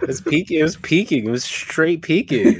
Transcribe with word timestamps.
It 0.00 0.06
was 0.06 0.20
peaking. 0.20 0.60
It 0.60 0.62
was 0.62 0.76
peaking. 0.76 1.26
It 1.26 1.30
was 1.30 1.44
straight 1.44 2.02
peaking. 2.02 2.56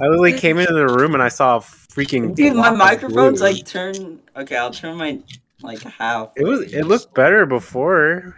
I 0.00 0.06
literally 0.06 0.32
came 0.32 0.58
into 0.58 0.72
the 0.74 0.86
room 0.86 1.14
and 1.14 1.22
I 1.22 1.28
saw 1.28 1.56
a 1.56 1.60
freaking. 1.60 2.34
Dude, 2.34 2.56
my 2.56 2.70
microphone's 2.70 3.40
blue. 3.40 3.50
like 3.50 3.66
turn. 3.66 4.20
Okay, 4.36 4.56
I'll 4.56 4.70
turn 4.70 4.96
my 4.96 5.20
like 5.62 5.82
half. 5.82 6.32
It 6.36 6.44
was. 6.44 6.72
It 6.72 6.84
looked 6.84 7.14
better 7.14 7.46
before. 7.46 8.36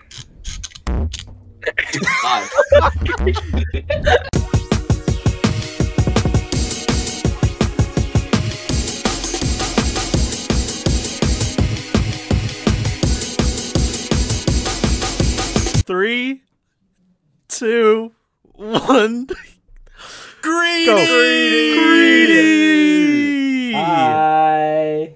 Three, 15.84 16.43
two, 17.49 18.12
one. 18.53 19.27
Greeny! 20.43 20.87
Go. 20.87 20.97
Greeny! 21.77 22.52
Hi. 23.73 25.15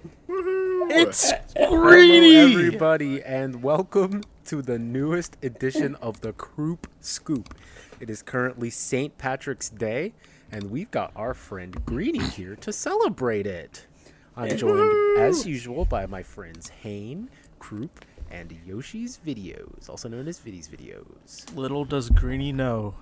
It's 0.88 1.30
Hello, 1.54 1.92
everybody, 1.92 3.22
and 3.22 3.62
welcome 3.62 4.22
to 4.46 4.62
the 4.62 4.78
newest 4.78 5.36
edition 5.42 5.94
of 5.96 6.22
the 6.22 6.32
Kroop 6.32 6.84
Scoop. 7.00 7.54
It 8.00 8.08
is 8.08 8.22
currently 8.22 8.70
St. 8.70 9.18
Patrick's 9.18 9.68
Day, 9.68 10.14
and 10.50 10.70
we've 10.70 10.90
got 10.90 11.12
our 11.14 11.34
friend 11.34 11.84
Greeny 11.84 12.24
here 12.30 12.56
to 12.56 12.72
celebrate 12.72 13.46
it. 13.46 13.86
I'm 14.34 14.56
joined, 14.56 15.18
as 15.18 15.46
usual, 15.46 15.84
by 15.84 16.06
my 16.06 16.22
friends 16.22 16.70
Hane, 16.70 17.28
Kroop, 17.60 17.90
and 18.32 18.56
Yoshi's 18.66 19.18
Videos, 19.24 19.88
also 19.90 20.08
known 20.08 20.26
as 20.26 20.38
Viddy's 20.38 20.66
Videos. 20.68 21.54
Little 21.54 21.84
does 21.84 22.08
Greeny 22.10 22.50
know, 22.50 22.94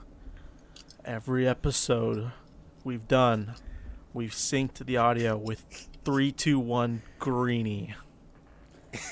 every 1.04 1.46
episode 1.46 2.32
we've 2.84 3.06
done, 3.06 3.54
we've 4.12 4.32
synced 4.32 4.84
the 4.84 4.96
audio 4.96 5.36
with 5.36 5.60
321 6.04 7.02
Greeny. 7.18 7.94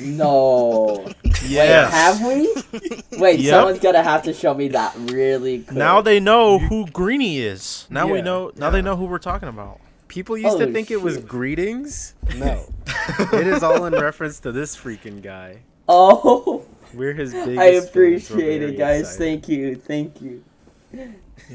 No. 0.01 1.07
Yes. 1.47 2.19
Wait, 2.21 2.81
have 2.81 3.13
we? 3.13 3.19
Wait, 3.19 3.39
Yep. 3.39 3.51
someone's 3.55 3.79
gonna 3.79 4.03
have 4.03 4.25
to 4.25 4.33
show 4.35 4.53
me 4.53 4.69
that 4.69 4.93
really 5.13 5.61
quick. 5.61 5.77
Now 5.77 6.01
they 6.01 6.19
know 6.19 6.59
who 6.59 6.85
Greeny 6.87 7.39
is. 7.39 7.87
Now 7.89 8.09
we 8.13 8.21
know. 8.23 8.51
Now 8.57 8.71
they 8.71 8.83
know 8.83 8.97
who 8.97 9.05
we're 9.05 9.19
talking 9.21 9.49
about. 9.49 9.79
People 10.09 10.37
used 10.37 10.57
to 10.59 10.65
Holy 10.65 10.73
think 10.73 10.91
it 10.91 11.01
was 11.01 11.19
greetings. 11.19 12.15
No, 12.37 12.65
it 13.33 13.47
is 13.47 13.63
all 13.63 13.85
in 13.85 13.93
reference 13.95 14.41
to 14.41 14.51
this 14.53 14.77
freaking 14.77 15.23
guy. 15.23 15.61
Oh, 15.91 16.67
We're 16.93 17.15
his 17.15 17.33
biggest. 17.33 17.59
I 17.59 17.65
appreciate 17.67 18.59
very 18.61 18.75
it, 18.75 18.79
guys. 18.79 19.01
excited. 19.01 19.19
Thank 19.19 19.49
you, 19.49 19.75
thank 19.77 20.21
you. 20.21 20.45
Yeah. 20.93 21.07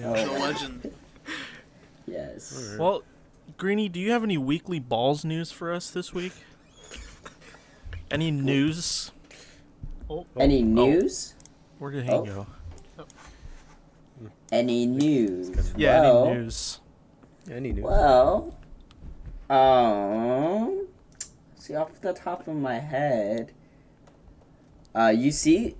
Oh, 0.05 0.37
legend. 0.39 0.91
yes. 2.07 2.55
Alright. 2.57 2.79
Well, 2.79 3.03
Greeny, 3.57 3.89
do 3.89 3.99
you 3.99 4.11
have 4.11 4.23
any 4.23 4.37
weekly 4.39 4.79
balls 4.79 5.23
news 5.23 5.51
for 5.51 5.71
us 5.71 5.91
this 5.91 6.13
week? 6.13 6.33
Any 8.09 8.31
news? 8.31 9.11
Oh, 10.09 10.25
Any 10.39 10.61
news? 10.63 11.35
where 11.79 11.91
did 11.91 12.05
he 12.05 12.09
Oh. 12.11 12.23
go? 12.25 12.47
Any 14.51 14.85
news? 14.85 15.73
Yeah, 15.77 16.01
well, 16.01 16.25
any 16.27 16.39
news? 16.39 16.79
Any 17.51 17.71
news? 17.71 17.83
Well, 17.83 18.55
um, 19.49 20.87
see 21.55 21.75
off 21.75 21.99
the 22.01 22.13
top 22.13 22.47
of 22.47 22.55
my 22.55 22.79
head, 22.79 23.51
uh, 24.95 25.13
you 25.15 25.31
see, 25.31 25.75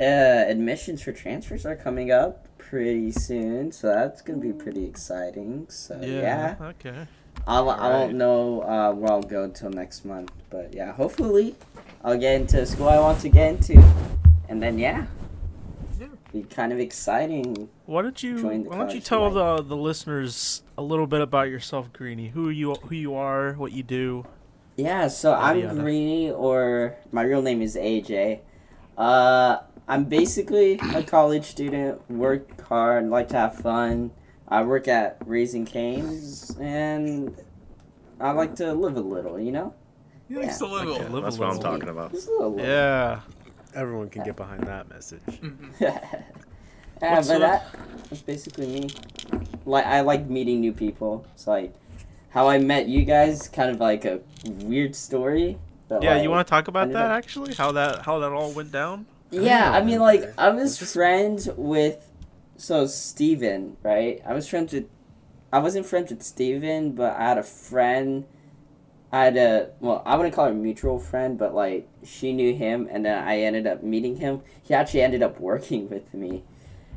uh, 0.00 0.04
admissions 0.04 1.02
for 1.02 1.12
transfers 1.12 1.64
are 1.66 1.76
coming 1.76 2.10
up 2.10 2.46
pretty 2.58 3.12
soon, 3.12 3.70
so 3.72 3.88
that's 3.88 4.22
gonna 4.22 4.38
be 4.38 4.52
pretty 4.52 4.84
exciting. 4.84 5.66
So 5.68 6.00
yeah, 6.02 6.56
Okay. 6.60 7.06
I'll, 7.46 7.68
I 7.68 7.74
Alright. 7.74 7.90
won't 7.92 8.14
know 8.14 8.62
uh, 8.62 8.92
where 8.92 9.12
I'll 9.12 9.22
go 9.22 9.44
until 9.44 9.68
next 9.70 10.04
month, 10.04 10.32
but 10.50 10.72
yeah, 10.74 10.92
hopefully 10.92 11.54
I'll 12.02 12.18
get 12.18 12.40
into 12.40 12.56
the 12.56 12.66
school 12.66 12.88
I 12.88 12.98
want 12.98 13.20
to 13.20 13.28
get 13.28 13.50
into, 13.50 13.82
and 14.48 14.62
then 14.62 14.78
yeah, 14.78 15.06
Yeah. 16.00 16.06
be 16.32 16.42
kind 16.44 16.72
of 16.72 16.78
exciting. 16.80 17.68
Why 17.86 18.02
don't 18.02 18.20
you 18.22 18.40
Join 18.40 18.64
the 18.64 18.70
Why 18.70 18.78
don't 18.78 18.94
you 18.94 19.00
tell 19.00 19.30
life. 19.30 19.58
the 19.58 19.62
the 19.68 19.76
listeners 19.76 20.62
a 20.78 20.82
little 20.82 21.06
bit 21.06 21.20
about 21.20 21.48
yourself, 21.50 21.92
Greeny? 21.92 22.28
Who 22.28 22.48
you 22.48 22.74
who 22.74 22.94
you 22.94 23.14
are, 23.14 23.52
what 23.54 23.72
you 23.72 23.82
do? 23.82 24.24
Yeah, 24.76 25.06
so 25.08 25.34
I'm. 25.34 25.78
Greeny, 25.78 26.30
or 26.32 26.96
my 27.12 27.22
real 27.22 27.42
name 27.42 27.62
is 27.62 27.76
AJ. 27.76 28.40
Uh, 28.96 29.58
I'm 29.88 30.04
basically 30.04 30.78
a 30.94 31.02
college 31.02 31.44
student, 31.44 32.08
work 32.10 32.60
hard, 32.62 33.08
like 33.10 33.28
to 33.30 33.36
have 33.36 33.54
fun. 33.56 34.10
I 34.48 34.62
work 34.62 34.88
at 34.88 35.18
Raising 35.26 35.64
Canes, 35.64 36.56
and 36.60 37.34
I 38.20 38.30
like 38.32 38.54
to 38.56 38.72
live 38.72 38.96
a 38.96 39.00
little, 39.00 39.38
you 39.40 39.52
know? 39.52 39.74
He 40.28 40.36
likes 40.36 40.58
to 40.58 40.66
live 40.66 40.88
Okay. 40.88 41.04
a 41.04 41.08
Live 41.08 41.24
That's 41.24 41.36
a 41.36 41.40
what 41.40 41.50
I'm 41.50 41.58
talking 41.60 41.88
about. 41.88 42.12
Just 42.12 42.28
a 42.28 42.32
little. 42.32 42.58
Yeah. 42.58 43.20
Everyone 43.74 44.08
can 44.08 44.22
get 44.22 44.36
behind 44.36 44.62
that 44.64 44.88
message. 44.88 45.20
Mhm. 45.26 45.70
yeah, 45.80 47.14
What's 47.16 47.28
but 47.28 47.38
that, 47.40 47.66
that's 48.08 48.22
basically 48.22 48.66
me. 48.68 48.88
Like, 49.66 49.84
I 49.84 50.00
like 50.00 50.28
meeting 50.30 50.60
new 50.60 50.72
people. 50.72 51.26
It's 51.34 51.46
like 51.46 51.74
how 52.30 52.48
I 52.48 52.58
met 52.58 52.86
you 52.88 53.04
guys, 53.04 53.48
kind 53.48 53.70
of 53.70 53.80
like 53.80 54.04
a 54.04 54.20
weird 54.46 54.94
story. 54.94 55.58
But 55.94 56.02
Yeah. 56.02 56.14
like, 56.14 56.22
You 56.22 56.30
want 56.30 56.46
to 56.46 56.50
talk 56.50 56.68
about 56.68 56.90
that 56.92 57.06
up- 57.10 57.16
actually? 57.18 57.54
How 57.54 57.72
that 57.72 58.04
how 58.04 58.18
that 58.20 58.32
all 58.32 58.52
went 58.52 58.72
down? 58.72 59.06
Yeah, 59.30 59.72
I 59.72 59.78
don't 59.78 59.86
mean, 59.88 60.00
like, 60.00 60.22
I 60.38 60.50
was 60.50 60.62
Was 60.62 60.78
this- 60.80 60.92
friends 60.94 61.48
with, 61.56 62.08
so 62.56 62.86
Steven, 62.86 63.76
right? 63.82 64.20
I 64.26 64.32
was 64.32 64.46
friends 64.48 64.72
with, 64.72 64.86
I 65.52 65.58
wasn't 65.58 65.86
friends 65.86 66.10
with 66.10 66.22
Steven, 66.22 66.92
but 66.92 67.16
I 67.16 67.28
had 67.28 67.38
a 67.38 67.42
friend. 67.42 68.24
I 69.12 69.24
had 69.24 69.36
a, 69.36 69.70
well, 69.80 70.02
I 70.04 70.16
wouldn't 70.16 70.34
call 70.34 70.46
her 70.46 70.50
a 70.50 70.54
mutual 70.54 70.98
friend, 70.98 71.38
but 71.38 71.54
like, 71.54 71.88
she 72.04 72.32
knew 72.32 72.52
him, 72.54 72.88
and 72.90 73.04
then 73.04 73.16
I 73.22 73.38
ended 73.40 73.66
up 73.66 73.82
meeting 73.82 74.16
him. 74.16 74.42
He 74.62 74.74
actually 74.74 75.02
ended 75.02 75.22
up 75.22 75.38
working 75.40 75.88
with 75.94 76.12
me. 76.14 76.42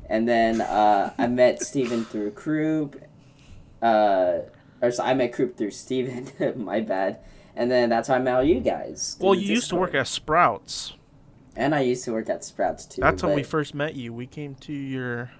And 0.09 0.27
then 0.27 0.61
uh, 0.61 1.13
I 1.17 1.27
met 1.27 1.61
Steven 1.61 2.05
through 2.05 2.31
Kroop. 2.31 3.01
Uh, 3.81 4.39
or 4.81 4.91
so 4.91 5.03
I 5.03 5.13
met 5.13 5.31
Kroop 5.33 5.55
through 5.57 5.71
Steven, 5.71 6.29
my 6.55 6.81
bad. 6.81 7.19
And 7.57 7.71
then 7.71 7.89
that's 7.89 8.07
how 8.07 8.13
I 8.13 8.19
met 8.19 8.35
all 8.35 8.43
you 8.43 8.59
guys. 8.59 9.17
Well, 9.19 9.33
the 9.33 9.41
you 9.41 9.55
used 9.55 9.69
to 9.69 9.75
work 9.75 9.93
Discord. 9.93 10.01
at 10.01 10.07
Sprouts. 10.07 10.93
And 11.55 11.73
I 11.73 11.81
used 11.81 12.03
to 12.05 12.11
work 12.13 12.29
at 12.29 12.45
Sprouts 12.45 12.85
too. 12.85 13.01
That's 13.01 13.23
when 13.23 13.33
we 13.35 13.41
first 13.41 13.73
met 13.73 13.95
you. 13.95 14.13
We 14.13 14.27
came 14.27 14.53
to 14.61 14.71
your. 14.73 15.31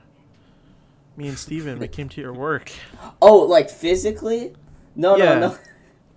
Me 1.16 1.28
and 1.28 1.38
Steven, 1.38 1.78
we 1.80 1.88
came 1.88 2.10
to 2.10 2.22
your 2.22 2.34
work. 2.34 2.72
Oh, 3.22 3.38
like 3.44 3.70
physically? 3.70 4.54
No, 4.96 5.16
Yeah. 5.16 5.38
no, 5.40 5.58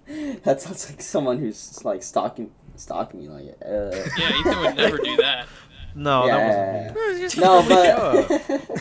no. 0.08 0.34
that 0.44 0.60
sounds 0.62 0.88
like 0.90 1.02
someone 1.02 1.38
who's 1.38 1.84
like 1.84 2.02
stalking, 2.02 2.50
stalking 2.76 3.20
me. 3.20 3.28
Like, 3.28 3.56
uh, 3.64 3.90
Yeah, 4.18 4.38
Ethan 4.40 4.60
would 4.60 4.76
never 4.76 4.96
do 4.98 5.16
that. 5.18 5.46
No, 5.94 6.24
yeah. 6.26 6.92
that 6.92 6.94
wasn't 6.94 7.36
me. 7.36 7.42
No, 7.42 7.62
but 7.68 8.80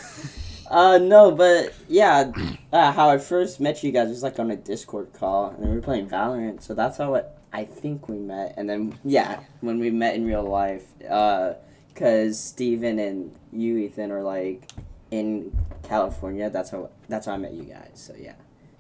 uh, 0.70 0.98
no, 0.98 1.32
but 1.32 1.74
yeah. 1.88 2.32
Uh, 2.72 2.92
how 2.92 3.10
I 3.10 3.18
first 3.18 3.60
met 3.60 3.84
you 3.84 3.92
guys 3.92 4.10
was 4.10 4.22
like 4.22 4.40
on 4.40 4.52
a 4.52 4.56
Discord 4.56 5.12
call, 5.14 5.50
and 5.50 5.68
we 5.68 5.76
were 5.76 5.82
playing 5.82 6.08
Valorant. 6.08 6.62
So 6.62 6.76
that's 6.76 6.98
how 6.98 7.16
it, 7.16 7.28
I 7.52 7.66
think 7.66 8.08
we 8.08 8.18
met. 8.18 8.54
And 8.58 8.70
then 8.70 8.98
yeah, 9.04 9.40
when 9.62 9.80
we 9.80 9.90
met 9.90 10.16
in 10.16 10.26
real 10.26 10.44
life, 10.44 10.86
uh, 11.10 11.54
cause 11.96 12.40
Steven 12.40 13.00
and 13.00 13.36
you, 13.52 13.78
Ethan, 13.78 14.12
are 14.12 14.22
like 14.22 14.70
in 15.12 15.58
California. 15.84 16.50
That's 16.50 16.70
how 16.70 16.90
that's 17.08 17.26
how 17.26 17.34
I 17.34 17.38
met 17.38 17.54
you 17.54 17.64
guys. 17.64 17.92
So 17.96 18.14
yeah, 18.18 18.36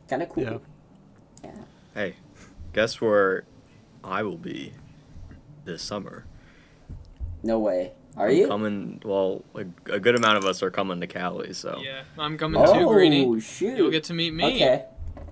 kind 0.07 0.21
of 0.21 0.29
cool. 0.29 0.61
Yeah. 1.43 1.51
Hey, 1.95 2.15
guess 2.73 3.01
where 3.01 3.45
I 4.03 4.21
will 4.23 4.37
be 4.37 4.73
this 5.65 5.81
summer? 5.81 6.25
No 7.41 7.57
way. 7.57 7.93
Are 8.19 8.27
I'm 8.29 8.35
you? 8.35 8.47
coming? 8.47 9.01
Well, 9.05 9.43
a, 9.55 9.65
a 9.93 9.99
good 9.99 10.15
amount 10.15 10.37
of 10.37 10.45
us 10.45 10.61
are 10.61 10.69
coming 10.71 10.99
to 11.01 11.07
Cali, 11.07 11.53
so 11.53 11.79
Yeah, 11.83 12.01
I'm 12.17 12.37
coming 12.37 12.63
too, 12.65 12.71
oh, 12.71 12.93
Greeny. 12.93 13.25
Oh 13.25 13.39
shoot! 13.39 13.77
You'll 13.77 13.91
get 13.91 14.03
to 14.05 14.13
meet 14.13 14.33
me. 14.33 14.43
Okay, 14.45 14.85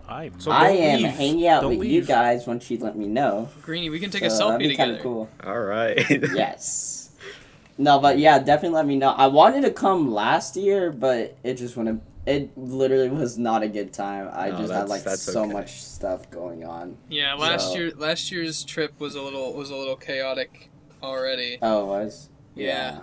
I'm 0.08 0.40
So 0.40 0.52
I 0.52 0.70
am 0.70 1.02
leave. 1.04 1.12
hanging 1.12 1.48
out 1.48 1.62
Don't 1.64 1.78
with 1.78 1.88
you 1.88 2.04
guys 2.04 2.48
once 2.48 2.72
you 2.72 2.78
let 2.80 2.98
me 2.98 3.08
know. 3.08 3.50
Greeny, 3.62 3.90
we 3.90 4.00
can 4.00 4.10
take 4.10 4.24
a 4.24 4.30
So 4.30 4.50
that'd 4.50 4.66
selfie 4.66 4.70
be 4.70 4.76
kinda 4.76 4.94
together. 4.98 5.04
Cool. 5.04 5.30
all 5.46 5.60
right. 5.60 5.98
Yes. 6.34 7.10
No, 7.78 8.00
but 8.00 8.18
yeah, 8.18 8.40
definitely 8.40 8.76
let 8.76 8.88
me 8.88 8.96
know. 8.96 9.10
I 9.12 9.28
wanted 9.28 9.62
to 9.62 9.72
come 9.72 10.12
last 10.12 10.56
year, 10.56 10.92
but 10.92 11.38
it 11.44 11.56
just 11.56 11.78
wouldn't. 11.78 12.02
It 12.26 12.58
literally 12.58 13.10
was 13.10 13.38
not 13.38 13.62
a 13.64 13.68
good 13.70 13.94
time. 13.94 14.30
I 14.34 14.50
No, 14.50 14.58
just 14.58 14.74
had 14.74 14.90
like 14.90 15.02
so 15.02 15.44
okay. 15.44 15.54
much 15.54 15.82
stuff 15.84 16.30
going 16.32 16.66
on. 16.66 16.98
Yeah, 17.08 17.36
last 17.36 17.70
So- 17.74 17.76
year 17.78 17.92
last 17.96 18.32
year's 18.32 18.64
trip 18.64 19.00
was 19.00 19.16
a 19.16 19.22
little 19.22 19.54
was 19.54 19.70
a 19.70 19.76
little 19.76 19.96
chaotic 19.96 20.70
already. 21.04 21.58
Oh, 21.62 21.84
it 21.84 21.86
was. 21.86 22.30
Yeah. 22.58 23.00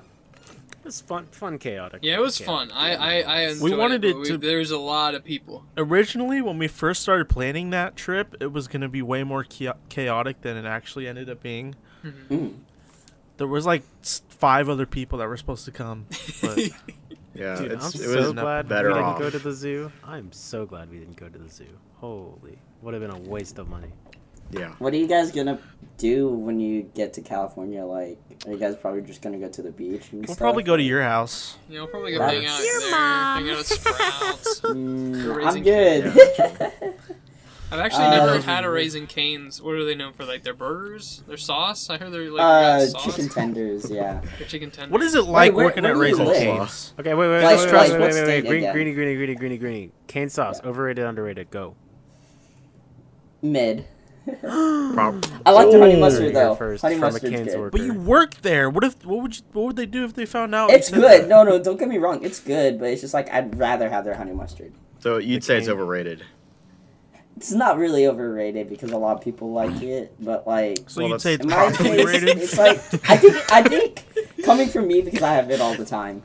It 0.81 0.89
was 0.89 1.01
fun, 1.01 1.27
fun, 1.31 1.59
chaotic. 1.59 2.01
Yeah, 2.03 2.17
it 2.17 2.21
was 2.21 2.37
chaotic. 2.37 2.71
fun. 2.73 2.79
I 2.79 2.95
I, 2.95 3.21
I 3.23 3.41
enjoyed 3.49 3.63
We 3.71 3.75
wanted 3.77 4.05
it, 4.05 4.11
it 4.11 4.17
we, 4.19 4.25
to- 4.27 4.37
There 4.39 4.59
was 4.59 4.71
a 4.71 4.79
lot 4.79 5.15
of 5.15 5.25
people. 5.25 5.65
Originally, 5.79 6.43
when 6.43 6.59
we 6.59 6.69
first 6.69 7.01
started 7.03 7.29
planning 7.29 7.71
that 7.71 7.97
trip, 7.97 8.37
it 8.41 8.53
was 8.53 8.69
going 8.69 8.83
to 8.83 8.89
be 8.89 9.01
way 9.01 9.25
more 9.25 9.45
chaotic 9.89 10.43
than 10.43 10.57
it 10.59 10.67
actually 10.67 11.09
ended 11.09 11.31
up 11.31 11.43
being. 11.43 11.75
Mm. 12.29 12.57
There 13.39 13.47
was 13.47 13.65
like 13.65 13.83
five 14.29 14.69
other 14.69 14.85
people 14.87 15.19
that 15.21 15.29
were 15.29 15.37
supposed 15.39 15.65
to 15.65 15.71
come, 15.73 16.07
but 16.43 16.59
Yeah, 17.35 17.57
Dude, 17.57 17.73
it's, 17.73 17.85
I'm 17.97 18.01
it 18.01 18.05
so 18.05 18.17
was 18.17 18.33
glad 18.33 18.69
we 18.69 18.77
didn't 18.77 18.93
off. 18.99 19.19
go 19.19 19.29
to 19.29 19.39
the 19.41 19.53
zoo. 19.53 19.91
I'm 20.05 20.31
so 20.31 20.67
glad 20.67 20.89
we 20.91 20.99
didn't 21.01 21.17
go 21.17 21.29
to 21.29 21.37
the 21.39 21.49
zoo. 21.49 21.67
Holy, 21.97 22.59
would 22.83 22.95
have 22.95 23.01
been 23.03 23.11
a 23.11 23.19
waste 23.19 23.59
of 23.59 23.69
money. 23.69 23.89
Yeah. 24.51 24.73
What 24.79 24.93
are 24.93 24.97
you 24.97 25.07
guys 25.09 25.33
gonna 25.33 25.59
do 25.99 26.29
when 26.29 26.61
you 26.61 26.83
get 26.83 27.13
to 27.15 27.23
California? 27.23 27.85
Like, 27.85 28.19
are 28.47 28.53
you 28.53 28.59
guys 28.59 28.77
probably 28.77 29.03
just 29.03 29.21
gonna 29.23 29.39
go 29.39 29.49
to 29.49 29.63
the 29.63 29.71
beach 29.73 30.13
and 30.13 30.21
We'll 30.23 30.35
stuff? 30.35 30.39
probably 30.39 30.63
go 30.63 30.77
to 30.77 30.83
your 30.83 31.03
house. 31.03 31.57
Yeah, 31.69 31.81
we'll 31.81 31.89
probably 31.89 32.13
go 32.13 32.19
to 32.19 32.25
hang 32.25 32.47
out 32.47 32.61
Your 32.63 32.81
there, 32.81 32.91
hang 32.91 33.51
out 33.51 33.59
at 33.61 33.67
Sprouts. 33.67 34.61
Mm, 34.65 35.25
I'm 35.25 35.33
Raising 35.37 35.63
good. 35.63 36.07
I've 37.73 37.81
actually 37.81 38.05
Uh, 38.05 38.27
never 38.27 38.41
had 38.43 38.65
a 38.65 38.71
Raising 38.71 39.09
Cane's. 39.09 39.61
What 39.61 39.75
are 39.75 39.85
they 39.85 39.97
known 39.97 40.13
for? 40.13 40.25
Like 40.25 40.45
their 40.45 40.55
burgers, 40.55 41.25
their 41.27 41.37
sauce. 41.37 41.91
I 41.91 41.99
heard 41.99 42.13
they're 42.13 42.31
like 42.31 42.43
uh, 42.43 42.87
sauce. 42.87 43.05
chicken 43.05 43.29
tenders. 43.29 43.91
Yeah. 43.91 44.21
Their 44.39 44.47
chicken 44.47 44.71
tenders. 44.71 44.93
What 44.93 45.03
is 45.03 45.17
it 45.17 45.23
like 45.25 45.55
where- 45.55 45.67
working 45.67 45.83
where 45.83 45.93
at 45.93 45.95
do 45.95 45.99
you 46.01 46.05
Raising 46.05 46.27
live? 46.27 46.37
Cane's? 46.37 46.95
Okay, 47.01 47.15
wait, 47.15 47.29
wait, 47.29 47.43
Like, 47.43 47.57
wait, 47.59 47.67
wait, 47.67 47.73
like, 47.73 47.89
wait, 47.91 47.91
what 47.93 48.01
wait, 48.01 48.07
wait, 48.15 48.25
state 48.25 48.47
Green, 48.47 48.59
again? 48.63 48.73
greeny, 48.75 48.93
greeny, 48.95 49.15
greeny, 49.17 49.35
greeny, 49.35 49.59
greeny. 49.59 49.91
Cane 50.07 50.29
sauce, 50.29 50.61
Yeah. 50.63 50.69
overrated, 50.71 51.05
underrated. 51.05 51.51
Go. 51.51 51.75
Mid. 53.43 53.87
Prob- 54.41 55.25
I 55.45 55.51
like 55.51 55.71
the 55.71 55.79
honey 55.79 55.95
Ooh. 55.97 56.01
mustard 56.01 56.23
Here 56.25 56.33
though. 56.33 56.55
first 56.55 56.83
honey 56.83 56.95
from 56.97 57.05
a 57.05 57.13
mustard's 57.13 57.35
Cane's 57.37 57.49
good. 57.53 57.59
worker. 57.61 57.71
But 57.71 57.81
you 57.83 57.93
work 57.95 58.35
there. 58.43 58.71
What 58.71 58.85
if? 58.85 59.05
What 59.05 59.21
would 59.23 59.37
you? 59.37 59.43
What 59.53 59.67
would 59.67 59.77
they 59.77 59.87
do 59.87 60.05
if 60.05 60.15
they 60.15 60.25
found 60.27 60.55
out? 60.55 60.71
It's 60.71 60.91
good. 60.91 61.03
that? 61.23 61.29
No, 61.29 61.43
no, 61.43 61.63
don't 61.63 61.79
get 61.79 61.89
me 61.89 61.99
wrong. 61.99 62.25
It's 62.25 62.41
good, 62.41 62.79
but 62.79 62.89
it's 62.91 63.01
just 63.03 63.13
like 63.15 63.31
I'd 63.31 63.59
rather 63.59 63.89
have 63.91 64.05
their 64.05 64.15
honey 64.15 64.33
mustard. 64.33 64.73
so 64.99 65.19
you'd 65.19 65.43
The 65.43 65.47
say 65.47 65.59
it's 65.59 65.69
overrated. 65.69 66.25
It's 67.37 67.51
not 67.53 67.79
really 67.79 68.07
overrated 68.07 68.69
because 68.69 68.93
a 68.93 68.97
lot 68.97 69.17
of 69.17 69.21
people 69.23 69.53
like 69.53 69.83
it, 69.83 70.15
but 70.21 70.47
like 70.47 70.89
So 70.89 71.01
Well, 71.03 71.11
you'd 71.11 71.21
say 71.21 71.35
it's 71.35 71.43
in 71.43 71.51
my 71.51 71.57
properly 71.57 71.97
case, 71.97 72.07
rated. 72.07 72.39
it's 72.39 72.57
like 72.57 72.79
I 73.11 73.17
think 73.17 73.53
I 73.53 73.63
think 73.63 74.05
coming 74.45 74.69
from 74.69 74.87
me 74.87 75.01
because 75.03 75.23
I 75.23 75.35
have 75.35 75.51
it 75.51 75.61
all 75.61 75.75
the 75.75 75.85
time. 75.85 76.23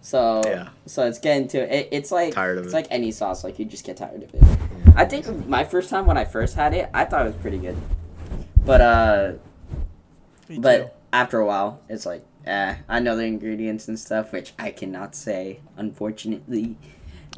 So 0.00 0.42
Yeah. 0.46 0.68
so 0.86 1.06
it's 1.06 1.18
getting 1.18 1.48
to 1.48 1.58
it. 1.76 1.88
It's 1.92 2.10
like 2.10 2.32
Tired 2.34 2.58
of 2.58 2.64
it's 2.64 2.72
it. 2.72 2.76
like 2.76 2.86
any 2.90 3.10
sauce. 3.10 3.44
Like 3.44 3.58
you 3.58 3.64
just 3.64 3.84
get 3.84 3.96
tired 3.96 4.22
of 4.22 4.34
it. 4.34 4.42
I 4.96 5.04
think 5.04 5.46
my 5.46 5.64
first 5.64 5.90
time 5.90 6.06
when 6.06 6.16
I 6.16 6.24
first 6.24 6.54
had 6.54 6.72
it, 6.74 6.88
I 6.94 7.04
thought 7.04 7.22
it 7.26 7.28
was 7.32 7.36
pretty 7.36 7.58
good, 7.58 7.76
but 8.64 8.80
uh, 8.80 9.32
Me 10.48 10.58
but 10.58 10.76
too. 10.78 10.90
after 11.12 11.38
a 11.40 11.46
while, 11.46 11.80
it's 11.88 12.06
like 12.06 12.24
eh. 12.46 12.76
I 12.88 13.00
know 13.00 13.16
the 13.16 13.24
ingredients 13.24 13.88
and 13.88 13.98
stuff, 13.98 14.32
which 14.32 14.52
I 14.58 14.70
cannot 14.70 15.14
say, 15.14 15.60
unfortunately. 15.76 16.76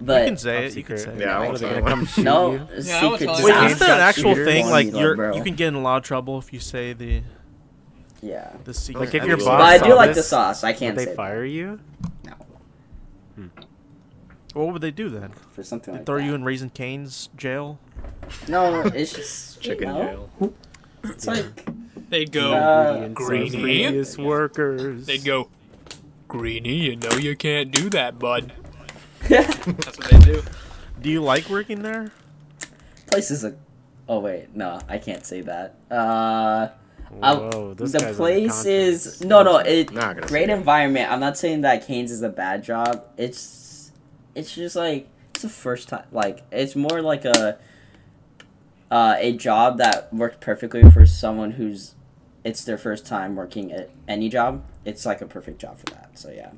But 0.00 0.22
you 0.22 0.26
can 0.28 0.36
say 0.38 0.66
it. 0.66 0.76
You 0.76 0.82
can 0.84 0.96
say 0.98 1.16
Yeah, 1.18 1.38
I 1.38 1.44
it. 1.44 1.48
What 1.48 1.48
won't 1.48 1.54
are 1.56 1.58
they 1.58 1.66
tell 1.66 1.74
gonna 1.82 1.90
them. 1.90 1.98
come 1.98 2.06
shoot 2.06 2.24
no 2.24 2.52
you? 2.52 2.66
Yeah, 2.76 2.80
secret 3.00 3.18
tell 3.26 3.44
Wait, 3.44 3.64
isn't 3.66 3.78
that 3.80 3.90
an 3.90 4.00
actual 4.00 4.34
shooters? 4.34 4.46
thing? 4.46 4.66
Like 4.70 4.92
you're, 4.92 5.16
bro. 5.16 5.34
you 5.34 5.42
can 5.42 5.54
get 5.56 5.68
in 5.68 5.74
a 5.74 5.80
lot 5.80 5.96
of 5.98 6.02
trouble 6.04 6.38
if 6.38 6.52
you 6.52 6.60
say 6.60 6.92
the 6.94 7.22
Yeah. 8.22 8.50
the 8.64 8.72
secret. 8.72 9.00
Like 9.06 9.14
if 9.14 9.24
your 9.26 9.36
boss 9.36 9.46
But 9.46 9.60
I 9.60 9.78
do 9.86 9.94
like 9.94 10.14
the 10.14 10.22
sauce. 10.22 10.62
I 10.64 10.72
can't 10.72 10.96
they 10.96 11.06
say 11.06 11.14
fire 11.14 11.44
you? 11.44 11.80
What 14.54 14.72
would 14.72 14.82
they 14.82 14.90
do 14.90 15.08
then? 15.08 15.30
for 15.52 15.62
something 15.62 15.94
like 15.94 16.06
Throw 16.06 16.18
that. 16.18 16.24
you 16.24 16.34
in 16.34 16.42
Raising 16.44 16.70
Cane's 16.70 17.28
jail? 17.36 17.78
No, 18.48 18.80
it's 18.82 19.12
just 19.12 19.56
you 19.64 19.70
Chicken 19.72 19.88
know, 19.88 20.28
jail. 20.40 20.54
It's 21.04 21.26
like 21.26 21.64
They 22.10 22.24
go. 22.24 22.52
Uh, 22.54 23.02
Ingredients 23.04 23.54
of 23.54 23.60
Greeny? 23.60 23.84
previous 23.86 24.18
workers. 24.18 25.06
They 25.06 25.18
go. 25.18 25.48
Greeny, 26.28 26.74
you 26.74 26.96
know 26.96 27.12
you 27.16 27.34
can't 27.36 27.70
do 27.72 27.88
that, 27.90 28.18
bud. 28.18 28.52
yeah. 29.28 29.42
That's 29.66 29.98
what 29.98 30.10
they 30.10 30.18
do. 30.18 30.42
Do 31.00 31.10
you 31.10 31.22
like 31.22 31.48
working 31.48 31.82
there? 31.82 32.12
place 33.06 33.30
is 33.30 33.42
a. 33.44 33.54
Oh 34.08 34.18
wait, 34.20 34.54
no, 34.54 34.78
I 34.88 34.98
can't 34.98 35.24
say 35.24 35.40
that. 35.42 35.76
Uh, 35.90 35.94
I- 35.94 36.70
Whoa, 37.10 37.74
this 37.74 37.92
the 37.92 38.12
place 38.14 38.64
is 38.64 39.20
no, 39.22 39.42
no. 39.42 39.58
It 39.58 39.88
great 39.88 40.30
say 40.30 40.42
it. 40.44 40.50
environment. 40.50 41.10
I'm 41.10 41.20
not 41.20 41.36
saying 41.36 41.62
that 41.62 41.86
Canes 41.86 42.10
is 42.10 42.22
a 42.22 42.28
bad 42.28 42.62
job. 42.62 43.04
It's, 43.16 43.92
it's 44.34 44.54
just 44.54 44.76
like 44.76 45.08
it's 45.34 45.42
the 45.42 45.48
first 45.48 45.88
time. 45.88 46.04
Like 46.12 46.42
it's 46.50 46.76
more 46.76 47.02
like 47.02 47.24
a. 47.24 47.58
Uh, 48.90 49.14
a 49.18 49.32
job 49.36 49.78
that 49.78 50.12
worked 50.12 50.40
perfectly 50.40 50.82
for 50.90 51.06
someone 51.06 51.52
who's, 51.52 51.94
it's 52.42 52.64
their 52.64 52.76
first 52.76 53.06
time 53.06 53.36
working 53.36 53.70
at 53.70 53.88
any 54.08 54.28
job. 54.28 54.64
It's 54.84 55.06
like 55.06 55.20
a 55.20 55.26
perfect 55.26 55.60
job 55.60 55.78
for 55.78 55.84
that. 55.94 56.18
So 56.18 56.28
yeah, 56.28 56.50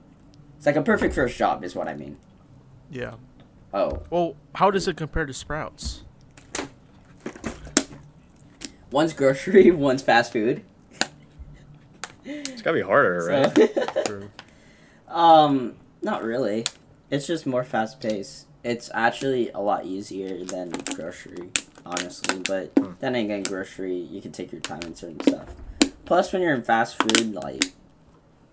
it's 0.57 0.65
like 0.65 0.77
a 0.77 0.81
perfect 0.83 1.15
first 1.15 1.37
job 1.37 1.63
is 1.63 1.75
what 1.75 1.89
I 1.89 1.95
mean. 1.95 2.17
Yeah. 2.91 3.17
Oh, 3.75 4.03
Well, 4.09 4.37
how 4.55 4.71
does 4.71 4.89
it 4.89 4.97
compare 4.97 5.27
to 5.27 5.35
Sprouts? 5.35 6.05
One's 8.93 9.13
grocery, 9.13 9.71
one's 9.73 10.03
fast 10.03 10.33
food. 10.33 10.63
It's 12.25 12.63
gotta 12.63 12.77
be 12.77 12.83
harder, 12.83 13.25
right? 13.27 13.57
So- 13.57 14.03
True. 14.05 14.31
um, 15.09 15.75
not 16.03 16.23
really. 16.23 16.65
It's 17.11 17.27
just 17.27 17.47
more 17.47 17.65
fast 17.65 18.01
paced. 18.01 18.47
It's 18.65 18.91
actually 18.95 19.51
a 19.51 19.59
lot 19.59 19.85
easier 19.87 20.45
than 20.45 20.71
grocery, 20.95 21.51
honestly. 21.85 22.39
But 22.47 22.71
Hmm. 22.79 22.93
then 23.01 23.15
again, 23.17 23.43
grocery 23.43 23.97
you 23.97 24.23
can 24.23 24.31
take 24.33 24.53
your 24.53 24.61
time 24.61 24.81
in 24.83 24.95
certain 24.95 25.21
stuff. 25.21 25.49
Plus, 26.05 26.33
when 26.33 26.43
you're 26.43 26.55
in 26.55 26.63
fast 26.63 27.03
food, 27.03 27.35
like 27.35 27.73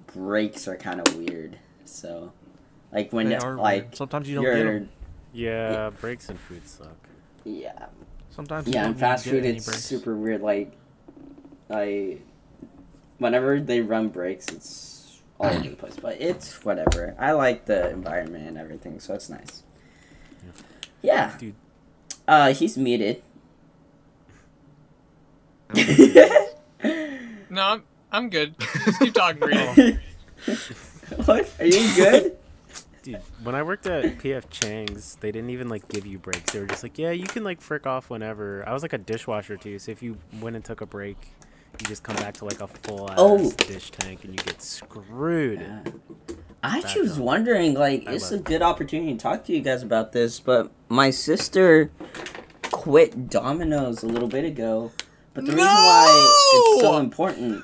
breaks 0.08 0.68
are 0.68 0.76
kind 0.76 1.00
of 1.00 1.16
weird. 1.16 1.58
So, 1.86 2.34
like 2.92 3.14
when 3.14 3.30
they 3.30 3.36
are 3.38 3.56
like 3.56 3.84
weird. 3.84 3.96
sometimes 3.96 4.28
you 4.28 4.36
don't 4.36 4.44
get 4.46 4.64
them. 4.64 4.90
Yeah, 5.32 5.92
breaks 6.02 6.28
in 6.30 6.38
food 6.38 6.68
suck. 6.68 6.98
yeah 7.46 7.86
Sometimes 8.40 8.70
yeah 8.70 8.84
don't 8.84 8.94
in 8.94 8.98
fast 8.98 9.26
food 9.26 9.44
it's 9.44 9.66
breaks. 9.66 9.84
super 9.84 10.16
weird. 10.16 10.42
Like, 10.42 10.72
I 11.70 12.20
whenever 13.18 13.60
they 13.60 13.82
run 13.82 14.08
breaks, 14.08 14.48
it's 14.48 15.20
all 15.38 15.48
over 15.48 15.60
the 15.60 15.76
place. 15.76 15.98
But 16.02 16.22
it's 16.22 16.64
whatever. 16.64 17.16
I 17.20 17.34
like 17.34 17.66
the 17.66 17.90
environment 17.90 18.48
and 18.48 18.58
everything, 18.58 19.02
so 19.02 19.14
it's 19.14 19.30
nice. 19.30 19.64
Yeah. 21.02 21.36
Dude. 21.38 21.56
Uh, 22.28 22.54
he's 22.54 22.78
muted. 22.78 23.22
No, 27.52 27.64
I'm, 27.64 27.84
I'm 28.12 28.30
good. 28.30 28.54
Just 28.86 29.00
keep 29.00 29.14
talking, 29.16 29.40
Greeny. 29.40 29.98
what? 31.26 31.52
Are 31.60 31.66
you 31.66 31.96
good? 31.96 32.38
Dude, 33.14 33.22
when 33.44 33.56
I 33.56 33.64
worked 33.64 33.88
at 33.88 34.04
PF 34.20 34.50
Chang's, 34.50 35.16
they 35.22 35.32
didn't 35.32 35.50
even 35.50 35.70
like 35.70 35.88
give 35.88 36.06
you 36.06 36.18
breaks. 36.20 36.52
They 36.52 36.60
were 36.60 36.66
just 36.68 36.84
like, 36.84 36.98
yeah, 36.98 37.12
you 37.12 37.26
can 37.26 37.44
like 37.44 37.62
frick 37.62 37.88
off 37.88 38.10
whenever. 38.10 38.68
I 38.68 38.74
was 38.74 38.82
like 38.84 38.94
a 38.94 38.98
dishwasher 38.98 39.58
too, 39.58 39.80
so 39.80 39.92
if 39.92 40.02
you 40.04 40.18
went 40.42 40.56
and 40.56 40.64
took 40.66 40.82
a 40.82 40.86
break, 40.86 41.18
you 41.80 41.88
just 41.88 42.04
come 42.04 42.16
back 42.18 42.36
to 42.36 42.46
like 42.46 42.62
a 42.62 42.68
full 42.68 43.10
ass 43.10 43.16
Oh. 43.20 43.52
dish 43.52 43.92
tank 43.92 44.24
and 44.24 44.34
you 44.34 44.44
get 44.46 44.62
screwed. 44.62 45.60
Yeah. 45.62 45.80
I 46.62 46.82
Bad 46.82 46.98
was 46.98 47.18
wondering, 47.18 47.74
like, 47.74 48.04
I 48.06 48.14
it's 48.14 48.32
a 48.32 48.38
good 48.40 48.62
opportunity 48.62 49.14
to 49.14 49.20
talk 49.20 49.46
to 49.46 49.54
you 49.54 49.62
guys 49.62 49.82
about 49.82 50.12
this, 50.12 50.40
but 50.42 50.72
my 50.90 51.10
sister 51.10 51.90
quit 52.64 53.30
Domino's 53.30 54.04
a 54.04 54.08
little 54.08 54.28
bit 54.28 54.44
ago. 54.44 54.92
But 55.34 55.46
the 55.46 55.54
reason 55.54 55.68
why 55.68 56.30
it's 56.54 56.82
so 56.82 56.98
important 56.98 57.64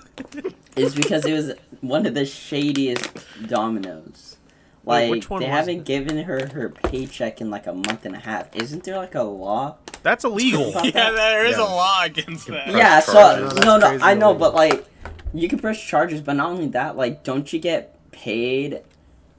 is 0.77 0.95
because 0.95 1.25
it 1.25 1.33
was 1.33 1.53
one 1.81 2.05
of 2.05 2.13
the 2.13 2.25
shadiest 2.25 3.09
Domino's. 3.47 4.37
Wait, 4.85 5.03
Like, 5.05 5.11
which 5.11 5.29
one 5.29 5.39
they 5.41 5.47
was 5.47 5.55
haven't 5.55 5.77
it? 5.79 5.85
given 5.85 6.17
her 6.23 6.47
her 6.53 6.69
paycheck 6.69 7.41
in 7.41 7.49
like 7.49 7.65
a 7.67 7.73
month 7.73 8.05
and 8.05 8.15
a 8.15 8.19
half. 8.19 8.55
Isn't 8.55 8.83
there 8.83 8.97
like 8.97 9.15
a 9.15 9.23
law? 9.23 9.77
That's 10.03 10.23
illegal. 10.23 10.71
yeah, 10.85 11.11
there 11.11 11.45
is 11.45 11.57
Yeah. 11.57 11.63
a 11.63 11.65
law 11.65 12.03
against 12.03 12.47
that. 12.47 12.67
Yeah, 12.67 12.99
so 12.99 13.13
charges. 13.13 13.53
That's 13.55 13.65
no, 13.65 13.77
no, 13.77 13.87
crazy 13.89 14.03
I 14.03 14.13
know, 14.13 14.29
illegal. 14.29 14.51
but 14.51 14.55
like, 14.55 14.85
you 15.33 15.47
can 15.49 15.59
press 15.59 15.81
charges, 15.81 16.21
but 16.21 16.33
not 16.33 16.49
only 16.51 16.67
that, 16.67 16.95
like, 16.95 17.23
don't 17.23 17.51
you 17.51 17.59
get 17.59 17.97
paid 18.11 18.81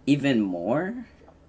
even 0.06 0.40
more 0.40 1.06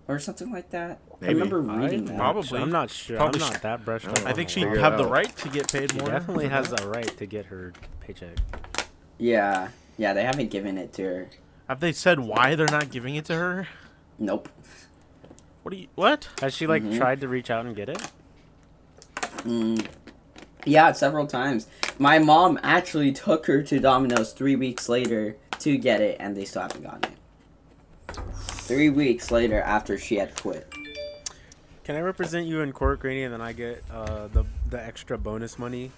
or 0.07 0.19
something 0.19 0.51
like 0.51 0.69
that? 0.69 0.99
I 1.19 1.29
remember 1.29 1.59
reading 1.59 2.01
I'm 2.01 2.05
that. 2.05 2.17
Probably. 2.17 2.59
I'm 2.59 2.69
not 2.71 2.91
sure. 2.91 3.17
Probably 3.17 3.41
I'm 3.41 3.51
not 3.51 3.61
that 3.63 3.83
brushed 3.83 4.07
I 4.07 4.11
up. 4.11 4.25
I 4.27 4.33
think 4.33 4.49
she'd 4.49 4.61
law. 4.61 4.67
Figure 4.73 4.79
it 4.79 4.83
have 4.83 4.97
the 4.99 5.07
right 5.07 5.35
to 5.37 5.49
get 5.49 5.71
paid 5.71 5.91
She 5.91 5.97
more. 5.97 6.09
definitely 6.09 6.47
has 6.49 6.69
that. 6.69 6.83
a 6.83 6.87
right 6.87 7.17
to 7.17 7.25
get 7.25 7.47
her 7.47 7.73
paycheck. 8.01 8.37
Yeah, 9.17 9.69
yeah, 9.97 10.13
they 10.13 10.23
haven't 10.23 10.51
given 10.51 10.77
it 10.77 10.93
to 10.93 11.03
her. 11.03 11.29
Have 11.67 11.79
they 11.79 11.91
said 11.91 12.19
why 12.19 12.53
they're 12.53 12.67
not 12.69 12.91
giving 12.91 13.15
it 13.15 13.25
to 13.25 13.33
her? 13.33 13.67
Nope. 14.19 14.49
What 15.63 15.71
do 15.71 15.77
you? 15.77 15.87
What? 15.95 16.29
Has 16.41 16.53
she 16.53 16.65
like 16.67 16.83
Mhm. 16.83 16.97
tried 16.97 17.21
to 17.21 17.27
reach 17.27 17.49
out 17.49 17.65
and 17.65 17.75
get 17.75 17.89
it? 17.89 18.01
Mm. 19.43 19.85
Yeah, 20.65 20.91
several 20.91 21.27
times. 21.27 21.67
My 21.99 22.19
mom 22.19 22.59
actually 22.63 23.11
took 23.11 23.45
her 23.47 23.61
to 23.63 23.79
Domino's 23.79 24.33
three 24.33 24.55
weeks 24.55 24.89
later 24.89 25.35
to 25.59 25.77
get 25.77 26.01
it, 26.01 26.17
and 26.19 26.35
they 26.35 26.45
still 26.45 26.63
haven't 26.63 26.83
gotten 26.83 27.03
it. 27.11 27.17
Three 28.35 28.89
weeks 28.89 29.31
later, 29.31 29.61
after 29.61 29.97
she 29.97 30.15
had 30.15 30.35
quit. 30.41 30.67
Can 31.83 31.95
I 31.95 32.01
represent 32.01 32.47
you 32.47 32.61
in 32.61 32.73
court, 32.73 32.99
Greeny, 32.99 33.23
and 33.23 33.33
then 33.33 33.41
I 33.41 33.53
get 33.53 33.83
uh, 33.91 34.27
the 34.27 34.45
the 34.69 34.81
extra 34.83 35.17
bonus 35.17 35.57
money? 35.57 35.91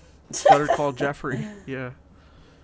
Better 0.50 0.68
call 0.68 0.92
Jeffrey. 0.92 1.46
Yeah. 1.66 1.92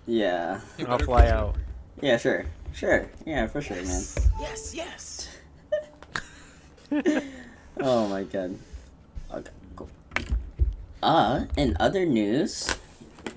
Yeah. 0.05 0.59
I'll 0.87 0.99
fly 0.99 1.27
out. 1.29 1.55
Yeah, 2.01 2.17
sure. 2.17 2.45
Sure. 2.73 3.07
Yeah, 3.25 3.47
for 3.47 3.61
sure, 3.61 3.77
man. 3.77 4.03
Yes, 4.39 4.75
yes. 4.75 5.29
Oh 7.81 8.07
my 8.07 8.23
god. 8.23 8.57
Okay, 9.33 9.51
cool. 9.75 9.89
Uh, 11.03 11.45
in 11.57 11.75
other 11.79 12.05
news, 12.05 12.73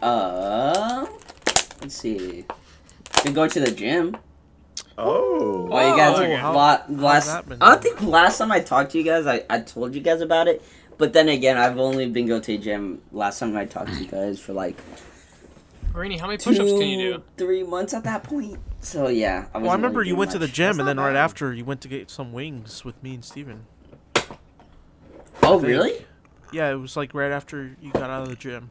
uh, 0.00 1.06
let's 1.80 1.96
see. 1.96 2.44
Been 3.24 3.34
going 3.34 3.50
to 3.50 3.60
the 3.60 3.70
gym. 3.72 4.16
Oh. 4.96 5.66
Well, 5.66 5.90
you 5.90 5.96
guys, 5.96 6.18
okay. 6.18 6.34
how- 6.36 6.54
la- 6.54 6.82
last. 6.88 7.28
I 7.28 7.42
don't 7.70 7.82
think 7.82 8.00
last 8.02 8.38
time 8.38 8.52
I 8.52 8.60
talked 8.60 8.92
to 8.92 8.98
you 8.98 9.04
guys, 9.04 9.26
I, 9.26 9.42
I 9.50 9.60
told 9.60 9.94
you 9.94 10.00
guys 10.00 10.20
about 10.20 10.46
it. 10.46 10.62
But 10.98 11.12
then 11.12 11.28
again, 11.28 11.56
I've 11.56 11.78
only 11.78 12.08
been 12.08 12.26
go 12.26 12.38
to 12.40 12.46
the 12.46 12.58
gym. 12.58 13.02
Last 13.12 13.38
time 13.40 13.56
I 13.56 13.64
talked 13.64 13.92
to 13.92 13.98
you 14.02 14.06
guys 14.10 14.38
for 14.40 14.52
like 14.52 14.76
Greeny, 15.92 16.16
how 16.18 16.26
many 16.26 16.38
two, 16.38 16.50
push-ups 16.50 16.70
can 16.72 16.82
you 16.82 17.14
do? 17.14 17.22
three 17.36 17.62
months 17.64 17.92
at 17.94 18.04
that 18.04 18.22
point. 18.22 18.58
So 18.80 19.08
yeah, 19.08 19.46
I, 19.54 19.58
Well, 19.58 19.70
I 19.70 19.74
remember 19.74 20.00
really 20.00 20.10
you 20.10 20.12
doing 20.14 20.18
went 20.20 20.30
to 20.32 20.38
the 20.38 20.46
gym, 20.48 20.66
That's 20.68 20.78
and 20.80 20.88
then 20.88 20.96
not 20.96 21.04
right 21.06 21.12
bad. 21.14 21.24
after 21.24 21.52
you 21.52 21.64
went 21.64 21.80
to 21.82 21.88
get 21.88 22.10
some 22.10 22.32
wings 22.32 22.84
with 22.84 23.02
me 23.02 23.14
and 23.14 23.24
Steven. 23.24 23.66
Oh 25.42 25.58
really? 25.58 26.04
Yeah, 26.52 26.70
it 26.70 26.76
was 26.76 26.96
like 26.96 27.14
right 27.14 27.32
after 27.32 27.76
you 27.80 27.90
got 27.92 28.10
out 28.10 28.22
of 28.22 28.28
the 28.28 28.36
gym. 28.36 28.70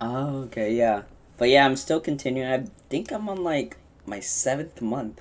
Oh 0.00 0.42
okay, 0.44 0.72
yeah. 0.74 1.02
But 1.36 1.48
yeah, 1.50 1.66
I'm 1.66 1.76
still 1.76 2.00
continuing. 2.00 2.48
I 2.50 2.64
think 2.88 3.10
I'm 3.12 3.28
on 3.28 3.42
like 3.44 3.76
my 4.06 4.20
seventh 4.20 4.80
month. 4.80 5.20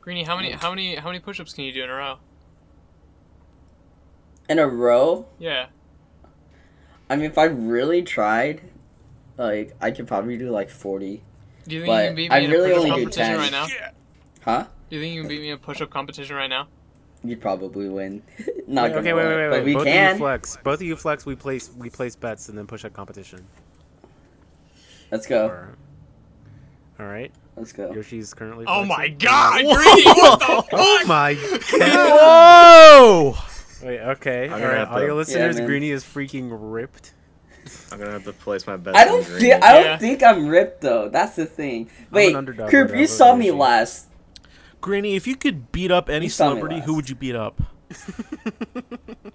Greeny, 0.00 0.24
how 0.24 0.36
many 0.36 0.52
how 0.52 0.70
many 0.70 0.94
how 0.94 1.08
many 1.08 1.18
push-ups 1.18 1.52
can 1.52 1.64
you 1.64 1.72
do 1.72 1.82
in 1.84 1.90
a 1.90 1.94
row? 1.94 2.16
In 4.48 4.58
a 4.58 4.66
row, 4.66 5.26
Yeah. 5.38 5.66
I 7.08 7.16
mean, 7.16 7.24
if 7.26 7.38
I 7.38 7.44
really 7.44 8.02
tried, 8.02 8.60
like 9.44 9.74
I 9.80 9.90
could 9.90 10.06
probably 10.06 10.36
do 10.36 10.50
like 10.50 10.70
forty. 10.70 11.22
Do 11.66 11.76
you 11.76 11.82
think 11.82 11.92
But 11.92 12.02
you 12.02 12.08
can 12.08 12.16
beat 12.16 12.30
me 12.30 12.36
I 12.36 12.38
in 12.40 12.50
really 12.50 12.70
a 12.70 12.74
push-up 12.74 12.90
competition 12.96 13.36
right 13.36 13.52
now? 13.52 13.66
Huh? 14.44 14.66
Do 14.88 14.96
you 14.96 15.02
think 15.02 15.14
you 15.14 15.20
can 15.22 15.28
beat 15.28 15.40
me 15.40 15.48
in 15.48 15.54
a 15.54 15.58
push-up 15.58 15.90
competition 15.90 16.34
right 16.36 16.48
now? 16.50 16.68
You'd 17.22 17.40
probably 17.40 17.88
win. 17.88 18.22
Not 18.66 18.90
Wait, 18.90 18.96
okay, 18.98 19.12
wait, 19.12 19.26
wait, 19.26 19.36
wait, 19.36 19.48
but 19.50 19.58
wait. 19.58 19.64
we 19.64 19.74
Both 19.74 19.86
of 19.86 19.94
you 19.94 20.16
flex. 20.16 20.56
Both 20.64 20.74
of 20.80 20.82
you 20.82 20.96
flex. 20.96 21.26
We 21.26 21.34
place 21.36 21.70
we 21.76 21.90
place 21.90 22.16
bets 22.16 22.48
and 22.48 22.56
then 22.56 22.66
push 22.66 22.84
up 22.84 22.92
competition. 22.94 23.44
Let's 25.10 25.26
go. 25.26 25.46
Or- 25.48 25.76
all 26.98 27.06
right. 27.06 27.32
Let's 27.56 27.72
go. 27.72 27.92
Yoshi's 27.92 28.32
currently. 28.34 28.64
Oh 28.68 28.84
flexing. 28.86 28.88
my 28.88 29.08
god, 29.08 29.60
Greeny, 29.62 30.04
what 30.04 30.38
the 30.40 30.46
Oh 30.72 30.98
fuck? 30.98 31.06
my 31.08 31.34
Whoa! 31.72 33.34
Wait, 33.86 34.00
okay. 34.00 34.44
I'm 34.46 34.52
All 34.52 34.58
gonna 34.58 34.68
right, 34.70 34.78
have 34.78 34.88
to- 34.88 34.94
audio 34.94 35.14
listeners, 35.14 35.56
man. 35.58 35.66
Greeny 35.66 35.90
is 35.90 36.04
freaking 36.04 36.48
ripped. 36.50 37.14
I'm 37.92 37.98
gonna 37.98 38.12
have 38.12 38.24
to 38.24 38.32
place 38.32 38.66
my 38.66 38.76
bets. 38.76 38.96
I 38.96 39.04
don't 39.04 39.24
green. 39.24 39.38
think 39.40 39.64
I 39.64 39.72
don't 39.72 39.84
Yeah. 39.84 39.98
think 39.98 40.22
I'm 40.22 40.46
ripped 40.48 40.80
though. 40.80 41.08
That's 41.08 41.36
the 41.36 41.46
thing. 41.46 41.88
Wait, 42.10 42.34
underdog, 42.34 42.70
Coop, 42.70 42.88
but 42.88 42.98
you 42.98 43.06
saw 43.06 43.34
me 43.34 43.50
last. 43.50 44.06
Greeny, 44.80 45.14
if 45.14 45.26
you 45.26 45.36
could 45.36 45.70
beat 45.72 45.90
up 45.90 46.08
any 46.08 46.26
You 46.26 46.30
celebrity, 46.30 46.80
who 46.80 46.94
would 46.94 47.08
you 47.10 47.14
beat 47.16 47.36
up? 47.36 47.60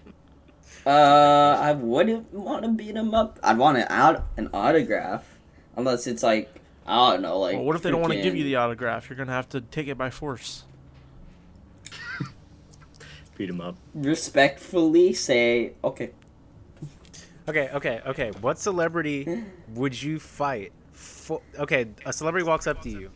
Uh, 0.85 1.57
I 1.59 1.71
wouldn't 1.71 2.31
want 2.31 2.61
to 2.63 2.69
beat 2.69 2.95
him 2.95 3.15
up. 3.15 3.39
I'd 3.41 3.57
want 3.57 3.77
an 3.79 3.87
out 3.89 4.23
an 4.37 4.51
autograph, 4.53 5.25
unless 5.75 6.05
it's 6.05 6.21
like 6.21 6.53
I 6.85 7.11
don't 7.13 7.23
know, 7.23 7.39
like. 7.39 7.55
Well, 7.55 7.63
what 7.65 7.75
if 7.75 7.81
they 7.81 7.89
don't 7.89 8.01
want 8.01 8.13
to 8.13 8.21
give 8.21 8.35
you 8.35 8.43
the 8.43 8.57
autograph? 8.57 9.09
You're 9.09 9.17
gonna 9.17 9.31
have 9.31 9.49
to 9.49 9.61
take 9.61 9.87
it 9.87 9.97
by 9.97 10.11
force. 10.11 10.63
Beat 13.35 13.49
him 13.49 13.61
up. 13.61 13.77
respectfully 13.95 15.11
say 15.13 15.73
okay? 15.83 16.11
Okay, 17.47 17.69
okay, 17.73 18.01
okay. 18.07 18.31
What 18.41 18.57
celebrity 18.57 19.43
would 19.75 20.01
you 20.01 20.19
fight? 20.19 20.71
For, 20.93 21.41
okay, 21.59 21.87
a 22.05 22.13
celebrity 22.13 22.45
walks 22.47 22.65
up 22.67 22.81
to 22.83 22.89
you, 22.89 23.11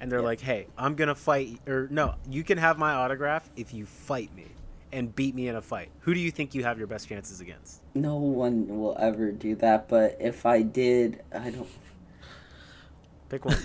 and 0.00 0.10
they're 0.12 0.20
Yeah. 0.20 0.26
like, 0.26 0.40
"Hey, 0.40 0.66
I'm 0.78 0.94
gonna 0.94 1.14
fight," 1.14 1.58
or 1.66 1.88
no, 1.90 2.14
you 2.28 2.44
can 2.44 2.58
have 2.58 2.78
my 2.78 2.92
autograph 2.92 3.48
if 3.56 3.72
you 3.74 3.86
fight 3.86 4.34
me 4.36 4.46
and 4.92 5.14
beat 5.16 5.34
me 5.34 5.48
in 5.48 5.56
a 5.56 5.62
fight. 5.62 5.88
Who 6.00 6.12
do 6.14 6.20
you 6.20 6.30
think 6.30 6.54
you 6.54 6.62
have 6.64 6.78
your 6.78 6.86
best 6.86 7.08
chances 7.08 7.40
against? 7.40 7.80
No 7.94 8.16
one 8.16 8.68
will 8.68 8.96
ever 9.00 9.32
do 9.32 9.54
that, 9.56 9.88
but 9.88 10.16
if 10.20 10.44
I 10.46 10.62
did, 10.62 11.22
I 11.34 11.50
don't. 11.50 11.68
Pick 13.30 13.44
one. 13.46 13.56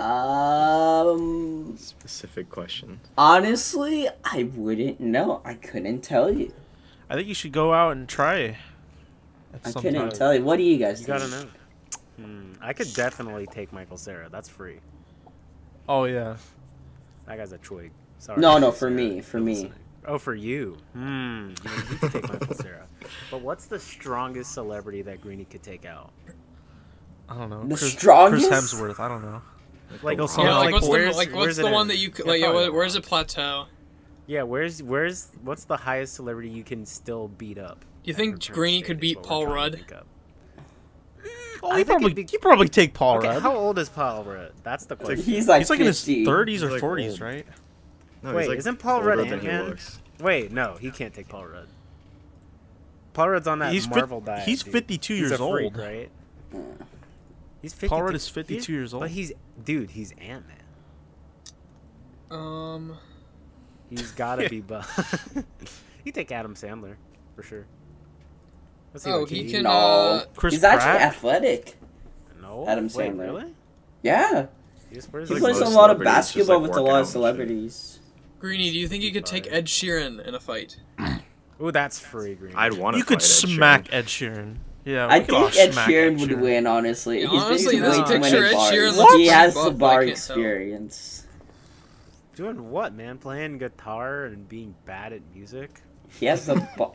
Um, 0.00 1.76
Specific 1.76 2.48
question. 2.50 3.00
honestly, 3.16 4.08
I 4.24 4.44
wouldn't 4.54 5.00
know. 5.00 5.40
I 5.44 5.54
couldn't 5.54 6.00
tell 6.02 6.32
you. 6.32 6.52
I 7.14 7.16
think 7.18 7.28
you 7.28 7.34
should 7.34 7.52
go 7.52 7.72
out 7.72 7.92
and 7.92 8.08
try. 8.08 8.56
At 9.52 9.60
I 9.64 9.70
some 9.70 9.82
couldn't 9.82 10.00
time. 10.00 10.10
tell 10.10 10.34
you. 10.34 10.42
What 10.42 10.56
do 10.56 10.64
you 10.64 10.78
guys 10.78 11.00
you 11.00 11.06
think? 11.06 11.18
gotta 11.20 11.30
know. 11.30 11.48
Hmm, 12.18 12.52
I 12.60 12.72
could 12.72 12.92
definitely 12.92 13.46
take 13.46 13.72
Michael 13.72 13.96
Cera. 13.96 14.28
That's 14.28 14.48
free. 14.48 14.80
Oh 15.88 16.06
yeah. 16.06 16.36
That 17.26 17.38
guy's 17.38 17.52
a 17.52 17.58
twig. 17.58 17.92
Sorry. 18.18 18.40
No, 18.40 18.58
no, 18.58 18.72
for 18.72 18.88
Cera, 18.88 18.90
me, 18.90 19.20
for 19.20 19.38
me. 19.38 19.52
listening. 19.52 19.72
Oh, 20.08 20.18
for 20.18 20.34
you. 20.34 20.76
Hmm. 20.92 21.00
You, 21.00 21.70
know, 21.70 21.74
you 21.90 21.96
could 21.98 22.12
take 22.12 22.28
Michael 22.28 22.54
Cera. 22.60 22.86
But 23.30 23.42
what's 23.42 23.66
the 23.66 23.78
strongest 23.78 24.52
celebrity 24.52 25.02
that 25.02 25.20
Greeny 25.20 25.44
could 25.44 25.62
take 25.62 25.84
out? 25.86 26.10
I 27.28 27.38
don't 27.38 27.48
know. 27.48 27.62
The 27.62 27.76
Chris, 27.76 27.92
strongest? 27.92 28.48
Chris 28.48 28.74
Hemsworth. 28.74 28.98
I 28.98 29.06
don't 29.08 29.22
know. 29.22 29.40
Like, 30.02 30.18
He'll 30.18 30.28
yeah, 30.38 30.56
like 30.56 30.64
like 30.64 30.72
what's 30.72 30.86
the 30.86 30.90
where's- 30.90 31.16
like 31.16 31.32
what's 31.32 31.56
the 31.58 31.70
one 31.70 31.82
in? 31.82 31.88
that 31.88 31.98
you 31.98 32.10
could 32.10 32.26
Yeah, 32.26 32.32
like 32.32 32.40
yeah, 32.40 32.68
where's 32.70 32.94
not. 32.94 33.02
the 33.04 33.08
plateau? 33.08 33.66
Yeah, 34.26 34.42
where's 34.42 34.82
where's 34.82 35.28
what's 35.42 35.64
the 35.64 35.76
highest 35.76 36.14
celebrity 36.14 36.48
you 36.48 36.64
can 36.64 36.86
still 36.86 37.28
beat 37.28 37.58
up? 37.58 37.84
You 38.04 38.14
think 38.14 38.34
Return 38.34 38.54
Greeny 38.54 38.82
could 38.82 39.00
beat 39.00 39.22
Paul 39.22 39.46
Rudd? 39.46 39.74
think. 39.74 39.92
Oh, 41.62 41.70
I 41.70 41.78
he 41.78 41.84
think 41.84 41.86
probably 41.88 42.12
be- 42.14 42.26
he 42.30 42.38
probably 42.38 42.68
take 42.68 42.92
Paul 42.94 43.18
Okay, 43.18 43.28
Rudd. 43.28 43.42
how 43.42 43.54
old 43.56 43.78
is 43.78 43.88
Paul 43.88 44.24
Rudd? 44.24 44.52
That's 44.62 44.84
the 44.86 44.96
question. 44.96 45.24
He's 45.24 45.48
like 45.48 45.60
He's 45.60 45.70
like 45.70 45.80
in 45.80 45.86
his 45.86 46.04
30s 46.04 46.62
or 46.62 46.68
He's, 46.68 46.70
like, 46.72 46.82
40s, 46.82 47.20
right? 47.22 47.46
No, 48.22 48.30
he's, 48.30 48.36
Wait, 48.36 48.48
like, 48.48 48.58
isn't 48.58 48.78
Paul 48.78 49.02
Rudd 49.02 49.18
older 49.18 49.30
than 49.30 49.40
he 49.40 49.48
Ant-Man? 49.48 49.78
Wait, 50.20 50.52
no, 50.52 50.76
he 50.78 50.90
can't 50.90 51.12
take 51.14 51.28
Paul 51.28 51.46
Rudd. 51.46 51.68
Paul 53.14 53.30
Rudd's 53.30 53.46
on 53.46 53.60
that 53.60 53.72
He's 53.72 53.86
fif- 53.86 53.96
Marvel 53.96 54.20
diet. 54.20 54.44
he's 54.46 54.62
dude. 54.62 54.72
52 54.74 55.12
He's 55.14 55.20
years 55.20 55.32
a 55.32 55.36
freak, 55.38 55.64
old. 55.64 55.76
right? 55.78 56.10
He's 57.62 57.72
52. 57.72 57.88
Paul 57.88 58.02
Rudd 58.02 58.14
is 58.14 58.28
52 58.28 58.72
years 58.72 58.92
old. 58.92 59.02
But 59.02 59.10
he's 59.10 59.32
dude, 59.64 59.90
he's 59.92 60.12
Ant 60.18 60.44
Man. 60.46 60.56
Um, 62.38 62.98
He's 63.98 64.12
gotta 64.12 64.48
be 64.50 64.60
buff. 64.60 65.28
you 66.04 66.12
take 66.12 66.30
Adam 66.32 66.54
Sandler 66.54 66.96
for 67.36 67.42
sure. 67.42 67.66
Let's 68.92 69.04
see 69.04 69.10
Oh, 69.10 69.24
he 69.24 69.44
he 69.44 69.50
can- 69.52 69.62
No, 69.64 69.70
uh, 69.70 70.24
Chris 70.36 70.54
he's 70.54 70.64
actually 70.64 71.02
athletic. 71.02 71.76
No, 72.40 72.64
Adam 72.68 72.84
Wait, 72.94 73.10
Sandler. 73.12 73.18
really? 73.20 73.54
Yeah, 74.02 74.46
He 74.90 74.94
just 74.96 75.12
wears 75.12 75.28
he 75.28 75.34
like 75.34 75.42
plays 75.42 75.60
a 75.60 75.64
lot 75.68 75.90
of 75.90 75.98
basketball 76.02 76.60
like, 76.60 76.68
with 76.70 76.78
a 76.78 76.82
lot 76.82 77.00
of 77.00 77.06
celebrities. 77.08 77.98
Greeny, 78.38 78.70
do 78.70 78.78
you 78.78 78.86
think 78.86 79.02
you 79.02 79.12
could 79.12 79.24
take 79.24 79.50
Ed 79.50 79.64
Sheeran 79.66 80.24
in 80.26 80.34
a 80.34 80.40
fight? 80.40 80.76
Ooh, 81.62 81.72
that's 81.72 81.98
free 81.98 82.34
green. 82.34 82.54
I'd 82.54 82.74
want 82.74 82.94
to. 82.94 82.98
You 82.98 83.04
could 83.04 83.22
smack 83.22 83.90
Ed 83.92 84.06
Sheeran. 84.06 84.56
Yeah, 84.84 85.06
I 85.06 85.20
we 85.20 85.24
could 85.24 85.34
all 85.34 85.48
think 85.48 85.68
Ed 85.68 85.72
smack 85.72 85.88
Sheeran 85.88 86.20
would 86.20 86.40
win. 86.40 86.66
Honestly, 86.66 87.22
Yeah, 87.22 87.30
he's 87.30 87.42
honestly, 87.42 87.74
been 87.76 87.82
this 87.84 87.96
to 87.96 88.02
way 88.02 88.06
too 88.06 88.20
picture, 88.20 88.40
many 88.40 88.54
Ed. 88.54 88.58
Sheeran 88.70 88.96
looks 88.98 89.14
He 89.14 89.26
has 89.28 89.54
buff, 89.54 89.64
the 89.64 89.70
bar 89.70 89.90
can't 90.04 90.16
tell. 90.18 90.36
experience. 90.36 91.23
Doing 92.34 92.70
what, 92.70 92.94
man? 92.94 93.18
Playing 93.18 93.58
guitar 93.58 94.24
and 94.24 94.48
being 94.48 94.74
bad 94.84 95.12
at 95.12 95.20
music? 95.32 95.82
He 96.18 96.26
has 96.26 96.46
the 96.46 96.56
bar. 96.76 96.92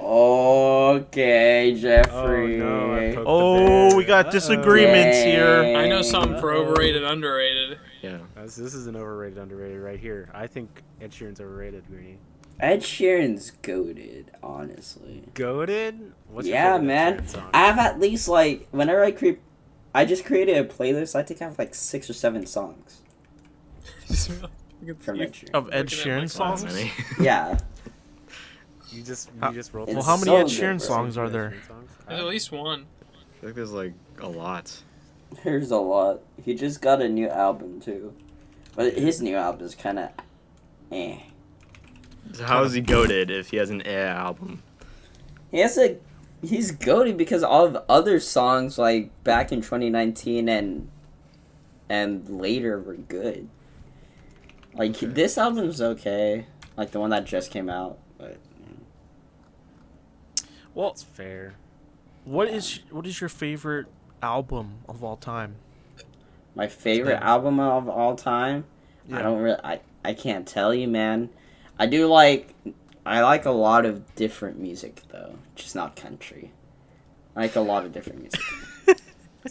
okay, 0.00 1.74
Jeffrey. 1.78 2.60
Oh 2.60 2.64
no! 2.64 2.94
I 2.94 3.14
poked 3.14 3.14
the 3.16 3.24
Oh, 3.26 3.96
we 3.96 4.04
got 4.04 4.26
Uh-oh. 4.26 4.32
disagreements 4.32 5.16
here. 5.22 5.74
I 5.76 5.88
know 5.88 6.02
something 6.02 6.38
for 6.38 6.52
Uh-oh. 6.54 6.66
overrated, 6.66 7.04
underrated. 7.04 7.78
Yeah. 8.02 8.18
Uh, 8.36 8.42
this, 8.42 8.56
this 8.56 8.74
is 8.74 8.86
an 8.86 8.96
overrated, 8.96 9.38
underrated 9.38 9.80
right 9.80 9.98
here. 9.98 10.30
I 10.34 10.46
think 10.46 10.82
Ed 11.00 11.10
Sheeran's 11.10 11.40
overrated, 11.40 11.86
Greeny. 11.88 12.18
Ed 12.60 12.80
Sheeran's 12.80 13.50
goaded, 13.62 14.30
honestly. 14.42 15.24
Goaded? 15.34 16.12
What's 16.28 16.46
your 16.46 16.56
yeah, 16.56 16.72
favorite 16.74 16.86
man. 16.86 17.24
I 17.52 17.66
have 17.66 17.78
at 17.78 17.98
least 17.98 18.28
like 18.28 18.68
whenever 18.70 19.02
I 19.02 19.10
create, 19.10 19.40
I 19.94 20.04
just 20.04 20.24
created 20.24 20.56
a 20.58 20.64
playlist. 20.64 21.14
I 21.16 21.22
think 21.22 21.40
I 21.42 21.46
have 21.46 21.58
like 21.58 21.74
six 21.74 22.08
or 22.08 22.12
seven 22.12 22.46
songs 22.46 22.60
from 22.68 22.82
Ed 22.84 22.92
Sheeran. 22.92 23.03
Of 24.10 24.44
Ed 24.82 24.86
Looking 24.86 25.20
at 25.72 25.86
Sheeran 25.86 26.30
songs? 26.30 26.64
Many. 26.64 26.90
Yeah, 27.20 27.58
You 28.90 29.02
just 29.02 29.30
you 29.34 29.40
How- 29.40 29.52
just 29.52 29.72
rolled. 29.72 29.88
Well, 29.92 30.02
how 30.02 30.16
many 30.16 30.26
so 30.26 30.36
Ed 30.36 30.46
Sheeran 30.46 30.80
songs 30.80 31.16
are 31.16 31.28
there? 31.30 31.54
There's 32.08 32.20
at 32.20 32.26
least 32.26 32.52
one. 32.52 32.86
I 33.38 33.40
think 33.46 33.54
there's 33.56 33.72
like 33.72 33.92
a 34.20 34.28
lot. 34.28 34.76
there's 35.42 35.70
a 35.70 35.76
lot. 35.78 36.20
He 36.44 36.54
just 36.54 36.80
got 36.80 37.00
a 37.02 37.08
new 37.08 37.28
album 37.28 37.80
too, 37.80 38.14
but 38.76 38.94
his 38.94 39.20
new 39.22 39.36
album 39.36 39.66
is 39.66 39.74
kind 39.74 39.98
of, 39.98 40.10
eh. 40.92 41.18
So 42.32 42.44
how 42.44 42.62
is 42.64 42.72
he 42.72 42.80
goaded 42.80 43.30
if 43.30 43.50
he 43.50 43.56
has 43.58 43.70
an 43.70 43.86
eh 43.86 44.06
album? 44.06 44.62
He 45.50 45.58
has 45.60 45.76
a, 45.78 45.96
he's 46.42 46.70
goaded 46.72 47.16
because 47.16 47.42
all 47.42 47.64
of 47.66 47.72
the 47.74 47.84
other 47.88 48.18
songs 48.20 48.76
like 48.78 49.10
back 49.24 49.52
in 49.52 49.60
2019 49.60 50.48
and, 50.48 50.88
and 51.88 52.28
later 52.28 52.80
were 52.80 52.94
good. 52.96 53.48
Like 54.76 54.98
this 54.98 55.38
album's 55.38 55.80
okay, 55.80 56.46
like 56.76 56.90
the 56.90 57.00
one 57.00 57.10
that 57.10 57.24
just 57.24 57.50
came 57.50 57.68
out, 57.68 57.98
but. 58.18 58.38
Well, 60.74 60.90
it's 60.90 61.02
fair. 61.04 61.54
what 62.24 62.48
is 62.48 62.80
what 62.90 63.06
is 63.06 63.20
your 63.20 63.28
favorite 63.28 63.86
album 64.22 64.78
of 64.88 65.04
all 65.04 65.16
time? 65.16 65.56
My 66.56 66.66
favorite 66.66 67.20
Yeah. 67.20 67.30
album 67.30 67.60
of 67.60 67.88
all 67.88 68.16
time. 68.16 68.64
I 69.12 69.22
don't 69.22 69.40
really. 69.40 69.60
I 69.62 69.80
I 70.04 70.14
can't 70.14 70.46
tell 70.46 70.74
you, 70.74 70.88
man. 70.88 71.30
I 71.78 71.86
do 71.86 72.06
like. 72.06 72.54
I 73.06 73.20
like 73.20 73.44
a 73.44 73.50
lot 73.50 73.84
of 73.84 74.14
different 74.14 74.58
music 74.58 75.02
though, 75.10 75.36
just 75.54 75.74
not 75.76 75.94
country. 75.94 76.50
I 77.36 77.42
like 77.42 77.56
a 77.56 77.60
lot 77.60 77.84
of 77.84 77.92
different 77.92 78.20
music. 78.22 78.40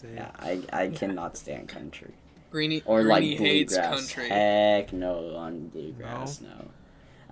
yeah, 0.15 0.31
I 0.39 0.61
I 0.73 0.87
cannot 0.89 1.37
stand 1.37 1.67
country. 1.69 2.13
Greeny, 2.53 2.83
or 2.85 3.01
Greeny 3.01 3.09
like 3.31 3.39
hates 3.39 3.73
bluegrass. 3.73 4.13
country. 4.13 4.29
Heck 4.29 4.93
no 4.93 5.35
on 5.35 5.67
bluegrass. 5.69 6.39
No. 6.39 6.69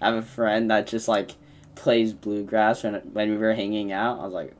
I 0.01 0.07
have 0.07 0.15
a 0.15 0.21
friend 0.23 0.69
that 0.71 0.87
just 0.87 1.07
like 1.07 1.35
plays 1.75 2.11
bluegrass 2.11 2.83
when 2.83 2.95
when 3.13 3.29
we 3.29 3.37
were 3.37 3.53
hanging 3.53 3.91
out. 3.91 4.19
I 4.19 4.23
was 4.23 4.33
like, 4.33 4.53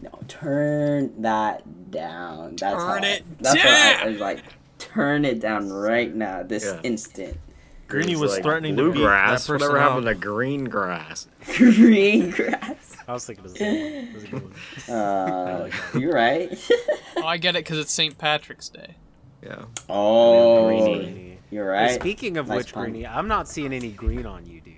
no, 0.00 0.10
turn 0.28 1.20
that 1.22 1.90
down. 1.90 2.56
That's 2.56 2.74
how 2.80 2.94
Turn 2.94 3.04
I- 3.04 3.08
it 3.08 3.24
that's 3.40 3.56
what 3.56 3.66
I, 3.66 3.92
down. 3.94 4.02
I 4.02 4.10
was 4.10 4.20
like, 4.20 4.42
turn 4.78 5.24
it 5.24 5.40
down 5.40 5.68
right 5.70 6.14
now, 6.14 6.42
this 6.44 6.64
Yeah. 6.64 6.80
instant. 6.84 7.36
Greeny 7.88 8.10
He's 8.10 8.18
was 8.20 8.30
like, 8.34 8.44
threatening 8.44 8.76
to 8.76 8.84
beat 8.84 8.88
that 8.90 8.94
bluegrass. 8.98 9.46
person 9.48 9.54
Whatever 9.66 9.80
happened 9.80 10.08
out. 10.08 10.12
to 10.12 10.18
green 10.20 10.64
grass? 10.66 11.26
Green 11.56 12.30
grass. 12.30 12.96
I 13.08 13.12
was 13.14 13.26
thinking 13.26 13.44
of 13.46 13.52
the 13.54 13.58
same 13.58 13.82
one. 13.82 14.04
That 14.06 14.14
was 14.14 14.22
a 14.24 14.28
good 14.28 14.42
one. 14.42 14.52
Uh, 14.96 15.58
like 15.62 16.00
you're 16.00 16.12
right. 16.12 16.70
Oh, 17.16 17.26
I 17.26 17.36
get 17.38 17.56
it 17.56 17.64
because 17.64 17.80
it's 17.80 17.92
St. 17.92 18.16
Patrick's 18.16 18.68
Day. 18.68 18.94
Yeah. 19.42 19.62
oh, 19.88 20.66
Greeny. 20.66 20.94
Greeny. 21.02 21.38
you're 21.50 21.74
Hey, 21.74 21.82
right. 21.92 22.00
speaking 22.00 22.36
of 22.36 22.48
Nice 22.48 22.56
which, 22.58 22.72
pun. 22.74 22.90
Greeny, 22.90 23.06
I'm 23.06 23.26
not 23.28 23.48
seeing 23.48 23.72
any 23.72 23.90
green 23.90 24.26
on 24.26 24.46
you, 24.46 24.60
dude. 24.60 24.74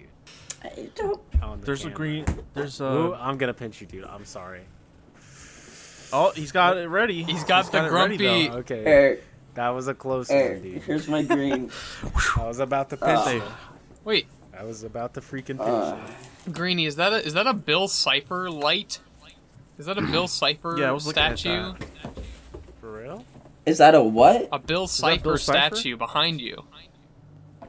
I 0.65 0.89
don't 0.95 1.21
the 1.61 1.67
There's 1.67 1.85
a 1.85 1.91
green. 1.91 2.25
There's 2.55 2.81
a. 2.81 2.85
Ooh, 2.85 3.15
I'm 3.15 3.37
gonna 3.39 3.55
pinch 3.55 3.81
you, 3.81 3.87
dude. 3.89 4.05
I'm 4.05 4.25
sorry. 4.25 4.61
Oh, 6.13 6.31
he's 6.37 6.53
got 6.53 6.77
it 6.77 6.89
ready. 6.89 7.23
He's 7.25 7.43
got 7.45 7.73
the 7.73 7.79
it 7.87 7.91
ready, 7.91 8.17
grumpy- 8.19 8.49
though. 8.49 8.57
Okay, 8.59 8.85
Eric, 8.85 9.25
that 9.55 9.71
was 9.71 9.89
a 9.89 9.95
close 9.95 10.31
Eric, 10.31 10.63
one, 10.63 10.73
dude. 10.73 10.83
here's 10.83 11.09
my 11.09 11.23
green. 11.23 11.71
I 12.37 12.47
was 12.47 12.61
about 12.61 12.91
to 12.91 12.97
pinch 12.97 13.27
Uh, 13.27 13.31
you. 13.31 13.43
Wait, 14.05 14.27
I 14.57 14.63
was 14.65 14.85
about 14.85 15.15
to 15.15 15.21
freaking 15.21 15.57
pinch 15.59 15.61
Uh, 15.61 15.97
you. 16.47 16.53
Greeny, 16.53 16.87
is 16.87 16.97
that 16.97 17.13
a 17.13 17.27
is 17.27 17.35
that 17.35 17.47
a 17.47 17.55
Bill 17.55 17.89
Cipher 17.89 18.51
light? 18.51 19.01
Is 19.79 19.87
that 19.87 19.97
a 19.99 20.03
Bill 20.03 20.29
Cipher 20.29 20.77
Yeah, 20.79 20.91
I 20.91 20.93
was 20.93 21.07
looking 21.07 21.23
at 21.23 21.39
statue? 21.39 21.73
For 23.65 23.69
real? 23.69 23.73
is 23.73 23.79
that 23.79 23.95
a 23.95 24.03
what? 24.03 24.49
A 24.53 24.59
Bill 24.59 24.87
Cipher 24.87 25.23
Bill 25.23 25.37
Cipher? 25.39 25.77
statue 25.77 25.97
behind 25.97 26.41
you. 26.41 26.65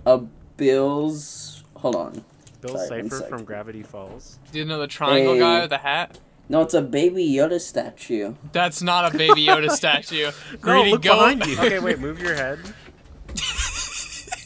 A 0.06 0.20
Bill's. 0.58 1.64
Hold 1.78 1.96
on. 1.96 2.26
Bill 2.62 2.78
Sorry, 2.78 3.10
Cipher 3.10 3.26
from 3.28 3.44
Gravity 3.44 3.84
Falls. 3.84 4.40
Do 4.52 4.60
you 4.60 4.66
know 4.66 4.80
the 4.80 4.88
triangle 4.88 5.34
Hey. 5.34 5.40
guy 5.40 5.62
with 5.62 5.70
the 5.70 5.78
hat? 5.80 6.20
No, 6.50 6.62
it's 6.62 6.74
a 6.74 6.82
Baby 6.82 7.26
Yoda 7.30 7.60
statue. 7.60 8.34
That's 8.52 8.82
not 8.82 9.14
a 9.14 9.18
Baby 9.18 9.46
Yoda 9.46 9.70
statue. 9.76 10.26
No, 10.52 10.58
Greeny, 10.60 10.92
look 10.92 11.02
go. 11.02 11.16
behind 11.16 11.46
you. 11.46 11.58
Okay, 11.60 11.80
wait, 11.80 12.00
move 12.00 12.20
your 12.20 12.36
head. 12.36 12.60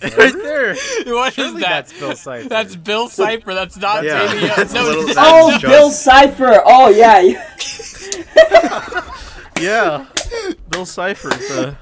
right 0.04 0.34
there. 0.34 0.76
what 1.06 1.30
is 1.30 1.34
Surely 1.34 1.62
that? 1.62 1.88
that's 1.88 1.94
Bill 2.00 2.16
Cipher. 2.16 2.50
That's 2.50 2.76
Bill 2.76 3.10
Cipher. 3.10 3.54
That's 3.54 3.78
not 3.78 4.04
Yeah, 4.04 4.28
Baby 4.32 4.48
Yoda. 4.48 4.74
No, 4.74 4.92
it's 4.92 5.16
that's 5.16 5.18
Oh, 5.20 5.52
just- 5.52 5.64
Bill 5.64 5.90
Cipher. 5.92 6.62
Oh 6.66 6.90
yeah. 6.90 7.44
Yeah. 9.60 10.06
Bill 10.70 10.86
Cipher. 10.86 11.30
The, 11.30 11.76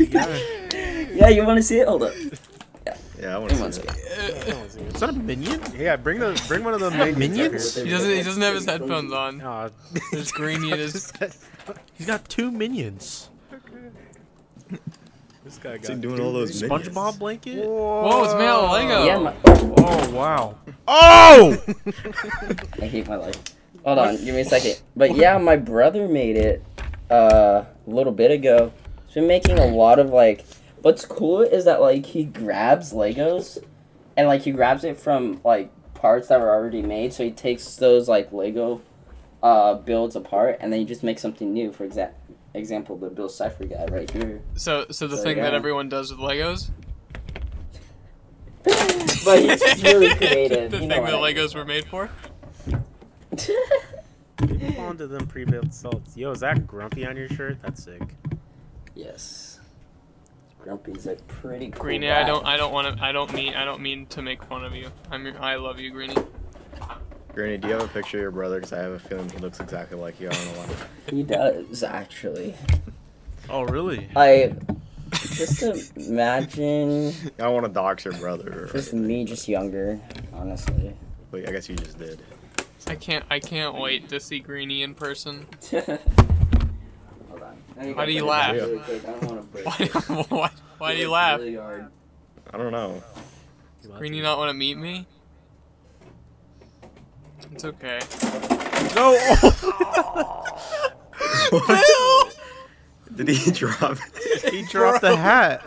yeah, 1.14 1.28
you 1.28 1.44
want 1.44 1.58
to 1.58 1.62
see 1.62 1.78
it? 1.80 1.88
Hold 1.88 2.04
up. 2.04 2.14
Yeah, 3.20 3.34
I 3.34 3.38
want 3.38 3.50
Give 3.50 3.58
me 3.58 3.62
one 3.64 3.72
to 3.72 3.80
see 3.80 3.82
it. 3.86 4.44
second. 4.44 4.86
is 4.94 5.00
that 5.00 5.10
a 5.10 5.12
minion? 5.12 5.60
Yeah, 5.76 5.96
bring 5.96 6.18
the 6.20 6.42
bring 6.48 6.64
one 6.64 6.72
of 6.74 6.80
the 6.80 6.90
minions. 6.90 7.18
Minions? 7.18 7.76
Up 7.78 7.84
He 7.84 7.90
doesn't. 7.90 8.10
He 8.10 8.22
doesn't 8.22 8.42
have 8.42 8.54
his 8.54 8.64
headphones 8.64 9.12
on. 9.12 9.40
here. 9.40 9.70
There's 10.12 10.32
Greeny 10.32 10.70
in 10.72 10.78
his. 10.78 11.12
He's 11.94 12.06
got 12.06 12.26
two 12.28 12.50
minions. 12.50 13.28
This 15.44 15.58
guy 15.58 15.72
What's 15.72 15.88
he 15.88 15.94
doing 15.96 16.20
all 16.20 16.32
those 16.32 16.62
minions? 16.62 16.88
SpongeBob 16.88 17.18
blanket. 17.18 17.66
Whoa, 17.66 18.24
it's 18.24 18.34
made 18.34 18.46
out 18.46 18.64
of 18.64 18.70
Lego. 18.72 19.04
Yeah, 19.04 19.18
my, 19.18 19.34
Oh 19.46 20.10
wow. 20.10 20.54
Oh! 20.86 21.62
I 22.80 22.86
hate 22.86 23.08
my 23.08 23.16
life. 23.16 23.36
Hold 23.84 23.98
on, 23.98 24.16
give 24.16 24.34
me 24.34 24.42
a 24.42 24.44
second. 24.44 24.80
But 24.94 25.16
yeah, 25.16 25.38
my 25.38 25.56
brother 25.56 26.06
made 26.08 26.36
it 26.36 26.62
uh, 27.10 27.64
a 27.86 27.90
little 27.90 28.12
bit 28.12 28.30
ago. 28.30 28.72
He's 29.06 29.14
been 29.14 29.26
making 29.26 29.58
a 29.58 29.66
lot 29.66 29.98
of 29.98 30.10
like. 30.10 30.44
What's 30.82 31.04
cool 31.04 31.42
is 31.42 31.66
that 31.66 31.80
like 31.80 32.06
he 32.06 32.24
grabs 32.24 32.92
Legos, 32.94 33.58
and 34.16 34.26
like 34.28 34.42
he 34.42 34.52
grabs 34.52 34.82
it 34.84 34.98
from 34.98 35.40
like 35.44 35.70
parts 35.94 36.28
that 36.28 36.40
were 36.40 36.48
already 36.50 36.80
made. 36.82 37.12
So 37.12 37.24
he 37.24 37.30
takes 37.30 37.76
those 37.76 38.08
like 38.08 38.32
Lego 38.32 38.80
uh, 39.42 39.74
builds 39.74 40.16
apart, 40.16 40.56
and 40.60 40.72
then 40.72 40.80
he 40.80 40.86
just 40.86 41.02
makes 41.02 41.20
something 41.20 41.52
new. 41.52 41.70
For 41.72 41.86
exa- 41.86 42.12
example, 42.54 42.96
the 42.96 43.10
Bill 43.10 43.28
Cipher 43.28 43.64
guy 43.66 43.84
right 43.90 44.10
here. 44.10 44.40
So, 44.54 44.86
so 44.90 45.06
the 45.06 45.16
So, 45.18 45.22
thing 45.22 45.36
that 45.36 45.52
everyone 45.52 45.88
does 45.90 46.10
with 46.10 46.20
Legos. 46.20 46.70
but 48.64 49.38
he's 49.38 49.82
really 49.82 50.14
creative. 50.16 50.70
the 50.70 50.78
you 50.78 50.86
know 50.86 50.94
thing 50.96 51.04
that 51.04 51.14
I 51.14 51.20
mean. 51.20 51.36
Legos 51.36 51.54
were 51.54 51.64
made 51.66 51.84
for. 51.86 52.08
Move 54.48 54.78
on 54.78 54.96
to 54.98 55.06
them 55.06 55.26
pre-built 55.26 55.72
salts. 55.74 56.16
Yo, 56.16 56.30
is 56.30 56.40
that 56.40 56.66
grumpy 56.66 57.06
on 57.06 57.16
your 57.16 57.28
shirt? 57.28 57.58
That's 57.62 57.84
sick. 57.84 58.02
yes. 58.94 59.60
Grumpy's 60.62 61.06
a 61.06 61.14
pretty 61.26 61.70
cool 61.70 61.80
Greeny, 61.80 62.08
guy. 62.08 62.20
I 62.20 62.26
don't. 62.26 62.44
I 62.44 62.58
don't 62.58 62.70
want 62.72 62.98
to. 62.98 63.02
I 63.02 63.12
don't 63.12 63.32
mean. 63.32 63.54
I 63.54 63.64
don't 63.64 63.80
mean 63.80 64.04
to 64.08 64.20
make 64.20 64.44
fun 64.44 64.62
of 64.62 64.74
you. 64.74 64.90
I'm. 65.10 65.24
your- 65.24 65.40
I 65.40 65.54
love 65.56 65.80
you, 65.80 65.90
Greeny. 65.90 66.16
Granny, 67.32 67.56
do 67.56 67.68
you 67.68 67.74
have 67.74 67.82
a 67.84 67.88
picture 67.88 68.18
of 68.18 68.22
your 68.22 68.30
brother? 68.30 68.56
Because 68.56 68.74
I 68.74 68.78
have 68.82 68.92
a 68.92 68.98
feeling 68.98 69.30
he 69.30 69.38
looks 69.38 69.58
exactly 69.60 69.96
like 69.96 70.20
you. 70.20 70.28
I 70.28 70.32
don't 70.32 70.44
know 70.46 70.60
why. 70.60 70.68
He 71.10 71.22
does 71.22 71.82
actually. 71.82 72.54
Oh 73.48 73.62
really? 73.62 74.08
I 74.14 74.54
just 75.12 75.62
imagine 75.96 77.14
I 77.38 77.48
want 77.48 77.64
to 77.64 77.72
dox 77.72 78.04
your 78.04 78.14
brother. 78.14 78.64
Or 78.64 78.72
just 78.72 78.92
me, 78.92 79.24
just 79.24 79.48
younger, 79.48 79.98
honestly. 80.34 80.94
But 81.30 81.48
I 81.48 81.52
guess 81.52 81.68
you 81.70 81.76
just 81.76 81.98
did. 81.98 82.20
I 82.86 82.94
can't. 82.94 83.24
I 83.30 83.40
can't 83.40 83.78
wait 83.78 84.08
to 84.08 84.20
see 84.20 84.40
Greeny 84.40 84.82
in 84.82 84.94
person. 84.94 85.46
Hold 85.70 87.42
on. 87.42 87.94
Why 87.94 88.06
do 88.06 88.12
you 88.12 88.24
laugh? 88.24 88.54
Really 88.54 88.78
quick. 88.78 89.06
I 89.06 89.10
don't 89.12 89.24
want 89.24 89.40
to 89.40 89.46
break. 89.48 89.66
Why? 89.66 90.24
why, 90.28 90.50
why 90.78 90.94
do 90.94 91.00
you 91.00 91.10
laugh? 91.10 91.40
Really 91.40 91.56
hard. 91.56 91.86
I 92.52 92.58
don't 92.58 92.72
know. 92.72 93.02
Greeny 93.96 94.20
not 94.20 94.38
want 94.38 94.50
to 94.50 94.54
meet 94.54 94.76
me? 94.76 95.06
It's 97.52 97.64
okay. 97.64 98.00
No. 98.94 99.16
Did 103.14 103.28
he 103.28 103.50
drop? 103.50 103.98
he 104.50 104.62
dropped 104.62 105.00
the 105.02 105.16
hat. 105.16 105.64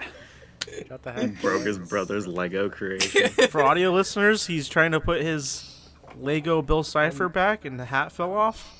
Got 0.90 1.04
the 1.04 1.12
hat. 1.12 1.22
he 1.22 1.28
broke 1.28 1.64
his 1.64 1.78
brother's 1.78 2.26
Lego 2.28 2.70
creation. 2.70 3.30
For 3.50 3.64
audio 3.64 3.92
listeners, 3.92 4.48
he's 4.48 4.68
trying 4.68 4.92
to 4.92 5.00
put 5.00 5.22
his 5.22 5.73
Lego 6.20 6.62
Bill 6.62 6.84
Cipher 6.84 7.30
back, 7.30 7.66
and 7.66 7.80
the 7.80 7.86
hat 7.86 8.12
fell 8.12 8.34
off. 8.34 8.80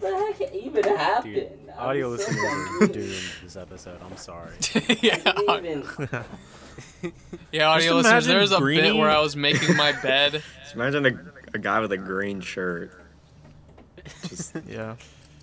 What 0.00 0.36
the 0.38 0.44
heck 0.44 0.54
even 0.54 0.84
happened? 0.84 1.34
Dude, 1.34 1.52
I'm 1.78 1.88
audio 1.88 2.16
so 2.16 2.30
listeners 2.32 2.82
are 2.82 2.92
doomed 2.92 3.22
this 3.44 3.56
episode. 3.56 4.00
I'm 4.02 4.16
sorry. 4.16 4.52
yeah, 5.00 5.32
even. 5.50 5.84
yeah. 7.52 7.66
Audio 7.68 7.94
listeners, 7.94 8.06
imagine 8.26 8.28
there's 8.30 8.52
a 8.52 8.58
Greeny- 8.58 8.82
bit 8.82 8.96
where 8.96 9.10
I 9.10 9.20
was 9.20 9.36
making 9.36 9.76
my 9.76 9.92
bed. 10.02 10.42
Just 10.62 10.74
imagine 10.74 11.06
a, 11.06 11.12
a 11.54 11.58
guy 11.58 11.78
with 11.80 11.92
a 11.92 11.96
green 11.98 12.40
shirt 12.40 12.92
just 14.28 14.56
Yeah. 14.68 14.96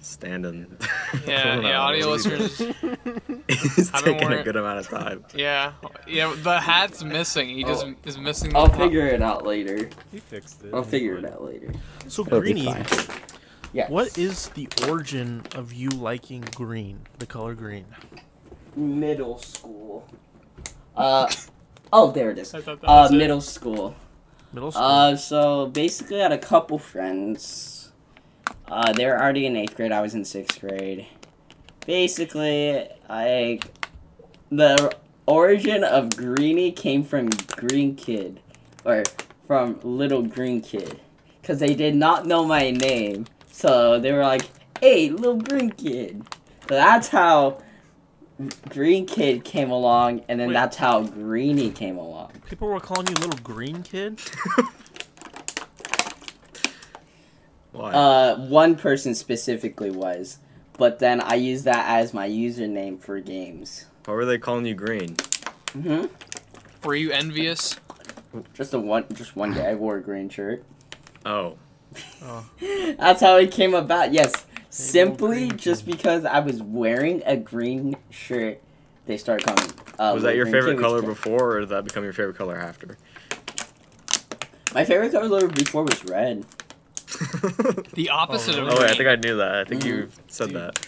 Standing. 0.09 0.77
Yeah, 1.25 1.55
don't 1.55 1.63
yeah. 1.63 1.79
Audio 1.79 2.15
He's- 2.15 2.25
listeners. 2.25 2.57
He's 3.47 3.91
I've 3.93 4.03
been 4.05 4.17
taking 4.19 4.31
a 4.33 4.43
good 4.43 4.55
amount 4.55 4.79
of 4.79 4.87
time. 4.89 5.25
Yeah, 5.35 5.73
yeah. 6.07 6.33
The 6.37 6.59
hat's 6.59 7.03
missing. 7.03 7.49
He 7.49 7.63
just 7.63 7.85
Oh. 7.85 7.95
is 8.05 8.17
missing. 8.17 8.51
The 8.51 8.57
I'll 8.59 8.67
top. 8.67 8.77
figure 8.77 9.07
it 9.07 9.21
out 9.21 9.45
later. 9.45 9.89
He 10.11 10.19
fixed 10.19 10.63
it. 10.63 10.73
I'll 10.73 10.83
figure 10.83 11.15
it 11.17 11.25
out 11.25 11.43
later. 11.43 11.71
So 12.07 12.25
It'll 12.25 12.41
Greeny, 12.41 12.65
fine. 12.65 12.85
Yeah. 13.73 13.89
what 13.89 14.17
is 14.17 14.49
the 14.49 14.67
origin 14.87 15.43
of 15.55 15.73
you 15.73 15.89
liking 15.89 16.41
green, 16.55 17.01
the 17.19 17.25
color 17.25 17.53
green? 17.55 17.85
middle 18.75 19.37
school? 19.39 20.07
Uh. 20.95 21.29
Oh, 21.91 22.11
there 22.11 22.29
it 22.31 22.37
is. 22.37 22.53
I 22.53 22.61
thought 22.61 22.81
that 22.81 22.87
Uh, 22.87 23.01
was 23.03 23.11
it. 23.11 23.15
middle 23.17 23.41
school. 23.41 23.95
Middle 24.53 24.71
school. 24.71 24.83
Uh, 24.85 25.15
so 25.15 25.67
basically, 25.67 26.19
I 26.19 26.23
had 26.23 26.31
a 26.31 26.37
couple 26.37 26.77
friends. 26.77 27.78
Uh, 28.67 28.93
they 28.93 29.05
were 29.05 29.19
already 29.19 29.45
in 29.45 29.55
eighth 29.55 29.75
grade. 29.75 29.91
I 29.91 30.01
was 30.01 30.13
in 30.13 30.25
sixth 30.25 30.61
grade. 30.61 31.07
Basically, 31.85 32.87
I 33.09 33.59
the 34.51 34.95
origin 35.25 35.83
of 35.83 36.15
Greeny 36.15 36.71
came 36.71 37.03
from 37.03 37.29
Green 37.55 37.95
Kid, 37.95 38.39
or 38.85 39.03
from 39.47 39.79
Little 39.83 40.23
Green 40.23 40.61
Kid, 40.61 40.99
because 41.41 41.59
they 41.59 41.73
did 41.73 41.95
not 41.95 42.25
know 42.25 42.45
my 42.45 42.71
name. 42.71 43.25
So 43.51 43.99
they 43.99 44.11
were 44.11 44.23
like, 44.23 44.43
"Hey, 44.79 45.09
Little 45.09 45.41
Green 45.41 45.71
Kid." 45.71 46.23
So 46.67 46.75
that's 46.75 47.07
how 47.07 47.61
Green 48.69 49.05
Kid 49.05 49.43
came 49.43 49.69
along, 49.69 50.21
and 50.29 50.39
then 50.39 50.49
Wait. 50.49 50.53
that's 50.53 50.77
how 50.77 51.01
Greeny 51.01 51.71
came 51.71 51.97
along. 51.97 52.31
People 52.49 52.69
were 52.69 52.79
calling 52.79 53.07
you 53.07 53.13
little 53.15 53.39
green 53.43 53.83
kid. 53.83 54.19
Why? 57.79 57.93
Uh, 57.93 58.35
one 58.47 58.75
person 58.75 59.15
specifically 59.15 59.89
was, 59.89 60.39
but 60.77 60.99
then 60.99 61.21
I 61.21 61.35
used 61.35 61.63
that 61.63 61.85
as 61.87 62.13
my 62.13 62.27
username 62.27 62.99
for 62.99 63.21
games. 63.21 63.85
Why 64.03 64.15
were 64.15 64.25
they 64.25 64.37
calling 64.37 64.65
you 64.65 64.75
green? 64.75 65.15
hmm 65.71 66.07
Were 66.83 66.95
you 66.95 67.11
envious? 67.11 67.79
Just 68.53 68.73
a 68.73 68.79
one, 68.79 69.05
just 69.13 69.37
one 69.37 69.53
day 69.53 69.65
I 69.65 69.75
wore 69.75 69.95
a 69.95 70.01
green 70.01 70.27
shirt. 70.27 70.65
Oh. 71.25 71.55
Oh. 72.21 72.45
That's 72.99 73.21
how 73.21 73.37
it 73.37 73.51
came 73.51 73.73
about. 73.73 74.13
Yes, 74.13 74.45
Simply 74.69 75.47
just 75.49 75.85
because 75.85 76.25
I 76.25 76.39
was 76.39 76.61
wearing 76.61 77.23
a 77.25 77.35
green 77.35 77.95
shirt, 78.11 78.61
they 79.07 79.17
started 79.17 79.47
calling 79.47 79.67
me. 79.67 79.73
Uh, 79.97 80.11
Was 80.13 80.23
that 80.23 80.35
your 80.35 80.45
favorite 80.45 80.75
Kid, 80.75 80.81
color 80.81 81.01
before, 81.01 81.55
or 81.55 81.59
did 81.61 81.69
that 81.69 81.85
become 81.85 82.03
your 82.03 82.13
favorite 82.13 82.37
color 82.37 82.57
after? 82.57 82.97
My 84.73 84.85
favorite 84.85 85.11
color 85.13 85.47
before 85.47 85.83
was 85.83 86.05
red. 86.05 86.45
The 87.93 88.09
opposite 88.09 88.55
Oh, 88.55 88.65
of 88.67 88.73
Oh 88.73 88.81
wait, 88.81 88.91
I 88.91 88.95
think 88.95 89.09
I 89.09 89.15
knew 89.15 89.37
that. 89.37 89.55
I 89.55 89.63
think 89.63 89.85
you 89.85 89.93
mm. 90.03 90.09
said 90.27 90.47
Dude. 90.49 90.57
that. 90.57 90.87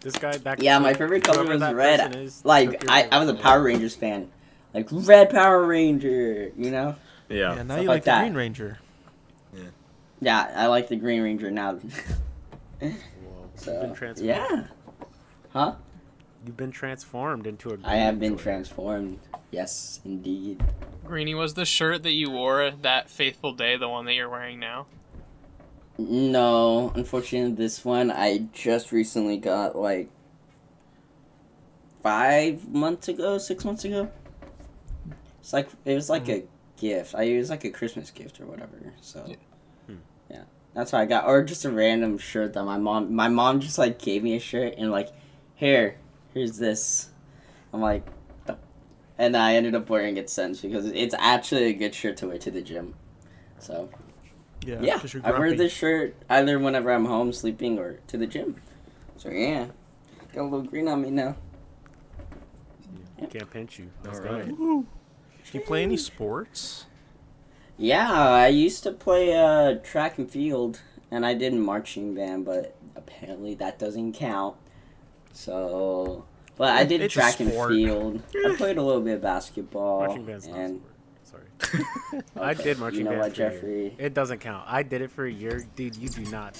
This 0.00 0.16
guy 0.16 0.38
back. 0.38 0.62
Yeah, 0.62 0.78
my 0.78 0.94
favorite 0.94 1.22
color 1.24 1.44
whoever 1.44 1.58
was 1.66 1.74
red. 1.74 2.16
is, 2.16 2.44
Like 2.44 2.84
I, 2.90 3.08
I 3.12 3.18
was 3.18 3.28
a. 3.28 3.34
Power 3.34 3.62
Rangers 3.62 3.94
fan. 3.94 4.30
Like 4.72 4.88
red 4.90 5.30
Power 5.30 5.64
Ranger, 5.66 6.52
you 6.56 6.70
know? 6.70 6.96
Yeah. 7.28 7.54
Yeah, 7.56 7.62
now 7.62 7.74
Stuff 7.74 7.82
you 7.82 7.88
like 7.88 7.88
like 7.88 8.04
the 8.04 8.10
that. 8.10 8.20
Green 8.22 8.34
Ranger. 8.34 8.78
Yeah, 9.54 9.62
Yeah, 10.20 10.52
I 10.56 10.66
like 10.68 10.88
the 10.88 10.96
Green 10.96 11.22
Ranger 11.22 11.50
now. 11.50 11.74
Whoa. 11.74 11.90
You've 12.80 12.96
so 13.56 13.80
been 13.82 13.94
transformed. 13.94 14.28
yeah, 14.28 14.64
huh? 15.52 15.74
You've 16.46 16.56
been 16.56 16.70
transformed 16.70 17.46
into 17.46 17.70
a. 17.70 17.78
I 17.84 17.96
have 17.96 18.18
been 18.18 18.30
green 18.34 18.42
transformed. 18.42 19.18
Yes, 19.50 20.00
indeed. 20.04 20.62
Greeny 21.04 21.34
was 21.34 21.54
the 21.54 21.64
shirt 21.66 22.02
that 22.04 22.12
you 22.12 22.30
wore 22.30 22.70
that 22.70 23.10
faithful 23.10 23.52
day, 23.52 23.76
the 23.76 23.88
one 23.88 24.06
that 24.06 24.14
you're 24.14 24.28
wearing 24.30 24.58
now. 24.60 24.86
No, 26.08 26.92
unfortunately, 26.94 27.52
this 27.52 27.84
one 27.84 28.10
I 28.10 28.46
just 28.52 28.90
recently 28.90 29.36
got 29.36 29.76
like 29.76 30.08
five 32.02 32.66
months 32.68 33.08
ago, 33.08 33.36
six 33.36 33.64
months 33.66 33.84
ago. 33.84 34.10
It's 35.40 35.52
like 35.52 35.68
it 35.84 35.94
was 35.94 36.08
like 36.08 36.28
a 36.28 36.44
gift. 36.78 37.14
I 37.14 37.24
it 37.24 37.36
was 37.38 37.50
like 37.50 37.64
a 37.64 37.70
Christmas 37.70 38.10
gift 38.10 38.40
or 38.40 38.46
whatever. 38.46 38.94
So 39.02 39.24
Yeah. 39.28 39.36
Hmm. 39.86 39.96
yeah, 40.30 40.42
that's 40.74 40.92
what 40.92 41.02
I 41.02 41.04
got, 41.06 41.26
or 41.26 41.42
just 41.42 41.66
a 41.66 41.70
random 41.70 42.16
shirt 42.16 42.54
that 42.54 42.64
my 42.64 42.78
mom 42.78 43.14
my 43.14 43.28
mom 43.28 43.60
just 43.60 43.76
like 43.76 43.98
gave 43.98 44.22
me 44.22 44.36
a 44.36 44.40
shirt 44.40 44.74
and 44.78 44.90
like, 44.90 45.10
here, 45.54 45.96
here's 46.32 46.56
this. 46.56 47.10
I'm 47.74 47.82
like, 47.82 48.06
"Oh." 48.48 48.56
and 49.18 49.36
I 49.36 49.54
ended 49.56 49.74
up 49.74 49.90
wearing 49.90 50.16
it 50.16 50.30
since 50.30 50.62
because 50.62 50.86
it's 50.86 51.14
actually 51.18 51.64
a 51.64 51.72
good 51.74 51.94
shirt 51.94 52.16
to 52.18 52.28
wear 52.28 52.38
to 52.38 52.50
the 52.50 52.62
gym. 52.62 52.94
So 53.58 53.90
Yeah, 54.64 54.80
yeah, 54.82 54.98
'cause 54.98 55.14
you're 55.14 55.26
I 55.26 55.30
wear 55.38 55.54
this 55.54 55.72
shirt 55.72 56.14
either 56.28 56.58
whenever 56.58 56.90
I'm 56.92 57.06
home 57.06 57.32
sleeping 57.32 57.78
or 57.78 57.94
to 58.08 58.16
the 58.18 58.26
gym. 58.26 58.56
So 59.16 59.30
yeah, 59.30 59.66
got 60.34 60.42
a 60.42 60.44
little 60.44 60.62
green 60.62 60.86
on 60.88 61.02
me 61.02 61.10
now. 61.10 61.36
Can't 63.30 63.50
pinch 63.50 63.78
you. 63.78 63.90
Let's 64.04 64.18
All 64.18 64.24
go. 64.24 64.32
right. 64.32 64.48
Do 64.48 64.86
you 65.52 65.60
play 65.60 65.82
any 65.82 65.96
sports? 65.96 66.86
Yeah, 67.76 68.10
I 68.12 68.48
used 68.48 68.82
to 68.82 68.92
play 68.92 69.34
uh, 69.36 69.76
track 69.82 70.18
and 70.18 70.30
field, 70.30 70.80
and 71.10 71.24
I 71.24 71.34
did 71.34 71.54
marching 71.54 72.14
band, 72.14 72.44
but 72.44 72.76
apparently 72.96 73.54
that 73.56 73.78
doesn't 73.78 74.12
count. 74.14 74.56
So, 75.32 76.24
but 76.56 76.70
I 76.76 76.84
did 76.84 77.00
It's 77.02 77.14
track 77.14 77.40
and 77.40 77.50
sport. 77.52 77.70
field. 77.72 78.22
I 78.46 78.54
played 78.58 78.76
a 78.78 78.82
little 78.82 79.00
bit 79.02 79.14
of 79.16 79.22
basketball, 79.22 80.06
Marching 80.06 80.24
band's 80.24 80.48
not 80.48 80.56
a 80.56 80.60
and 80.60 80.82
sport. 81.30 81.48
Sorry. 81.62 82.22
I 82.40 82.54
did 82.54 82.78
marching 82.78 83.00
you 83.00 83.04
know 83.04 83.10
band 83.10 83.20
what, 83.20 83.36
for 83.36 83.42
a 83.42 83.46
year. 83.48 83.60
Jeffrey? 83.60 83.94
It 83.98 84.14
doesn't 84.14 84.38
count. 84.40 84.64
I 84.66 84.82
did 84.82 85.02
it 85.02 85.10
for 85.10 85.24
a 85.24 85.32
year, 85.32 85.64
dude. 85.76 85.96
You 85.96 86.08
do 86.08 86.22
not. 86.26 86.58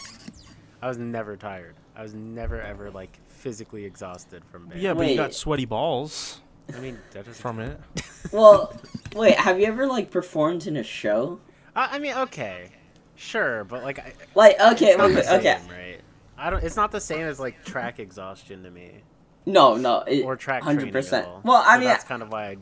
I 0.82 0.88
was 0.88 0.98
never 0.98 1.36
tired. 1.36 1.76
I 1.94 2.02
was 2.02 2.14
never 2.14 2.60
ever 2.60 2.90
like 2.90 3.18
physically 3.26 3.84
exhausted 3.84 4.44
from 4.44 4.68
band. 4.68 4.80
Yeah, 4.80 4.94
but 4.94 5.08
you 5.08 5.16
got 5.16 5.34
sweaty 5.34 5.66
balls 5.66 6.40
I 6.74 6.80
mean 6.80 6.98
that 7.12 7.26
doesn't 7.26 7.34
from 7.34 7.60
it. 7.60 7.80
well, 8.32 8.74
wait, 9.14 9.36
have 9.36 9.58
you 9.60 9.66
ever 9.66 9.86
like 9.86 10.10
performed 10.10 10.66
in 10.66 10.76
a 10.76 10.82
show? 10.82 11.40
I, 11.74 11.96
I 11.96 11.98
mean, 11.98 12.14
okay, 12.14 12.70
sure, 13.16 13.64
but 13.64 13.82
like, 13.82 13.98
I, 13.98 14.12
Like, 14.34 14.60
okay, 14.60 14.88
it's 14.88 14.98
not 14.98 15.08
wait, 15.08 15.14
the 15.14 15.30
wait, 15.30 15.38
okay, 15.40 15.60
right? 15.68 16.00
I 16.38 16.50
don't. 16.50 16.62
It's 16.62 16.76
not 16.76 16.92
the 16.92 17.00
same 17.00 17.22
as 17.22 17.40
like 17.40 17.64
track 17.64 17.98
exhaustion 17.98 18.62
to 18.62 18.70
me, 18.70 19.02
no, 19.46 19.76
no, 19.76 20.00
it, 20.00 20.24
or 20.24 20.36
track 20.36 20.62
hundred 20.62 20.92
training 20.92 20.96
at 20.96 21.02
percent. 21.02 21.26
all. 21.26 21.40
Well, 21.44 21.62
I 21.66 21.74
So 21.74 21.80
mean, 21.80 21.88
that's 21.88 22.04
kind 22.04 22.22
of 22.22 22.30
why 22.30 22.48
I 22.48 22.56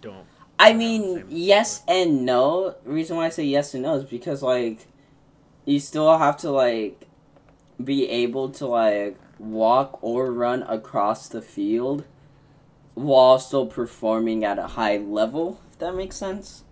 don't. 0.00 0.26
I 0.58 0.72
mean, 0.72 1.24
yes 1.28 1.82
and 1.86 2.24
no. 2.24 2.74
The 2.84 2.90
reason 2.90 3.16
why 3.16 3.26
I 3.26 3.28
say 3.30 3.44
yes 3.44 3.74
and 3.74 3.82
no 3.82 3.94
is 3.96 4.04
because 4.04 4.42
like 4.42 4.86
you 5.64 5.78
still 5.80 6.16
have 6.16 6.36
to 6.38 6.50
like 6.50 7.06
be 7.82 8.08
able 8.08 8.48
to 8.50 8.66
like 8.66 9.18
walk 9.38 9.98
or 10.02 10.32
run 10.32 10.62
across 10.62 11.28
the 11.28 11.42
field 11.42 12.04
while 12.94 13.38
still 13.38 13.66
performing 13.66 14.44
at 14.44 14.58
a 14.58 14.68
high 14.68 14.96
level, 14.96 15.60
if 15.70 15.78
that 15.78 15.94
makes 15.94 16.16
sense. 16.16 16.64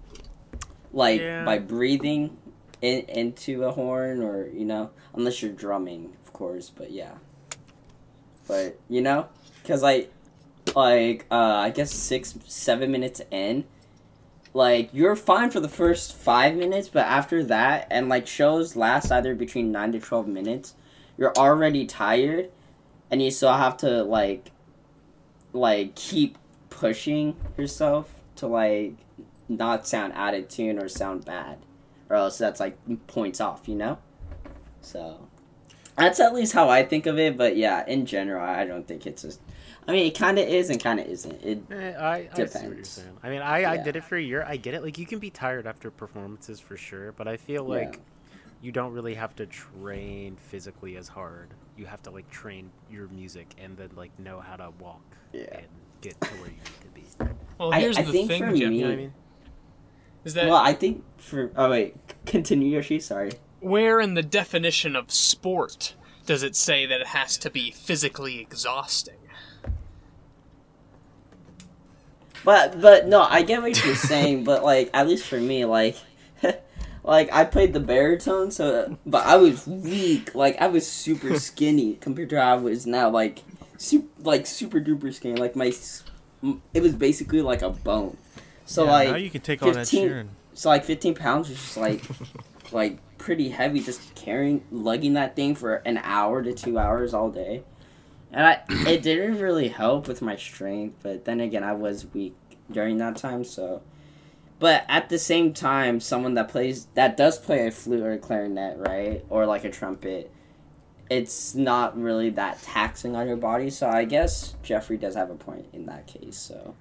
Like 0.93 1.21
Yeah. 1.21 1.45
by 1.45 1.59
breathing 1.59 2.39
in, 2.81 3.01
into 3.09 3.65
a 3.65 3.73
horn 3.73 4.23
or, 4.23 4.47
you 4.49 4.65
know, 4.65 4.91
unless 5.15 5.43
you're 5.43 5.53
drumming, 5.53 6.17
of 6.25 6.33
course, 6.33 6.71
but 6.71 6.91
yeah. 6.91 7.13
But, 8.49 8.79
you 8.89 9.03
know, 9.03 9.29
cuz 9.65 9.83
like 9.83 10.11
like 10.75 11.27
uh 11.31 11.35
I 11.35 11.71
guess 11.71 11.93
6 11.93 12.37
7 12.47 12.91
minutes 12.91 13.21
in 13.31 13.65
like 14.55 14.89
you're 14.93 15.17
fine 15.17 15.51
for 15.51 15.61
the 15.61 15.69
first 15.69 16.15
5 16.15 16.57
minutes, 16.57 16.89
but 16.89 17.05
after 17.05 17.45
that 17.45 17.87
and 17.91 18.09
like 18.09 18.27
shows 18.27 18.77
last 18.77 19.13
either 19.13 19.35
between 19.35 19.71
9 19.71 19.93
to 19.93 20.01
12 20.01 20.27
minutes, 20.27 20.75
you're 21.19 21.35
already 21.37 21.85
tired 21.85 22.51
and 23.11 23.21
you 23.21 23.31
still 23.31 23.53
have 23.53 23.77
to 23.79 24.03
like 24.03 24.51
like 25.53 25.95
keep 25.95 26.39
pushing 26.71 27.37
yourself 27.59 28.15
to 28.37 28.47
like 28.47 28.95
not 29.49 29.87
sound 29.87 30.13
out 30.17 30.35
of 30.35 30.49
tune 30.49 30.79
or 30.79 30.89
sound 30.89 31.25
bad 31.25 31.59
or 32.09 32.17
else 32.17 32.39
that's 32.39 32.59
like 32.61 32.77
points 33.07 33.41
off 33.41 33.69
you 33.69 33.75
know? 33.75 33.99
So 34.81 35.29
that's 35.97 36.21
at 36.21 36.35
least 36.35 36.53
how 36.53 36.69
i 36.69 36.83
think 36.83 37.07
of 37.07 37.19
it 37.19 37.37
but 37.37 37.57
yeah 37.57 37.85
in 37.87 38.07
general 38.07 38.45
i 38.45 38.65
don't 38.65 38.87
think 38.87 39.07
it's 39.07 39.25
a 39.25 39.33
i 39.87 39.93
mean 39.93 40.07
it 40.07 40.17
kind 40.19 40.39
of 40.39 40.49
is 40.49 40.71
and 40.71 40.83
kind 40.83 40.99
of 41.01 41.07
isn't 41.07 41.43
it 41.45 41.63
Eh, 41.71 41.93
I, 41.93 42.17
I 42.17 42.21
see 42.23 42.27
what 42.29 42.37
you're 42.39 42.47
Depends. 42.47 42.89
saying. 42.89 43.17
I 43.23 43.29
mean, 43.31 43.43
I, 43.43 43.73
I 43.73 43.77
did 43.77 43.97
it 43.97 44.05
for 44.05 44.17
a 44.17 44.23
year. 44.23 44.45
I 44.47 44.57
get 44.57 44.75
it. 44.75 44.83
Like, 44.83 44.99
you 44.99 45.07
can 45.07 45.19
be 45.19 45.31
tired 45.31 45.67
after 45.67 45.91
performances 45.91 46.59
for 46.61 46.77
sure, 46.77 47.13
but 47.13 47.27
I 47.29 47.37
feel 47.37 47.63
Yeah. 47.65 47.85
like 47.87 48.01
you 48.63 48.73
don't 48.73 48.93
really 48.93 49.15
have 49.15 49.35
to 49.37 49.47
train 49.47 50.37
physically 50.37 50.97
as 50.97 51.09
hard. 51.09 51.49
You 51.77 51.87
have 51.87 52.03
to 52.05 52.11
like 52.11 52.29
train 52.31 52.71
your 52.91 53.09
music 53.09 53.49
and 53.59 53.77
then 53.77 53.91
like 53.97 54.17
know 54.19 54.41
how 54.41 54.57
to 54.57 54.71
walk 54.79 55.03
Yeah. 55.33 55.45
and 55.53 55.67
get 56.01 56.19
to 56.23 56.31
where 56.37 56.47
you 56.51 56.57
need 56.57 56.65
to 56.81 56.89
be. 57.27 57.35
Well, 57.59 57.73
I- 57.75 57.81
here's 57.81 57.99
I 57.99 58.03
the 58.03 58.13
think 58.13 58.29
thing, 58.31 58.41
for 58.43 58.53
Jeff. 58.57 58.71
me- 58.71 58.77
You 58.77 58.83
know 58.83 58.89
what 58.89 58.93
I 58.95 58.97
mean? 58.97 59.15
Is 60.25 60.33
that 60.35 60.47
well 60.49 60.57
i 60.57 60.73
think 60.73 61.05
for 61.19 61.51
oh 61.55 61.69
wait 61.69 61.95
continue 62.25 62.69
yoshi 62.77 62.99
sorry 62.99 63.33
where 63.61 64.01
in 64.01 64.15
the 64.15 64.23
definition 64.23 64.97
of 64.97 65.11
sport 65.13 65.95
does 66.25 66.43
it 66.43 66.57
say 66.57 66.87
that 66.87 67.03
it 67.03 67.09
has 67.09 67.37
to 67.37 67.51
be 67.51 67.71
physically 67.71 68.41
exhausting? 68.41 69.17
But 72.45 72.81
but 72.81 73.07
no, 73.09 73.23
I 73.23 73.43
get 73.43 73.63
what 73.63 73.83
you're 73.85 73.95
saying. 73.95 74.45
But 74.45 74.63
like 74.65 74.91
at 74.93 75.09
least 75.09 75.27
for 75.27 75.41
me, 75.41 75.65
like 75.65 75.97
like 77.05 77.33
I 77.33 77.45
played 77.45 77.73
the 77.73 77.81
baritone, 77.81 78.51
so 78.51 78.97
but 79.07 79.27
I 79.27 79.37
was 79.37 79.67
weak. 79.67 80.35
Like 80.35 80.61
I 80.61 80.67
was 80.67 80.87
super 80.87 81.39
skinny 81.39 81.95
compared 81.95 82.31
to 82.31 82.41
how 82.41 82.55
I 82.55 82.57
was 82.57 82.87
now. 82.87 83.09
Like 83.11 83.43
super 83.79 84.09
like 84.21 84.47
super 84.47 84.81
duper 84.81 85.13
skinny. 85.13 85.37
Like 85.37 85.57
my 85.57 85.73
it 86.75 86.83
was 86.83 86.95
basically 86.95 87.41
like 87.43 87.63
a 87.63 87.71
bone. 87.71 88.17
So 88.67 88.85
Yeah, 88.85 88.91
like 88.93 89.09
now 89.11 89.17
you 89.17 89.31
can 89.31 89.41
take 89.41 89.63
on 89.63 89.71
Ed 89.71 89.75
15 89.87 90.09
Sheeran. 90.09 90.29
so 90.55 90.69
like 90.69 90.85
15 90.85 91.15
pounds 91.15 91.49
was 91.49 91.59
just 91.59 91.77
like 91.77 92.03
like 92.73 92.99
pretty 93.19 93.49
heavy 93.49 93.81
just 93.81 94.15
carrying 94.15 94.63
lugging 94.71 95.15
that 95.15 95.35
thing 95.37 95.55
for 95.55 95.77
an 95.77 95.99
hour 96.03 96.43
to 96.43 96.53
two 96.53 96.79
hours 96.79 97.15
all 97.15 97.31
day 97.31 97.63
and 98.35 98.45
i 98.47 98.61
it 98.91 99.01
didn't 99.03 99.39
really 99.41 99.69
help 99.69 100.07
with 100.09 100.21
my 100.21 100.37
strength 100.37 100.97
but 101.03 101.25
then 101.25 101.41
again 101.41 101.65
i 101.65 101.73
was 101.73 102.07
weak 102.13 102.35
during 102.71 102.99
that 102.99 103.17
time 103.17 103.43
so 103.45 103.81
but 104.59 104.85
at 104.89 105.09
the 105.09 105.19
same 105.19 105.53
time 105.55 106.01
someone 106.01 106.35
that 106.35 106.49
plays 106.49 106.87
that 106.95 107.17
does 107.17 107.39
play 107.39 107.67
a 107.67 107.71
flute 107.71 108.03
or 108.03 108.13
a 108.13 108.19
clarinet 108.19 108.77
right 108.79 109.25
or 109.31 109.47
like 109.47 109.65
a 109.65 109.71
trumpet 109.71 110.31
it's 111.11 111.55
not 111.55 111.97
really 112.01 112.31
that 112.31 112.61
taxing 112.63 113.15
on 113.15 113.27
your 113.29 113.37
body 113.37 113.71
so 113.71 113.89
i 113.89 114.05
guess 114.05 114.57
jeffrey 114.63 114.97
does 114.97 115.15
have 115.15 115.31
a 115.31 115.35
point 115.35 115.67
in 115.73 115.87
that 115.87 116.07
case 116.07 116.37
so 116.37 116.75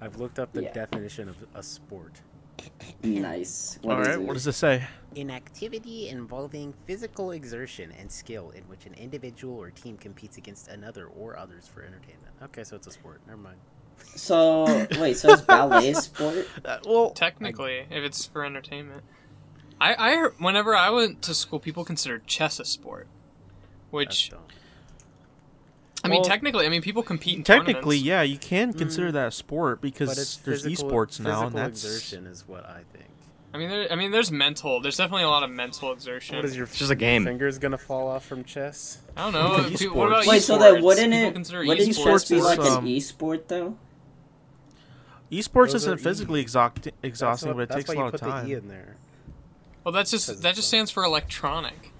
I've 0.00 0.16
looked 0.18 0.40
up 0.40 0.52
the 0.52 0.64
Yeah. 0.64 0.72
definition 0.72 1.28
of 1.28 1.36
a 1.54 1.62
sport. 1.62 2.20
nice 3.04 3.78
All 3.84 4.00
is 4.00 4.08
right, 4.08 4.14
it? 4.18 4.22
what 4.22 4.34
does 4.34 4.48
it 4.48 4.52
say? 4.54 4.84
An 5.16 5.30
activity 5.30 6.08
involving 6.08 6.72
physical 6.86 7.32
exertion 7.32 7.92
and 7.98 8.10
skill 8.10 8.50
in 8.50 8.62
which 8.64 8.86
an 8.86 8.94
individual 8.94 9.56
or 9.56 9.70
team 9.70 9.96
competes 9.96 10.38
against 10.38 10.68
another 10.68 11.06
or 11.06 11.36
others 11.38 11.68
for 11.68 11.82
entertainment. 11.82 12.32
Okay, 12.42 12.64
so 12.64 12.76
it's 12.76 12.86
a 12.86 12.90
sport. 12.90 13.20
Never 13.26 13.40
mind. 13.40 13.58
So 14.14 14.64
wait, 14.98 15.16
so 15.16 15.32
it's 15.32 15.42
ballet 15.42 15.90
a 15.90 15.94
sport? 15.94 16.48
Uh, 16.64 16.78
well, 16.86 17.10
Technically, 17.10 17.86
if 17.90 18.02
it's 18.04 18.26
for 18.26 18.44
entertainment. 18.44 19.02
I, 19.80 19.94
I 19.94 20.28
whenever 20.38 20.74
I 20.74 20.90
went 20.90 21.22
to 21.22 21.34
school, 21.34 21.58
people 21.60 21.84
considered 21.84 22.26
chess 22.26 22.58
a 22.60 22.64
sport. 22.64 23.06
Which. 23.90 24.32
I 26.04 26.08
mean, 26.08 26.20
Well, 26.20 26.28
technically, 26.28 26.66
I 26.66 26.68
mean, 26.68 26.82
people 26.82 27.02
compete. 27.02 27.36
In 27.38 27.44
technically, 27.44 27.98
tournaments. 27.98 28.02
yeah, 28.04 28.22
you 28.22 28.38
can 28.38 28.72
consider 28.72 29.12
that 29.12 29.28
a 29.28 29.30
sport 29.30 29.80
because 29.80 30.16
there's 30.16 30.62
physical, 30.64 30.90
esports 30.90 31.20
now, 31.20 31.46
and 31.46 31.54
that's 31.54 31.84
exertion 31.84 32.26
is 32.26 32.46
what 32.48 32.64
I 32.64 32.82
think. 32.92 33.11
I 33.54 33.58
mean, 33.58 33.68
there, 33.68 33.92
I 33.92 33.96
mean, 33.96 34.10
there's 34.10 34.32
mental. 34.32 34.80
There's 34.80 34.96
definitely 34.96 35.24
a 35.24 35.28
lot 35.28 35.42
of 35.42 35.50
mental 35.50 35.92
exertion. 35.92 36.36
What 36.36 36.44
is 36.46 36.56
your 36.56 36.64
It's 36.64 36.78
just 36.78 36.90
a 36.90 36.94
game. 36.94 37.24
Fingers 37.24 37.58
gonna 37.58 37.76
fall 37.76 38.08
off 38.08 38.24
from 38.24 38.44
chess? 38.44 38.98
I 39.16 39.30
don't 39.30 39.32
know. 39.34 39.64
Esports. 39.64 39.78
People- 39.78 39.96
what 39.98 40.08
about 40.08 40.26
Wait, 40.26 40.40
esports? 40.40 40.44
so 40.44 40.58
that 40.58 40.82
wouldn't 40.82 41.12
People 41.12 41.28
it 41.28 41.32
consider 41.34 41.58
wouldn't 41.66 41.88
esports 41.88 42.04
esports 42.24 42.30
be 42.30 42.40
like 42.40 42.58
um, 42.60 42.84
an 42.86 42.90
esport 42.92 43.48
though? 43.48 43.76
Esports 45.30 45.72
Those 45.72 45.74
isn't 45.76 46.00
physically 46.00 46.40
exhaust- 46.40 46.82
That's 46.82 46.96
exhausting, 47.02 47.48
what- 47.54 47.68
but 47.68 47.76
it 47.76 47.80
takes 47.80 47.90
a 47.90 47.94
lot 47.94 48.06
of 48.06 48.12
put 48.12 48.20
the 48.20 48.26
time. 48.26 48.46
E 48.48 48.54
in 48.54 48.68
there. 48.68 48.96
Well, 49.84 49.92
that's 49.92 50.10
just 50.10 50.42
that 50.42 50.54
just 50.54 50.68
stands 50.68 50.90
for 50.90 51.04
electronic. 51.04 51.92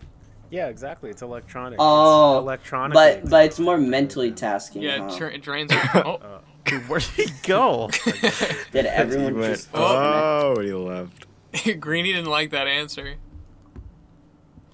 Yeah, 0.51 0.69
exactly. 0.69 1.09
It's 1.11 1.23
electronic. 1.23 1.79
Oh, 1.81 2.37
it's 2.39 2.43
electronic. 2.43 2.95
But 2.95 3.29
but 3.29 3.47
it's 3.47 3.59
more 3.59 3.79
mentally 3.79 4.31
tasking. 4.33 4.83
Yeah, 4.83 5.09
huh? 5.09 5.25
it, 5.27 5.43
drains. 5.43 5.73
Your, 5.73 5.81
oh, 5.95 6.41
Dude, 6.67 6.83
where'd 6.89 7.03
he 7.03 7.27
go? 7.43 7.91
Did 8.73 8.87
everyone 8.87 9.35
He 9.35 9.41
went, 9.41 9.55
just 9.55 9.69
oh, 9.75 10.55
and 10.57 10.65
he 10.65 10.73
left. 10.75 11.27
Greeny 11.81 12.13
didn't 12.13 12.31
like 12.31 12.51
that 12.51 12.67
answer. 12.67 13.17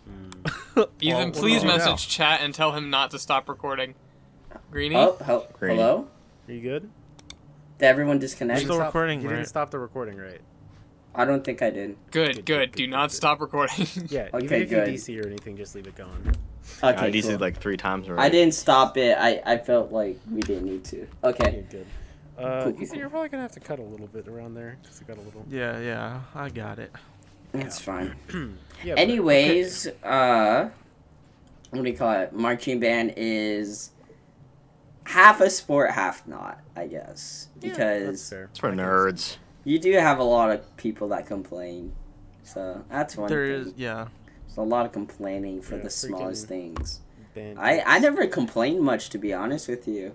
Mm. 0.09 0.88
Ethan, 1.01 1.17
Well, 1.19 1.31
please 1.33 1.64
well, 1.64 1.77
message 1.77 2.09
chat 2.09 2.41
and 2.43 2.55
tell 2.55 2.73
him 2.73 2.91
not 2.91 3.11
to 3.12 3.19
stop 3.19 3.49
recording. 3.49 3.95
Greeny, 4.71 4.97
Oh, 4.97 5.17
hel- 5.25 5.49
Great. 5.59 5.77
hello? 5.77 6.07
Are 6.49 6.53
you 6.53 6.61
good? 6.62 6.88
Did 7.79 7.87
everyone 7.87 8.17
You 8.17 8.21
disconnect? 8.21 8.61
Still 8.62 8.79
recording, 8.81 9.21
You 9.21 9.29
right? 9.29 9.37
didn't 9.37 9.49
stop 9.49 9.71
the 9.71 9.79
recording, 9.79 10.17
right? 10.17 10.41
I 11.14 11.25
don't 11.25 11.43
think 11.45 11.62
I 11.62 11.71
did. 11.71 11.97
good, 12.11 12.27
good, 12.27 12.35
good. 12.37 12.45
good, 12.45 12.73
Do 12.73 12.85
good, 12.85 12.91
not 12.91 13.11
good. 13.11 13.17
stop 13.17 13.41
recording. 13.41 13.87
Yeah. 14.09 14.29
Okay, 14.33 14.45
even 14.45 14.62
if 14.62 14.71
good. 14.71 14.88
you 14.88 14.95
DC 14.95 15.23
or 15.23 15.27
anything, 15.27 15.57
just 15.57 15.75
leave 15.75 15.87
it 15.87 15.97
going. 15.97 16.35
Okay, 16.83 17.07
I 17.07 17.11
DC'd 17.11 17.29
cool. 17.31 17.38
like 17.38 17.57
three 17.59 17.77
times 17.77 18.09
already. 18.09 18.23
I 18.23 18.29
didn't 18.29 18.55
stop 18.55 18.97
it. 18.97 19.17
I, 19.19 19.41
I 19.45 19.59
felt 19.59 19.91
like 19.91 20.19
we 20.31 20.43
didn't 20.43 20.64
need 20.67 20.85
to. 20.85 21.07
Okay. 21.25 21.64
You're. 22.38 22.48
Uh, 22.48 22.62
Cool, 22.64 22.72
cool, 22.72 22.83
Ethan, 22.83 22.88
cool. 22.88 22.98
you're 23.01 23.11
probably 23.11 23.29
gonna 23.29 23.42
have 23.42 23.53
to 23.53 23.61
cut 23.61 23.79
a 23.79 23.83
little 23.83 24.07
bit 24.07 24.29
around 24.29 24.55
there 24.55 24.79
because 24.83 25.01
it 25.01 25.07
got 25.07 25.16
a 25.18 25.20
little. 25.20 25.44
yeah, 25.51 25.79
yeah, 25.81 26.20
I 26.35 26.48
got 26.48 26.79
it. 26.79 26.92
That's 27.53 27.81
fine. 27.81 28.14
Yeah. 28.85 28.94
but- 28.94 29.01
Anyways, 29.01 29.88
uh, 30.05 30.68
what 31.70 31.83
do 31.85 31.90
you 31.90 31.96
call 31.96 32.12
it? 32.12 32.33
Marching 32.33 32.79
band 32.79 33.14
is 33.16 33.90
half 35.05 35.40
a 35.40 35.51
sport, 35.51 35.90
half 35.90 36.27
not, 36.29 36.61
I 36.77 36.87
guess. 36.87 37.48
Yeah, 37.61 37.70
that's 37.70 37.79
Because 37.79 38.31
fair. 38.31 38.44
It's 38.44 38.59
for 38.61 38.70
nerds. 38.70 39.37
you 39.64 39.81
do 39.81 39.92
have 39.94 40.20
a 40.20 40.24
lot 40.24 40.51
of 40.53 40.77
people 40.77 41.09
that 41.09 41.27
complain. 41.27 41.92
So 42.44 42.85
that's 42.88 43.16
one 43.16 43.29
There 43.29 43.46
thing. 43.59 43.66
is, 43.72 43.74
yeah. 43.77 44.07
There's 44.46 44.59
a 44.59 44.62
lot 44.62 44.87
of 44.87 44.92
complaining 44.92 45.61
for 45.61 45.77
Yeah, 45.77 45.83
the 45.83 45.90
smallest 45.90 46.46
things. 46.46 47.01
Band 47.35 47.59
I, 47.59 47.83
I 47.85 47.98
never 47.98 48.27
complained 48.29 48.81
much, 48.83 49.11
to 49.11 49.18
be 49.18 49.35
honest 49.35 49.66
with 49.68 49.88
you, 49.88 50.14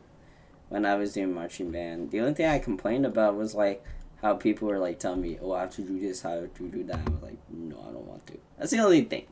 when 0.73 0.87
I 0.87 0.95
was 0.95 1.13
doing 1.13 1.35
marching 1.35 1.69
band. 1.69 2.09
The 2.09 2.19
only 2.21 2.33
thing 2.33 2.47
I 2.47 2.57
complained 2.57 3.05
about 3.05 3.35
was 3.35 3.53
like 3.53 3.85
how 4.23 4.33
people 4.33 4.67
were 4.67 4.79
like 4.79 4.97
telling 4.97 5.21
me, 5.21 5.37
"Oh, 5.39 5.51
I 5.51 5.61
have 5.61 5.75
to 5.75 5.83
do 5.83 5.99
this, 5.99 6.23
have 6.23 6.51
to 6.51 6.67
do 6.67 6.83
that." 6.85 6.95
I 6.97 7.11
was 7.11 7.21
like, 7.21 7.37
"No, 7.51 7.75
I 7.87 7.91
don't 7.91 8.07
want 8.07 8.25
to." 8.27 8.39
That's 8.57 8.71
the 8.71 8.79
only 8.79 9.01
thing. 9.01 9.27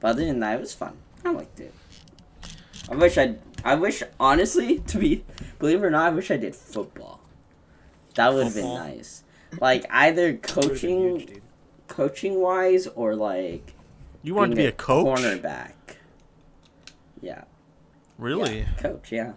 But 0.00 0.08
other 0.08 0.24
than 0.24 0.40
that, 0.40 0.56
it 0.56 0.60
was 0.60 0.74
fun. 0.74 0.96
I 1.24 1.30
liked 1.30 1.60
it. 1.60 1.72
I 2.90 2.96
wish 2.96 3.16
I, 3.16 3.36
I 3.64 3.76
wish 3.76 4.02
honestly, 4.18 4.78
to 4.88 4.98
be, 4.98 5.24
believe 5.60 5.84
it 5.84 5.86
or 5.86 5.90
not, 5.90 6.06
I 6.06 6.14
wish 6.16 6.32
I 6.32 6.36
did 6.36 6.56
football. 6.56 7.20
That 8.16 8.34
would 8.34 8.46
have 8.46 8.54
been 8.56 8.74
nice. 8.74 9.22
Like 9.60 9.86
either 9.88 10.34
coaching, 10.36 11.20
huge, 11.20 11.42
coaching 11.86 12.40
wise, 12.40 12.88
or 12.88 13.14
like 13.14 13.74
You 14.24 14.34
wanted 14.34 14.56
to 14.56 14.62
be 14.62 14.66
a 14.66 14.72
coach? 14.72 15.06
cornerback. 15.06 15.74
Yeah. 17.20 17.44
Really? 18.18 18.58
Yeah, 18.62 18.72
coach, 18.78 19.12
yeah. 19.12 19.34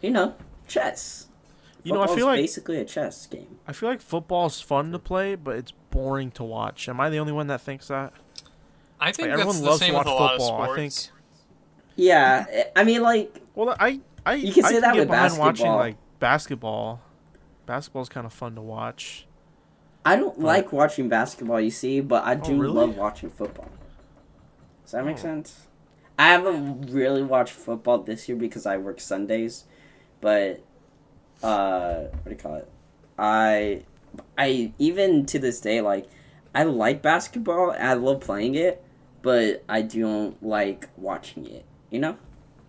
You 0.00 0.10
know, 0.10 0.34
chess. 0.68 1.26
You 1.82 1.92
know, 1.94 2.00
I 2.02 2.06
Football's 2.06 2.18
feel 2.18 2.26
like 2.26 2.36
basically 2.40 2.76
a 2.78 2.84
chess 2.84 3.26
game. 3.26 3.58
I 3.66 3.72
feel 3.72 3.88
like 3.88 4.00
football's 4.02 4.60
fun 4.60 4.92
to 4.92 4.98
play, 4.98 5.34
but 5.34 5.56
it's 5.56 5.72
boring 5.90 6.30
to 6.32 6.44
watch. 6.44 6.88
Am 6.88 7.00
I 7.00 7.08
the 7.08 7.18
only 7.18 7.32
one 7.32 7.46
that 7.46 7.60
thinks 7.62 7.88
that? 7.88 8.12
I 9.00 9.12
think 9.12 9.28
Like, 9.30 9.38
that's 9.38 9.40
everyone 9.40 9.56
the 9.62 9.66
loves 9.70 9.78
to 9.80 9.84
same 9.86 9.94
with 9.96 10.06
a 10.06 10.10
watch 10.10 10.20
lot 10.20 10.34
of 10.34 10.40
football, 10.42 10.62
I 10.72 10.76
think. 10.76 10.94
Yeah, 11.96 12.46
I- 12.50 12.80
I 12.80 12.84
mean, 12.84 13.00
like, 13.02 13.40
Well, 13.54 13.74
I 13.80 14.00
I 14.26 14.34
You 14.34 14.52
can 14.52 14.66
I 14.66 14.68
say 14.72 14.80
that 14.80 14.92
get 14.92 15.00
with 15.00 15.08
behind 15.08 15.38
watching 15.38 15.64
basketball. 15.64 15.76
like 15.78 15.96
basketball. 16.18 17.00
Basketball's 17.64 18.08
kind 18.10 18.26
of 18.26 18.32
fun 18.34 18.54
to 18.56 18.60
watch. 18.60 19.26
I 20.04 20.16
don't 20.16 20.36
But- 20.36 20.44
like 20.46 20.72
watching 20.72 21.08
basketball, 21.08 21.60
you 21.60 21.70
see, 21.70 22.00
but 22.00 22.24
I 22.24 22.34
oh, 22.34 22.36
do 22.36 22.60
really? 22.60 22.74
love 22.74 22.96
watching 22.96 23.30
football. 23.30 23.68
Does 24.82 24.92
that 24.92 25.04
make 25.06 25.16
Oh. 25.18 25.20
sense? 25.22 25.66
I 26.18 26.28
haven't 26.28 26.90
really 26.92 27.22
watched 27.22 27.54
football 27.54 27.98
this 27.98 28.28
year 28.28 28.36
because 28.36 28.66
I 28.66 28.76
work 28.76 29.00
Sundays, 29.00 29.64
but 30.20 30.62
uh, 31.42 32.02
what 32.02 32.24
do 32.24 32.30
you 32.30 32.36
call 32.36 32.56
it? 32.56 32.68
I, 33.18 33.82
I 34.38 34.72
even 34.78 35.26
to 35.26 35.38
this 35.38 35.60
day 35.60 35.80
like, 35.80 36.08
I 36.54 36.64
like 36.64 37.02
basketball 37.02 37.70
I 37.78 37.94
love 37.94 38.20
playing 38.20 38.54
it, 38.56 38.82
but 39.22 39.62
I 39.68 39.82
don't 39.82 40.42
like 40.42 40.88
watching 40.96 41.46
it. 41.46 41.64
You 41.90 42.00
know? 42.00 42.16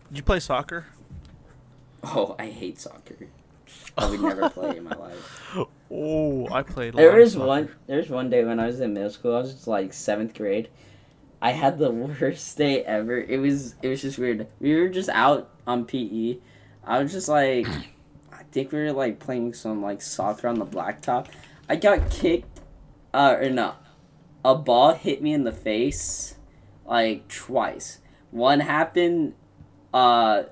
Did 0.09 0.17
you 0.17 0.23
play 0.23 0.39
soccer? 0.39 0.85
Oh, 2.03 2.35
I 2.39 2.47
hate 2.47 2.79
soccer. 2.79 3.15
I 3.97 4.09
would 4.09 4.21
never 4.21 4.49
play 4.49 4.77
in 4.77 4.83
my 4.83 4.95
life. 4.95 5.41
Oh, 5.93 6.47
I 6.49 6.63
played. 6.63 6.93
a 6.93 6.97
There 6.97 7.07
lot 7.09 7.15
of 7.15 7.19
was 7.21 7.33
soccer. 7.33 7.45
one. 7.45 7.69
There's 7.85 8.09
one 8.09 8.29
day 8.29 8.45
when 8.45 8.61
I 8.61 8.67
was 8.67 8.79
in 8.79 8.93
middle 8.93 9.09
school. 9.09 9.35
I 9.35 9.39
was 9.39 9.51
just 9.53 9.67
like 9.67 9.91
seventh 9.91 10.33
grade. 10.33 10.69
I 11.41 11.51
had 11.51 11.77
the 11.77 11.91
worst 12.21 12.57
day 12.57 12.81
ever. 12.85 13.19
It 13.19 13.39
was. 13.39 13.75
It 13.81 13.89
was 13.89 14.01
just 14.01 14.17
weird. 14.17 14.47
We 14.61 14.73
were 14.73 14.87
just 14.87 15.09
out 15.09 15.49
on 15.67 15.83
PE. 15.83 16.37
I 16.83 17.01
was 17.01 17.11
just 17.11 17.27
like, 17.27 17.67
I 18.31 18.43
think 18.51 18.71
we 18.71 18.79
were 18.79 18.91
like 18.91 19.19
playing 19.19 19.53
some 19.53 19.81
like 19.81 20.01
soccer 20.01 20.47
on 20.47 20.59
the 20.59 20.65
blacktop. 20.65 21.27
I 21.69 21.75
got 21.75 22.09
kicked. 22.09 22.59
Uh, 23.13 23.37
or 23.41 23.49
no, 23.49 23.75
a 24.43 24.55
ball 24.55 24.93
hit 24.93 25.21
me 25.21 25.33
in 25.33 25.43
the 25.43 25.51
face, 25.51 26.35
like 26.85 27.27
twice. 27.27 27.99
One 28.31 28.61
happened, 28.61 29.33
uh, 29.93 30.43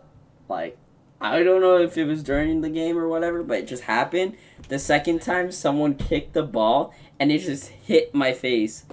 like 0.49 0.77
I 1.21 1.41
don't 1.43 1.61
know 1.61 1.77
if 1.77 1.97
it 1.97 2.05
was 2.05 2.21
during 2.21 2.61
the 2.61 2.69
game 2.69 2.97
or 2.97 3.07
whatever, 3.07 3.43
but 3.43 3.59
it 3.59 3.67
just 3.67 3.83
happened. 3.83 4.35
The 4.67 4.77
second 4.77 5.21
time, 5.21 5.51
someone 5.51 5.95
kicked 5.95 6.33
the 6.33 6.43
ball 6.43 6.93
and 7.19 7.31
it 7.31 7.39
just 7.39 7.69
hit 7.69 8.13
my 8.13 8.33
face, 8.33 8.85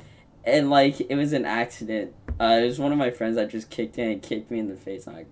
and 0.44 0.70
like 0.70 1.00
it 1.00 1.16
was 1.16 1.32
an 1.32 1.44
accident. 1.44 2.14
Uh, 2.40 2.60
it 2.62 2.66
was 2.66 2.78
one 2.78 2.92
of 2.92 2.98
my 2.98 3.10
friends 3.10 3.36
that 3.36 3.50
just 3.50 3.68
kicked 3.68 3.98
in 3.98 4.10
and 4.10 4.22
kicked 4.22 4.50
me 4.50 4.60
in 4.60 4.68
the 4.68 4.76
face. 4.76 5.08
I'm 5.08 5.14
like, 5.14 5.28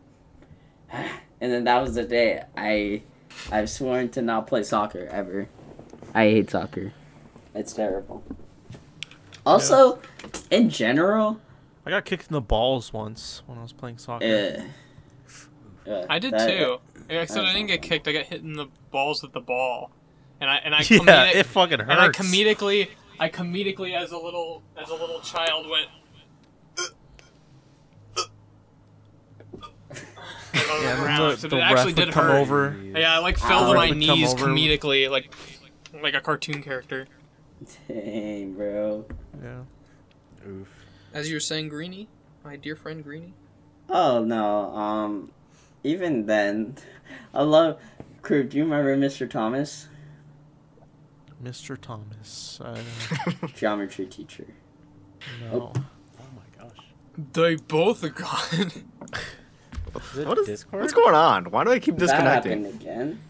and 1.44 1.52
then 1.52 1.64
that 1.64 1.82
was 1.82 1.94
the 1.94 2.04
day 2.04 2.42
I, 2.56 3.02
I've 3.52 3.68
sworn 3.68 4.08
to 4.12 4.22
not 4.22 4.46
play 4.46 4.62
soccer 4.62 5.06
ever. 5.10 5.46
I 6.14 6.22
hate 6.24 6.48
soccer. 6.50 6.94
It's 7.54 7.74
terrible. 7.74 8.24
Also, 9.44 9.98
in 10.50 10.70
general, 10.70 11.38
I 11.84 11.90
got 11.90 12.06
kicked 12.06 12.28
in 12.28 12.32
the 12.32 12.40
balls 12.40 12.94
once 12.94 13.42
when 13.44 13.58
I 13.58 13.62
was 13.62 13.74
playing 13.74 13.98
soccer. 13.98 14.64
uh, 15.86 15.90
uh, 15.90 16.06
I 16.08 16.18
did 16.18 16.32
that- 16.32 16.48
too. 16.48 16.78
Except 17.10 17.40
I 17.44 17.52
didn't 17.52 17.66
not 17.66 17.68
get 17.68 17.82
kicked. 17.82 18.08
I 18.08 18.12
got 18.12 18.24
hit 18.24 18.40
in 18.40 18.54
the 18.54 18.68
balls 18.90 19.22
with 19.22 19.32
the 19.34 19.40
ball, 19.40 19.90
and 20.40 20.48
I 20.48 20.56
and 20.64 20.74
I 20.74 20.78
yeah, 20.78 20.84
comedic- 20.98 21.34
it 21.34 21.44
fucking 21.44 21.80
hurts. 21.80 21.90
and 21.90 22.00
I 22.00 22.08
comedically, 22.08 22.88
I 23.20 23.28
comedically 23.28 23.94
as 23.94 24.12
a 24.12 24.16
little 24.16 24.62
as 24.82 24.88
a 24.88 24.94
little 24.94 25.20
child 25.20 25.66
went. 25.68 25.88
like 29.90 30.16
on 30.16 30.43
Yeah, 30.54 30.60
the 30.60 30.82
then 30.82 31.00
ground, 31.00 31.32
the, 31.32 31.36
so 31.38 31.48
the 31.48 31.56
it 31.56 31.62
actually 31.62 31.92
did 31.94 32.10
come 32.12 32.26
hurt. 32.26 32.40
over. 32.40 32.76
Yeah, 32.94 33.16
I 33.16 33.18
like 33.18 33.38
fell 33.38 33.72
to 33.72 33.74
my 33.74 33.90
knees 33.90 34.32
over. 34.34 34.46
comedically, 34.46 35.10
like 35.10 35.32
like 36.02 36.14
a 36.14 36.20
cartoon 36.20 36.62
character. 36.62 37.06
Dang, 37.88 38.54
bro. 38.54 39.04
Yeah. 39.42 39.62
Oof. 40.48 40.68
As 41.12 41.28
you 41.28 41.36
were 41.36 41.40
saying, 41.40 41.68
Greeny, 41.68 42.08
my 42.44 42.56
dear 42.56 42.76
friend 42.76 43.02
Greeny. 43.02 43.34
Oh 43.88 44.22
no. 44.24 44.74
Um, 44.74 45.30
even 45.82 46.26
then, 46.26 46.76
I 47.32 47.42
love. 47.42 47.80
Crew, 48.22 48.44
do 48.44 48.56
you 48.56 48.64
remember 48.64 48.96
Mr. 48.96 49.28
Thomas, 49.28 49.88
Mr. 51.42 51.78
Thomas. 51.78 52.58
Uh, 52.60 52.80
geometry 53.54 54.06
teacher? 54.06 54.46
no. 55.42 55.72
Oh 55.74 56.24
my 56.34 56.42
gosh. 56.64 56.78
They 57.32 57.56
both 57.56 58.02
are 58.04 58.08
gone. 58.10 58.72
Is 59.96 60.18
it 60.18 60.26
What 60.26 60.38
is, 60.38 60.46
Discord? 60.46 60.82
what's 60.82 60.92
going 60.94 61.14
on? 61.14 61.50
Why 61.50 61.64
do 61.64 61.70
they 61.70 61.80
keep 61.80 61.96
That 61.96 62.06
disconnecting? 62.06 62.64
happened 62.64 62.80
again. 62.80 63.20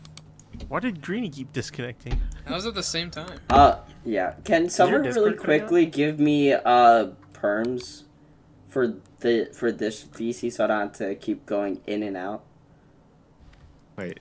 Why 0.68 0.80
did 0.80 1.02
Greeny 1.02 1.28
keep 1.30 1.52
disconnecting? 1.52 2.20
that 2.44 2.54
was 2.54 2.66
at 2.66 2.74
the 2.74 2.82
same 2.82 3.10
time. 3.10 3.40
Uh, 3.50 3.78
yeah. 4.04 4.34
Can 4.44 4.68
someone 4.68 5.02
really 5.02 5.34
quickly 5.34 5.84
give 5.86 6.18
me 6.20 6.52
uh 6.52 7.08
perms 7.32 8.02
for 8.68 8.94
the 9.20 9.48
for 9.52 9.72
this 9.72 10.04
VC 10.04 10.52
so 10.52 10.64
I 10.64 10.66
don't 10.68 10.80
have 10.80 10.92
to 10.94 11.14
keep 11.16 11.44
going 11.46 11.80
in 11.86 12.02
and 12.02 12.16
out? 12.16 12.44
Wait. 13.96 14.20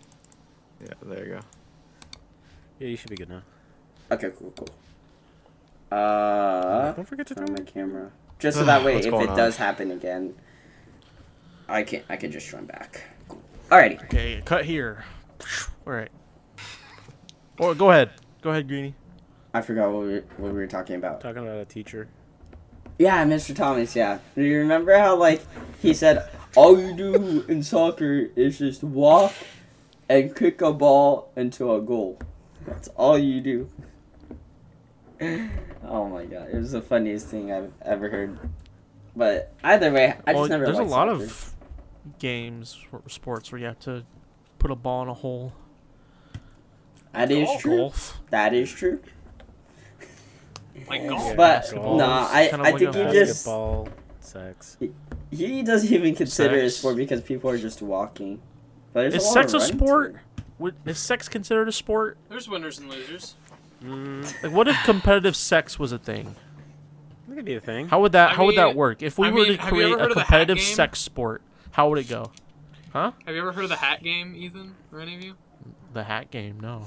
Yeah, 0.81 0.87
there 1.03 1.25
you 1.25 1.31
go. 1.35 1.39
Yeah, 2.79 2.87
you 2.87 2.97
should 2.97 3.09
be 3.09 3.15
good 3.15 3.29
now. 3.29 3.43
Okay, 4.11 4.31
cool, 4.37 4.51
cool. 4.57 4.67
Uh, 5.97 6.91
Don't 6.93 7.07
forget 7.07 7.27
to 7.27 7.35
turn 7.35 7.45
turn 7.47 7.55
my 7.55 7.63
camera 7.71 8.11
just 8.39 8.57
so 8.57 8.65
that 8.65 8.83
way 8.83 8.97
if 8.97 9.05
it 9.05 9.13
on? 9.13 9.37
does 9.37 9.57
happen 9.57 9.91
again, 9.91 10.33
I 11.67 11.83
can't. 11.83 12.03
I 12.09 12.15
can 12.15 12.31
just 12.31 12.51
run 12.53 12.65
back. 12.65 13.03
Cool. 13.27 13.41
Alrighty. 13.69 14.03
Okay, 14.05 14.41
cut 14.45 14.65
here. 14.65 15.03
All 15.85 15.93
right. 15.93 16.11
Or 17.59 17.69
oh, 17.69 17.73
go 17.73 17.91
ahead. 17.91 18.11
Go 18.41 18.49
ahead, 18.49 18.67
Greeny. 18.67 18.95
I 19.53 19.61
forgot 19.61 19.91
what 19.91 20.05
we, 20.05 20.15
what 20.37 20.51
we 20.51 20.59
were 20.59 20.67
talking 20.67 20.95
about. 20.95 21.21
Talking 21.21 21.43
about 21.43 21.57
a 21.57 21.65
teacher. 21.65 22.07
Yeah, 22.97 23.23
Mr. 23.25 23.55
Thomas. 23.55 23.95
Yeah. 23.95 24.19
Do 24.35 24.43
you 24.43 24.59
remember 24.59 24.97
how 24.97 25.15
like 25.15 25.41
he 25.81 25.93
said 25.93 26.29
all 26.55 26.79
you 26.79 26.93
do 26.93 27.45
in 27.47 27.63
soccer 27.63 28.29
is 28.35 28.59
just 28.59 28.83
walk 28.83 29.33
and 30.09 30.35
kick 30.35 30.61
a 30.61 30.71
ball 30.71 31.31
into 31.35 31.73
a 31.73 31.81
goal. 31.81 32.19
That's 32.65 32.87
all 32.89 33.17
you 33.17 33.41
do. 33.41 33.69
Oh 35.85 36.07
my 36.07 36.25
god, 36.25 36.47
it 36.51 36.55
was 36.55 36.71
the 36.71 36.81
funniest 36.81 37.27
thing 37.27 37.51
I've 37.51 37.71
ever 37.81 38.09
heard. 38.09 38.39
But 39.15 39.53
either 39.63 39.91
way, 39.91 40.15
I 40.25 40.31
just 40.31 40.35
well, 40.35 40.47
never. 40.47 40.65
there's 40.65 40.79
a 40.79 40.83
lot 40.83 41.09
soccer. 41.09 41.23
of 41.23 41.52
games 42.19 42.79
or 42.91 43.01
sports 43.07 43.51
where 43.51 43.59
you 43.59 43.67
have 43.67 43.79
to 43.79 44.03
put 44.59 44.71
a 44.71 44.75
ball 44.75 45.03
in 45.03 45.09
a 45.09 45.13
hole. 45.13 45.53
That 47.13 47.31
is 47.31 47.45
golf. 47.47 47.61
true. 47.61 47.77
Golf. 47.77 48.19
That 48.31 48.53
is 48.53 48.71
true. 48.71 48.99
Like 50.89 51.07
golf. 51.07 51.29
But 51.35 51.37
basketball. 51.61 51.97
nah, 51.97 52.27
I, 52.31 52.47
Kinda 52.49 52.65
I 52.65 52.71
like 52.71 52.79
think 52.79 52.95
a 52.95 53.07
he 53.07 53.13
just 53.13 53.45
Basketball, 53.45 53.87
sex. 54.19 54.77
he 55.31 55.61
doesn't 55.61 55.91
even 55.93 56.15
consider 56.15 56.55
it 56.55 56.65
a 56.65 56.69
sport 56.69 56.97
because 56.97 57.21
people 57.21 57.49
are 57.49 57.57
just 57.57 57.81
walking. 57.81 58.41
But 58.91 59.07
Is 59.07 59.15
a 59.15 59.19
sex 59.19 59.53
a 59.53 59.59
sport? 59.61 60.15
Would, 60.59 60.75
is 60.85 60.97
sex 60.99 61.27
considered 61.29 61.67
a 61.67 61.71
sport? 61.71 62.17
There's 62.29 62.47
winners 62.49 62.79
and 62.79 62.89
losers. 62.89 63.35
Mm, 63.83 64.43
Like, 64.43 64.51
what 64.51 64.67
if 64.67 64.75
competitive 64.85 65.35
sex 65.35 65.77
was 65.77 65.91
a 65.91 65.97
thing? 65.99 66.35
that 67.27 67.35
could 67.35 67.45
be 67.45 67.55
a 67.55 67.59
thing. 67.59 67.87
How 67.87 68.01
would 68.01 68.11
that 68.13 68.31
I 68.31 68.33
How 68.35 68.45
would 68.45 68.55
that 68.57 68.75
work? 68.75 69.01
If 69.03 69.17
we 69.17 69.27
I 69.27 69.31
were 69.31 69.35
mean, 69.43 69.57
to 69.57 69.63
have 69.63 69.73
you 69.73 69.81
ever 69.81 69.85
create 69.85 69.95
a 69.97 70.01
heard 70.01 70.11
of 70.11 70.15
the 70.15 70.21
hat 70.21 70.27
competitive 70.47 70.59
sex 70.61 70.99
sport, 70.99 71.41
how 71.73 71.89
would 71.89 71.99
it 71.99 72.07
go? 72.09 72.31
Huh? 72.91 73.11
Have 73.25 73.35
you 73.35 73.41
ever 73.41 73.51
heard 73.51 73.63
of 73.65 73.69
the 73.69 73.75
hat 73.77 74.01
game, 74.03 74.35
Ethan? 74.35 74.75
Or 74.91 74.99
any 74.99 75.15
of 75.15 75.23
you? 75.23 75.35
The 75.93 76.03
hat 76.03 76.31
game, 76.31 76.59
no. 76.59 76.85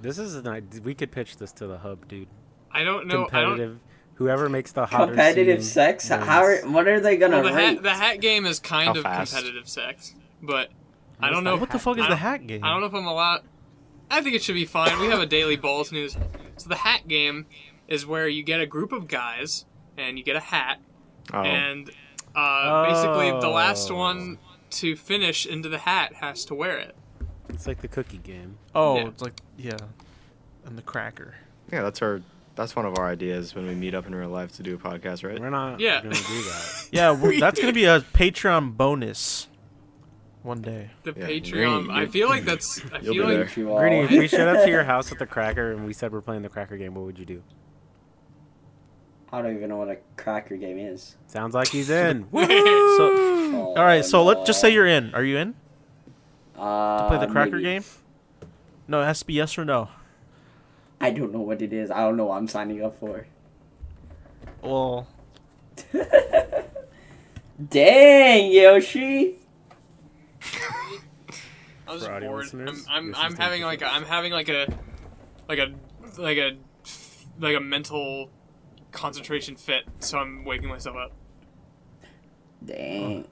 This 0.00 0.18
is 0.18 0.34
an 0.34 0.46
idea. 0.48 0.80
We 0.82 0.94
could 0.94 1.10
pitch 1.12 1.36
this 1.36 1.52
to 1.52 1.66
the 1.66 1.78
hub, 1.78 2.08
dude. 2.08 2.28
I 2.70 2.82
don't 2.84 3.06
know. 3.06 3.28
I 3.32 3.40
don't. 3.40 3.50
Competitive. 3.50 3.78
Whoever 4.14 4.48
makes 4.48 4.72
the 4.72 4.86
hotter 4.86 5.06
Competitive 5.12 5.62
scene 5.62 5.72
sex? 5.72 6.10
wins. 6.10 6.24
How 6.24 6.42
are, 6.44 6.56
what 6.70 6.86
are 6.86 7.00
they 7.00 7.16
gonna 7.16 7.40
Well, 7.40 7.50
the 7.50 7.54
rate? 7.56 7.74
hat, 7.74 7.82
the 7.82 7.94
hat 7.94 8.20
game 8.20 8.44
is 8.46 8.58
kind 8.60 8.88
How 8.88 8.94
of 8.96 9.02
fast? 9.02 9.32
competitive 9.32 9.68
sex, 9.68 10.14
but 10.42 10.68
I 11.20 11.30
don't 11.30 11.44
know. 11.44 11.56
What 11.56 11.70
the 11.70 11.78
fuck 11.78 11.98
is 11.98 12.06
the 12.08 12.16
hat 12.16 12.46
game? 12.46 12.62
I 12.62 12.70
don't 12.70 12.80
know 12.80 12.86
if 12.86 12.94
I'm 12.94 13.06
allowed. 13.06 13.42
I 14.10 14.20
think 14.20 14.34
it 14.36 14.42
should 14.42 14.54
be 14.54 14.66
fine. 14.66 14.98
We 15.00 15.06
have 15.06 15.20
a 15.20 15.26
daily 15.26 15.56
balls 15.56 15.90
news. 15.92 16.16
So 16.58 16.68
the 16.68 16.76
hat 16.76 17.08
game 17.08 17.46
is 17.88 18.04
where 18.06 18.28
you 18.28 18.42
get 18.42 18.60
a 18.60 18.66
group 18.66 18.92
of 18.92 19.08
guys 19.08 19.64
and 19.96 20.18
you 20.18 20.24
get 20.24 20.36
a 20.36 20.40
hat, 20.40 20.78
Oh, 21.32 21.42
and 21.42 21.90
uh, 22.34 22.86
basically 22.88 23.30
the 23.40 23.48
last 23.48 23.90
Oh. 23.90 23.96
one 23.96 24.38
to 24.70 24.96
finish 24.96 25.46
into 25.46 25.68
the 25.68 25.78
hat 25.78 26.14
has 26.14 26.44
to 26.46 26.54
wear 26.54 26.78
it. 26.78 26.94
It's 27.48 27.66
like 27.66 27.80
the 27.82 27.88
cookie 27.88 28.18
game. 28.18 28.56
Oh, 28.74 28.96
Yeah. 28.96 29.08
it's 29.08 29.22
like 29.22 29.40
yeah, 29.58 29.76
and 30.64 30.76
the 30.78 30.82
cracker. 30.82 31.34
yeah, 31.72 31.82
that's 31.82 32.00
our. 32.02 32.22
That's 32.54 32.76
one 32.76 32.84
of 32.84 32.98
our 32.98 33.08
ideas 33.08 33.54
when 33.54 33.66
we 33.66 33.74
meet 33.74 33.94
up 33.94 34.06
in 34.06 34.14
real 34.14 34.28
life 34.28 34.52
to 34.56 34.62
do 34.62 34.74
a 34.74 34.78
podcast, 34.78 35.26
right? 35.26 35.40
We're 35.40 35.48
not 35.48 35.80
Yeah. 35.80 36.02
gonna 36.02 36.14
do 36.14 36.20
that. 36.20 36.88
Yeah, 36.92 37.12
we 37.12 37.40
that's 37.40 37.58
gonna 37.58 37.72
be 37.72 37.84
a 37.86 38.00
Patreon 38.14 38.76
bonus 38.76 39.48
one 40.42 40.60
day. 40.60 40.90
The 41.04 41.14
Yeah, 41.16 41.26
Patreon. 41.28 41.84
you're- 41.86 41.88
I 41.90 42.04
feel 42.06 42.28
like 42.28 42.44
that's. 42.44 42.78
I 42.92 42.98
You'll 43.00 43.14
feel 43.14 43.26
be 43.28 43.36
like 43.36 43.54
there. 43.54 43.64
You 43.64 43.70
all- 43.72 43.78
Greeny, 43.78 44.00
if 44.00 44.10
we 44.10 44.28
showed 44.28 44.54
up 44.54 44.64
to 44.64 44.70
your 44.70 44.84
house 44.92 45.08
with 45.08 45.18
the 45.18 45.26
cracker 45.26 45.72
and 45.72 45.86
we 45.86 45.94
said 45.94 46.12
we're 46.12 46.20
playing 46.20 46.42
the 46.42 46.50
cracker 46.50 46.76
game, 46.76 46.94
what 46.94 47.04
would 47.06 47.18
you 47.18 47.24
do? 47.24 47.42
I 49.32 49.40
don't 49.40 49.56
even 49.56 49.68
know 49.70 49.78
what 49.78 49.88
a 49.88 49.96
cracker 50.16 50.56
game 50.56 50.78
is. 50.78 51.16
Sounds 51.26 51.54
like 51.54 51.68
he's 51.68 51.88
in. 51.90 52.26
So, 52.32 53.10
Oh, 53.54 53.74
all 53.76 53.84
right. 53.84 54.04
So 54.04 54.22
let's 54.24 54.46
just 54.46 54.60
say 54.60 54.70
you're 54.70 54.86
in. 54.86 55.14
Are 55.14 55.24
you 55.24 55.36
in 55.38 55.54
uh, 56.58 57.02
to 57.02 57.08
play 57.08 57.18
the 57.26 57.32
cracker 57.32 57.52
maybe. 57.52 57.62
game? 57.64 57.84
No, 58.88 59.00
it 59.02 59.06
has 59.06 59.20
to 59.20 59.26
be 59.26 59.34
yes 59.34 59.56
or 59.58 59.64
no. 59.64 59.88
I 61.00 61.10
don't 61.10 61.32
know 61.32 61.40
what 61.40 61.60
it 61.62 61.72
is. 61.72 61.90
I 61.90 62.00
don't 62.00 62.16
know 62.16 62.26
what 62.26 62.36
I'm 62.36 62.48
signing 62.48 62.82
up 62.84 62.98
for. 62.98 63.26
Well, 64.62 65.06
Dang, 67.68 68.52
Yoshi! 68.52 69.36
I 71.88 71.92
was 71.94 72.04
For 72.06 72.12
audio 72.12 72.30
bored. 72.30 72.44
listeners, 72.44 72.86
I'm 72.88 73.14
I'm, 73.14 73.32
I'm 73.32 73.36
having 73.36 73.62
like 73.62 73.82
a, 73.82 73.86
I'm 73.92 74.04
having 74.04 74.32
like 74.32 74.48
a 74.48 74.66
like 75.48 75.58
a 75.58 75.72
like 76.18 76.38
a 76.38 76.56
like 77.38 77.56
a 77.56 77.60
mental 77.60 78.30
concentration 78.92 79.56
fit, 79.56 79.84
so 79.98 80.18
I'm 80.18 80.44
waking 80.44 80.68
myself 80.68 80.96
up. 80.96 81.12
Dang. 82.64 83.26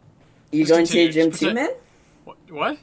You 0.51 0.65
Just 0.65 0.71
going 0.71 0.87
to 0.87 0.93
the 0.93 1.09
gym 1.11 1.31
just 1.31 1.43
too, 1.43 1.55
man? 1.55 1.71
What? 2.25 2.37
What? 2.51 2.79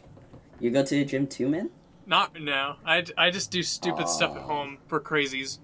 You 0.59 0.71
go 0.71 0.83
to 0.83 0.95
the 0.95 1.03
gym 1.05 1.27
too, 1.27 1.49
man? 1.49 1.69
Not 2.05 2.39
now. 2.39 2.77
I, 2.85 3.03
I 3.17 3.29
just 3.31 3.51
do 3.51 3.61
stupid 3.61 4.07
stuff 4.07 4.35
at 4.35 4.43
home 4.43 4.77
for 4.87 4.99
crazies. 5.01 5.59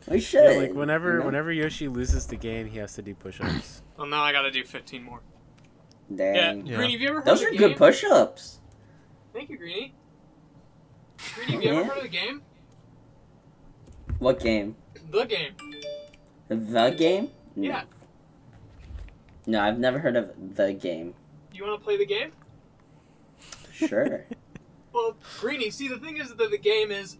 We 0.09 0.19
should. 0.19 0.43
Yeah, 0.43 0.57
like 0.57 0.73
whenever 0.73 1.13
you 1.13 1.19
know? 1.19 1.25
whenever 1.27 1.51
Yoshi 1.51 1.87
loses 1.87 2.25
the 2.25 2.35
game, 2.35 2.65
he 2.67 2.79
has 2.79 2.95
to 2.95 3.01
do 3.03 3.13
push-ups. 3.13 3.83
Well, 3.97 4.07
now 4.07 4.23
I 4.23 4.31
gotta 4.31 4.49
do 4.49 4.63
15 4.63 5.03
more. 5.03 5.19
Dang. 6.15 6.33
Yeah, 6.35 6.53
Yeah. 6.53 6.75
Greeny, 6.77 6.93
have 6.93 7.01
you 7.01 7.09
ever 7.09 7.17
heard 7.17 7.25
Those 7.25 7.41
of 7.41 7.49
are 7.49 7.51
the 7.51 7.57
good 7.57 7.67
game? 7.71 7.77
push-ups. 7.77 8.59
Thank 9.33 9.49
you, 9.49 9.57
Greeny. 9.57 9.93
Greeny, 11.35 11.51
have 11.51 11.63
you 11.63 11.69
ever 11.71 11.83
heard 11.83 11.97
of 11.97 12.03
the 12.03 12.09
game? 12.09 12.41
What 14.17 14.39
game? 14.39 14.75
The 15.11 15.25
game. 15.25 15.53
The 16.49 16.95
game? 16.97 17.29
No. 17.55 17.67
Yeah. 17.67 17.83
No, 19.45 19.61
I've 19.61 19.79
never 19.79 19.99
heard 19.99 20.15
of 20.15 20.55
the 20.55 20.73
game. 20.73 21.13
You 21.53 21.63
want 21.65 21.79
to 21.79 21.83
play 21.83 21.97
the 21.97 22.05
game? 22.05 22.31
Sure. 23.73 24.25
Well, 24.91 25.15
Greeny, 25.39 25.69
see, 25.69 25.87
the 25.87 25.99
thing 25.99 26.17
is 26.17 26.33
that 26.33 26.49
the 26.49 26.57
game 26.57 26.89
is 26.89 27.17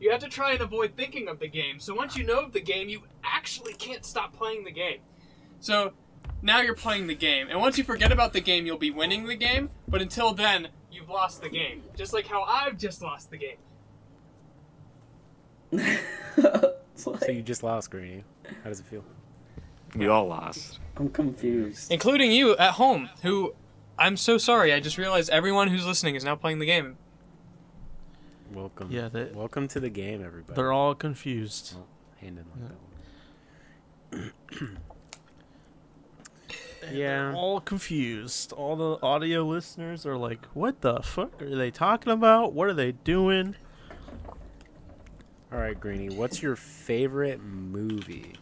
you 0.00 0.10
have 0.10 0.20
to 0.20 0.28
try 0.28 0.52
and 0.52 0.60
avoid 0.60 0.96
thinking 0.96 1.28
of 1.28 1.38
the 1.38 1.48
game. 1.48 1.78
So 1.78 1.94
once 1.94 2.16
you 2.16 2.24
know 2.24 2.40
of 2.40 2.52
the 2.52 2.60
game, 2.60 2.88
you 2.88 3.02
actually 3.22 3.74
can't 3.74 4.04
stop 4.04 4.32
playing 4.32 4.64
the 4.64 4.72
game. 4.72 4.98
So 5.60 5.92
now 6.42 6.60
you're 6.60 6.74
playing 6.74 7.06
the 7.06 7.14
game, 7.14 7.48
and 7.48 7.60
once 7.60 7.78
you 7.78 7.84
forget 7.84 8.12
about 8.12 8.32
the 8.32 8.40
game, 8.40 8.66
you'll 8.66 8.78
be 8.78 8.90
winning 8.90 9.26
the 9.26 9.36
game. 9.36 9.70
But 9.86 10.02
until 10.02 10.34
then, 10.34 10.68
you've 10.90 11.08
lost 11.08 11.40
the 11.40 11.48
game. 11.48 11.82
Just 11.96 12.12
like 12.12 12.26
how 12.26 12.42
I've 12.42 12.76
just 12.76 13.00
lost 13.02 13.30
the 13.30 13.38
game. 13.38 13.56
so 16.94 17.18
you 17.28 17.42
just 17.42 17.62
lost, 17.62 17.90
Greeny. 17.90 18.24
How 18.62 18.70
does 18.70 18.80
it 18.80 18.86
feel? 18.86 19.04
We 19.96 20.08
all 20.08 20.26
lost. 20.26 20.78
I'm 20.96 21.08
confused. 21.08 21.90
Including 21.92 22.32
you 22.32 22.56
at 22.56 22.72
home, 22.72 23.08
who 23.22 23.54
I'm 23.98 24.16
so 24.16 24.38
sorry. 24.38 24.72
I 24.72 24.80
just 24.80 24.98
realized 24.98 25.30
everyone 25.30 25.68
who's 25.68 25.86
listening 25.86 26.14
is 26.14 26.24
now 26.24 26.36
playing 26.36 26.58
the 26.58 26.66
game. 26.66 26.96
Welcome. 28.52 28.90
Yeah, 28.90 29.08
they- 29.08 29.30
Welcome 29.34 29.68
to 29.68 29.80
the 29.80 29.90
game, 29.90 30.24
everybody. 30.24 30.54
they're 30.56 30.72
all 30.72 30.94
confused. 30.94 31.74
Hand 32.20 32.38
in 32.38 32.44
like 32.62 32.70
Yeah. 34.12 34.18
that 34.20 34.20
one. 34.20 34.78
Yeah. 36.92 37.34
all 37.36 37.60
confused. 37.60 38.52
All 38.52 38.74
the 38.76 38.98
audio 39.04 39.44
listeners 39.44 40.06
are 40.06 40.16
like, 40.16 40.46
"What 40.54 40.80
the 40.80 41.02
fuck 41.02 41.42
are 41.42 41.54
they 41.56 41.70
talking 41.70 42.10
about? 42.12 42.54
What 42.54 42.68
are 42.68 42.72
they 42.74 42.92
doing?" 42.92 43.56
All 45.52 45.58
right, 45.58 45.78
Greeny. 45.78 46.10
What's 46.10 46.42
your 46.42 46.56
favorite 46.56 47.40
movie? 47.42 48.34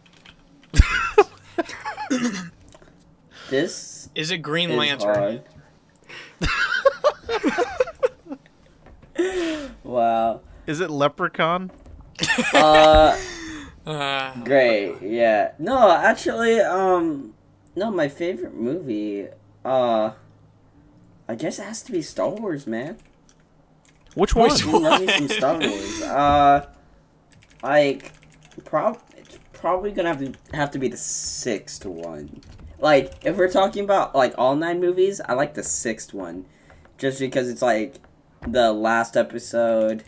This 3.49 4.09
Is 4.13 4.31
it 4.31 4.39
Green 4.39 4.71
is 4.71 4.77
Lantern? 4.77 5.15
hard. 5.15 5.43
wow. 9.83 10.41
Is 10.65 10.81
it 10.81 10.89
Leprechaun? 10.89 11.71
Uh, 12.53 13.17
Uh, 13.85 14.33
great. 14.43 14.97
Yeah. 15.01 15.53
No, 15.59 15.89
actually, 15.89 16.59
um, 16.59 17.33
no, 17.73 17.89
my 17.89 18.09
favorite 18.09 18.53
movie, 18.53 19.27
uh, 19.63 20.11
I 21.25 21.35
guess 21.35 21.57
it 21.57 21.63
has 21.63 21.81
to 21.83 21.93
be 21.93 22.01
Star 22.01 22.27
Wars, 22.27 22.67
man. 22.67 22.97
Which 24.13 24.35
one? 24.35 24.49
Which 24.49 24.65
You 24.65 24.77
love 24.77 24.99
me 24.99 25.07
some 25.07 25.29
Star 25.29 25.57
Wars. 25.61 26.01
Uh, 26.01 26.65
like, 27.63 28.13
prob 28.65 28.99
it's 29.17 29.39
probably 29.53 29.91
gonna 29.91 30.09
have 30.09 30.19
to 30.19 30.33
have 30.55 30.71
to 30.71 30.79
be 30.79 30.87
the 30.87 30.97
sixth 30.97 31.85
one. 31.85 32.41
Like, 32.79 33.25
if 33.25 33.37
we're 33.37 33.51
talking 33.51 33.83
about 33.83 34.15
like 34.15 34.33
all 34.37 34.55
nine 34.55 34.79
movies, 34.79 35.19
I 35.25 35.33
like 35.33 35.53
the 35.53 35.63
sixth 35.63 36.13
one, 36.13 36.45
just 36.97 37.19
because 37.19 37.49
it's 37.49 37.61
like 37.61 37.99
the 38.47 38.71
last 38.71 39.17
episode. 39.17 40.03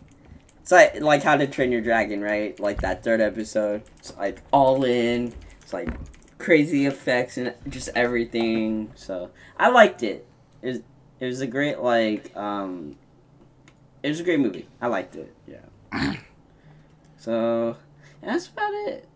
It's 0.61 0.71
like 0.71 1.01
like 1.01 1.23
How 1.23 1.35
to 1.35 1.47
Train 1.47 1.71
Your 1.71 1.81
Dragon, 1.81 2.21
right? 2.21 2.59
Like 2.59 2.81
that 2.81 3.03
third 3.03 3.21
episode. 3.21 3.83
It's 3.97 4.15
like 4.17 4.41
all 4.51 4.83
in. 4.83 5.33
It's 5.61 5.73
like 5.73 5.89
crazy 6.37 6.85
effects 6.85 7.37
and 7.37 7.53
just 7.67 7.89
everything. 7.95 8.91
So 8.95 9.31
I 9.57 9.69
liked 9.69 10.03
it. 10.03 10.25
It 10.61 10.67
was, 10.67 10.79
it 11.19 11.25
was 11.25 11.41
a 11.41 11.47
great 11.47 11.79
like 11.79 12.35
um 12.35 12.97
it 14.03 14.09
was 14.09 14.19
a 14.19 14.23
great 14.23 14.39
movie. 14.39 14.67
I 14.81 14.87
liked 14.87 15.15
it. 15.15 15.33
Yeah. 15.47 16.15
so 17.29 17.77
that's 18.23 18.47
about 18.47 18.73
it. 18.73 19.07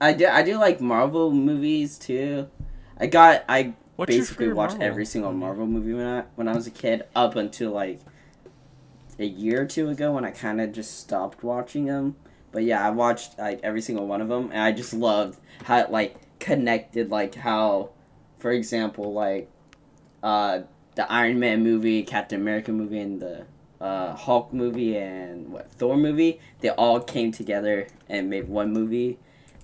I 0.00 0.14
do 0.14 0.26
I 0.26 0.42
do 0.42 0.56
like 0.56 0.80
Marvel 0.80 1.30
movies 1.30 1.98
too. 1.98 2.48
I 2.98 3.06
got 3.06 3.44
I 3.46 3.74
What's 3.96 4.08
basically 4.08 4.50
watched 4.54 4.78
Marvel 4.78 4.88
every 4.88 5.04
single? 5.04 5.32
Marvel 5.32 5.66
movie 5.66 5.92
when 5.92 6.06
I 6.06 6.24
when 6.34 6.48
I 6.48 6.54
was 6.54 6.66
a 6.66 6.70
kid 6.70 7.02
up 7.14 7.36
until 7.36 7.72
like 7.72 8.00
a 9.18 9.26
year 9.26 9.62
or 9.62 9.66
two 9.66 9.90
ago 9.90 10.12
when 10.12 10.24
I 10.24 10.30
kind 10.30 10.62
of 10.62 10.72
just 10.72 10.98
stopped 10.98 11.44
watching 11.44 11.84
them. 11.84 12.16
But 12.52 12.64
yeah, 12.64 12.86
I 12.86 12.90
watched 12.90 13.38
like 13.38 13.60
every 13.62 13.82
single 13.82 14.06
one 14.06 14.22
of 14.22 14.28
them, 14.28 14.48
and 14.50 14.62
I 14.62 14.72
just 14.72 14.94
loved 14.94 15.38
how 15.64 15.80
it 15.80 15.90
like 15.90 16.16
connected, 16.38 17.10
like 17.10 17.34
how, 17.34 17.90
for 18.38 18.50
example, 18.50 19.12
like 19.12 19.50
uh, 20.22 20.60
the 20.94 21.10
Iron 21.12 21.38
Man 21.38 21.62
movie, 21.62 22.02
Captain 22.02 22.40
America 22.40 22.72
movie, 22.72 22.98
and 22.98 23.20
the 23.20 23.44
uh, 23.82 24.14
Hulk 24.14 24.52
movie 24.52 24.96
and 24.96 25.52
what 25.52 25.70
Thor 25.72 25.96
movie, 25.96 26.40
they 26.60 26.70
all 26.70 27.00
came 27.00 27.32
together 27.32 27.88
and 28.08 28.30
made 28.30 28.48
one 28.48 28.72
movie, 28.72 29.18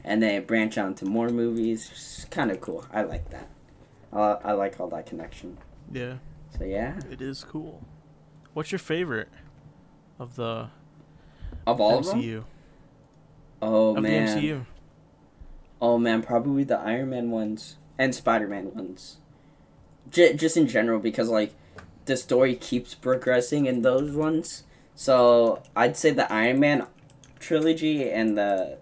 and 0.04 0.22
then 0.22 0.44
branch 0.44 0.76
out 0.76 0.88
into 0.88 1.04
more 1.04 1.28
movies. 1.28 1.88
It's 1.92 2.24
kind 2.26 2.50
of 2.50 2.60
cool. 2.60 2.84
I 2.92 3.02
like 3.02 3.30
that. 3.30 3.48
Uh, 4.12 4.36
I 4.42 4.52
like 4.52 4.80
all 4.80 4.88
that 4.88 5.06
connection. 5.06 5.58
Yeah, 5.92 6.14
So 6.58 6.64
yeah, 6.64 6.98
it 7.10 7.22
is 7.22 7.44
cool. 7.44 7.82
What's 8.54 8.72
your 8.72 8.78
favorite 8.80 9.28
of 10.18 10.34
the 10.36 10.68
of 11.66 11.80
all 11.80 11.98
of 11.98 12.06
them. 12.06 12.20
MCU? 12.20 12.44
Oh 13.62 13.96
of 13.96 14.02
man. 14.02 14.26
the 14.40 14.48
MCU. 14.48 14.66
Oh 15.80 15.96
man, 15.98 16.22
probably 16.22 16.64
the 16.64 16.78
Iron 16.78 17.10
Man 17.10 17.30
ones 17.30 17.76
and 17.98 18.14
Spider 18.14 18.48
Man 18.48 18.74
ones. 18.74 19.18
J- 20.10 20.34
just 20.34 20.56
in 20.56 20.66
general, 20.66 20.98
because 20.98 21.28
like 21.28 21.54
the 22.08 22.16
story 22.16 22.56
keeps 22.56 22.94
progressing 22.94 23.66
in 23.66 23.82
those 23.82 24.12
ones. 24.12 24.64
So 24.96 25.62
I'd 25.76 25.96
say 25.96 26.10
the 26.10 26.30
Iron 26.32 26.58
Man 26.58 26.86
trilogy 27.38 28.10
and 28.10 28.36
the 28.36 28.78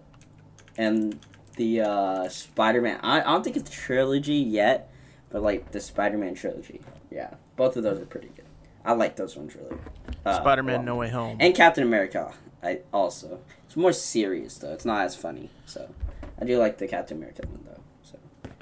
and 0.77 1.19
the 1.57 1.81
uh, 1.81 2.29
Spider 2.29 2.81
Man. 2.81 2.99
I, 3.03 3.19
I 3.21 3.23
don't 3.23 3.43
think 3.43 3.55
it's 3.57 3.69
a 3.69 3.73
trilogy 3.73 4.35
yet, 4.35 4.91
but 5.29 5.43
like 5.43 5.71
the 5.71 5.79
Spider 5.79 6.17
Man 6.17 6.33
trilogy. 6.33 6.81
Yeah, 7.11 7.35
both 7.55 7.77
of 7.77 7.83
those 7.83 7.99
are 8.01 8.05
pretty 8.05 8.29
good. 8.35 8.45
I 8.83 8.93
like 8.93 9.15
those 9.15 9.35
ones 9.37 9.55
really. 9.55 9.77
Uh, 10.25 10.37
Spider 10.39 10.63
Man 10.63 10.77
well. 10.77 10.85
No 10.85 10.95
Way 10.95 11.09
Home. 11.09 11.37
and 11.39 11.53
Captain 11.53 11.83
America. 11.83 12.33
I 12.63 12.79
also 12.91 13.39
it's 13.65 13.75
more 13.75 13.93
serious 13.93 14.57
though. 14.57 14.73
It's 14.73 14.85
not 14.85 15.05
as 15.05 15.15
funny. 15.15 15.51
So 15.65 15.93
I 16.41 16.45
do 16.45 16.57
like 16.57 16.77
the 16.79 16.87
Captain 16.87 17.17
America 17.17 17.43
one 17.47 17.63
though. 17.65 17.81
So 18.03 18.17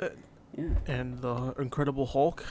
Uh, 0.06 0.10
yeah, 0.58 0.94
and 0.94 1.20
the 1.22 1.54
Incredible 1.60 2.06
Hulk. 2.08 2.46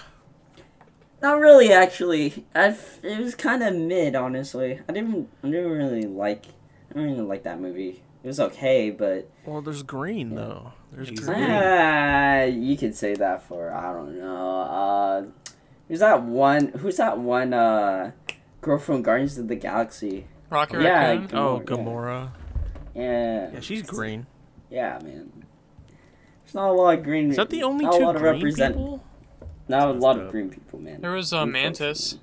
Not 1.24 1.40
really 1.40 1.72
actually. 1.72 2.44
I 2.54 2.66
f- 2.68 3.00
it 3.02 3.18
was 3.18 3.34
kind 3.34 3.62
of 3.62 3.74
mid 3.74 4.14
honestly. 4.14 4.80
I 4.88 4.92
didn't 4.92 5.28
I 5.42 5.48
didn't 5.50 5.70
really 5.72 6.02
like 6.06 6.46
I 6.90 6.94
didn't 6.94 7.10
really 7.12 7.26
like 7.26 7.42
that 7.44 7.60
movie. 7.60 8.02
It 8.22 8.26
was 8.28 8.38
okay, 8.40 8.90
but 8.90 9.28
Well, 9.44 9.60
there's 9.60 9.82
green 9.82 10.30
Yeah. 10.30 10.36
though. 10.36 10.72
There's 10.92 11.10
green. 11.10 11.34
green. 11.38 11.50
ah, 11.50 12.42
you 12.44 12.76
can 12.76 12.92
say 12.92 13.14
that 13.14 13.42
for 13.42 13.72
I 13.72 13.92
don't 13.92 14.18
know. 14.18 14.60
Uh, 14.60 15.22
who's 15.88 16.00
that 16.00 16.22
one? 16.22 16.68
Who's 16.68 16.96
that 16.98 17.18
one? 17.18 17.52
Uh, 17.52 18.12
girl 18.60 18.78
from 18.78 19.02
Guardians 19.02 19.36
of 19.38 19.48
the 19.48 19.56
Galaxy. 19.56 20.26
Rocky 20.50 20.76
Yeah, 20.78 21.10
Raccoon. 21.10 21.28
Gamora, 21.28 21.34
Oh, 21.38 21.58
yeah. 21.58 21.64
Gamora. 21.76 22.30
Yeah. 22.94 23.50
Yeah, 23.54 23.60
she's 23.60 23.82
green. 23.82 24.26
Yeah, 24.70 24.98
man. 25.02 25.32
There's 26.44 26.54
not 26.54 26.70
a 26.70 26.72
lot 26.72 26.98
of 26.98 27.04
green. 27.04 27.30
Is 27.30 27.36
that 27.36 27.50
the 27.50 27.62
only 27.64 27.84
not 27.86 27.94
a 27.94 27.98
two 27.98 28.12
green 28.12 28.22
represent- 28.22 28.74
people? 28.76 29.02
Not 29.68 29.88
a 29.88 29.92
That's 29.92 30.02
lot 30.02 30.18
of 30.20 30.30
green 30.30 30.50
people, 30.50 30.78
man. 30.78 31.00
There 31.00 31.12
was 31.12 31.32
uh, 31.32 31.46
Mantis. 31.46 32.18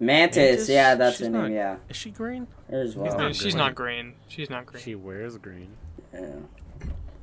Mantis, 0.00 0.36
Mantis? 0.36 0.68
yeah, 0.68 0.94
that's 0.94 1.18
She's 1.18 1.26
her 1.26 1.32
not- 1.32 1.42
name. 1.48 1.52
Yeah, 1.52 1.76
Is 1.88 1.96
she 1.96 2.10
green? 2.10 2.46
her 2.70 2.80
as 2.82 2.96
well. 2.96 3.12
No, 3.12 3.18
not 3.24 3.34
she's 3.36 3.42
green. 3.52 3.56
not 3.58 3.74
green. 3.74 4.14
She's 4.28 4.50
not 4.50 4.66
green. 4.66 4.82
She 4.82 4.94
wears 4.94 5.36
green. 5.38 5.68
Yeah. 6.12 6.30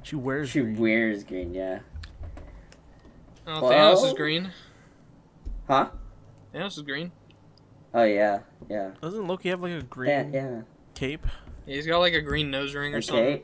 She 0.03 0.15
wears 0.15 0.49
She 0.49 0.61
green. 0.61 0.77
wears 0.77 1.23
green. 1.23 1.53
Yeah. 1.53 1.79
Oh, 3.47 3.61
Well- 3.63 3.71
Thanos 3.95 4.05
is 4.05 4.13
green. 4.13 4.51
Huh? 5.67 5.89
Thanos 6.53 6.77
is 6.77 6.83
green. 6.83 7.11
Oh 7.93 8.03
yeah, 8.03 8.39
yeah, 8.69 8.91
Doesn't 9.01 9.25
Loki 9.27 9.49
have 9.49 9.61
like 9.61 9.71
a 9.71 9.81
green 9.81 10.09
yeah, 10.11 10.27
yeah. 10.31 10.61
cape? 10.93 11.25
Yeah, 11.65 11.75
he's 11.75 11.87
got 11.87 11.97
like 11.99 12.13
a 12.13 12.21
green 12.21 12.51
nose 12.51 12.75
ring 12.75 12.93
or 12.93 13.01
something. 13.01 13.25
Okay. 13.25 13.43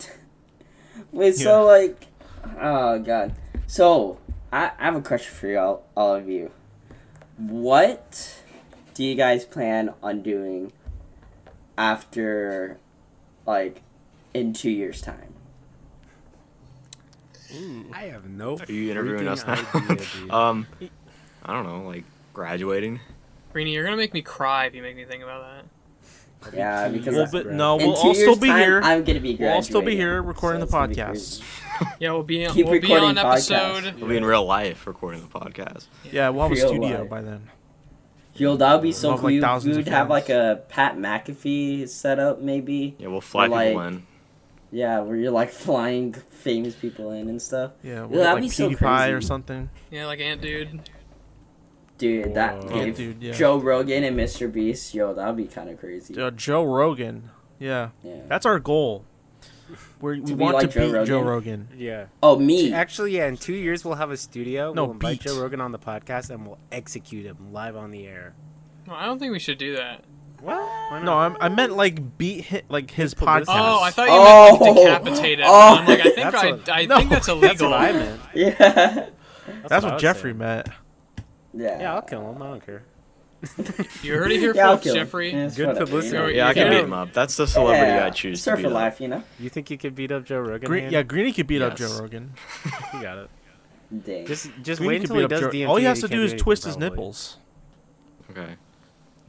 Wait, 1.12 1.36
so 1.36 1.64
like, 1.64 2.06
oh 2.60 2.98
god. 2.98 3.34
So 3.68 4.18
I, 4.52 4.70
I 4.78 4.84
have 4.84 4.96
a 4.96 5.00
question 5.00 5.34
for 5.34 5.48
y'all, 5.48 5.84
all 5.96 6.14
of 6.14 6.28
you. 6.28 6.50
What 7.38 8.42
do 8.94 9.02
you 9.02 9.14
guys 9.14 9.44
plan 9.44 9.94
on 10.02 10.22
doing 10.22 10.72
after, 11.78 12.78
like, 13.46 13.80
in 14.34 14.52
two 14.52 14.70
years' 14.70 15.00
time? 15.00 15.32
I 17.92 18.04
have 18.04 18.26
no. 18.28 18.58
Are 18.58 18.72
you 18.72 18.90
interviewing 18.90 19.28
us 19.28 19.46
now? 19.46 19.64
idea, 19.74 20.06
um, 20.30 20.66
I 21.42 21.52
don't 21.52 21.66
know, 21.66 21.82
like 21.86 22.04
graduating. 22.32 23.00
Greenie, 23.52 23.74
you're 23.74 23.84
gonna 23.84 23.96
make 23.96 24.14
me 24.14 24.22
cry 24.22 24.66
if 24.66 24.74
you 24.74 24.80
make 24.80 24.96
me 24.96 25.04
think 25.04 25.22
about 25.22 25.42
that. 25.42 25.64
Yeah, 26.54 26.88
because 26.88 27.14
Well, 27.14 27.26
I- 27.26 27.30
but 27.30 27.46
no, 27.52 27.76
we'll 27.76 27.94
two 27.94 28.08
all 28.08 28.14
still 28.14 28.36
be 28.36 28.48
time, 28.48 28.58
here. 28.60 28.80
I'm 28.82 29.04
gonna 29.04 29.20
be 29.20 29.34
We'll 29.36 29.52
all 29.52 29.62
still 29.62 29.82
be 29.82 29.96
here 29.96 30.22
recording 30.22 30.60
so 30.60 30.66
the 30.66 30.84
it's 30.86 30.98
gonna 30.98 31.12
be 31.12 31.18
podcast. 31.18 31.42
Yeah, 32.00 32.12
we'll 32.12 32.22
be 32.22 32.46
Keep 32.50 32.66
we'll 32.66 32.74
be 32.80 32.80
recording 32.80 33.08
on 33.10 33.18
episode. 33.18 33.54
podcasts. 33.84 33.98
We'll 34.00 34.08
be 34.08 34.16
in 34.16 34.24
real 34.24 34.44
life 34.44 34.86
recording 34.86 35.22
the 35.22 35.28
podcast. 35.40 35.86
Yeah, 36.10 36.28
we'll 36.28 36.42
have 36.48 36.52
a 36.52 36.56
studio 36.56 37.00
life. 37.00 37.10
by 37.10 37.22
then. 37.22 37.50
Yo, 38.34 38.56
that 38.56 38.72
would 38.74 38.82
be 38.82 38.92
so 38.92 39.08
We'll 39.08 39.16
have, 39.16 39.20
cool. 39.20 39.40
like, 39.40 39.64
we 39.64 39.76
would 39.76 39.88
have 39.88 40.08
like 40.08 40.28
a 40.30 40.62
Pat 40.68 40.96
McAfee 40.96 41.88
setup, 41.88 42.40
maybe. 42.40 42.94
Yeah, 42.98 43.08
we'll 43.08 43.20
fly 43.20 43.46
like- 43.46 43.68
people 43.70 43.82
in. 43.82 44.06
Yeah, 44.74 45.00
where 45.00 45.16
you're 45.16 45.30
like 45.32 45.50
flying 45.66 46.14
famous 46.30 46.74
people 46.74 47.10
in 47.10 47.28
and 47.28 47.42
stuff. 47.42 47.72
Yeah, 47.82 48.04
we'll 48.04 48.10
Yeah, 48.10 48.16
get, 48.16 48.16
that'd 48.16 48.34
like 48.34 48.42
be 48.42 48.48
so 48.48 48.70
PewDiePie 48.70 49.16
or 49.16 49.20
something. 49.20 49.68
Yeah, 49.90 50.06
like 50.06 50.20
Ant 50.20 50.40
Dude. 50.40 50.80
Dude, 52.02 52.34
that 52.34 52.64
Whoa. 52.64 52.76
Yeah, 52.76 52.82
if 52.82 52.96
dude, 52.96 53.22
yeah. 53.22 53.32
Joe 53.32 53.58
Rogan 53.58 54.02
and 54.02 54.16
Mr. 54.16 54.52
Beast, 54.52 54.92
yo, 54.92 55.14
that'd 55.14 55.36
be 55.36 55.44
kind 55.44 55.70
of 55.70 55.78
crazy. 55.78 56.20
Uh, 56.20 56.32
Joe 56.32 56.64
Rogan. 56.64 57.30
Yeah, 57.60 57.90
Yeah. 58.02 58.22
that's 58.26 58.44
our 58.44 58.58
goal. 58.58 59.04
We're, 60.00 60.16
we 60.20 60.34
want 60.34 60.54
like 60.56 60.70
to 60.70 60.74
Joe 60.74 60.92
beat 61.00 61.06
Joe 61.06 61.20
Rogan? 61.20 61.68
Rogan. 61.68 61.68
Yeah. 61.78 62.06
Oh, 62.20 62.36
me. 62.36 62.72
Actually, 62.72 63.16
yeah. 63.16 63.28
In 63.28 63.36
two 63.36 63.54
years, 63.54 63.84
we'll 63.84 63.94
have 63.94 64.10
a 64.10 64.16
studio. 64.16 64.72
No, 64.72 64.82
we'll 64.86 64.92
invite 64.94 65.20
beat. 65.20 65.28
Joe 65.30 65.40
Rogan 65.40 65.60
on 65.60 65.70
the 65.70 65.78
podcast, 65.78 66.30
and 66.30 66.44
we'll 66.44 66.58
execute 66.72 67.24
him 67.24 67.52
live 67.52 67.76
on 67.76 67.92
the 67.92 68.04
air. 68.08 68.34
No, 68.88 68.94
I 68.94 69.06
don't 69.06 69.20
think 69.20 69.30
we 69.32 69.38
should 69.38 69.58
do 69.58 69.76
that. 69.76 70.02
What? 70.40 71.04
No, 71.04 71.14
I'm, 71.18 71.36
I 71.40 71.48
meant 71.50 71.76
like 71.76 72.18
beat 72.18 72.46
hit 72.46 72.64
like 72.68 72.90
his 72.90 73.14
podcast. 73.14 73.46
publicity. 73.46 73.58
Oh, 73.60 73.80
I 73.80 73.90
thought 73.92 74.08
you 74.08 74.12
Oh. 74.12 74.58
meant 74.64 74.76
like 74.76 75.04
decapitate 75.04 75.38
him. 75.38 75.46
Oh. 75.48 75.76
I'm 75.78 75.86
like, 75.86 76.00
I 76.00 76.02
think 76.02 76.16
That's 76.16 76.34
I, 76.36 76.50
what- 76.50 76.68
I 76.68 76.84
No, 76.86 76.98
think 76.98 77.10
that's 77.10 77.28
illegal. 77.28 77.48
That's 77.48 77.62
what 77.62 77.72
I 77.72 77.92
meant. 77.92 78.20
Yeah. 78.34 78.54
That's 79.68 79.72
I 79.72 79.78
what 79.78 79.92
was 79.94 80.02
Jeffrey 80.02 80.30
saying. 80.32 80.38
meant. 80.38 80.68
Yeah. 81.54 81.80
Yeah, 81.80 81.94
I'll 81.94 82.02
kill 82.02 82.30
him. 82.32 82.42
I 82.42 82.46
don't 82.46 82.64
care. 82.66 82.82
You 84.04 84.14
heard 84.14 84.30
it 84.30 84.38
here, 84.38 84.54
Yeah, 84.54 84.68
I'll 84.70 84.76
folks. 84.76 84.92
Jeffrey. 84.94 85.32
Yeah, 85.32 85.48
Good 85.48 85.66
whatever, 85.68 85.86
publicity. 85.86 86.16
You 86.16 86.22
know? 86.22 86.28
Yeah, 86.28 86.48
I 86.48 86.54
can 86.54 86.70
beat 86.70 86.78
him 86.84 86.92
up. 86.92 87.12
That's 87.12 87.36
the 87.36 87.46
celebrity 87.46 87.92
yeah. 87.92 88.06
I 88.06 88.10
choose 88.10 88.40
Surf 88.40 88.56
to 88.58 88.62
for 88.62 88.68
beat 88.68 88.74
life, 88.74 88.94
up. 88.94 89.00
you 89.00 89.08
know? 89.08 89.24
You 89.40 89.48
think 89.48 89.68
you 89.70 89.78
could 89.78 89.94
beat 89.96 90.12
up 90.12 90.24
Joe 90.24 90.38
Rogan? 90.38 90.68
Green, 90.68 90.90
yeah, 90.90 91.02
Greeny 91.02 91.32
could 91.32 91.46
beat 91.48 91.60
up 91.62 91.74
Joe 91.76 91.98
Rogan. 92.00 92.32
you 92.94 93.02
got 93.02 93.18
it. 93.18 93.30
Dang. 94.04 94.26
Just, 94.26 94.50
just 94.62 94.78
Greeny 94.80 94.88
wait 94.88 95.00
could 95.00 95.10
until 95.10 95.16
he 95.16 95.22
beat 95.22 95.24
up 95.24 95.30
does 95.30 95.40
Joe- 95.40 95.50
DMT. 95.50 95.68
All 95.68 95.76
he 95.76 95.84
has 95.84 96.00
to 96.00 96.08
can't 96.08 96.20
do 96.20 96.24
is 96.24 96.40
twist 96.40 96.64
his 96.64 96.76
nipples. 96.76 97.38
Okay. 98.30 98.54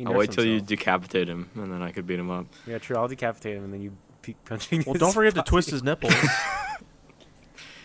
I'll 0.05 0.13
wait 0.13 0.31
till 0.31 0.45
you 0.45 0.61
decapitate 0.61 1.27
him, 1.27 1.49
and 1.55 1.71
then 1.73 1.81
I 1.81 1.91
could 1.91 2.05
beat 2.05 2.19
him 2.19 2.29
up. 2.29 2.45
Yeah, 2.67 2.77
true. 2.77 2.95
I'll 2.97 3.07
decapitate 3.07 3.57
him, 3.57 3.63
and 3.63 3.73
then 3.73 3.81
you 3.81 3.95
peek 4.21 4.37
punching. 4.45 4.83
Well, 4.85 4.93
don't 4.95 5.11
forget 5.13 5.33
to 5.35 5.41
twist 5.43 5.69
his 5.71 5.81
nipples. 5.83 6.13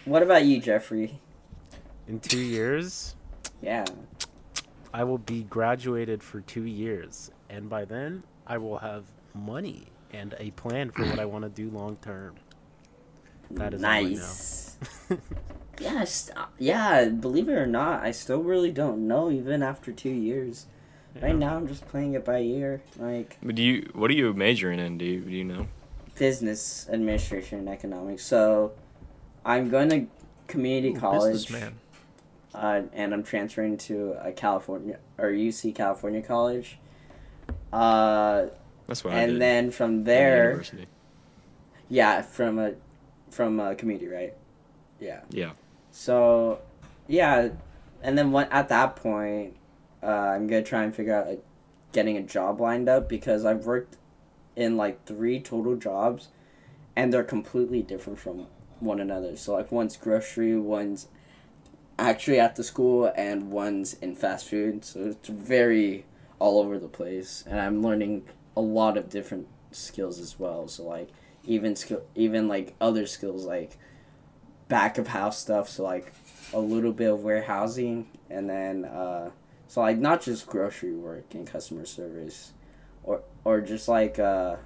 What 0.05 0.23
about 0.23 0.45
you, 0.47 0.59
Jeffrey? 0.61 1.19
In 2.07 2.19
two 2.21 2.41
years, 2.41 3.15
Yeah. 3.61 3.85
I 4.93 5.05
will 5.05 5.19
be 5.19 5.43
graduated 5.45 6.23
for 6.23 6.41
two 6.41 6.65
years, 6.65 7.31
and 7.49 7.69
by 7.69 7.85
then, 7.85 8.23
I 8.47 8.59
will 8.59 8.79
have 8.79 9.05
money 9.35 9.87
and 10.13 10.35
a 10.39 10.51
plan 10.53 10.91
for 10.91 11.05
what 11.05 11.19
I 11.19 11.27
want 11.27 11.45
to 11.45 11.51
do 11.51 11.71
long 11.71 11.97
term. 11.97 12.37
That 13.51 13.75
is 13.75 13.85
all 13.85 13.91
I 13.91 14.03
know. 14.03 14.09
nice. 14.09 14.77
yeah, 15.81 16.03
uh, 16.03 16.05
st- 16.05 16.39
yeah. 16.59 17.07
Believe 17.07 17.49
it 17.49 17.53
or 17.53 17.67
not, 17.67 18.03
I 18.03 18.11
still 18.11 18.43
really 18.43 18.71
don't 18.71 19.07
know. 19.07 19.31
Even 19.31 19.63
after 19.63 19.93
two 19.93 20.11
years, 20.11 20.67
right 21.21 21.37
now 21.37 21.57
I'm 21.57 21.69
just 21.69 21.87
playing 21.89 22.15
it 22.15 22.25
by 22.25 22.41
ear, 22.41 22.83
like 22.99 23.39
But 23.43 23.55
do 23.55 23.63
you? 23.63 23.91
What 23.95 24.11
are 24.11 24.15
you 24.15 24.33
majoring 24.33 24.79
in? 24.79 24.99
Do 24.99 25.05
you? 25.05 25.21
Do 25.21 25.31
you 25.31 25.45
know? 25.45 25.67
business 26.19 26.89
administration 26.93 27.61
and 27.61 27.69
economics. 27.69 28.25
So, 28.25 28.73
I'm 29.45 29.71
going 29.71 29.89
to 29.91 30.07
community 30.49 30.95
Ooh, 30.95 31.01
college, 31.01 31.33
businessman. 31.33 31.77
Uh, 32.59 32.83
and 32.93 33.15
I'm 33.15 33.23
transferring 33.23 33.79
to 33.79 34.17
a 34.21 34.33
California 34.33 34.99
or 35.17 35.29
UC 35.29 35.77
California 35.77 36.21
college. 36.21 36.79
Uh, 37.73 38.47
That's 38.89 39.05
what 39.05 39.15
I 39.15 39.21
and 39.21 39.41
then 39.41 39.71
from 39.71 40.03
there, 40.05 40.51
University. 40.51 40.87
yeah, 41.89 42.23
from 42.23 42.59
a 42.59 42.75
from 43.31 43.61
a 43.61 43.77
community, 43.77 44.09
right? 44.09 44.35
Yeah. 44.99 45.21
Yeah. 45.31 45.53
So, 45.93 46.61
yeah, 47.07 47.51
and 48.03 48.19
then 48.19 48.33
when, 48.33 48.49
at 48.51 48.69
that 48.71 48.97
point, 48.97 49.57
uh, 50.03 50.07
I'm 50.07 50.49
gonna 50.49 50.63
try 50.63 50.83
and 50.83 50.93
figure 50.93 51.15
out 51.15 51.29
like 51.29 51.45
getting 51.93 52.17
a 52.17 52.23
job 52.23 52.61
lined 52.61 52.89
up 52.89 53.09
because 53.09 53.45
I've 53.45 53.67
worked 53.67 53.97
in 54.57 54.77
like 54.77 55.07
three 55.07 55.39
total 55.41 55.77
jobs, 55.77 56.29
and 56.97 57.13
they're 57.13 57.23
completely 57.23 57.83
different 57.83 58.19
from 58.19 58.49
one 58.81 58.99
another. 58.99 59.37
So 59.37 59.55
like 59.55 59.71
one's 59.71 59.97
grocery, 59.97 60.59
one's 60.59 61.07
actually 61.99 62.41
at 62.41 62.57
the 62.57 62.65
school, 62.65 63.13
and 63.17 63.51
one's 63.51 63.95
in 63.95 64.15
fast 64.15 64.49
food. 64.49 64.85
So 64.85 65.01
it's 65.01 65.29
very 65.29 66.07
all 66.39 66.61
over 66.61 66.79
the 66.79 66.89
place, 66.89 67.45
and 67.47 67.61
I'm 67.61 67.83
learning 67.83 68.29
a 68.57 68.61
lot 68.61 68.97
of 68.97 69.09
different 69.09 69.49
skills 69.71 70.19
as 70.19 70.39
well. 70.39 70.69
So 70.69 70.85
like 70.85 71.11
even 71.45 71.77
skill, 71.77 72.03
even 72.15 72.49
like 72.49 72.75
other 72.81 73.07
skills 73.07 73.45
like 73.45 73.79
back 74.69 74.99
of 74.99 75.09
house 75.09 75.39
stuff. 75.39 75.69
So 75.69 75.83
like 75.83 76.13
a 76.53 76.61
little 76.61 76.93
bit 76.93 77.11
of 77.11 77.23
warehousing, 77.23 78.07
and 78.31 78.49
then 78.49 78.85
uh, 78.85 79.31
so 79.67 79.81
like 79.81 79.99
not 79.99 80.23
just 80.23 80.47
grocery 80.47 80.95
work 80.95 81.35
and 81.35 81.47
customer 81.47 81.85
service, 81.85 82.53
or 83.03 83.23
or 83.45 83.61
just 83.61 83.89
like 83.89 84.19
uh, 84.19 84.57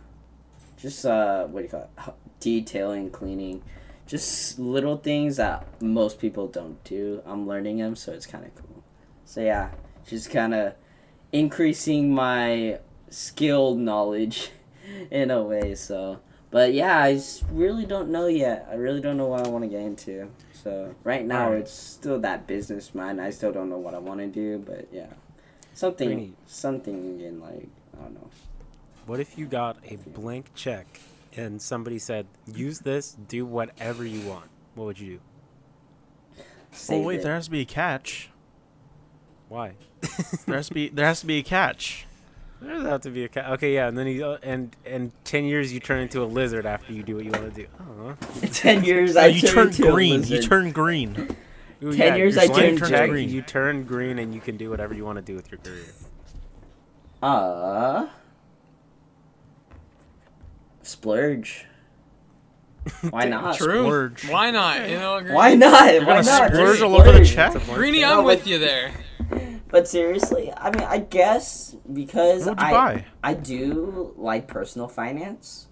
just 0.77 1.05
uh, 1.07 1.47
what 1.47 1.61
do 1.61 1.65
you 1.65 1.71
call 1.71 1.83
it? 1.83 2.15
Detailing, 2.41 3.11
cleaning, 3.11 3.63
just 4.07 4.59
little 4.59 4.97
things 4.97 5.37
that 5.37 5.67
most 5.81 6.19
people 6.19 6.47
don't 6.47 6.83
do. 6.85 7.23
I'm 7.25 7.47
learning 7.47 7.79
them, 7.79 7.97
so 7.97 8.13
it's 8.13 8.27
kind 8.27 8.45
of 8.45 8.55
cool. 8.55 8.83
So 9.25 9.41
yeah, 9.41 9.71
just 10.07 10.31
kind 10.31 10.55
of 10.55 10.75
increasing 11.33 12.15
my 12.15 12.79
skill 13.11 13.75
knowledge 13.75 14.51
in 15.11 15.31
a 15.31 15.43
way. 15.43 15.75
So, 15.75 16.21
but 16.51 16.75
yeah, 16.75 16.99
I 16.99 17.21
really 17.51 17.87
don't 17.87 18.11
know 18.11 18.27
yet. 18.27 18.69
I 18.71 18.75
really 18.75 19.01
don't 19.01 19.17
know 19.17 19.27
what 19.27 19.47
I 19.47 19.49
want 19.49 19.65
to 19.65 19.69
get 19.69 19.81
into. 19.81 20.31
So 20.53 20.95
right 21.03 21.25
now, 21.25 21.47
Alright. 21.47 21.63
it's 21.63 21.73
still 21.73 22.21
that 22.21 22.47
business 22.47 22.95
mind. 22.95 23.21
I 23.21 23.31
still 23.31 23.53
don't 23.53 23.69
know 23.69 23.79
what 23.79 23.95
I 23.95 23.99
want 23.99 24.21
to 24.21 24.27
do, 24.27 24.59
but 24.59 24.89
yeah, 24.93 25.07
something, 25.75 26.37
something 26.47 27.21
in 27.21 27.41
like 27.41 27.69
I 27.99 28.03
don't 28.03 28.15
know. 28.15 28.31
What 29.07 29.19
if 29.19 29.37
you 29.37 29.47
got 29.47 29.79
a 29.89 29.97
blank 29.97 30.55
check 30.55 31.01
and 31.37 31.61
somebody 31.61 31.99
said, 31.99 32.27
"Use 32.47 32.81
this, 32.81 33.17
do 33.29 33.45
whatever 33.47 34.05
you 34.05 34.27
want"? 34.29 34.51
What 34.75 34.85
would 34.85 35.01
you 35.01 35.21
do? 36.37 36.43
Oh 36.91 37.01
wait, 37.01 37.21
it. 37.21 37.23
there 37.23 37.35
has 37.35 37.47
to 37.47 37.51
be 37.51 37.61
a 37.61 37.67
catch. 37.67 38.31
Why? 39.49 39.75
There 40.47 40.57
has 40.57 40.69
to 40.69 40.75
be 40.75 40.89
there 40.89 41.07
has 41.07 41.21
to 41.21 41.27
be 41.27 41.39
a 41.39 41.43
catch. 41.43 42.07
There 42.61 42.73
doesn't 42.75 42.91
have 42.91 43.01
to 43.03 43.11
be 43.11 43.25
a 43.25 43.29
cat. 43.29 43.51
Okay, 43.53 43.75
yeah, 43.75 43.89
and 43.89 43.99
then 43.99 44.07
you 44.07 44.25
uh, 44.25 44.39
and 44.43 44.75
and 44.87 45.13
ten 45.25 45.45
years 45.45 45.73
you 45.73 45.81
turn 45.81 46.01
into 46.01 46.23
a 46.23 46.25
lizard 46.27 46.65
after 46.65 46.93
you 46.93 47.03
do 47.03 47.17
what 47.17 47.25
you 47.25 47.33
want 47.33 47.53
to 47.55 47.63
do. 47.63 48.47
Ten 48.53 48.85
years, 48.85 49.15
No, 49.15 49.23
I 49.23 49.27
you 49.27 49.49
turn 49.49 49.69
into 49.69 49.89
a 49.89 49.93
green. 49.93 50.23
You 50.23 50.41
turn 50.41 50.71
green. 50.71 51.37
Ooh, 51.83 51.93
10 51.93 52.17
years 52.17 52.37
your 52.37 52.45
I 52.45 52.47
turn 52.47 52.77
turned 52.77 53.11
green. 53.11 53.29
You 53.29 53.43
turn 53.43 53.85
green 53.85 54.19
and 54.21 54.33
you 54.33 54.41
can 54.41 54.57
do 54.57 54.71
whatever 54.71 54.95
you 54.95 55.05
want 55.05 55.17
to 55.17 55.23
do 55.23 55.35
with 55.35 55.51
your 55.51 55.59
career. 55.59 55.93
Uh, 57.21 58.07
splurge. 60.83 61.67
Why 63.11 63.25
not? 63.27 63.57
True. 63.57 63.83
Splurge. 63.85 64.29
Why 64.29 64.51
not? 64.51 64.89
You 64.89 64.97
know, 64.99 65.21
Greeny? 65.21 65.35
Why 65.35 65.55
not? 65.55 65.93
You're 65.95 66.01
Why 66.05 66.07
gonna 66.23 66.27
not? 66.27 66.53
splurge 66.53 66.69
Just 66.79 66.83
all 66.83 67.01
over 67.01 67.13
the 67.13 67.25
check? 67.25 67.55
It's 67.55 67.63
a 67.63 67.67
blank 67.67 67.79
Greeny, 67.79 68.01
check. 68.01 68.11
I'm 68.11 68.17
No, 68.19 68.25
with 68.25 68.41
but- 68.41 68.47
you 68.49 68.59
there. 68.59 68.93
But 69.69 69.89
seriously, 69.89 70.53
I 70.55 70.71
mean, 70.71 70.87
I 70.87 70.99
guess 70.99 71.75
because 71.91 72.45
What 72.45 72.59
would 72.59 72.61
you 72.61 72.67
I 72.67 72.73
buy? 72.73 73.05
I 73.25 73.33
do 73.33 74.13
like 74.19 74.47
personal 74.47 74.87
finance, 74.87 75.69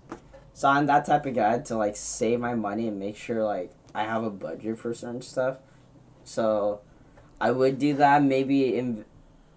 so 0.54 0.68
I'm 0.70 0.86
that 0.86 1.04
type 1.04 1.26
of 1.26 1.34
guy 1.34 1.58
to 1.58 1.76
like 1.76 1.96
save 1.96 2.40
my 2.40 2.54
money 2.54 2.88
and 2.88 2.98
make 2.98 3.18
sure 3.18 3.44
like 3.44 3.72
I 3.94 4.04
have 4.04 4.24
a 4.24 4.30
budget 4.30 4.78
for 4.78 4.94
certain 4.94 5.20
stuff. 5.20 5.58
So, 6.24 6.80
I 7.42 7.50
would 7.50 7.78
do 7.78 7.92
that. 7.94 8.22
Maybe 8.22 8.74
in, 8.78 9.04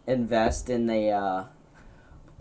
invest 0.07 0.69
in 0.69 0.87
the. 0.87 1.11
Uh, 1.11 1.45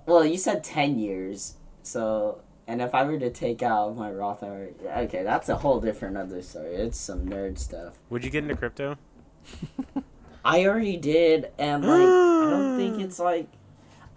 well, 0.05 0.25
you 0.25 0.39
said 0.39 0.65
ten 0.65 0.99
years, 0.99 1.55
so 1.85 2.41
and 2.73 2.81
if 2.81 2.95
I 2.95 3.05
were 3.05 3.19
to 3.19 3.29
take 3.29 3.63
out 3.63 3.95
my 3.99 4.11
Roth 4.11 4.43
IRA, 4.43 4.69
okay, 5.05 5.23
that's 5.23 5.51
a 5.51 5.57
whole 5.57 5.79
different 5.79 6.17
other 6.17 6.41
story. 6.41 6.75
It's 6.75 6.99
some 6.99 7.27
nerd 7.27 7.59
stuff. 7.59 7.99
Would 8.09 8.25
you 8.25 8.31
get 8.31 8.45
into 8.45 8.57
crypto? 8.57 8.97
I 10.43 10.65
already 10.65 10.97
did, 10.97 11.51
and 11.59 11.85
like 11.85 12.01
I 12.01 12.51
don't 12.51 12.79
think 12.79 12.99
it's 13.05 13.19
like 13.19 13.47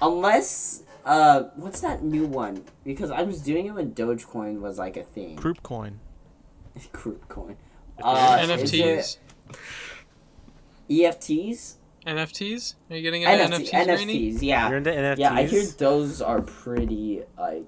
unless 0.02 0.84
uh 1.04 1.44
what's 1.58 1.82
that 1.82 2.02
new 2.02 2.26
one? 2.26 2.64
Because 2.86 3.12
I 3.12 3.24
was 3.24 3.42
doing 3.42 3.66
it 3.66 3.72
when 3.72 3.92
Dogecoin 3.92 4.62
was 4.62 4.80
like 4.80 4.96
a 4.96 5.04
thing. 5.04 5.36
Kroop 5.36 5.62
coin. 5.62 6.00
Kroop 6.94 7.28
coin. 7.28 7.58
Uh, 8.02 8.38
NFTs. 8.38 9.18
EFTs? 10.90 11.76
NFTs? 12.08 12.76
Are 12.90 12.96
you 12.96 13.02
getting 13.02 13.24
into 13.24 13.34
NFT, 13.36 13.70
NFTs, 13.70 13.96
Greeny? 13.98 14.32
NFTs, 14.32 14.42
yeah. 14.42 14.70
You're 14.70 14.78
into 14.78 14.92
NFTs. 14.92 15.18
Yeah, 15.18 15.34
I 15.34 15.44
hear 15.46 15.66
those 15.66 16.22
are 16.22 16.42
pretty 16.42 17.24
like 17.38 17.66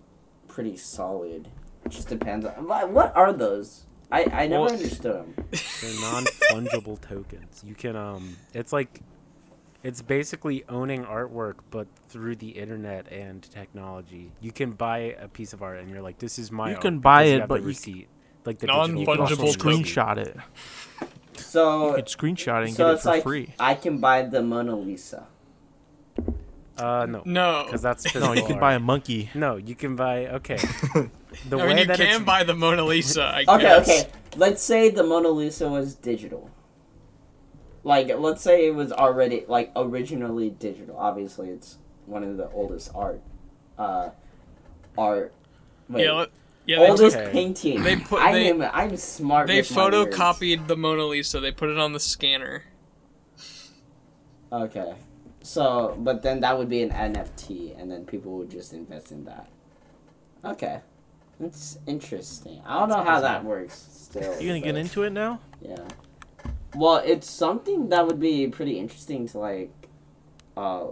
pretty 0.58 0.76
solid. 0.76 1.48
It 1.86 1.90
just 1.90 2.10
depends 2.10 2.44
on 2.44 2.68
what, 2.68 2.90
what 2.90 3.16
are 3.16 3.32
those? 3.32 3.86
I 4.12 4.24
I 4.34 4.48
never 4.48 4.64
Well- 4.64 4.74
understood 4.74 5.14
them. 5.14 5.36
They're 5.52 6.02
non-fungible 6.02 7.00
tokens. 7.08 7.64
You 7.64 7.76
can 7.76 7.96
um, 7.96 8.36
it's 8.56 8.74
like, 8.74 9.02
it's 9.84 10.02
basically 10.02 10.64
owning 10.68 11.06
artwork, 11.06 11.58
but 11.70 11.86
through 12.10 12.38
the 12.38 12.50
internet 12.50 13.06
and 13.12 13.44
technology. 13.44 14.32
You 14.42 14.52
can 14.52 14.72
buy 14.72 15.16
a 15.20 15.28
piece 15.28 15.54
of 15.54 15.62
art, 15.62 15.78
and 15.80 15.92
you're 15.92 16.02
like, 16.02 16.18
"This 16.18 16.40
is 16.40 16.52
my." 16.52 16.70
You 16.70 16.76
art," 16.78 16.82
can 16.82 16.98
buy 17.00 17.24
it, 17.26 17.48
but 17.48 17.58
the 17.58 17.62
you- 17.62 17.68
receipt, 17.68 18.08
like 18.46 18.58
the 18.58 18.66
Non-fungible 18.68 19.00
You 19.00 19.06
can 19.06 19.20
also 19.20 19.36
digital 19.36 19.54
token. 19.54 19.84
screenshot 19.84 20.18
it. 20.18 20.38
So 21.36 21.90
You 21.90 21.96
could 21.98 22.06
screenshot 22.08 22.64
it 22.64 22.68
and 22.70 22.74
so 22.76 22.88
get 22.88 22.96
it 22.96 23.02
for 23.04 23.10
like 23.10 23.24
free. 23.24 23.54
I 23.60 23.76
can 23.76 24.00
buy 24.00 24.24
the 24.24 24.42
Mona 24.42 24.76
Lisa. 24.76 25.28
Uh, 26.80 27.06
no, 27.08 27.22
No. 27.26 27.64
because 27.66 27.82
that's 27.82 28.14
No, 28.16 28.34
you 28.34 28.44
can 28.44 28.54
art. 28.54 28.62
buy 28.62 28.74
a 28.76 28.80
monkey. 28.80 29.30
No, 29.34 29.56
you 29.56 29.76
can 29.76 29.96
buy. 29.96 30.28
Okay. 30.28 30.58
The 31.50 31.60
I 31.60 31.68
mean, 31.68 31.78
you 31.80 31.86
that 31.86 31.98
can 31.98 32.16
it's, 32.16 32.24
buy 32.24 32.44
the 32.44 32.54
Mona 32.56 32.84
Lisa, 32.84 33.22
I 33.24 33.44
Okay, 33.48 33.62
guess. 33.64 33.88
okay. 33.90 34.10
Let's 34.38 34.64
say 34.64 34.90
the 34.90 35.04
Mona 35.04 35.28
Lisa 35.28 35.68
was 35.70 35.94
digital. 35.94 36.50
Like, 37.84 38.08
let's 38.18 38.42
say 38.42 38.66
it 38.66 38.74
was 38.74 38.92
already 38.92 39.44
like 39.48 39.72
originally 39.76 40.50
digital. 40.50 40.98
Obviously, 40.98 41.50
it's 41.50 41.78
one 42.06 42.24
of 42.24 42.38
the 42.38 42.50
oldest 42.52 42.92
art, 42.96 43.22
uh, 43.78 44.10
art. 44.98 45.32
Wait, 45.90 46.06
Yeah, 46.06 46.12
let- 46.14 46.30
yeah, 46.66 46.80
they, 46.80 46.88
oldest 46.90 47.18
Okay. 47.18 47.32
painting. 47.32 47.84
They 47.84 47.98
put- 47.98 48.20
I 48.22 48.32
they- 48.34 48.50
am, 48.50 48.62
I'm 48.62 48.98
smart. 48.98 49.48
they 49.48 49.58
with 49.58 49.76
my 49.76 49.90
words. 49.92 50.16
photocopied 50.18 50.68
the 50.68 50.78
Mona 50.78 51.06
Lisa. 51.06 51.40
They 51.40 51.52
put 51.52 51.70
it 51.70 51.78
on 51.78 51.94
the 51.94 52.00
scanner. 52.00 52.64
Okay, 54.52 54.94
so 55.48 55.96
but 56.00 56.22
then 56.22 56.42
that 56.42 56.58
would 56.58 56.68
be 56.68 56.84
an 56.84 56.90
NFT, 56.90 57.80
and 57.80 57.90
then 57.90 58.06
people 58.06 58.34
would 58.34 58.52
just 58.52 58.74
invest 58.74 59.14
in 59.14 59.24
that. 59.26 59.48
Okay, 60.44 60.82
that's 61.40 61.80
interesting. 61.88 62.62
I 62.66 62.80
don't 62.80 62.90
know 62.90 63.02
how 63.02 63.22
that 63.22 63.46
works. 63.46 63.88
Still, 63.92 64.42
You 64.42 64.50
gonna 64.50 64.60
get 64.60 64.76
into 64.76 65.04
it 65.04 65.12
now? 65.12 65.40
Yeah. 65.62 65.88
Well, 66.76 66.98
it's 66.98 67.30
something 67.30 67.88
that 67.90 68.06
would 68.06 68.20
be 68.20 68.48
pretty 68.50 68.78
interesting 68.78 69.26
to 69.30 69.38
like 69.38 69.72
uh 70.58 70.88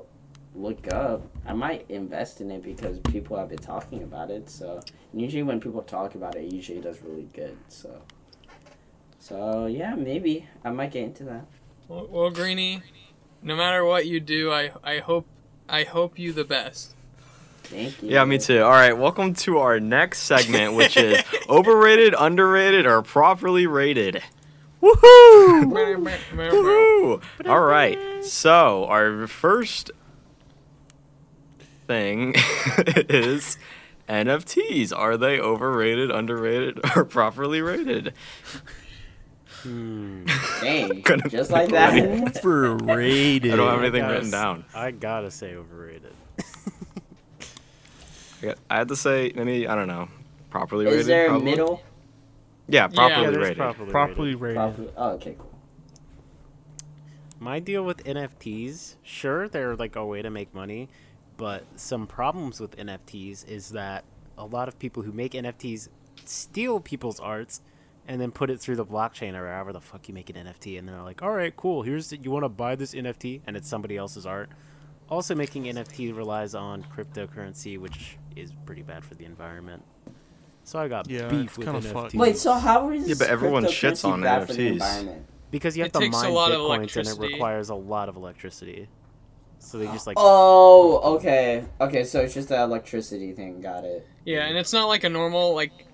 look 0.55 0.91
up. 0.93 1.23
I 1.45 1.51
might 1.51 1.85
invest 1.89 2.39
in 2.39 2.49
it 2.49 2.63
because 2.63 2.99
people 2.99 3.35
have 3.37 3.49
been 3.49 3.57
talking 3.57 4.03
about 4.03 4.31
it. 4.31 4.49
So 4.49 4.79
usually 5.13 5.43
when 5.43 5.59
people 5.59 5.81
talk 5.81 6.15
about 6.15 6.35
it, 6.35 6.45
it 6.45 6.53
usually 6.53 6.79
does 6.79 7.01
really 7.01 7.27
good. 7.33 7.57
So 7.67 8.01
so 9.19 9.65
yeah, 9.65 9.95
maybe 9.95 10.47
I 10.63 10.69
might 10.69 10.91
get 10.91 11.03
into 11.03 11.25
that. 11.25 11.45
Well, 11.89 12.07
well, 12.09 12.29
Greeny, 12.29 12.81
no 13.45 13.55
matter 13.55 13.85
what 13.85 14.07
you 14.07 14.19
do, 14.19 14.51
I 14.51 14.71
I 14.83 14.97
hope 14.99 15.27
I 15.69 15.83
hope 15.83 16.19
you 16.19 16.33
the 16.33 16.43
best. 16.43 16.93
Thank 17.63 18.01
you. 18.01 18.09
Yeah, 18.09 18.25
me 18.25 18.37
too. 18.37 18.61
All 18.61 18.71
right, 18.71 18.97
welcome 18.97 19.33
to 19.35 19.59
our 19.59 19.79
next 19.79 20.19
segment, 20.19 20.73
which 20.73 20.97
is 20.97 21.23
overrated, 21.49 22.13
underrated, 22.17 22.85
or 22.85 23.01
properly 23.01 23.65
rated. 23.67 24.21
Woohoo! 24.81 25.71
Woohoo! 26.33 27.23
All 27.47 27.61
right, 27.61 28.23
so 28.23 28.85
our 28.85 29.25
first 29.27 29.91
thing 31.87 32.35
is 33.09 33.57
NFTs. 34.09 34.91
Are 34.95 35.17
they 35.17 35.39
overrated, 35.39 36.11
underrated, 36.11 36.79
or 36.95 37.05
properly 37.05 37.61
rated? 37.61 38.13
Hmm. 39.65 40.25
Dang, 40.61 41.03
just 41.29 41.49
like 41.49 41.69
that. 41.69 42.35
Overrated. 42.45 43.51
I 43.51 43.55
don't 43.55 43.67
have 43.67 43.81
anything 43.81 44.07
written 44.07 44.25
s- 44.27 44.31
down. 44.31 44.63
I 44.75 44.91
gotta 44.91 45.31
say 45.31 45.55
overrated. 45.55 46.13
I 48.69 48.77
had 48.77 48.89
to 48.89 48.95
say, 48.95 49.31
any, 49.31 49.65
I 49.67 49.73
don't 49.73 49.87
know, 49.87 50.07
properly 50.51 50.85
rated. 50.85 50.99
Is 50.99 51.07
there 51.07 51.25
a 51.25 51.29
probably? 51.29 51.45
middle? 51.51 51.81
Yeah, 52.67 52.87
properly 52.87 53.33
yeah, 53.33 53.39
rated. 53.39 53.57
properly, 53.57 53.91
Properly 53.91 54.35
rated. 54.35 54.41
rated. 54.41 54.55
Probably. 54.55 54.89
Oh, 54.97 55.09
okay, 55.13 55.35
cool. 55.39 55.51
My 57.39 57.59
deal 57.59 57.83
with 57.83 58.03
NFTs, 58.03 58.95
sure, 59.03 59.47
they're 59.49 59.75
like 59.75 59.95
a 59.95 60.05
way 60.05 60.21
to 60.21 60.29
make 60.29 60.53
money, 60.53 60.89
but 61.37 61.63
some 61.75 62.05
problems 62.07 62.59
with 62.59 62.77
NFTs 62.77 63.47
is 63.47 63.69
that 63.69 64.03
a 64.37 64.45
lot 64.45 64.67
of 64.67 64.77
people 64.77 65.01
who 65.03 65.11
make 65.11 65.31
NFTs 65.33 65.89
steal 66.25 66.79
people's 66.79 67.19
arts 67.19 67.61
and 68.07 68.19
then 68.21 68.31
put 68.31 68.49
it 68.49 68.59
through 68.59 68.75
the 68.75 68.85
blockchain 68.85 69.33
or 69.33 69.51
however 69.51 69.73
the 69.73 69.81
fuck 69.81 70.07
you 70.07 70.13
make 70.13 70.29
an 70.29 70.35
NFT, 70.35 70.77
and 70.77 70.87
they're 70.87 71.01
like, 71.01 71.21
"All 71.23 71.31
right, 71.31 71.55
cool. 71.55 71.81
Here's 71.83 72.09
the, 72.09 72.17
you 72.17 72.31
want 72.31 72.43
to 72.45 72.49
buy 72.49 72.75
this 72.75 72.93
NFT, 72.93 73.41
and 73.47 73.55
it's 73.57 73.67
somebody 73.67 73.97
else's 73.97 74.25
art." 74.25 74.49
Also, 75.09 75.35
making 75.35 75.65
NFT 75.65 76.15
relies 76.15 76.55
on 76.55 76.83
cryptocurrency, 76.83 77.79
which 77.79 78.17
is 78.35 78.51
pretty 78.65 78.81
bad 78.81 79.03
for 79.03 79.13
the 79.15 79.25
environment. 79.25 79.83
So 80.63 80.79
I 80.79 80.87
got 80.87 81.09
Yeah, 81.09 81.29
beef 81.29 81.49
it's 81.51 81.57
with 81.59 81.67
kinda 81.67 81.79
NFTs. 81.81 81.93
fucked. 81.93 82.15
Wait, 82.15 82.37
so 82.37 82.53
how 82.53 82.89
is 82.89 83.07
Yeah, 83.07 83.15
but 83.19 83.29
everyone 83.29 83.65
shits 83.65 84.03
on 84.03 84.21
bad 84.21 84.47
for 84.47 84.53
the 84.53 84.67
NFTs. 84.79 85.25
because 85.51 85.77
you 85.77 85.83
have 85.83 85.89
It 85.89 85.93
to 85.93 85.99
takes 85.99 86.15
a 86.15 86.23
mine 86.23 86.33
lot 86.33 86.51
of 86.51 86.57
bitcoins 86.57 86.97
and 86.97 87.07
it 87.07 87.19
requires 87.19 87.69
a 87.69 87.75
lot 87.75 88.09
of 88.09 88.15
electricity. 88.15 88.87
So 89.59 89.77
they 89.77 89.85
just 89.87 90.07
like 90.07 90.17
Oh, 90.19 91.15
okay. 91.15 91.65
Okay, 91.79 92.03
so 92.03 92.21
it's 92.21 92.33
just 92.33 92.49
the 92.49 92.59
electricity 92.61 93.31
thing. 93.33 93.61
Got 93.61 93.83
it. 93.83 94.07
Yeah, 94.23 94.45
and 94.47 94.57
it's 94.57 94.73
not 94.73 94.87
like 94.87 95.03
a 95.03 95.09
normal 95.09 95.53
like 95.53 95.84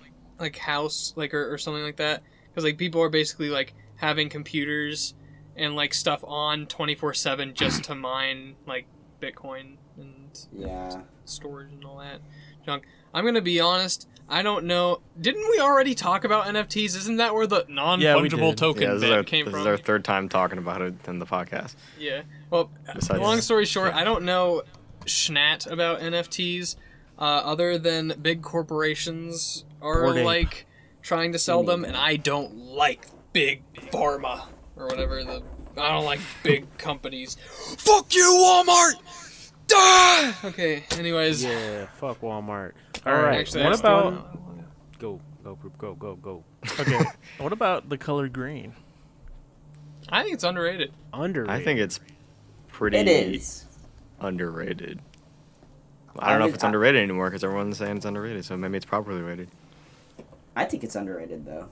like 0.42 0.58
house 0.58 1.14
like 1.16 1.32
or, 1.32 1.50
or 1.52 1.56
something 1.56 1.82
like 1.82 1.96
that 1.96 2.22
because 2.50 2.64
like 2.64 2.76
people 2.76 3.00
are 3.00 3.08
basically 3.08 3.48
like 3.48 3.72
having 3.96 4.28
computers 4.28 5.14
and 5.56 5.74
like 5.76 5.94
stuff 5.94 6.22
on 6.26 6.66
24/7 6.66 7.54
just 7.54 7.84
to 7.84 7.94
mine 7.94 8.56
like 8.66 8.86
bitcoin 9.22 9.76
and 9.96 10.46
Yeah. 10.52 11.02
storage 11.24 11.72
and 11.72 11.84
all 11.84 11.98
that 11.98 12.20
junk. 12.66 12.84
I'm 13.14 13.24
going 13.24 13.34
to 13.34 13.40
be 13.42 13.60
honest, 13.60 14.08
I 14.28 14.42
don't 14.42 14.64
know. 14.64 15.00
Didn't 15.20 15.46
we 15.50 15.60
already 15.60 15.94
talk 15.94 16.24
about 16.24 16.46
NFTs? 16.46 16.96
Isn't 16.96 17.16
that 17.18 17.34
where 17.34 17.46
the 17.46 17.66
non-fungible 17.68 18.48
did. 18.50 18.56
token 18.58 18.82
Yeah, 18.82 18.94
this, 18.94 19.02
is 19.04 19.10
our, 19.10 19.22
came 19.22 19.44
this 19.44 19.52
from? 19.52 19.60
is 19.60 19.66
our 19.66 19.76
third 19.76 20.04
time 20.04 20.28
talking 20.30 20.56
about 20.58 20.80
it 20.80 20.94
in 21.06 21.18
the 21.18 21.26
podcast. 21.26 21.74
Yeah. 21.98 22.22
Well, 22.50 22.70
Besides- 22.94 23.20
long 23.20 23.40
story 23.42 23.66
short, 23.66 23.92
I 23.94 24.02
don't 24.04 24.24
know 24.24 24.62
schnat 25.04 25.70
about 25.70 26.00
NFTs, 26.00 26.76
uh, 27.18 27.22
other 27.22 27.76
than 27.78 28.14
big 28.22 28.40
corporations 28.42 29.64
are 29.82 30.02
Bored 30.02 30.16
Ape. 30.18 30.24
like 30.24 30.66
trying 31.02 31.32
to 31.32 31.38
sell 31.38 31.62
them, 31.62 31.84
and 31.84 31.96
I 31.96 32.16
don't 32.16 32.56
like 32.56 33.06
big 33.32 33.62
pharma 33.92 34.46
or 34.76 34.86
whatever 34.86 35.22
the. 35.24 35.42
I 35.76 35.90
don't 35.92 36.04
like 36.04 36.20
big 36.42 36.66
companies. 36.78 37.36
Fuck 37.78 38.14
you, 38.14 38.22
Walmart. 38.24 38.92
Die! 39.68 40.34
Okay. 40.44 40.84
Anyways. 40.92 41.42
yeah, 41.44 41.86
fuck 41.98 42.20
Walmart. 42.20 42.72
All 43.06 43.12
All 43.12 43.18
right, 43.18 43.22
right, 43.30 43.38
Actually, 43.40 43.64
what 43.64 43.72
I 43.72 43.76
still- 43.76 44.08
about- 44.08 44.38
go 44.98 45.20
go 45.42 45.54
group 45.56 45.76
go 45.78 45.94
go 45.94 46.14
go. 46.16 46.44
Okay. 46.78 47.00
what 47.38 47.52
about 47.52 47.88
the 47.88 47.98
color 47.98 48.28
green? 48.28 48.74
I 50.08 50.22
think 50.22 50.34
it's 50.34 50.44
underrated. 50.44 50.92
Underrated. 51.12 51.60
I 51.60 51.64
think 51.64 51.80
it's 51.80 52.00
pretty 52.68 52.98
It 52.98 53.08
is. 53.08 53.64
underrated. 54.20 55.00
I 56.18 56.30
don't 56.30 56.40
know 56.40 56.46
if 56.46 56.52
I- 56.52 56.54
it's 56.56 56.64
underrated 56.64 57.02
anymore 57.02 57.30
because 57.30 57.42
everyone's 57.42 57.78
saying 57.78 57.96
it's 57.96 58.04
underrated, 58.06 58.44
so 58.44 58.56
maybe 58.56 58.76
it's 58.76 58.84
properly 58.86 59.22
rated. 59.22 59.48
I 60.56 60.64
think 60.64 60.84
it's 60.84 60.96
underrated 60.96 61.44
though. 61.46 61.68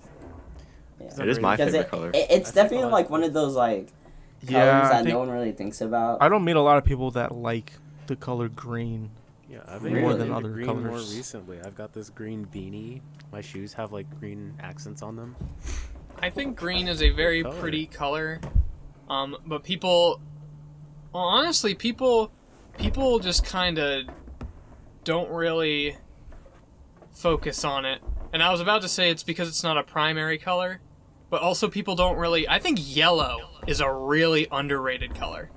It 1.00 1.28
is 1.28 1.40
my 1.40 1.56
favorite 1.56 1.80
it, 1.80 1.88
color. 1.90 2.10
it- 2.10 2.26
it's 2.30 2.50
I 2.50 2.54
definitely 2.54 2.84
lot- 2.84 2.92
like 2.92 3.10
one 3.10 3.22
of 3.24 3.32
those 3.32 3.54
like 3.54 3.86
colors 3.86 4.50
Yeah, 4.50 4.88
that 4.88 5.02
think- 5.04 5.08
no 5.14 5.18
one 5.18 5.30
really 5.30 5.52
thinks 5.52 5.80
about. 5.80 6.22
I 6.22 6.28
don't 6.28 6.44
meet 6.44 6.56
a 6.56 6.60
lot 6.62 6.76
of 6.78 6.84
people 6.84 7.10
that 7.12 7.34
like 7.34 7.72
the 8.06 8.16
color 8.16 8.48
green. 8.48 9.10
Yeah, 9.48 9.60
I've 9.66 9.82
been 9.82 9.94
More 9.94 10.02
more 10.02 10.10
than 10.14 10.28
than 10.28 10.32
other 10.36 10.50
green 10.50 10.66
colors. 10.66 10.84
more 10.84 10.96
recently. 11.16 11.60
I've 11.60 11.74
got 11.74 11.92
this 11.92 12.08
green 12.10 12.46
beanie. 12.46 13.00
My 13.32 13.40
shoes 13.40 13.72
have 13.74 13.92
like 13.92 14.06
green 14.20 14.54
accents 14.60 15.02
on 15.02 15.16
them. 15.16 15.36
I 16.22 16.30
think 16.30 16.56
green 16.56 16.86
is 16.86 17.02
a 17.02 17.10
very 17.10 17.42
Color. 17.42 17.60
pretty 17.60 17.86
color. 17.86 18.40
Um, 19.08 19.36
but 19.46 19.64
people, 19.64 20.20
well, 21.12 21.22
honestly, 21.24 21.74
people, 21.74 22.30
people 22.78 23.18
just 23.18 23.44
kind 23.44 23.78
of 23.78 24.04
don't 25.02 25.30
really 25.30 25.96
focus 27.10 27.64
on 27.64 27.84
it. 27.84 28.00
And 28.32 28.42
I 28.42 28.50
was 28.50 28.60
about 28.60 28.82
to 28.82 28.88
say 28.88 29.10
it's 29.10 29.22
because 29.22 29.48
it's 29.48 29.62
not 29.62 29.76
a 29.76 29.82
primary 29.82 30.38
color, 30.38 30.80
but 31.30 31.42
also 31.42 31.68
people 31.68 31.96
don't 31.96 32.16
really. 32.16 32.48
I 32.48 32.58
think 32.58 32.78
yellow 32.80 33.38
is 33.66 33.80
a 33.80 33.92
really 33.92 34.46
underrated 34.52 35.14
color. 35.14 35.50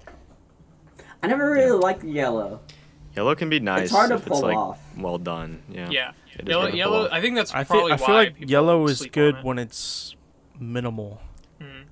I 1.21 1.27
never 1.27 1.51
really 1.51 1.77
liked 1.79 2.03
yellow. 2.03 2.61
Yellow 3.15 3.35
can 3.35 3.49
be 3.49 3.59
nice 3.59 3.83
It's 3.83 3.91
hard 3.91 4.09
to 4.09 4.15
if 4.15 4.25
pull 4.25 4.37
it's 4.37 4.43
like 4.43 4.57
off. 4.57 4.79
well 4.97 5.17
done. 5.19 5.61
Yeah. 5.69 5.89
Yeah, 5.91 6.11
It 6.33 6.41
is 6.41 6.47
yellow. 6.49 6.61
hard 6.61 6.65
to 6.65 6.71
pull 6.71 6.77
Yellow. 6.77 7.09
I 7.11 7.21
think 7.21 7.35
that's 7.35 7.53
I 7.53 7.63
probably 7.63 7.91
think 7.91 8.01
I 8.01 8.05
feel 8.05 8.15
like 8.15 8.35
yellow 8.49 8.87
is 8.87 9.05
good 9.05 9.35
it. 9.37 9.43
when 9.43 9.59
it's 9.59 10.15
minimal. 10.59 11.21
Mhm. 11.61 11.83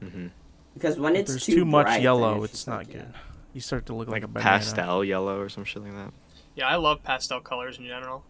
hmm 0.00 0.26
Because 0.74 0.98
when 0.98 1.14
it's 1.14 1.30
There's 1.30 1.44
too, 1.44 1.54
too, 1.56 1.64
much 1.66 1.86
bright, 1.86 2.02
yellow, 2.02 2.42
it's 2.42 2.54
it's 2.54 2.66
not 2.66 2.78
like, 2.78 2.88
yeah. 2.88 3.00
good. 3.00 3.14
You 3.52 3.60
start 3.60 3.84
to 3.86 3.94
look 3.94 4.08
Like 4.08 4.14
like, 4.14 4.22
a 4.22 4.24
a 4.24 4.28
banana. 4.28 4.48
pastel 4.50 5.04
yellow 5.04 5.38
or 5.38 5.50
some 5.50 5.64
shit 5.64 5.82
like 5.82 5.92
that. 5.92 6.12
Yeah, 6.56 6.66
I 6.68 6.76
love 6.76 7.02
pastel 7.02 7.40
colors 7.40 7.78
in 7.78 7.86
general. 7.86 8.24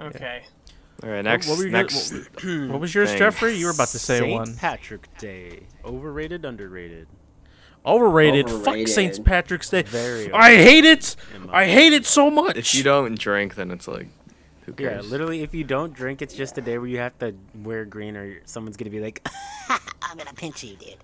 Okay. 0.00 0.42
All 1.02 1.10
right, 1.10 1.22
next. 1.24 1.46
what 1.48 1.58
were 1.58 1.64
you 1.64 1.70
next. 1.70 2.10
guys- 2.10 2.68
What 2.68 2.80
was 2.80 2.94
yours, 2.94 3.10
thing. 3.10 3.18
Jeffrey? 3.18 3.54
You 3.54 3.66
were 3.66 3.72
about 3.72 3.88
to 3.88 3.98
say 3.98 4.20
one. 4.20 4.46
Saint 4.46 4.48
one. 4.48 4.56
Patrick 4.56 5.16
Day. 5.18 5.60
Overrated, 5.84 6.44
underrated. 6.44 7.06
Overrated. 7.86 8.50
Fuck 8.50 8.86
St. 8.88 9.24
Patrick's 9.24 9.70
Day. 9.70 9.82
Very. 9.82 10.30
I 10.32 10.56
hate 10.56 10.84
it. 10.84 11.14
I 11.50 11.66
hate 11.66 11.92
it 11.92 12.04
so 12.04 12.30
much. 12.30 12.56
If 12.56 12.74
you 12.74 12.82
don't 12.82 13.18
drink, 13.18 13.54
then 13.54 13.70
it's 13.70 13.86
like, 13.88 14.08
who 14.66 14.72
cares? 14.72 15.04
Yeah, 15.04 15.10
literally, 15.10 15.42
if 15.42 15.54
you 15.54 15.64
don't 15.64 15.94
drink, 15.94 16.20
it's 16.20 16.34
just 16.34 16.58
a 16.58 16.60
day 16.60 16.76
where 16.78 16.88
you 16.88 16.98
have 16.98 17.16
to 17.20 17.34
wear 17.54 17.84
green, 17.84 18.16
or 18.16 18.40
someone's 18.44 18.76
gonna 18.76 18.90
be 18.90 19.00
like, 19.00 19.26
I'm 20.02 20.16
gonna 20.18 20.32
pinch 20.34 20.64
you, 20.64 20.74
dude. 20.76 20.96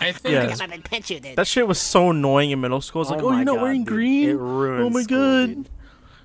I 0.00 0.12
think 0.12 0.32
Yeah. 0.32 0.48
I'm 0.48 0.70
gonna 0.70 0.80
pinch 0.80 1.10
you, 1.10 1.18
dude. 1.20 1.36
that 1.36 1.46
shit 1.48 1.66
was 1.66 1.80
so 1.80 2.10
annoying 2.10 2.52
in 2.52 2.60
middle 2.60 2.80
school. 2.80 3.02
It's 3.02 3.10
oh 3.10 3.14
like, 3.14 3.22
"Oh 3.24 3.28
oh, 3.28 3.36
you're 3.36 3.44
not 3.44 3.56
God, 3.56 3.62
wearing 3.62 3.84
dude, 3.84 3.88
green. 3.92 4.28
It 4.30 4.34
ruins 4.38 4.86
oh 4.86 4.90
my 4.90 5.02
school, 5.02 5.18
god, 5.18 5.46
dude. 5.48 5.68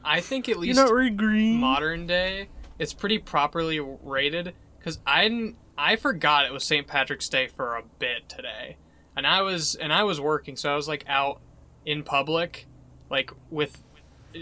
I 0.07 0.21
think 0.21 0.49
at 0.49 0.57
least 0.57 0.77
not 0.77 0.89
wearing 0.89 1.17
green. 1.17 1.59
modern 1.59 2.07
day 2.07 2.47
it's 2.79 2.93
pretty 2.93 3.17
properly 3.17 3.79
rated 3.79 4.53
because 4.77 4.99
I 5.05 5.53
I 5.77 5.95
forgot 5.95 6.45
it 6.45 6.53
was 6.53 6.63
St. 6.63 6.87
Patrick's 6.87 7.29
Day 7.29 7.47
for 7.47 7.75
a 7.75 7.83
bit 7.99 8.29
today, 8.29 8.77
and 9.15 9.25
I 9.25 9.41
was 9.41 9.75
and 9.75 9.91
I 9.91 10.03
was 10.03 10.21
working, 10.21 10.55
so 10.55 10.71
I 10.71 10.75
was 10.75 10.87
like 10.87 11.03
out 11.07 11.41
in 11.85 12.03
public, 12.03 12.67
like 13.09 13.31
with 13.49 13.83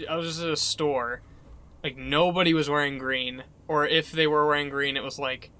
I 0.08 0.16
was 0.16 0.26
just 0.26 0.42
at 0.42 0.50
a 0.50 0.56
store, 0.56 1.22
like 1.82 1.96
nobody 1.96 2.52
was 2.52 2.68
wearing 2.68 2.98
green, 2.98 3.44
or 3.68 3.86
if 3.86 4.12
they 4.12 4.26
were 4.26 4.46
wearing 4.46 4.68
green, 4.68 4.96
it 4.96 5.02
was 5.02 5.18
like 5.18 5.50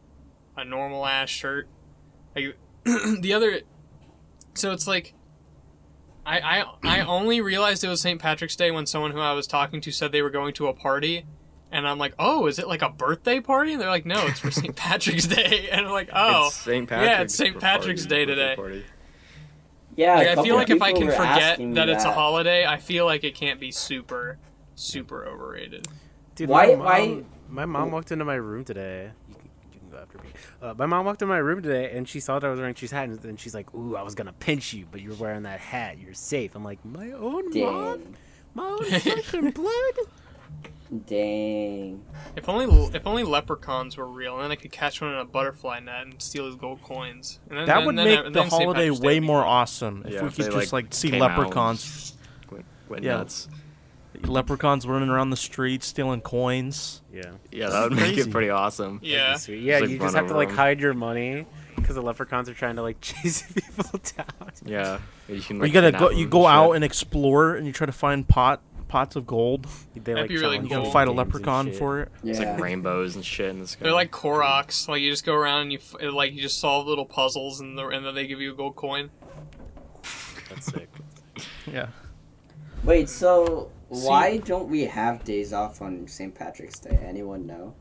a 0.57 0.65
normal 0.65 1.07
ass 1.07 1.31
shirt. 1.31 1.69
Like 2.35 2.57
the 2.85 3.33
other, 3.33 3.61
so 4.55 4.73
it's 4.73 4.87
like. 4.87 5.15
I, 6.27 6.41
I, 6.41 6.64
I 6.83 7.01
only 7.03 7.41
realized 7.41 7.85
it 7.85 7.89
was 7.89 8.01
St. 8.01 8.20
Patrick's 8.20 8.57
Day 8.57 8.70
when 8.70 8.85
someone 8.87 9.12
who 9.12 9.20
I 9.20 9.33
was 9.33 9.47
talking 9.47 9.81
to 9.83 9.93
said 9.93 10.11
they 10.12 10.22
were 10.22 10.31
going 10.31 10.53
to 10.55 10.66
a 10.66 10.72
party, 10.74 11.24
and 11.70 11.87
I'm 11.87 11.99
like, 11.99 12.14
oh, 12.18 12.47
is 12.47 12.59
it 12.59 12.66
like 12.66 12.83
a 12.83 12.89
birthday 12.91 13.39
party? 13.41 13.72
And 13.72 13.81
they're 13.81 13.89
like, 13.89 14.07
no, 14.07 14.27
it's 14.27 14.41
for 14.41 14.51
St. 14.51 14.74
Patrick's 14.77 15.27
Day. 15.27 15.68
And 15.72 15.87
I'm 15.87 15.93
like, 15.93 16.11
oh. 16.12 16.47
It's 16.49 16.57
St. 16.57 16.91
yeah, 16.91 17.22
it's 17.22 17.35
St. 17.35 17.59
Patrick's 17.61 18.03
party- 18.07 18.14
Day 18.16 18.24
today. 18.27 18.55
party. 18.57 18.85
Yeah, 19.97 20.16
Like, 20.16 20.27
I 20.39 20.43
feel 20.43 20.57
like 20.57 20.68
if 20.70 20.83
I 20.83 20.93
can 20.93 21.07
forget 21.07 21.43
asking 21.53 21.70
me 21.70 21.74
that 21.77 21.89
it's 21.89 22.05
a 22.05 22.12
holiday, 22.12 22.66
I 22.66 22.77
feel 22.77 23.07
like 23.07 23.24
it 23.24 23.35
can't 23.35 23.59
be 23.59 23.70
super, 23.72 24.37
super 24.74 25.24
overrated. 25.27 25.89
Dude, 26.35 26.49
Why- 26.51 26.66
My 26.66 26.74
mom, 26.77 26.85
why- 26.85 27.22
My 27.49 27.64
mom 27.66 27.91
walked 27.93 28.12
into 28.12 28.24
my 28.24 28.35
room 28.35 28.64
today. 28.64 29.12
After 29.97 30.19
me. 30.19 30.29
Uh, 30.63 30.75
my 30.77 30.87
mom 30.87 31.05
walked 31.07 31.23
in 31.23 31.29
my 31.29 31.39
room 31.39 31.63
today, 31.63 31.91
and 31.97 32.09
she 32.09 32.21
saw 32.21 32.39
that 32.39 32.47
I 32.47 32.51
was 32.51 32.59
wearing 32.61 32.75
she's 32.75 32.91
hat, 32.91 33.09
and 33.09 33.19
then 33.19 33.37
she's 33.37 33.55
like, 33.55 33.73
"Ooh, 33.75 33.97
I 33.97 34.03
was 34.03 34.15
gonna 34.15 34.33
pinch 34.33 34.73
you, 34.73 34.87
but 34.91 35.01
you're 35.01 35.15
wearing 35.15 35.43
that 35.45 35.61
hat. 35.61 35.99
You're 35.99 36.15
safe." 36.15 36.55
I'm 36.55 36.65
like, 36.65 36.85
"My 36.85 37.13
own 37.13 37.51
mom, 37.59 38.03
my 38.55 38.65
own 38.65 38.85
flesh 38.85 39.35
and 39.35 39.53
blood." 39.55 39.95
Dang. 41.07 42.01
If 42.37 42.49
only 42.49 42.67
if 42.95 43.07
only 43.07 43.25
leprechauns 43.25 43.97
were 43.97 44.07
real, 44.07 44.35
and 44.37 44.45
then 44.45 44.53
I 44.53 44.57
could 44.57 44.71
catch 44.71 45.01
one 45.01 45.13
in 45.13 45.19
a 45.19 45.25
butterfly 45.25 45.81
net 45.81 46.03
and 46.07 46.23
steal 46.23 46.47
his 46.47 46.55
gold 46.55 46.81
coins. 46.83 47.41
And 47.51 47.59
then, 47.59 47.67
That 47.67 47.77
then- 47.79 47.87
would 47.87 47.97
then- 47.99 48.05
make 48.05 48.19
and 48.27 48.35
the 48.35 48.41
then 48.43 48.49
holiday 48.51 48.91
way 48.91 49.19
more 49.19 49.45
awesome 49.45 50.05
if 50.07 50.13
Yeah, 50.15 50.23
we 50.23 50.29
could 50.29 50.37
just 50.37 50.51
like, 50.53 50.73
like 50.73 50.95
see 50.95 51.11
came 51.11 51.23
out 51.23 51.31
and 51.33 51.39
leprechauns. 51.41 52.15
Went, 52.53 52.65
went 52.89 53.03
Yeah. 53.05 53.17
nuts. 53.17 53.49
Leprechauns 54.23 54.87
running 54.87 55.09
around 55.09 55.31
the 55.31 55.37
streets 55.37 55.87
stealing 55.87 56.21
coins. 56.21 57.03
Yeah, 57.12 57.33
Yeah, 57.51 57.69
that 57.71 57.83
would 57.85 57.93
make 57.93 58.14
Crazy. 58.14 58.21
it 58.23 58.31
pretty 58.31 58.51
awesome. 58.51 59.01
Yeah. 59.03 59.37
Sweet. 59.37 59.62
Yeah, 59.62 59.81
like, 59.81 59.91
you 59.91 59.99
just 59.99 60.14
have 60.17 60.27
to 60.29 60.35
like 60.35 60.49
like 60.49 60.51
'em. 60.51 60.57
hide 60.57 60.81
your 60.81 60.95
money 60.95 61.47
because 61.77 61.95
the 61.97 62.03
leprechauns 62.03 62.49
are 62.49 62.55
trying 62.55 62.77
to 62.77 62.83
like 62.83 63.01
chase 63.03 63.43
people 63.53 64.01
down. 64.17 64.51
Yeah. 64.64 64.99
You, 65.29 65.41
can, 65.41 65.57
Or 65.57 65.61
like, 65.61 65.69
you 65.69 65.73
gotta 65.81 65.93
go. 65.93 66.11
You 66.11 66.27
go 66.29 66.47
out 66.47 66.73
and 66.73 66.85
explore, 66.85 67.55
and 67.57 67.67
you 67.67 67.73
try 67.73 67.87
to 67.87 67.93
find 67.93 68.27
pot 68.27 68.61
pots 68.89 69.17
of 69.17 69.27
gold. 69.27 69.67
They 69.95 70.01
That'd 70.01 70.21
like 70.23 70.29
be 70.29 70.37
really 70.37 70.57
challenge 70.59 70.71
You 70.71 70.77
cool. 70.77 70.85
gotta 70.85 70.93
fight 70.93 71.09
a 71.09 71.12
leprechaun 71.12 71.73
for 71.73 72.03
it. 72.03 72.12
Yeah. 72.23 72.31
It's 72.31 72.39
like 72.39 72.61
rainbows 72.61 73.17
and 73.17 73.25
shit 73.25 73.49
in 73.51 73.59
the 73.59 73.67
sky. 73.67 73.83
They're 73.83 73.93
like 73.93 74.12
Koroks. 74.12 74.87
Like 74.89 75.03
you 75.03 75.11
just 75.11 75.25
go 75.27 75.35
around 75.35 75.62
and 75.62 75.73
you 75.73 75.79
f- 75.79 76.12
like 76.12 76.33
you 76.33 76.41
just 76.43 76.61
solve 76.61 76.87
little 76.87 77.05
puzzles 77.07 77.59
and 77.61 77.77
the, 77.77 77.87
and 77.89 78.07
then 78.07 78.14
they 78.14 78.27
give 78.29 78.41
you 78.41 78.53
a 78.53 78.55
gold 78.55 78.77
coin. 78.77 79.11
That's 80.49 80.67
sick. 80.67 80.89
Yeah. 81.71 81.89
Wait, 82.85 83.09
so 83.09 83.71
why 83.89 84.39
don't 84.39 84.68
we 84.68 84.82
have 84.84 85.24
days 85.24 85.53
off 85.53 85.80
on 85.82 86.07
St. 86.09 86.34
Patrick's 86.34 86.78
Day? 86.78 86.99
Anyone 87.05 87.47
know? 87.47 87.74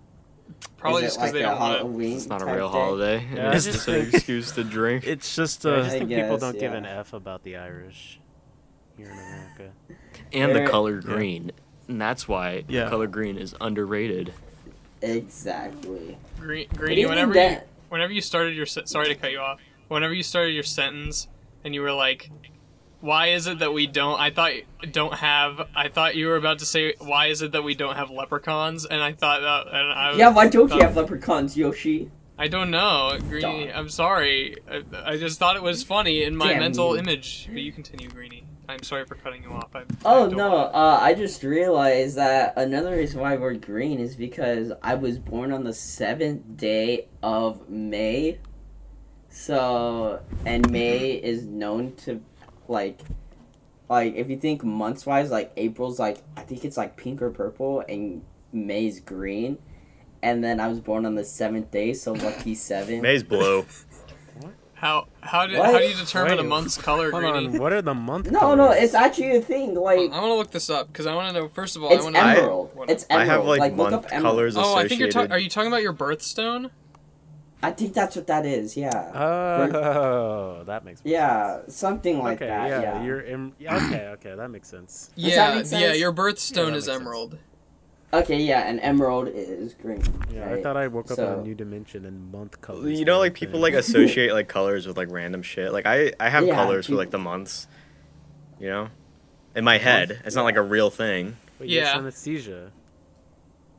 Probably 0.78 1.02
just 1.02 1.18
because 1.18 1.34
like 1.34 1.34
they 1.34 1.44
a 1.44 1.48
don't 1.50 1.60
want 1.60 1.74
to. 1.74 1.78
Halloween 1.80 2.18
It's 2.18 2.28
not 2.28 2.42
a 2.42 2.46
real 2.46 2.68
day? 2.68 2.78
holiday. 2.78 3.28
Yeah, 3.34 3.52
it's 3.56 3.66
just 3.66 3.78
just 3.86 3.88
an 3.88 4.10
excuse 4.14 4.52
to 4.54 4.64
drink. 4.64 5.04
It's 5.08 5.36
just 5.36 5.64
Yeah, 5.66 5.72
I 5.72 5.74
uh, 5.74 5.78
just 5.84 5.96
I 5.96 6.00
think 6.00 6.10
people 6.12 6.38
don't 6.38 6.60
give 6.60 6.74
an 6.74 6.86
F 6.86 7.14
about 7.14 7.44
the 7.44 7.58
Irish 7.58 8.20
here 8.96 9.08
in 9.08 9.18
America. 9.18 9.72
and 10.34 10.56
the 10.56 10.70
color 10.70 11.02
green. 11.02 11.52
And 11.88 12.00
that's 12.00 12.28
why 12.28 12.64
Yeah. 12.68 12.84
the 12.86 12.90
color 12.92 13.08
green 13.08 13.38
is 13.38 13.56
underrated. 13.60 14.34
Exactly. 15.02 16.18
Green, 16.40 16.68
Greeny, 16.76 17.06
whenever 17.06 17.34
you, 17.34 17.58
whenever 17.90 18.12
you 18.14 18.22
started 18.22 18.56
your 18.56 18.66
se- 18.66 18.84
sorry 18.86 19.08
to 19.08 19.16
cut 19.16 19.32
you 19.32 19.40
off. 19.40 19.60
Whenever 19.88 20.14
you 20.14 20.24
started 20.24 20.52
your 20.54 20.64
sentence 20.64 21.28
and 21.64 21.74
you 21.76 21.82
were 21.82 21.92
like, 21.92 22.30
"Why 23.06 23.28
is 23.28 23.48
it 23.48 23.60
that 23.60 23.74
we 23.74 23.88
don't?" 23.88 24.20
I 24.20 24.30
thought 24.32 24.52
don't 24.92 25.16
have. 25.16 25.68
I 25.76 25.88
thought 25.88 26.16
you 26.16 26.28
were 26.28 26.36
about 26.36 26.60
to 26.60 26.66
say, 26.66 26.94
"Why 27.00 27.28
is 27.28 27.42
it 27.42 27.52
that 27.54 27.64
we 27.64 27.76
don't 27.76 27.96
have 27.96 28.10
leprechauns?" 28.10 28.86
And 28.86 29.02
I 29.02 29.14
thought 29.14 29.42
that. 29.42 29.74
And 29.74 29.92
I 29.94 30.14
yeah, 30.16 30.30
why 30.30 30.48
don't 30.48 30.72
you 30.74 30.80
have 30.82 30.96
leprechauns, 30.98 31.56
Yoshi? 31.56 32.12
I 32.38 32.50
don't 32.50 32.70
know, 32.70 33.18
Greeny. 33.30 33.72
I'm 33.72 33.88
sorry. 33.88 34.58
I, 34.70 34.84
I 35.14 35.18
just 35.18 35.40
thought 35.40 35.56
it 35.56 35.64
was 35.64 35.84
funny 35.84 36.24
in 36.24 36.36
my 36.36 36.52
Damn 36.52 36.60
mental 36.60 36.94
you. 36.94 37.00
image. 37.00 37.48
But 37.50 37.62
you 37.62 37.72
continue, 37.72 38.10
Greeny. 38.10 38.44
I'm 38.68 38.84
sorry 38.84 39.06
for 39.06 39.16
cutting 39.16 39.44
you 39.44 39.52
off. 39.52 39.70
I, 39.76 39.84
Oh 40.04 40.26
I 40.26 40.34
no, 40.34 40.56
uh, 40.58 41.00
I 41.02 41.14
just 41.14 41.44
realized 41.44 42.18
that 42.18 42.58
another 42.58 42.92
reason 42.98 43.22
why 43.22 43.38
we're 43.38 43.54
green 43.54 44.00
is 44.00 44.16
because 44.16 44.72
I 44.82 44.96
was 44.96 45.20
born 45.20 45.54
on 45.54 45.64
the 45.64 45.74
seventh 45.74 46.58
day 46.58 47.08
of 47.24 47.70
May. 47.70 48.40
So, 49.30 50.22
and 50.46 50.70
May 50.72 51.12
is 51.12 51.46
known 51.46 51.94
to, 51.98 52.22
like, 52.68 53.00
like 53.90 54.16
if 54.16 54.30
you 54.30 54.38
think 54.38 54.64
months 54.64 55.06
wise, 55.06 55.32
like 55.32 55.52
April's 55.58 56.00
like 56.00 56.20
I 56.38 56.42
think 56.42 56.66
it's 56.66 56.78
like 56.78 56.98
pink 56.98 57.22
or 57.22 57.30
purple, 57.32 57.84
and 57.88 58.24
May's 58.52 59.00
green. 59.00 59.58
And 60.24 60.44
then 60.44 60.60
I 60.60 60.68
was 60.68 60.80
born 60.80 61.06
on 61.06 61.14
the 61.16 61.24
seventh 61.24 61.70
day, 61.72 61.94
so 61.94 62.14
lucky 62.14 62.56
seven. 62.70 63.02
May's 63.02 63.24
blue. 63.24 63.66
How 64.78 65.08
how 65.22 65.48
did 65.48 65.56
how 65.56 65.78
do 65.80 65.86
you 65.86 65.96
determine 65.96 66.38
a 66.38 66.44
month's 66.44 66.78
color, 66.78 67.10
Hold 67.10 67.24
Greeny? 67.24 67.48
on, 67.48 67.58
what 67.60 67.72
are 67.72 67.82
the 67.82 67.94
month? 67.94 68.30
No, 68.30 68.56
no, 68.56 68.72
it's 68.72 68.94
actually 68.94 69.38
a 69.38 69.42
thing. 69.42 69.74
Like 69.74 70.00
I 70.12 70.20
want 70.20 70.26
to 70.26 70.34
look 70.34 70.52
this 70.52 70.70
up 70.70 70.88
because 70.88 71.06
I 71.06 71.16
want 71.16 71.34
to 71.34 71.42
know. 71.42 71.48
First 71.48 71.78
of 71.78 71.84
all, 71.84 71.92
I 71.92 71.96
it's 71.96 72.04
want 72.04 72.16
to. 72.18 72.22
emerald. 72.22 72.72
What- 72.76 72.90
It's 72.90 73.06
I 73.10 73.24
have 73.24 73.46
like, 73.46 73.62
look 73.62 73.76
month 73.78 73.94
up 73.94 74.06
emerald. 74.12 74.34
colors 74.36 74.58
Oh. 74.58 74.76
I 74.76 74.86
think 74.90 75.00
you're 75.00 75.10
talking. 75.10 75.32
Are 75.32 75.40
you 75.40 75.50
talking 75.50 75.70
about 75.70 75.82
your 75.82 75.94
birthstone? 75.94 76.72
I 77.66 77.72
think 77.72 77.94
that's 77.94 78.16
what 78.16 78.28
that 78.28 78.46
is. 78.46 78.78
Yeah. 78.78 79.12
Oh, 79.16 80.64
that 80.66 80.86
makes 80.86 81.04
more 81.04 81.12
Yeah, 81.12 81.62
something 81.68 82.20
like 82.20 82.38
okay, 82.38 82.48
that. 82.48 82.70
yeah, 82.70 82.82
Yeah. 82.82 83.04
you're 83.04 83.22
in, 83.22 83.54
yeah, 83.58 83.76
okay, 83.78 84.08
okay, 84.14 84.36
that 84.36 84.50
makes 84.52 84.70
sense. 84.70 85.10
that 85.16 85.22
Yeah, 85.22 85.56
make 85.56 85.66
yeah. 85.66 85.80
sense? 85.88 86.00
Your 86.00 86.12
Yeah, 86.12 86.16
birthstone 86.24 86.54
that 86.72 86.78
is 86.78 86.86
makes 86.86 86.86
sense. 86.86 87.02
emerald. 87.02 87.38
Okay, 88.14 88.40
yeah, 88.40 88.68
and 88.70 88.80
emerald 88.82 89.30
is 89.30 89.74
green. 89.74 90.04
Yeah, 90.32 90.48
I 90.48 90.62
thought 90.62 90.78
I 90.78 90.86
woke 90.88 91.10
up 91.10 91.18
in 91.18 91.26
a 91.26 91.44
new 91.44 91.56
dimension 91.56 92.06
and 92.06 92.32
month 92.32 92.62
colors. 92.62 93.00
You 93.00 93.04
know, 93.04 93.18
like 93.18 93.34
people 93.34 93.60
like 93.60 93.74
associate 93.86 94.32
like 94.32 94.48
colors 94.48 94.86
with 94.86 94.96
like 94.96 95.10
random 95.10 95.42
shit. 95.42 95.74
Like 95.74 95.88
I, 95.88 96.14
I 96.20 96.30
have 96.30 96.46
Yeah, 96.46 96.54
colors 96.54 96.86
for 96.86 96.96
like 96.96 97.10
the 97.10 97.18
months. 97.18 97.68
You 98.60 98.70
know, 98.70 98.90
in 99.56 99.64
my 99.66 99.80
head, 99.80 100.22
it's 100.24 100.36
not 100.36 100.44
like 100.44 100.56
a 100.56 100.62
real 100.62 100.92
thing. 100.92 101.36
Wait, 101.60 101.70
you 101.72 101.82
have 101.82 101.96
Yeah. 101.96 102.02
synesthesia. 102.02 102.70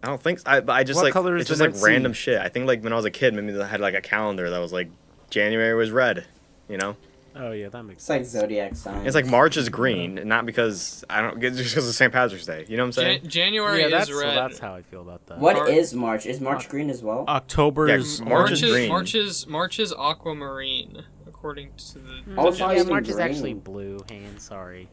I 0.07 0.11
don't 0.11 0.22
think. 0.22 0.38
So. 0.40 0.44
I, 0.50 0.61
but 0.61 0.72
I 0.72 0.84
just 0.84 0.96
What 0.98 1.04
like 1.04 1.12
color 1.12 1.36
is 1.36 1.42
it's 1.42 1.48
just 1.48 1.61
like 1.61 1.70
Red 1.72 1.78
Sea? 1.78 1.86
random 1.86 2.12
shit. 2.12 2.40
I 2.40 2.48
think 2.48 2.66
like 2.66 2.82
when 2.82 2.92
I 2.92 2.96
was 2.96 3.04
a 3.04 3.11
kid, 3.11 3.34
maybe 3.34 3.61
I 3.61 3.66
had 3.66 3.80
like 3.80 3.94
a 3.94 4.00
calendar 4.00 4.48
that 4.50 4.59
was 4.59 4.72
like 4.72 4.88
January 5.30 5.74
was 5.74 5.90
red. 5.90 6.26
You 6.68 6.76
know, 6.78 6.96
Oh 7.36 7.52
yeah, 7.52 7.68
that 7.68 7.82
makes 7.84 7.98
It's 8.02 8.09
like 8.09 8.20
sense. 8.24 8.30
zodiac 8.30 8.74
signs. 8.76 9.07
it's 9.07 9.14
like 9.14 9.26
March 9.26 9.57
is 9.57 9.68
green, 9.68 10.18
and 10.18 10.28
not 10.28 10.46
because 10.46 11.04
I 11.11 11.20
don't 11.20 11.40
just 11.40 11.59
because 11.59 11.86
of 11.88 11.94
St. 11.94 12.12
Patrick's 12.12 12.46
Day. 12.46 12.64
You 12.68 12.76
know 12.76 12.84
what 12.84 12.86
I'm 12.88 12.92
saying? 12.92 13.20
Jan- 13.22 13.30
January 13.30 13.80
yeah, 13.82 13.88
that's 13.88 14.09
is 14.11 14.16
so 14.18 14.22
red. 14.24 14.36
that's 14.36 14.59
how 14.59 14.74
I 14.74 14.82
feel 14.82 15.02
about 15.02 15.26
that. 15.26 15.38
What 15.38 15.57
Mar- 15.57 15.68
is 15.68 15.92
March? 15.94 16.26
Is 16.26 16.40
March 16.40 16.68
green 16.68 16.88
as 16.90 17.02
well? 17.02 17.24
October 17.28 17.88
Yeah, 17.88 17.96
is 17.96 18.20
March 18.20 18.30
March 18.30 18.50
is 18.52 18.62
is 18.62 18.70
green. 18.72 18.88
March 18.88 19.14
is 19.14 19.46
March 19.46 19.78
is 19.78 19.92
aquamarine, 19.92 21.04
according 21.26 21.70
to 21.76 21.98
the. 21.98 22.20
Oh, 22.36 22.48
it's 22.48 22.59
not 22.59 22.74
yeah, 22.74 22.80
even 22.80 22.88
March 22.92 23.09
is 23.09 23.18
actually 23.18 23.54
blue. 23.54 24.00
Hand, 24.09 24.40
sorry. 24.40 24.88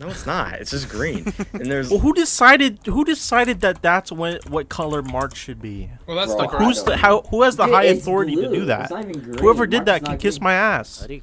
No, 0.00 0.08
it's 0.08 0.24
not. 0.24 0.54
It's 0.54 0.70
just 0.70 0.88
green. 0.88 1.32
and 1.52 1.66
there's 1.70 1.90
Well, 1.90 1.98
who 1.98 2.14
decided? 2.14 2.78
Who 2.86 3.04
decided 3.04 3.60
that 3.60 3.82
that's 3.82 4.10
when 4.10 4.38
what 4.48 4.70
color 4.70 5.02
March 5.02 5.36
should 5.36 5.60
be? 5.60 5.90
Well, 6.06 6.16
that's 6.16 6.34
Bro, 6.34 6.46
the. 6.48 6.56
I 6.56 6.64
Who's 6.64 6.82
the 6.84 6.96
how? 6.96 7.20
Who 7.30 7.42
has 7.42 7.56
the 7.56 7.66
Dude, 7.66 7.74
high 7.74 7.84
it's 7.84 8.00
authority 8.00 8.34
to 8.36 8.48
do 8.48 8.64
that? 8.64 8.82
It's 8.84 8.90
not 8.90 9.02
even 9.08 9.20
green. 9.20 9.38
Whoever 9.38 9.66
did 9.66 9.76
March 9.78 9.86
that 9.86 10.02
is 10.02 10.08
can 10.08 10.18
kiss 10.18 10.38
green. 10.38 10.44
my 10.44 10.52
ass. 10.54 11.06
Where 11.06 11.18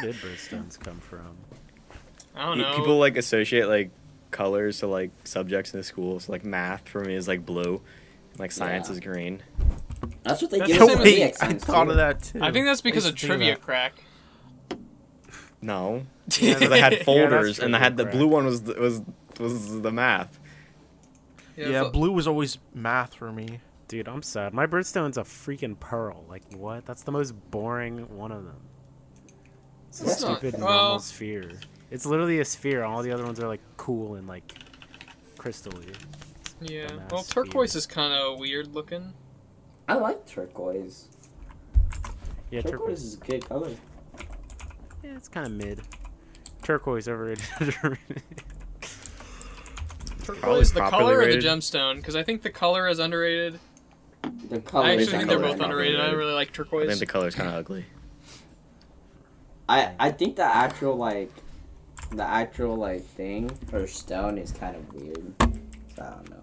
did 0.00 0.14
birthstones 0.16 0.78
come 0.78 0.98
from? 1.00 1.36
I 2.36 2.46
don't 2.46 2.58
know. 2.58 2.76
people 2.76 2.98
like 2.98 3.16
associate 3.16 3.66
like 3.68 3.90
colors 4.30 4.78
to 4.78 4.86
like 4.86 5.10
subjects 5.24 5.74
in 5.74 5.80
the 5.80 5.84
school. 5.84 6.20
So 6.20 6.30
like 6.32 6.44
math 6.44 6.88
for 6.88 7.00
me 7.04 7.14
is 7.16 7.26
like 7.26 7.44
blue, 7.44 7.82
like 8.38 8.52
science 8.52 8.86
Yeah. 8.88 8.92
is 8.92 9.00
green. 9.00 9.42
That's 10.22 10.40
what 10.40 10.50
they 10.52 10.58
That's 10.60 10.70
give 10.70 10.78
the 10.78 10.84
us 10.86 10.90
same 10.92 11.00
in 11.00 11.06
as- 11.06 11.12
zodiac 11.38 11.42
Wait, 11.42 11.54
I 11.56 11.58
thought 11.58 11.88
of 11.90 11.96
that 11.96 12.22
too. 12.22 12.38
I 12.40 12.52
think 12.52 12.66
that's 12.66 12.80
because 12.80 13.04
used 13.04 13.16
of 13.16 13.20
trivia 13.20 13.54
that. 13.56 13.62
crack. 13.62 13.94
No, 15.62 16.02
Yeah, 16.40 16.54
because 16.54 16.72
I 16.72 16.78
had 16.78 17.04
folders 17.04 17.56
true, 17.56 17.64
and 17.66 17.76
I 17.76 17.78
had 17.78 17.96
the 17.96 18.02
correct. 18.04 18.16
blue 18.18 18.26
one 18.28 18.44
was 18.44 18.62
the, 18.62 18.74
was 18.74 19.00
was 19.38 19.80
the 19.80 19.92
math. 19.92 20.38
Yeah, 21.56 21.84
but- 21.84 21.92
blue 21.92 22.10
was 22.12 22.26
always 22.26 22.58
math 22.74 23.14
for 23.14 23.30
me. 23.32 23.60
Dude, 23.88 24.08
I'm 24.08 24.22
sad. 24.22 24.54
My 24.54 24.64
birthstone's 24.66 25.18
a 25.18 25.22
freaking 25.22 25.78
pearl. 25.78 26.24
Like 26.28 26.42
what? 26.56 26.86
That's 26.86 27.02
the 27.02 27.12
most 27.12 27.32
boring 27.50 27.98
one 28.16 28.32
of 28.32 28.44
them. 28.44 28.56
It's 29.88 30.00
a 30.02 30.04
It's 30.06 30.22
not- 30.22 30.38
stupid 30.38 30.60
well- 30.60 30.68
normal 30.72 30.94
oh. 30.94 30.98
sphere. 30.98 31.50
It's 31.90 32.06
literally 32.06 32.40
a 32.40 32.44
sphere. 32.44 32.84
All 32.84 33.02
the 33.02 33.12
other 33.12 33.24
ones 33.24 33.38
are 33.38 33.46
like 33.48 33.60
cool 33.76 34.14
and 34.14 34.26
like 34.26 34.54
crystally. 35.38 35.94
Yeah. 36.62 36.86
Dumbass 36.86 37.12
Well, 37.12 37.22
sphere. 37.22 37.44
turquoise 37.44 37.74
is 37.76 37.86
kind 37.86 38.12
of 38.14 38.38
weird 38.38 38.74
looking. 38.74 39.12
I 39.88 39.94
like 39.94 40.24
turquoise. 40.26 41.08
Yeah, 42.50 42.62
turquoise 42.62 42.70
turquoise. 42.70 43.02
is 43.04 43.14
a 43.14 43.18
good 43.18 43.48
color. 43.48 43.70
Yeah, 45.02 45.16
it's 45.16 45.28
kind 45.28 45.46
of 45.46 45.52
mid. 45.52 45.80
Turquoise 46.62 47.08
overrated. 47.08 47.44
Turquoise, 50.22 50.72
the 50.72 50.80
properly 50.80 51.00
color 51.14 51.18
or 51.20 51.26
the 51.32 51.38
gemstone? 51.38 51.96
Because 51.96 52.14
I 52.14 52.22
think 52.22 52.42
the 52.42 52.50
color 52.50 52.86
is 52.88 52.98
underrated. 53.00 53.58
The 54.48 54.60
color. 54.60 54.84
I 54.86 54.92
actually 54.92 55.06
think 55.06 55.28
they're 55.28 55.38
both 55.40 55.56
is 55.56 55.60
underrated. 55.60 56.00
I 56.00 56.10
really 56.12 56.32
like 56.34 56.50
I 56.50 56.52
turquoise. 56.52 56.86
think 56.88 57.00
the 57.00 57.06
color's 57.06 57.34
kind 57.34 57.48
of 57.48 57.56
ugly. 57.56 57.84
I 59.68 59.92
I 59.98 60.10
think 60.12 60.36
the 60.36 60.44
actual 60.44 60.94
like, 60.96 61.32
the 62.10 62.22
actual 62.24 62.76
like 62.76 63.04
thing 63.04 63.50
or 63.72 63.88
stone 63.88 64.38
is 64.38 64.52
kind 64.52 64.76
of 64.76 64.92
weird. 64.94 65.32
So 65.96 66.02
I 66.02 66.10
don't 66.10 66.30
know. 66.30 66.40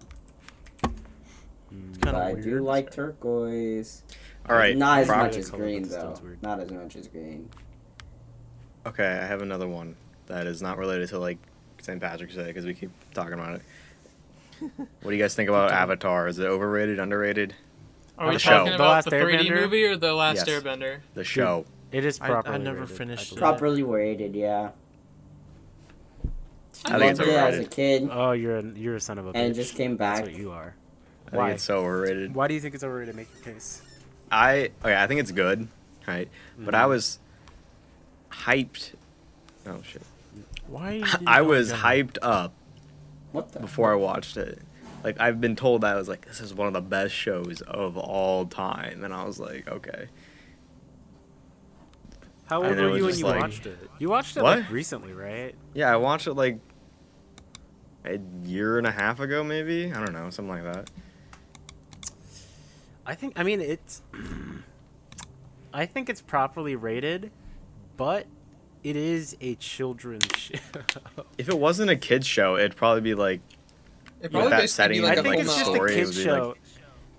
Mm, 1.72 2.00
But 2.00 2.04
Kinda 2.12 2.18
I 2.20 2.34
do 2.34 2.60
like 2.60 2.90
turquoise. 2.90 4.02
All 4.48 4.56
right. 4.56 4.76
Not 4.76 5.00
as 5.00 5.06
prop- 5.06 5.26
much 5.26 5.36
as 5.36 5.48
green 5.50 5.88
though. 5.88 6.14
Not 6.42 6.60
as 6.60 6.70
much 6.70 6.96
as 6.96 7.08
green. 7.08 7.48
Okay, 8.86 9.06
I 9.06 9.26
have 9.26 9.42
another 9.42 9.68
one 9.68 9.96
that 10.26 10.46
is 10.46 10.62
not 10.62 10.78
related 10.78 11.08
to 11.10 11.18
like 11.18 11.38
St. 11.82 12.00
Patrick's 12.00 12.34
Day 12.34 12.46
because 12.46 12.64
we 12.64 12.74
keep 12.74 12.90
talking 13.12 13.34
about 13.34 13.56
it. 13.56 13.62
what 14.76 15.10
do 15.10 15.16
you 15.16 15.22
guys 15.22 15.34
think 15.34 15.48
about 15.48 15.70
Avatar? 15.70 16.28
Is 16.28 16.38
it 16.38 16.46
overrated, 16.46 16.98
underrated? 16.98 17.54
Are 18.18 18.28
we 18.28 18.34
the 18.34 18.38
show. 18.38 18.50
talking 18.50 18.66
The 18.70 18.74
about 18.76 18.88
Last 18.90 19.04
the 19.10 19.16
3D 19.16 19.40
Airbender? 19.48 19.60
movie 19.62 19.84
or 19.84 19.96
the 19.96 20.12
Last 20.14 20.46
Yes. 20.46 20.48
Airbender? 20.48 20.98
The 21.14 21.24
show. 21.24 21.64
It 21.92 22.04
is 22.04 22.20
I- 22.20 22.26
I 22.26 22.28
properly. 22.28 22.58
never 22.58 22.80
rated, 22.80 22.96
finished 22.96 23.32
I 23.34 23.36
Properly 23.36 23.82
rated, 23.82 24.34
yeah. 24.34 24.70
I 26.86 26.98
think 26.98 27.10
it's 27.10 27.18
Loved 27.20 27.30
it 27.30 27.34
as 27.36 27.58
a 27.58 27.64
kid, 27.64 28.08
Oh, 28.10 28.32
you're 28.32 28.58
a, 28.58 28.62
you're 28.62 28.96
a 28.96 29.00
son 29.00 29.18
of 29.18 29.26
a 29.26 29.32
bitch. 29.32 29.36
and 29.36 29.50
it 29.50 29.54
just 29.54 29.74
came 29.74 29.96
back. 29.96 30.16
That's 30.16 30.28
back. 30.28 30.34
what 30.34 30.40
you 30.42 30.52
are. 30.52 30.74
I 31.32 31.36
Why? 31.36 31.46
think 31.48 31.54
it's 31.56 31.64
so 31.64 31.78
overrated. 31.80 32.34
Why 32.34 32.48
do 32.48 32.54
you 32.54 32.60
think 32.60 32.74
it's 32.74 32.84
overrated? 32.84 33.14
Make 33.16 33.28
your 33.34 33.54
case. 33.54 33.82
I 34.32 34.70
okay, 34.84 34.96
I 35.00 35.06
think 35.06 35.20
it's 35.20 35.30
good, 35.32 35.68
right? 36.08 36.28
But 36.58 36.74
I 36.74 36.84
Mhm. 36.84 36.88
was 36.88 37.18
hyped. 38.30 38.92
Oh 39.66 39.80
shit! 39.82 40.02
Why? 40.66 41.02
I 41.26 41.42
was 41.42 41.70
go- 41.70 41.76
hyped 41.78 42.18
up 42.22 42.52
What 43.32 43.52
the? 43.52 43.60
before 43.60 43.92
I 43.92 43.96
watched 43.96 44.36
it. 44.36 44.60
Like 45.04 45.18
I've 45.20 45.40
been 45.40 45.56
told 45.56 45.80
that 45.82 45.94
I 45.94 45.98
was 45.98 46.08
like, 46.08 46.26
this 46.26 46.40
is 46.40 46.52
one 46.54 46.66
of 46.66 46.74
the 46.74 46.80
best 46.82 47.14
shows 47.14 47.62
of 47.62 47.96
all 47.96 48.44
time, 48.46 49.02
and 49.04 49.14
I 49.14 49.24
was 49.24 49.38
like, 49.40 49.66
okay. 49.68 50.08
How 52.46 52.62
old 52.64 52.76
it 52.76 52.82
were 52.82 52.96
you 52.96 53.04
when 53.06 53.16
you 53.16 53.24
like- 53.24 53.40
watched 53.40 53.66
it? 53.66 53.78
You 53.98 54.08
watched 54.08 54.36
it 54.36 54.42
What? 54.42 54.58
like 54.58 54.70
recently, 54.70 55.12
right? 55.12 55.54
Yeah, 55.72 55.92
I 55.92 55.96
watched 55.96 56.26
it 56.26 56.34
like 56.34 56.58
a 58.04 58.18
year 58.44 58.76
and 58.78 58.86
a 58.86 58.90
half 58.90 59.20
ago, 59.20 59.44
maybe. 59.44 59.92
I 59.92 60.04
don't 60.04 60.12
know, 60.12 60.30
something 60.30 60.64
like 60.64 60.64
that. 60.74 60.90
I 63.06 63.14
think. 63.14 63.38
I 63.38 63.42
mean, 63.42 63.60
it's. 63.60 64.02
I 65.72 65.86
think 65.86 66.10
it's 66.10 66.20
properly 66.20 66.74
rated, 66.74 67.30
but 68.00 68.26
it 68.82 68.96
is 68.96 69.36
a 69.42 69.54
children's 69.56 70.24
show. 70.36 70.56
If 71.36 71.50
it 71.50 71.58
wasn't 71.58 71.90
a 71.90 71.96
kids 71.96 72.26
show, 72.26 72.56
it'd 72.56 72.74
probably 72.76 73.02
be 73.02 73.14
like 73.14 73.42
It 74.22 74.32
With 74.32 74.48
that 74.50 74.60
basically 74.62 74.62
be 74.62 74.66
setting, 74.68 75.02
like 75.02 75.18
I 75.18 75.20
a 75.20 75.22
think 75.22 75.36
it's 75.42 75.54
just 75.54 75.66
no. 75.66 75.72
a 75.72 75.74
story, 75.76 75.92
it 75.92 75.96
kids 75.96 76.20
show. 76.22 76.48
like- 76.48 76.56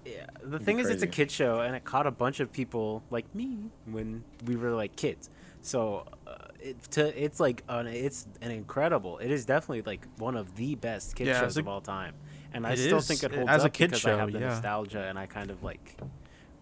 yeah, 0.03 0.25
the 0.43 0.57
thing 0.57 0.79
is, 0.79 0.89
it's 0.89 1.03
a 1.03 1.05
crazy. 1.05 1.15
kids 1.15 1.33
show, 1.35 1.59
and 1.59 1.75
it 1.75 1.83
caught 1.83 2.07
a 2.07 2.11
bunch 2.11 2.39
of 2.39 2.51
people 2.51 3.03
like 3.11 3.33
me 3.35 3.69
when 3.85 4.23
we 4.45 4.55
were 4.55 4.71
like 4.71 4.95
kids. 4.95 5.29
So 5.61 6.07
uh, 6.25 6.33
it, 6.59 6.81
to, 6.93 7.23
it's 7.23 7.39
like 7.39 7.63
an, 7.69 7.85
it's 7.85 8.27
an 8.41 8.49
incredible. 8.49 9.19
It 9.19 9.29
is 9.29 9.45
definitely 9.45 9.83
like 9.83 10.07
one 10.17 10.35
of 10.35 10.55
the 10.55 10.73
best 10.73 11.15
kids 11.15 11.27
Yeah, 11.27 11.39
shows 11.41 11.57
a- 11.57 11.59
of 11.59 11.67
all 11.67 11.81
time, 11.81 12.15
and 12.53 12.65
I 12.65 12.73
still 12.73 12.97
is. 12.97 13.07
think 13.07 13.21
it 13.21 13.31
holds 13.35 13.47
up 13.47 13.53
As 13.55 13.61
holds 13.61 13.63
a 13.63 13.67
up 13.67 13.73
kid 13.73 13.87
because 13.91 14.01
show, 14.01 14.15
I 14.15 14.17
have 14.17 14.31
the 14.31 14.39
yeah. 14.39 14.47
nostalgia, 14.47 15.03
and 15.07 15.19
I 15.19 15.27
kind 15.27 15.51
of 15.51 15.61
like. 15.61 15.95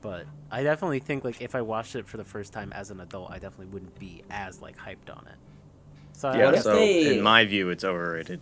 But 0.02 0.26
I 0.50 0.64
definitely 0.64 1.00
think 1.00 1.24
like 1.26 1.42
if 1.42 1.56
I 1.56 1.62
watched 1.62 1.96
it 1.96 2.08
for 2.08 2.18
the 2.18 2.24
first 2.24 2.54
time 2.54 2.72
as 2.74 2.90
an 2.92 3.02
adult, 3.02 3.32
I 3.32 3.34
definitely 3.40 3.68
wouldn't 3.68 3.98
be 4.00 4.24
as 4.30 4.62
like 4.62 4.78
hyped 4.78 5.10
on 5.16 5.26
it. 5.28 5.36
So 6.14 6.32
yeah. 6.34 6.46
What 6.46 6.56
guess 6.56 6.64
So 6.64 6.74
they- 6.76 7.18
in 7.18 7.24
my 7.24 7.46
view, 7.46 7.70
it's 7.70 7.84
overrated. 7.84 8.42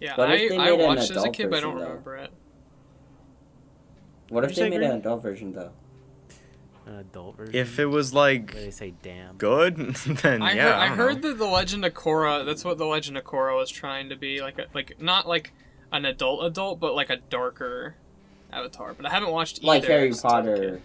Yeah, 0.00 0.16
What 0.16 0.30
I, 0.30 0.48
I 0.56 0.72
watched 0.72 1.10
it 1.10 1.16
as 1.16 1.16
a 1.16 1.20
adult 1.20 1.34
kid, 1.36 1.50
but 1.50 1.58
I 1.58 1.60
don't 1.60 1.74
version, 1.74 1.78
though? 1.84 1.88
remember 1.90 2.16
it. 2.16 2.30
What 4.30 4.44
if 4.44 4.54
they 4.54 4.64
you 4.66 4.70
say, 4.72 4.78
made 4.78 4.84
an 4.84 4.96
adult 4.96 5.22
version 5.22 5.52
though? 5.52 5.72
an 6.86 6.94
adult 6.96 7.36
version. 7.36 7.54
If 7.54 7.78
it 7.78 7.86
was 7.86 8.12
like 8.12 8.52
they 8.54 8.70
say 8.72 8.94
damn. 9.02 9.36
good, 9.36 9.76
then 10.06 10.42
I 10.42 10.54
yeah. 10.54 10.62
heard, 10.64 10.72
I, 10.72 10.84
I 10.84 10.88
heard 10.88 11.22
know. 11.22 11.28
that 11.30 11.38
the 11.38 11.46
Legend 11.46 11.84
of 11.84 11.94
Korra. 11.94 12.44
That's 12.44 12.64
what 12.64 12.78
the 12.78 12.86
Legend 12.86 13.16
of 13.18 13.24
Korra 13.24 13.56
was 13.56 13.70
trying 13.70 14.08
to 14.08 14.16
be 14.16 14.40
like, 14.40 14.58
a, 14.58 14.66
like 14.74 15.00
not 15.00 15.28
like 15.28 15.52
an 15.92 16.04
adult 16.04 16.44
adult, 16.44 16.80
but 16.80 16.94
like 16.94 17.10
a 17.10 17.18
darker 17.18 17.94
Avatar. 18.52 18.94
But 18.94 19.06
I 19.06 19.10
haven't 19.10 19.30
watched 19.30 19.58
either. 19.58 19.66
Like 19.68 19.84
Harry 19.84 20.10
since 20.12 20.24
I 20.24 20.28
Potter. 20.28 20.80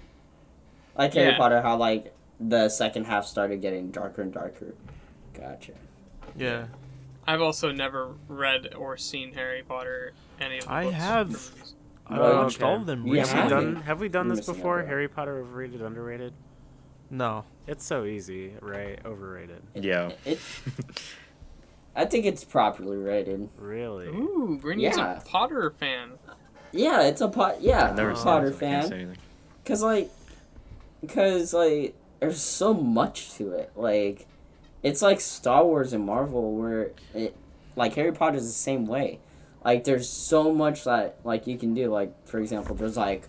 Kid. 0.97 1.01
Like 1.03 1.13
Harry 1.13 1.29
Yeah. 1.31 1.37
Potter, 1.37 1.61
how 1.61 1.77
like 1.77 2.13
the 2.39 2.69
second 2.69 3.05
half 3.05 3.25
started 3.25 3.61
getting 3.61 3.91
darker 3.91 4.21
and 4.21 4.33
darker. 4.33 4.73
Gotcha. 5.33 5.73
Yeah. 6.35 6.65
I've 7.27 7.41
also 7.41 7.71
never 7.71 8.15
read 8.27 8.73
or 8.75 8.95
seen 8.97 9.33
Harry 9.33 9.63
Potter 9.63 10.13
any 10.39 10.59
of 10.59 10.65
the 10.65 10.71
I 10.71 10.83
books 10.85 10.95
have. 10.95 11.51
I 12.07 12.15
uh, 12.15 12.19
Well, 12.19 12.43
watched 12.43 12.63
all 12.63 12.75
of 12.77 12.85
them 12.85 13.05
Yeah, 13.07 13.25
Have 13.25 13.43
we 13.43 13.49
done 13.49 13.75
Have 13.77 13.99
we 13.99 14.09
done 14.09 14.27
You're 14.27 14.35
this 14.37 14.45
before? 14.45 14.83
Harry 14.83 15.07
Potter 15.07 15.39
overrated, 15.39 15.81
underrated? 15.81 16.33
No. 17.09 17.43
It's 17.67 17.83
so 17.85 18.05
easy, 18.05 18.53
right? 18.61 18.99
Overrated. 19.05 19.61
Yeah. 19.75 20.11
It. 20.25 20.39
I 21.95 22.05
think 22.05 22.25
it's 22.25 22.43
properly 22.43 22.97
rated. 22.97 23.49
Really? 23.57 24.07
Ooh, 24.07 24.57
Greeny's 24.61 24.95
Yeah. 24.97 25.17
a 25.17 25.21
Potter 25.21 25.71
fan. 25.71 26.11
Yeah, 26.71 27.01
it's 27.03 27.21
a 27.21 27.27
pot. 27.27 27.61
Yeah, 27.61 27.89
I've 27.89 27.95
never 27.95 28.11
a 28.11 28.15
Potter 28.15 28.47
it, 28.47 28.51
so 28.59 28.65
I 28.65 28.69
can't 28.69 28.89
fan. 28.89 29.17
Cause 29.65 29.81
like, 29.81 30.09
cause 31.07 31.53
like, 31.53 31.95
there's 32.19 32.41
so 32.41 32.73
much 32.73 33.33
to 33.35 33.51
it. 33.51 33.71
Like, 33.75 34.27
it's 34.83 35.01
like 35.01 35.19
Star 35.21 35.65
Wars 35.65 35.93
and 35.93 36.05
Marvel, 36.05 36.55
where 36.55 36.91
it, 37.13 37.35
like 37.75 37.95
Harry 37.95 38.11
Potter 38.11 38.37
is 38.37 38.47
the 38.47 38.53
same 38.53 38.85
way. 38.85 39.19
Like, 39.63 39.83
there's 39.83 40.09
so 40.09 40.53
much 40.53 40.83
that 40.85 41.19
like 41.23 41.47
you 41.47 41.57
can 41.57 41.73
do. 41.73 41.91
Like, 41.91 42.27
for 42.27 42.39
example, 42.39 42.75
there's 42.75 42.97
like, 42.97 43.27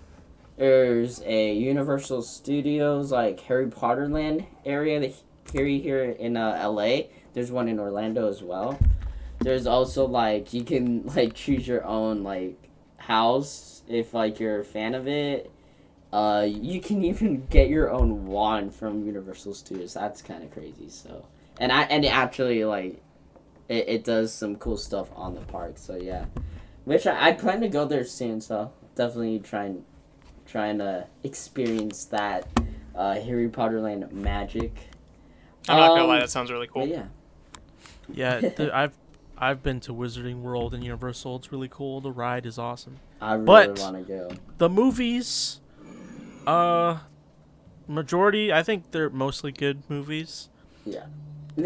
there's 0.56 1.22
a 1.24 1.52
Universal 1.54 2.22
Studios 2.22 3.12
like 3.12 3.40
Harry 3.40 3.68
Potter 3.68 4.08
Land 4.08 4.44
area 4.64 4.98
that 5.00 5.14
here 5.52 5.66
here 5.66 6.04
in 6.04 6.36
uh, 6.36 6.56
L.A. 6.58 7.10
There's 7.32 7.50
one 7.50 7.68
in 7.68 7.78
Orlando 7.78 8.28
as 8.28 8.42
well. 8.42 8.78
There's 9.40 9.66
also 9.66 10.06
like 10.06 10.52
you 10.52 10.64
can 10.64 11.06
like 11.06 11.34
choose 11.34 11.66
your 11.66 11.84
own 11.84 12.22
like 12.24 12.68
house 12.96 13.82
if 13.88 14.12
like 14.12 14.40
you're 14.40 14.60
a 14.60 14.64
fan 14.64 14.94
of 14.94 15.06
it. 15.06 15.50
Uh, 16.12 16.46
you 16.48 16.80
can 16.80 17.04
even 17.04 17.46
get 17.48 17.68
your 17.68 17.90
own 17.90 18.26
wand 18.26 18.74
from 18.74 19.04
Universal 19.04 19.54
Studios. 19.54 19.92
That's 19.94 20.22
kind 20.22 20.42
of 20.42 20.50
crazy. 20.50 20.88
So, 20.88 21.26
and 21.60 21.70
I 21.70 21.82
and 21.82 22.04
it 22.04 22.08
actually 22.08 22.64
like, 22.64 23.00
it, 23.68 23.88
it 23.88 24.04
does 24.04 24.32
some 24.32 24.56
cool 24.56 24.76
stuff 24.78 25.08
on 25.14 25.34
the 25.34 25.42
park. 25.42 25.76
So 25.76 25.96
yeah, 25.96 26.24
which 26.84 27.06
I, 27.06 27.28
I 27.28 27.32
plan 27.32 27.60
to 27.60 27.68
go 27.68 27.84
there 27.84 28.04
soon. 28.04 28.40
So 28.40 28.72
definitely 28.94 29.38
trying, 29.40 29.84
trying 30.46 30.78
to 30.78 31.06
experience 31.24 32.06
that, 32.06 32.48
uh, 32.94 33.14
Harry 33.20 33.48
Potter 33.48 33.80
Land 33.80 34.10
magic. 34.10 34.72
I'm 35.68 35.76
not 35.76 35.88
gonna 35.88 36.02
Um, 36.04 36.08
lie, 36.08 36.20
that 36.20 36.30
sounds 36.30 36.50
really 36.50 36.66
cool. 36.68 36.86
Yeah, 36.86 37.04
Yeah, 38.12 38.40
the, 38.56 38.74
I've 38.74 38.94
I've 39.36 39.62
been 39.62 39.78
to 39.80 39.92
Wizarding 39.92 40.40
World 40.40 40.72
and 40.72 40.82
Universal. 40.82 41.36
It's 41.36 41.52
really 41.52 41.68
cool. 41.70 42.00
The 42.00 42.10
ride 42.10 42.46
is 42.46 42.58
awesome. 42.58 42.96
I 43.20 43.34
really 43.34 43.44
But- 43.44 43.78
want 43.78 43.96
to 43.96 44.02
go. 44.02 44.30
The 44.56 44.70
movies, 44.70 45.60
uh, 46.46 46.98
majority 47.86 48.52
I 48.52 48.62
think 48.62 48.90
they're 48.90 49.10
mostly 49.10 49.52
good 49.52 49.82
movies. 49.88 50.48
Yeah. 50.84 51.06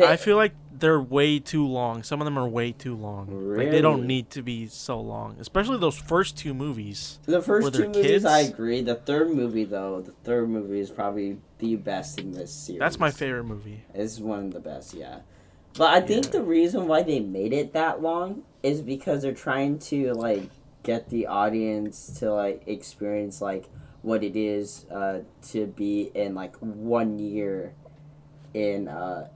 I 0.04 0.16
feel 0.16 0.36
like 0.36 0.54
they're 0.72 1.00
way 1.00 1.38
too 1.38 1.66
long. 1.66 2.02
Some 2.02 2.20
of 2.20 2.24
them 2.24 2.38
are 2.38 2.48
way 2.48 2.72
too 2.72 2.96
long. 2.96 3.56
Like 3.56 3.70
they 3.70 3.80
don't 3.82 4.06
need 4.06 4.30
to 4.30 4.42
be 4.42 4.66
so 4.66 4.98
long, 5.00 5.36
especially 5.38 5.78
those 5.78 5.98
first 5.98 6.36
two 6.36 6.54
movies. 6.54 7.18
The 7.26 7.42
first 7.42 7.74
two 7.74 7.88
movies, 7.88 8.24
I 8.24 8.40
agree. 8.40 8.80
The 8.80 8.94
third 8.94 9.30
movie, 9.30 9.64
though, 9.64 10.00
the 10.00 10.12
third 10.24 10.48
movie 10.48 10.80
is 10.80 10.90
probably 10.90 11.38
the 11.58 11.76
best 11.76 12.18
in 12.18 12.32
this 12.32 12.52
series. 12.52 12.80
That's 12.80 12.98
my 12.98 13.10
favorite 13.10 13.44
movie. 13.44 13.84
It's 13.94 14.18
one 14.18 14.46
of 14.46 14.52
the 14.54 14.60
best, 14.60 14.94
yeah. 14.94 15.20
But 15.76 15.92
I 15.94 16.00
think 16.00 16.24
Yeah. 16.26 16.30
the 16.32 16.42
reason 16.42 16.88
why 16.88 17.02
they 17.02 17.20
made 17.20 17.52
it 17.52 17.72
that 17.74 18.02
long 18.02 18.42
is 18.62 18.80
because 18.80 19.22
they're 19.22 19.32
trying 19.32 19.78
to 19.78 20.14
like 20.14 20.50
get 20.82 21.10
the 21.10 21.26
audience 21.26 22.18
to 22.18 22.32
like 22.32 22.62
experience 22.66 23.40
like 23.40 23.68
what 24.02 24.22
it 24.24 24.36
is 24.36 24.84
uh, 24.90 25.20
to 25.50 25.66
be 25.66 26.10
in 26.14 26.34
like 26.34 26.56
one 26.56 27.18
year 27.18 27.74
in 28.52 28.88
uh 28.88 29.28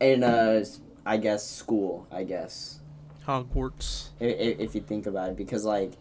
in 0.00 0.22
a 0.22 0.64
I 1.06 1.16
guess 1.18 1.48
school 1.48 2.06
I 2.10 2.24
guess. 2.24 2.80
Hogwarts. 3.26 4.08
if, 4.18 4.58
if 4.58 4.74
you 4.74 4.80
think 4.80 5.06
about 5.06 5.30
it 5.30 5.36
because 5.36 5.64
like 5.64 5.92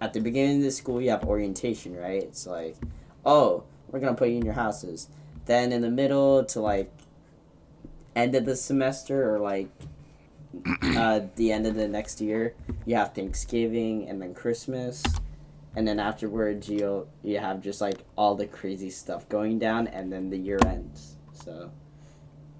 at 0.00 0.14
the 0.14 0.20
beginning 0.20 0.58
of 0.58 0.62
the 0.62 0.70
school 0.70 1.00
you 1.00 1.10
have 1.10 1.24
orientation 1.24 1.96
right? 1.96 2.22
It's 2.22 2.46
like 2.46 2.76
oh 3.26 3.64
we're 3.90 4.00
gonna 4.00 4.14
put 4.14 4.28
you 4.28 4.36
in 4.36 4.44
your 4.44 4.54
houses. 4.54 5.08
Then 5.46 5.72
in 5.72 5.82
the 5.82 5.90
middle 5.90 6.44
to 6.44 6.60
like 6.60 6.92
end 8.14 8.34
of 8.34 8.44
the 8.44 8.56
semester 8.56 9.34
or 9.34 9.38
like 9.40 9.68
uh, 10.82 11.20
the 11.36 11.52
end 11.52 11.66
of 11.66 11.74
the 11.74 11.86
next 11.86 12.20
year 12.20 12.54
you 12.84 12.96
have 12.96 13.14
thanksgiving 13.14 14.08
and 14.08 14.20
then 14.20 14.34
christmas 14.34 15.00
and 15.76 15.86
then 15.86 16.00
afterwards 16.00 16.68
you 16.68 17.06
you 17.22 17.38
have 17.38 17.60
just 17.60 17.80
like 17.80 17.98
all 18.16 18.34
the 18.34 18.46
crazy 18.46 18.90
stuff 18.90 19.28
going 19.28 19.58
down 19.58 19.86
and 19.88 20.12
then 20.12 20.28
the 20.30 20.36
year 20.36 20.58
ends 20.66 21.16
so 21.32 21.70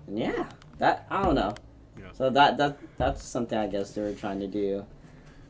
and 0.06 0.18
yeah 0.18 0.48
that 0.78 1.06
i 1.10 1.22
don't 1.22 1.34
know 1.34 1.52
Yeah. 1.98 2.06
so 2.12 2.30
that 2.30 2.56
that 2.58 2.78
that's 2.98 3.24
something 3.24 3.58
i 3.58 3.66
guess 3.66 3.92
they 3.92 4.02
were 4.02 4.14
trying 4.14 4.40
to 4.40 4.46
do 4.46 4.84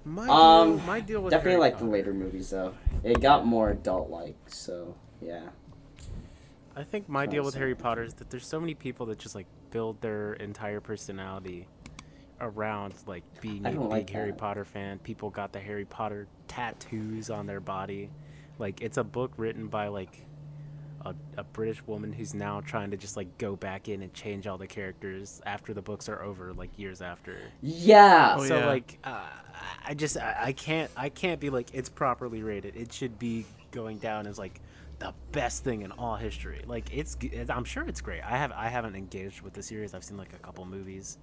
My 0.05 0.27
Um, 0.29 0.77
deal, 0.79 0.87
my 0.87 1.01
deal 1.01 1.21
with 1.21 1.31
Definitely 1.33 1.61
like 1.61 1.79
the 1.79 1.85
later 1.85 2.15
movies 2.15 2.49
though. 2.51 2.73
It 3.05 3.21
got 3.21 3.45
more 3.45 3.69
adult 3.71 4.09
like, 4.09 4.35
so 4.49 4.95
yeah. 5.21 5.49
I 6.75 6.83
think 6.85 7.07
my 7.09 7.27
deal 7.27 7.45
with 7.45 7.55
Harry 7.55 7.75
Potter 7.75 8.03
is 8.05 8.15
that 8.15 8.31
there's 8.31 8.47
so 8.47 8.59
many 8.59 8.73
people 8.75 9.05
that 9.07 9.19
just 9.19 9.35
like 9.35 9.47
build 9.71 10.01
their 10.01 10.33
entire 10.35 10.81
personality 10.81 11.67
around 12.41 12.95
like 13.07 13.25
being 13.41 13.67
a 13.67 13.73
big 13.73 13.79
like 13.91 14.11
Harry. 14.11 14.33
Potter 14.33 14.65
fan. 14.65 14.99
People 15.01 15.31
got 15.31 15.53
the 15.53 15.61
Harry 15.61 15.85
Potter 15.85 16.29
tattoos 16.49 17.31
on 17.31 17.47
their 17.47 17.61
body. 17.61 18.11
Like 18.59 18.81
it's 18.83 18.97
a 18.99 19.05
book 19.05 19.33
written 19.37 19.69
by 19.69 19.89
like 19.89 20.27
a, 21.05 21.15
a 21.39 21.45
British 21.45 21.87
woman 21.87 22.13
who's 22.13 22.35
now 22.35 22.61
trying 22.61 22.91
to 22.91 22.97
just 22.97 23.17
like 23.17 23.39
go 23.39 23.57
back 23.57 23.89
in 23.89 24.03
and 24.03 24.13
change 24.13 24.47
all 24.47 24.59
the 24.59 24.67
characters 24.67 25.41
after 25.47 25.73
the 25.75 25.83
books 25.83 26.09
are 26.09 26.23
over, 26.23 26.53
like 26.53 26.79
years 26.79 27.01
after. 27.03 27.53
Yeah. 27.63 28.39
Oh, 28.39 28.45
so 28.45 28.59
yeah. 28.59 28.67
like 28.67 28.99
uh, 29.05 29.27
I 29.87 29.95
just 29.95 30.17
I, 30.19 30.37
I 30.47 30.53
can't 30.53 30.91
I 30.97 31.09
can't 31.09 31.41
be 31.41 31.51
like 31.51 31.71
it's 31.73 31.89
properly 31.89 32.43
rated. 32.43 32.77
It 32.77 32.93
should 32.93 33.19
be 33.19 33.47
going 33.71 33.99
down 33.99 34.27
as 34.27 34.39
like 34.39 34.61
the 34.99 35.15
best 35.33 35.65
thing 35.65 35.83
in 35.83 35.93
all 35.93 36.17
history. 36.17 36.63
Like 36.67 36.91
it's 36.93 37.17
it- 37.23 37.51
I'm 37.51 37.65
sure 37.65 37.85
it's 37.89 38.01
great. 38.03 38.23
I 38.23 38.37
have 38.37 38.53
I 38.53 38.69
haven't 38.69 38.97
engaged 38.97 39.41
with 39.43 39.55
the 39.55 39.63
series. 39.63 39.95
I've 39.95 40.05
seen 40.05 40.19
like 40.19 40.35
a 40.35 40.39
couple 40.39 40.65
movies, 40.67 41.19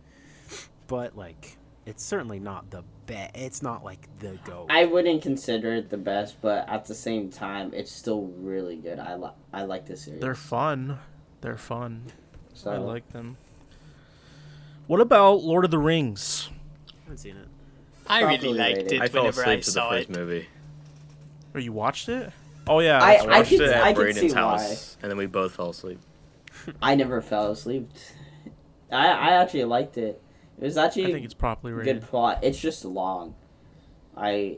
but 0.87 1.15
like 1.17 1.57
it's 1.85 2.03
certainly 2.03 2.39
not 2.39 2.69
the 2.69 2.83
best. 3.05 3.31
It's 3.35 3.61
not 3.61 3.83
like 3.83 4.07
the 4.19 4.37
go. 4.43 4.65
I 4.69 4.85
wouldn't 4.85 5.21
consider 5.21 5.73
it 5.73 5.89
the 5.89 5.97
best, 5.97 6.41
but 6.41 6.67
at 6.67 6.85
the 6.85 6.95
same 6.95 7.29
time, 7.29 7.71
it's 7.73 7.91
still 7.91 8.23
really 8.39 8.75
good. 8.75 8.99
I 8.99 9.15
like 9.15 9.33
I 9.53 9.63
like 9.63 9.85
this 9.85 10.01
series. 10.03 10.21
They're 10.21 10.35
fun. 10.35 10.99
They're 11.41 11.57
fun. 11.57 12.03
so 12.53 12.71
I 12.71 12.77
like 12.77 13.07
them. 13.13 13.37
What 14.87 15.01
about 15.01 15.43
Lord 15.43 15.65
of 15.65 15.71
the 15.71 15.77
Rings? 15.77 16.49
I 16.89 16.93
haven't 17.03 17.17
seen 17.17 17.37
it. 17.37 17.47
I 18.09 18.21
really 18.21 18.53
liked 18.53 18.77
rated. 18.77 18.91
it 18.93 19.01
I 19.01 19.07
fell 19.07 19.23
whenever 19.23 19.41
I 19.45 19.53
asleep 19.55 19.63
to 19.65 19.71
the 19.71 19.81
first 19.89 20.09
it. 20.09 20.15
movie. 20.17 20.47
Or 21.53 21.59
you 21.59 21.73
watched 21.73 22.07
it? 22.09 22.31
Oh 22.67 22.79
yeah. 22.79 23.01
I- 23.01 23.13
I 23.15 23.17
right. 23.25 23.27
watched 23.39 23.49
could- 23.49 23.61
it 23.61 23.73
I 23.75 23.89
at 23.89 23.95
could 23.95 24.01
Braden's 24.03 24.31
see 24.31 24.35
why. 24.35 24.41
house, 24.41 24.97
and 25.01 25.09
then 25.11 25.17
we 25.17 25.25
both 25.25 25.55
fell 25.55 25.69
asleep. 25.69 25.99
I 26.81 26.95
never 26.95 27.21
fell 27.21 27.51
asleep. 27.51 27.89
I 28.91 29.07
I 29.07 29.29
actually 29.41 29.63
liked 29.65 29.97
it. 29.97 30.21
It 30.59 30.63
was 30.63 30.77
I 30.77 30.85
actually 30.85 31.11
think 31.13 31.25
it's 31.25 31.33
properly 31.33 31.73
a 31.73 31.75
rated. 31.75 32.01
good 32.01 32.07
plot. 32.09 32.39
It's 32.43 32.59
just 32.59 32.83
long. 32.85 33.35
I 34.15 34.57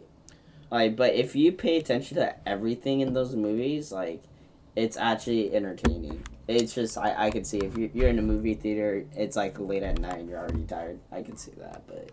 like, 0.71 0.95
but 0.95 1.13
if 1.13 1.35
you 1.35 1.51
pay 1.51 1.77
attention 1.77 2.17
to 2.17 2.35
everything 2.47 3.01
in 3.01 3.13
those 3.13 3.35
movies, 3.35 3.91
like, 3.91 4.23
it's 4.75 4.95
actually 4.97 5.53
entertaining. 5.53 6.23
It's 6.47 6.73
just 6.73 6.97
I, 6.97 7.27
I 7.27 7.31
could 7.31 7.45
see 7.45 7.59
if 7.59 7.77
you, 7.77 7.89
you're 7.93 8.07
in 8.09 8.17
a 8.19 8.23
movie 8.23 8.53
theater, 8.53 9.05
it's 9.15 9.35
like 9.35 9.59
late 9.59 9.83
at 9.83 9.99
night 9.99 10.19
and 10.19 10.29
you're 10.29 10.39
already 10.39 10.63
tired. 10.63 10.99
I 11.11 11.21
can 11.21 11.37
see 11.37 11.51
that, 11.57 11.83
but 11.87 12.09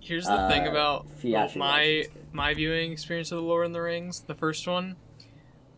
Here's 0.00 0.26
the 0.26 0.36
thing 0.48 0.66
Uh, 0.66 0.70
about 0.70 1.06
if 1.16 1.24
you 1.24 1.32
well, 1.32 1.44
actually 1.44 1.60
watch 1.62 1.76
my 1.76 1.80
it, 1.82 1.98
it's 2.00 2.08
good. 2.08 2.26
my 2.32 2.54
viewing 2.54 2.92
experience 2.92 3.32
of 3.32 3.36
the 3.36 3.42
Lord 3.44 3.66
of 3.66 3.72
the 3.72 3.80
Rings, 3.80 4.20
the 4.20 4.34
first 4.34 4.66
one. 4.66 4.96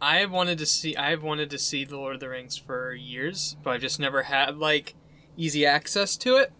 I 0.00 0.16
have 0.18 0.32
wanted 0.32 0.58
to 0.58 0.66
see. 0.66 0.96
I 0.96 1.10
have 1.10 1.22
wanted 1.22 1.48
to 1.50 1.58
see 1.58 1.84
the 1.84 1.96
Lord 1.96 2.14
of 2.14 2.20
the 2.20 2.28
Rings 2.28 2.56
for 2.56 2.92
years, 2.92 3.56
but 3.62 3.70
I've 3.70 3.80
just 3.80 4.00
never 4.00 4.24
had 4.24 4.58
like 4.58 4.94
easy 5.36 5.64
access 5.64 6.16
to 6.18 6.36
it. 6.36 6.52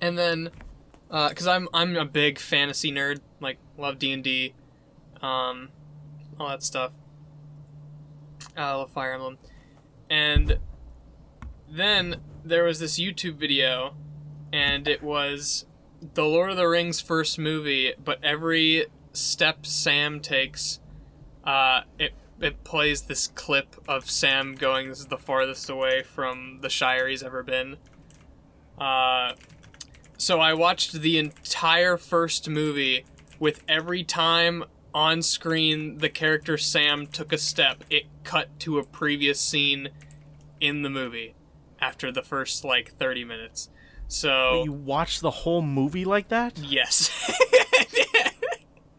And 0.00 0.16
then, 0.16 0.50
because 1.08 1.46
I'm 1.46 1.68
I'm 1.74 1.96
a 1.96 2.04
big 2.04 2.38
fantasy 2.38 2.92
nerd, 2.92 3.20
like 3.40 3.58
love 3.76 3.98
D 3.98 4.12
and 4.12 4.22
D, 4.22 4.54
um, 5.20 5.70
all 6.38 6.48
that 6.48 6.62
stuff. 6.62 6.92
I 8.56 8.72
love 8.74 8.90
Fire 8.90 9.14
Emblem, 9.14 9.38
and 10.10 10.58
then 11.68 12.16
there 12.44 12.64
was 12.64 12.80
this 12.80 12.98
YouTube 12.98 13.36
video, 13.36 13.94
and 14.52 14.86
it 14.86 15.02
was 15.02 15.64
the 16.14 16.24
Lord 16.24 16.50
of 16.50 16.56
the 16.56 16.68
Rings 16.68 17.00
first 17.00 17.38
movie, 17.38 17.94
but 18.02 18.22
every 18.22 18.86
step 19.12 19.64
Sam 19.64 20.20
takes, 20.20 20.80
uh, 21.44 21.82
it 21.98 22.12
it 22.40 22.64
plays 22.64 23.02
this 23.02 23.28
clip 23.28 23.76
of 23.86 24.10
Sam 24.10 24.54
going 24.54 24.88
this 24.88 25.00
is 25.00 25.06
the 25.06 25.18
farthest 25.18 25.70
away 25.70 26.02
from 26.02 26.58
the 26.60 26.68
Shire 26.68 27.08
he's 27.08 27.22
ever 27.22 27.42
been. 27.42 27.76
Uh, 28.78 29.34
so 30.22 30.38
I 30.40 30.54
watched 30.54 30.92
the 30.92 31.18
entire 31.18 31.96
first 31.96 32.48
movie 32.48 33.04
with 33.40 33.64
every 33.66 34.04
time 34.04 34.62
on 34.94 35.20
screen 35.20 35.98
the 35.98 36.08
character 36.08 36.56
Sam 36.56 37.08
took 37.08 37.32
a 37.32 37.38
step, 37.38 37.82
it 37.90 38.04
cut 38.22 38.46
to 38.60 38.78
a 38.78 38.84
previous 38.84 39.40
scene 39.40 39.88
in 40.60 40.82
the 40.82 40.90
movie 40.90 41.34
after 41.80 42.12
the 42.12 42.22
first 42.22 42.64
like 42.64 42.94
30 43.00 43.24
minutes. 43.24 43.68
So 44.06 44.62
You 44.62 44.72
watch 44.72 45.18
the 45.18 45.30
whole 45.30 45.60
movie 45.62 46.04
like 46.04 46.28
that? 46.28 46.56
yes. 46.58 47.10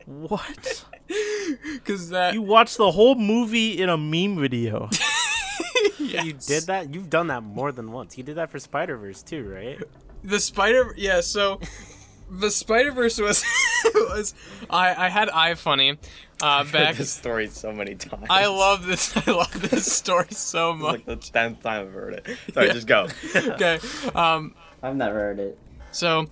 What? 0.06 0.86
Cuz 1.86 2.10
that 2.10 2.34
You 2.34 2.42
watch 2.42 2.76
the 2.76 2.92
whole 2.92 3.16
movie 3.16 3.82
in 3.82 3.88
a 3.88 3.98
meme 3.98 4.38
video. 4.40 4.90
yes. 4.92 6.00
You 6.26 6.34
did 6.34 6.64
that? 6.68 6.94
You've 6.94 7.10
done 7.10 7.28
that 7.28 7.44
more 7.44 7.72
than 7.72 7.92
once. 7.94 8.18
You 8.18 8.24
did 8.26 8.36
that 8.36 8.52
for 8.52 8.60
Spider 8.60 8.98
Verse 8.98 9.24
too, 9.24 9.50
right? 9.50 9.80
The 10.24 10.40
spider 10.40 10.94
yeah 10.98 11.22
so 11.22 11.60
the 12.30 12.50
spider 12.50 12.92
verse 12.92 13.20
was 13.20 13.44
was 13.94 14.34
i 14.70 15.06
i 15.06 15.10
had 15.10 15.28
ifunny 15.30 15.98
uh 16.42 16.64
back 16.72 16.96
this 16.96 17.12
story 17.12 17.48
so 17.48 17.72
many 17.72 17.96
times. 17.96 18.26
i 18.30 18.46
love 18.48 18.86
this 18.86 19.16
i 19.28 19.32
love 19.32 19.70
this 19.70 19.92
story 19.92 20.28
so 20.32 20.72
It's 20.72 20.82
much 20.82 20.92
like 20.94 21.06
the 21.06 21.16
tenth 21.18 21.62
time 21.62 21.88
I've 21.88 21.94
heard 21.94 22.14
it. 22.16 22.38
Sorry, 22.54 22.68
Yeah. 22.68 22.74
just 22.74 22.88
go. 22.88 23.08
okay 23.36 23.80
um 24.16 24.56
I've 24.82 24.96
never 24.96 25.20
heard 25.20 25.40
it. 25.40 25.58
so 25.92 26.28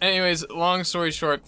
anyways 0.00 0.48
long 0.48 0.84
story 0.84 1.10
short 1.10 1.42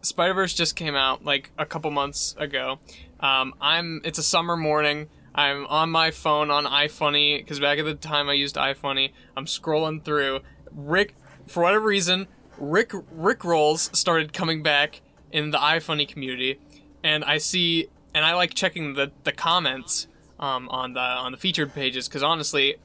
spider 0.00 0.34
verse 0.34 0.54
just 0.54 0.74
came 0.76 0.94
out 0.96 1.24
like 1.24 1.50
a 1.58 1.64
couple 1.66 1.90
months 1.90 2.34
ago 2.38 2.78
um 3.20 3.54
i'm 3.60 4.00
it's 4.04 4.18
a 4.18 4.22
summer 4.22 4.56
morning 4.56 5.08
I'm 5.34 5.64
on 5.68 5.88
my 5.88 6.10
phone 6.10 6.50
on 6.50 6.66
iFunny 6.66 7.38
because 7.38 7.58
back 7.58 7.78
at 7.78 7.86
the 7.86 7.94
time 7.94 8.28
I 8.28 8.34
used 8.34 8.56
iFunny. 8.56 9.12
I'm 9.34 9.46
scrolling 9.46 10.04
through. 10.04 10.40
Rick, 10.74 11.14
for 11.46 11.62
whatever 11.62 11.86
reason, 11.86 12.28
Rick 12.58 12.92
Rick 13.10 13.44
rolls 13.44 13.90
started 13.92 14.32
coming 14.32 14.62
back 14.62 15.00
in 15.30 15.50
the 15.50 15.58
iFunny 15.58 16.06
community, 16.06 16.60
and 17.02 17.24
I 17.24 17.38
see 17.38 17.88
and 18.14 18.24
I 18.24 18.34
like 18.34 18.54
checking 18.54 18.94
the 18.94 19.12
the 19.24 19.32
comments 19.32 20.06
um, 20.38 20.68
on 20.68 20.94
the 20.94 21.00
on 21.00 21.32
the 21.32 21.38
featured 21.38 21.74
pages 21.74 22.08
because 22.08 22.22
honestly, 22.22 22.76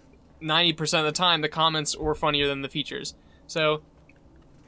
ninety 0.41 0.73
percent 0.73 1.05
of 1.05 1.13
the 1.13 1.17
time 1.17 1.41
the 1.41 1.49
comments 1.49 1.97
were 1.97 2.15
funnier 2.15 2.47
than 2.47 2.61
the 2.61 2.69
features. 2.69 3.15
So 3.47 3.81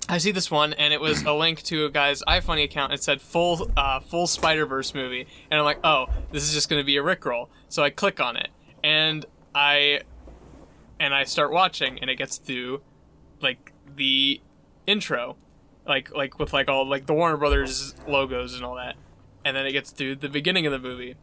I 0.07 0.17
see 0.17 0.31
this 0.31 0.49
one, 0.49 0.73
and 0.73 0.93
it 0.93 0.99
was 0.99 1.23
a 1.23 1.33
link 1.33 1.61
to 1.63 1.85
a 1.85 1.89
guy's 1.89 2.23
iFunny 2.23 2.63
account. 2.63 2.93
It 2.93 3.03
said 3.03 3.21
full 3.21 3.71
uh, 3.77 3.99
full 3.99 4.27
Spider 4.27 4.65
Verse 4.65 4.93
movie, 4.93 5.27
and 5.49 5.59
I'm 5.59 5.65
like, 5.65 5.79
oh, 5.83 6.07
this 6.31 6.43
is 6.43 6.53
just 6.53 6.69
gonna 6.69 6.83
be 6.83 6.97
a 6.97 7.03
Rickroll. 7.03 7.47
So 7.67 7.83
I 7.83 7.89
click 7.89 8.19
on 8.19 8.35
it, 8.35 8.49
and 8.83 9.25
I 9.53 10.01
and 10.99 11.13
I 11.13 11.23
start 11.23 11.51
watching, 11.51 11.99
and 11.99 12.09
it 12.09 12.15
gets 12.15 12.37
through 12.37 12.81
like 13.41 13.73
the 13.95 14.41
intro, 14.85 15.37
like 15.87 16.13
like 16.15 16.39
with 16.39 16.53
like 16.53 16.69
all 16.69 16.87
like 16.87 17.05
the 17.05 17.13
Warner 17.13 17.37
Brothers 17.37 17.95
logos 18.07 18.55
and 18.55 18.63
all 18.63 18.75
that, 18.75 18.95
and 19.45 19.55
then 19.55 19.65
it 19.65 19.71
gets 19.71 19.91
through 19.91 20.15
the 20.15 20.29
beginning 20.29 20.65
of 20.65 20.71
the 20.71 20.79
movie, 20.79 21.15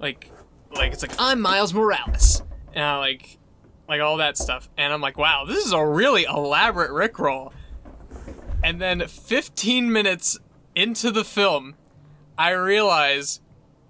like 0.00 0.30
like 0.70 0.92
it's 0.92 1.02
like 1.02 1.14
I'm 1.18 1.40
Miles 1.40 1.72
Morales, 1.72 2.42
and 2.74 2.84
I 2.84 2.98
like 2.98 3.38
like 3.88 4.00
all 4.00 4.16
that 4.18 4.36
stuff, 4.36 4.68
and 4.76 4.92
I'm 4.92 5.00
like, 5.00 5.16
wow, 5.16 5.44
this 5.46 5.64
is 5.64 5.72
a 5.72 5.84
really 5.84 6.24
elaborate 6.24 6.90
Rickroll. 6.90 7.52
And 8.64 8.80
then 8.80 9.06
15 9.06 9.92
minutes 9.92 10.38
into 10.74 11.12
the 11.12 11.24
film, 11.24 11.76
I 12.36 12.50
realize 12.50 13.40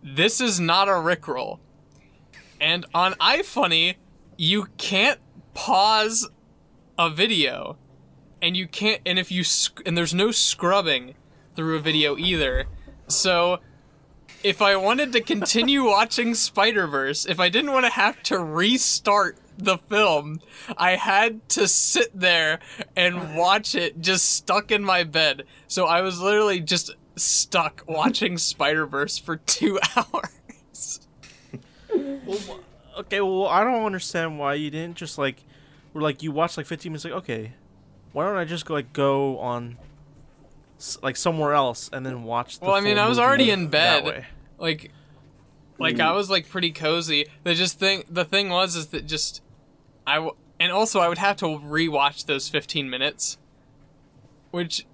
this 0.03 0.41
is 0.41 0.61
not 0.61 0.89
a 0.89 0.93
Rickroll. 0.93 1.61
And 2.61 2.85
on 2.95 3.15
iFunny, 3.15 3.97
you 4.37 4.67
can't 4.77 5.21
pause 5.55 6.29
a 6.99 7.11
video. 7.11 7.77
And 8.43 8.57
you 8.57 8.67
can't, 8.69 9.01
and 9.07 9.19
if 9.19 9.31
you, 9.33 9.45
sc- 9.45 9.83
and 9.87 9.97
there's 9.97 10.15
no 10.15 10.31
scrubbing 10.31 11.15
through 11.55 11.77
a 11.77 11.81
video 11.81 12.17
either. 12.19 12.67
So, 13.09 13.61
if 14.45 14.61
I 14.61 14.77
wanted 14.77 15.13
to 15.13 15.21
continue 15.21 15.85
watching 15.89 16.35
Spider 16.35 16.87
Verse, 16.87 17.25
if 17.25 17.41
I 17.41 17.49
didn't 17.49 17.73
want 17.73 17.87
to 17.87 17.93
have 17.93 18.23
to 18.25 18.39
restart 18.39 19.39
the 19.57 19.79
film, 19.79 20.41
I 20.77 20.97
had 20.97 21.49
to 21.51 21.67
sit 21.67 22.11
there 22.19 22.59
and 22.95 23.35
watch 23.37 23.75
it 23.75 24.01
just 24.03 24.27
stuck 24.35 24.71
in 24.71 24.85
my 24.85 25.03
bed. 25.03 25.45
So 25.67 25.87
I 25.87 26.03
was 26.03 26.21
literally 26.21 26.61
just 26.61 26.91
stuck 27.17 27.83
watching 27.89 28.37
Spider 28.37 28.85
Verse 28.87 29.17
for 29.17 29.37
two 29.37 29.81
hours. 29.97 31.01
well, 31.95 32.61
Okay, 32.99 33.21
well, 33.21 33.47
I 33.47 33.63
don't 33.65 33.85
understand 33.85 34.39
why 34.39 34.55
you 34.55 34.71
didn't 34.71 34.97
just 34.97 35.19
like, 35.19 35.43
were 35.97 36.03
like 36.03 36.23
you 36.23 36.31
watch 36.31 36.57
like 36.57 36.67
15 36.67 36.93
minutes. 36.93 37.05
Like, 37.05 37.15
okay, 37.15 37.53
why 38.13 38.25
don't 38.27 38.37
I 38.37 38.45
just 38.45 38.65
go 38.67 38.75
like 38.75 38.93
go 38.93 39.39
on, 39.39 39.77
like 41.03 41.17
somewhere 41.17 41.53
else 41.55 41.91
and 41.93 42.05
then 42.07 42.23
watch? 42.23 42.61
The 42.61 42.67
Well, 42.67 42.75
I 42.75 42.81
mean, 42.81 42.99
I 42.99 43.09
was 43.09 43.19
already 43.19 43.51
in 43.51 43.69
bed. 43.69 44.05
way? 44.05 44.27
Like, 44.59 44.91
hmm. 45.77 45.83
like 45.83 46.01
I 46.01 46.13
was 46.13 46.31
like 46.31 46.49
pretty 46.49 46.71
cozy. 46.71 47.27
The 47.43 47.55
just 47.55 47.79
thing, 47.79 48.05
the 48.09 48.25
thing 48.25 48.49
was 48.51 48.77
is 48.77 48.89
that 48.89 49.07
just 49.07 49.43
I 50.07 50.17
w- 50.17 50.37
and 50.61 50.71
also 50.73 51.01
I 51.01 51.09
would 51.09 51.19
have 51.19 51.37
to 51.39 51.47
rewatch 51.47 52.27
those 52.27 52.49
15 52.49 52.89
minutes, 52.89 53.39
which 54.51 54.87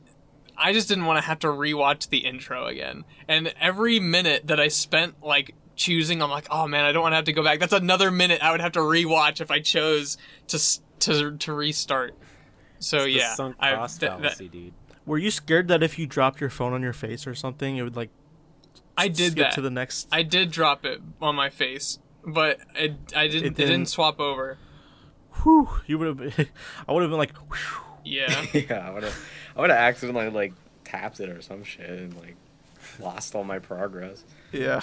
I 0.56 0.72
just 0.72 0.88
didn't 0.88 1.06
want 1.06 1.18
to 1.18 1.24
have 1.26 1.38
to 1.40 1.48
rewatch 1.48 2.08
the 2.08 2.18
intro 2.18 2.66
again. 2.66 3.04
And 3.28 3.52
every 3.60 4.00
minute 4.00 4.46
that 4.46 4.58
I 4.60 4.68
spent 4.68 5.22
like 5.22 5.54
choosing, 5.76 6.22
I'm 6.22 6.30
like, 6.30 6.46
oh 6.50 6.66
man, 6.66 6.84
I 6.84 6.92
don't 6.92 7.02
want 7.02 7.12
to 7.12 7.16
have 7.16 7.24
to 7.26 7.32
go 7.32 7.42
back. 7.42 7.60
That's 7.60 7.72
another 7.72 8.10
minute 8.10 8.42
I 8.42 8.50
would 8.50 8.60
have 8.60 8.72
to 8.72 8.80
rewatch 8.80 9.40
if 9.40 9.50
I 9.50 9.60
chose 9.60 10.18
to 10.48 10.56
s- 10.56 10.80
to 11.02 11.36
to 11.36 11.52
restart. 11.52 12.14
So 12.78 13.04
The 13.04 13.10
yeah, 13.10 13.34
sunk 13.34 13.56
I- 13.60 13.74
cost 13.74 14.00
th- 14.00 14.12
that- 14.20 14.38
dude. 14.38 14.72
Were 15.06 15.18
you 15.18 15.30
scared 15.30 15.68
that 15.68 15.82
if 15.82 15.98
you 15.98 16.06
dropped 16.06 16.40
your 16.40 16.50
phone 16.50 16.72
on 16.72 16.82
your 16.82 16.92
face 16.92 17.26
or 17.26 17.34
something, 17.34 17.76
it 17.76 17.82
would 17.82 17.96
like 17.96 18.10
I 18.96 19.08
did 19.08 19.32
skip 19.32 19.46
that. 19.46 19.52
to 19.54 19.60
the 19.60 19.70
next? 19.70 20.06
I 20.12 20.22
did 20.22 20.50
drop 20.50 20.84
it 20.84 21.00
on 21.20 21.34
my 21.34 21.50
face, 21.50 21.98
but 22.24 22.58
it, 22.76 22.94
I 23.16 23.26
didn't. 23.26 23.44
It, 23.44 23.46
It 23.46 23.54
didn't, 23.56 23.56
didn't- 23.56 23.86
swap 23.88 24.20
over. 24.20 24.58
Whew, 25.42 25.68
you 25.86 25.98
would 25.98 26.06
have. 26.08 26.16
Been, 26.36 26.46
I 26.88 26.92
would 26.92 27.02
have 27.02 27.10
been 27.10 27.18
like, 27.18 27.36
whew. 27.36 27.82
Yeah. 28.04 28.44
yeah, 28.52 28.86
I 28.86 28.90
would 28.90 29.02
have, 29.02 29.28
I 29.56 29.60
would 29.60 29.70
have 29.70 29.78
accidentally 29.78 30.28
like 30.30 30.52
tapped 30.84 31.20
it 31.20 31.28
or 31.30 31.40
some 31.42 31.64
shit 31.64 31.88
and 31.88 32.14
like 32.16 32.36
lost 33.00 33.34
all 33.34 33.44
my 33.44 33.58
progress. 33.58 34.24
yeah, 34.52 34.80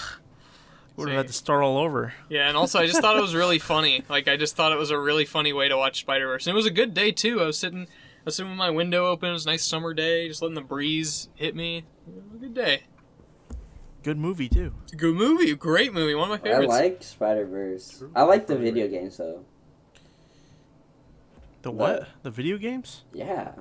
would 1.00 1.10
have 1.10 1.18
had 1.18 1.28
to 1.28 1.34
start 1.34 1.64
all 1.64 1.78
over. 1.78 2.14
Yeah, 2.30 2.48
and 2.48 2.56
also 2.58 2.80
I 2.80 2.86
just 2.88 3.02
thought 3.02 3.18
it 3.18 3.22
was 3.22 3.34
really 3.36 3.60
funny. 3.60 4.04
Like 4.10 4.28
I 4.28 4.38
just 4.38 4.56
thought 4.56 4.72
it 4.72 4.78
was 4.78 4.92
a 4.92 5.00
really 5.00 5.26
funny 5.26 5.54
way 5.54 5.68
to 5.70 5.78
watch 5.78 6.00
Spider 6.02 6.28
Verse. 6.28 6.46
And 6.48 6.54
it 6.54 6.56
was 6.56 6.66
a 6.66 6.72
good 6.72 6.94
day 6.94 7.12
too. 7.12 7.42
I 7.42 7.46
was 7.46 7.58
sitting, 7.58 7.84
I 7.84 8.22
was 8.26 8.36
sitting 8.36 8.52
with 8.52 8.58
my 8.58 8.70
window 8.70 9.08
open. 9.08 9.30
It 9.30 9.34
was 9.34 9.46
a 9.46 9.50
nice 9.50 9.64
summer 9.66 9.94
day, 9.94 10.28
just 10.28 10.42
letting 10.42 10.56
the 10.56 10.62
breeze 10.62 11.30
hit 11.36 11.56
me. 11.56 11.80
It 12.08 12.24
was 12.24 12.36
a 12.36 12.38
good 12.38 12.54
day. 12.54 12.84
Good 14.04 14.18
movie 14.18 14.48
too. 14.50 14.74
It's 14.84 14.94
a 14.94 14.96
good 14.96 15.16
movie, 15.16 15.54
great 15.56 15.94
movie, 15.94 16.16
one 16.16 16.32
of 16.32 16.40
my 16.42 16.50
favorites. 16.50 16.74
I 16.74 16.78
like 16.80 17.04
Spider 17.04 17.46
Verse. 17.46 18.04
I 18.16 18.24
like 18.24 18.48
the 18.48 18.58
video 18.58 18.88
games 18.88 19.18
though. 19.18 19.44
The 21.62 21.70
The- 21.70 21.72
what? 21.72 22.08
The 22.24 22.32
video 22.32 22.58
games? 22.58 23.04
Yeah. 23.14 23.52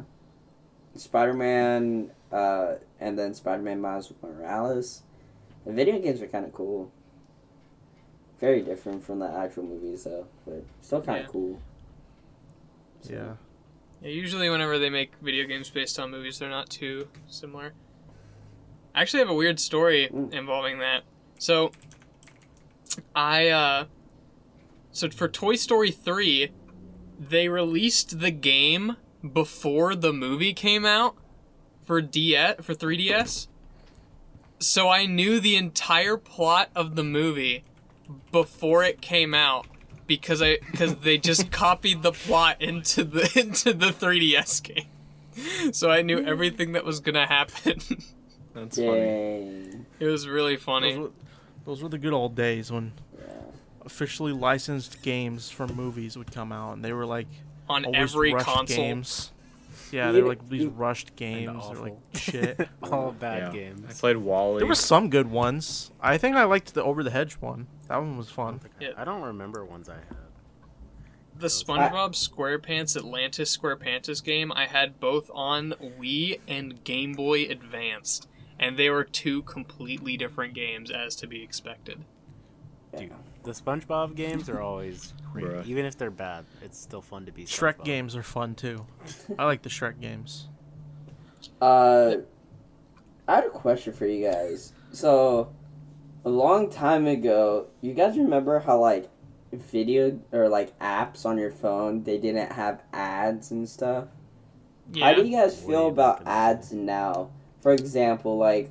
Spider 0.95 1.35
Man, 1.35 2.11
uh, 2.33 2.75
and 3.01 3.19
then 3.19 3.35
Spider 3.35 3.63
Man 3.63 3.81
Miles 3.81 4.13
Morales. 4.23 5.03
The 5.67 5.73
video 5.73 5.99
games 6.01 6.21
are 6.23 6.27
kind 6.27 6.45
of 6.45 6.53
cool. 6.53 6.91
Very 8.41 8.63
different 8.63 9.05
from 9.05 9.19
the 9.19 9.29
actual 9.29 9.65
movies 9.65 10.05
though, 10.05 10.27
but 10.47 10.65
still 10.81 11.03
kind 11.03 11.19
of 11.21 11.25
Yeah. 11.27 11.31
cool. 11.33 11.61
So- 13.03 13.13
Yeah. 13.13 13.35
Yeah, 14.01 14.11
usually 14.11 14.49
whenever 14.49 14.79
they 14.79 14.91
make 14.91 15.13
video 15.21 15.45
games 15.45 15.71
based 15.71 15.99
on 15.99 16.11
movies, 16.13 16.39
they're 16.39 16.49
not 16.49 16.71
too 16.71 17.09
similar. 17.27 17.73
I 18.95 19.03
actually 19.03 19.21
have 19.21 19.29
a 19.31 19.35
weird 19.35 19.59
story 19.59 20.09
Mm. 20.13 20.33
involving 20.33 20.79
that. 20.79 21.03
So, 21.39 21.73
I 23.15 23.49
uh, 23.49 23.85
so 24.93 25.11
for 25.11 25.29
Toy 25.29 25.57
Story 25.57 25.91
three, 25.91 26.51
they 27.19 27.49
released 27.49 28.21
the 28.21 28.31
game 28.31 28.97
before 29.33 29.97
the 29.97 30.13
movie 30.13 30.53
came 30.55 30.87
out 30.87 31.17
for 31.85 32.01
DS 32.01 32.57
for 32.65 32.75
3DS. 32.75 33.49
So 34.61 34.89
I 34.89 35.07
knew 35.07 35.41
the 35.41 35.57
entire 35.57 36.17
plot 36.17 36.71
of 36.75 36.95
the 36.97 37.05
movie 37.05 37.65
before 38.33 38.85
it 38.85 39.01
came 39.01 39.35
out 39.35 39.67
because 40.07 40.41
I 40.43 40.59
because 40.71 40.97
they 40.97 41.19
just 41.19 41.51
copied 41.53 42.03
the 42.03 42.13
plot 42.13 42.61
into 42.61 43.05
the 43.05 43.31
into 43.37 43.73
the 43.73 43.87
3DS 43.87 44.63
game. 44.63 45.73
So 45.73 45.91
I 45.91 46.03
knew 46.03 46.19
everything 46.25 46.73
that 46.73 46.85
was 46.85 47.01
gonna 47.01 47.27
happen. 47.27 47.81
That's 48.55 48.77
funny. 48.77 49.71
It 50.01 50.07
was 50.07 50.27
really 50.27 50.57
Those 50.57 50.65
funny. 50.65 50.97
were, 50.99 51.11
those 51.65 51.83
were 51.83 51.89
the 51.89 51.99
good 51.99 52.13
old 52.13 52.35
days 52.35 52.73
when 52.73 52.93
Yeah. 53.17 53.25
officially 53.85 54.33
licensed 54.33 55.01
games 55.03 55.49
from 55.51 55.75
movies 55.77 56.17
would 56.19 56.33
come 56.33 56.51
out, 56.51 56.73
and 56.73 56.85
they 56.85 56.93
were 56.93 57.07
like 57.07 57.29
On 57.69 57.85
always 57.85 58.01
every 58.15 58.33
rushed 58.33 58.47
console. 58.47 58.77
games. 58.77 59.33
Yeah, 59.93 60.11
they 60.13 60.21
were 60.23 60.29
like 60.29 60.49
these 60.49 60.67
rushed 60.67 61.15
games. 61.17 61.63
They're 61.71 61.77
like 61.81 61.97
shit. 62.15 62.69
All 62.83 63.13
bad 63.13 63.55
Yeah. 63.55 63.71
I 63.89 63.93
played 63.93 64.17
WALL-E. 64.19 64.59
There 64.59 64.67
were 64.67 64.75
some 64.75 65.09
good 65.09 65.31
ones. 65.31 65.91
I 66.01 66.19
think 66.19 66.35
I 66.37 66.45
liked 66.45 66.75
the 66.75 66.83
Over 66.83 67.03
the 67.05 67.11
Hedge 67.11 67.35
one. 67.35 67.69
That 67.89 67.97
one 67.99 68.17
was 68.17 68.31
fun. 68.31 68.61
Yeah. 68.81 68.91
I 68.97 69.05
don't 69.05 69.23
remember 69.23 69.65
ones 69.65 69.89
I 69.89 69.95
had. 69.95 70.05
The 71.39 71.47
SpongeBob 71.47 72.15
SquarePants 72.15 72.97
Atlantis 72.97 73.57
SquarePantis 73.57 74.23
game 74.25 74.51
I 74.53 74.67
had 74.67 74.99
both 74.99 75.31
on 75.33 75.73
Wii 75.81 76.41
and 76.49 76.83
Game 76.85 77.13
Boy 77.13 77.45
Advanced. 77.45 78.29
and 78.59 78.77
they 78.77 78.91
were 78.91 79.05
two 79.05 79.43
completely 79.43 80.17
different 80.17 80.53
games 80.53 80.91
as 80.91 81.15
to 81.17 81.27
be 81.29 81.43
expected. 81.45 82.05
Dude, 82.97 83.13
the 83.45 83.53
SpongeBob 83.53 84.17
games 84.17 84.49
are 84.49 84.61
always 84.61 85.15
great. 85.33 85.45
Bruh. 85.47 85.67
Even 85.67 85.85
if 85.85 85.97
they're 85.97 86.11
bad, 86.11 86.45
it's 86.61 86.79
still 86.81 87.03
fun 87.03 87.25
to 87.27 87.33
be 87.33 87.45
Shrek 87.45 87.77
SpongeBob. 87.77 87.85
games 87.85 88.17
are 88.17 88.23
fun 88.25 88.55
too. 88.57 88.85
I 89.39 89.45
like 89.45 89.63
the 89.63 89.69
Shrek 89.69 90.01
games. 90.01 90.49
Uh, 91.61 92.17
I 93.29 93.35
had 93.37 93.45
a 93.45 93.51
question 93.51 93.93
for 93.93 94.07
you 94.07 94.29
guys. 94.29 94.73
So, 94.91 95.53
a 96.29 96.31
long 96.31 96.69
time 96.69 97.07
ago, 97.07 97.69
you 97.81 97.95
guys 97.95 98.19
remember 98.19 98.59
how 98.59 98.79
like 98.79 99.09
video 99.51 100.21
or 100.31 100.47
like 100.47 100.79
apps 100.79 101.25
on 101.25 101.39
your 101.39 101.51
phone 101.51 102.03
they 102.05 102.19
didn't 102.19 102.53
have 102.53 102.83
ads 102.93 103.51
and 103.51 103.67
stuff? 103.67 104.09
Yeah. 104.93 105.07
How 105.07 105.15
do 105.15 105.27
you 105.27 105.35
guys 105.35 105.59
feel 105.59 105.87
Way 105.87 105.93
about 105.93 106.25
back 106.25 106.27
in 106.27 106.29
ads 106.29 106.73
now? 106.73 107.31
For 107.63 107.73
example, 107.73 108.37
like, 108.37 108.71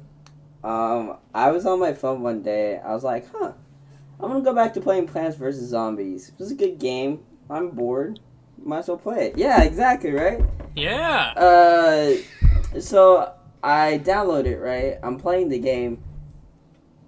um, 0.63 1.17
I 1.33 1.49
was 1.49 1.65
on 1.65 1.79
my 1.79 1.93
phone 1.93 2.21
one 2.21 2.43
day. 2.43 2.77
I 2.77 2.93
was 2.93 3.03
like, 3.03 3.25
huh, 3.31 3.53
I'm 4.19 4.29
gonna 4.29 4.43
go 4.43 4.53
back 4.53 4.75
to 4.75 4.81
playing 4.81 5.07
Plants 5.07 5.35
vs 5.35 5.67
Zombies. 5.67 6.29
It 6.29 6.37
was 6.37 6.51
a 6.51 6.55
good 6.55 6.77
game. 6.77 7.23
I'm 7.49 7.71
bored. 7.71 8.19
Might 8.63 8.79
as 8.79 8.87
well 8.87 8.97
play 8.97 9.27
it. 9.27 9.37
Yeah, 9.37 9.63
exactly, 9.63 10.11
right? 10.11 10.41
Yeah. 10.75 11.33
Uh, 11.35 12.17
so 12.79 13.33
I 13.63 13.99
download 14.03 14.45
it, 14.45 14.59
right? 14.59 14.99
I'm 15.01 15.17
playing 15.17 15.49
the 15.49 15.59
game, 15.59 16.03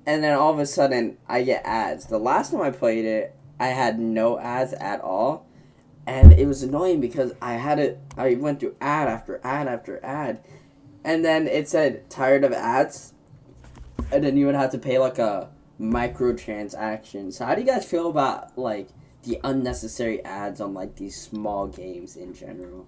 and 0.10 0.24
then 0.24 0.34
all 0.34 0.52
of 0.52 0.58
a 0.58 0.66
sudden 0.66 1.18
I 1.28 1.44
get 1.44 1.62
ads. 1.64 2.08
The 2.08 2.18
last 2.18 2.52
time 2.52 2.62
I 2.62 2.72
played 2.72 3.06
it, 3.06 3.36
I 3.60 3.68
had 3.68 4.00
no 4.00 4.40
ads 4.40 4.74
at 4.74 5.02
all, 5.02 5.46
and 6.08 6.34
it 6.34 6.48
was 6.48 6.64
annoying 6.64 7.00
because 7.00 7.34
I 7.40 7.54
had 7.54 7.78
it. 7.78 8.00
I 8.18 8.34
went 8.34 8.60
through 8.60 8.76
ad 8.82 9.08
after 9.08 9.40
ad 9.44 9.68
after 9.68 10.04
ad, 10.04 10.44
and 11.04 11.24
then 11.24 11.48
it 11.48 11.70
said 11.70 12.10
tired 12.10 12.44
of 12.44 12.54
ads, 12.54 13.14
and 14.12 14.24
then 14.24 14.36
you 14.36 14.48
would 14.48 14.56
have 14.56 14.72
to 14.72 14.80
pay 14.80 14.98
like 14.98 15.20
a 15.20 15.52
microtransaction. 15.80 17.32
So 17.32 17.46
how 17.46 17.54
do 17.54 17.62
you 17.62 17.68
guys 17.68 17.86
feel 17.86 18.10
about 18.10 18.58
like 18.58 18.90
the 19.22 19.40
unnecessary 19.44 20.26
ads 20.26 20.60
on 20.60 20.74
like 20.74 20.96
these 20.96 21.22
small 21.22 21.68
games 21.68 22.16
in 22.16 22.34
general? 22.34 22.88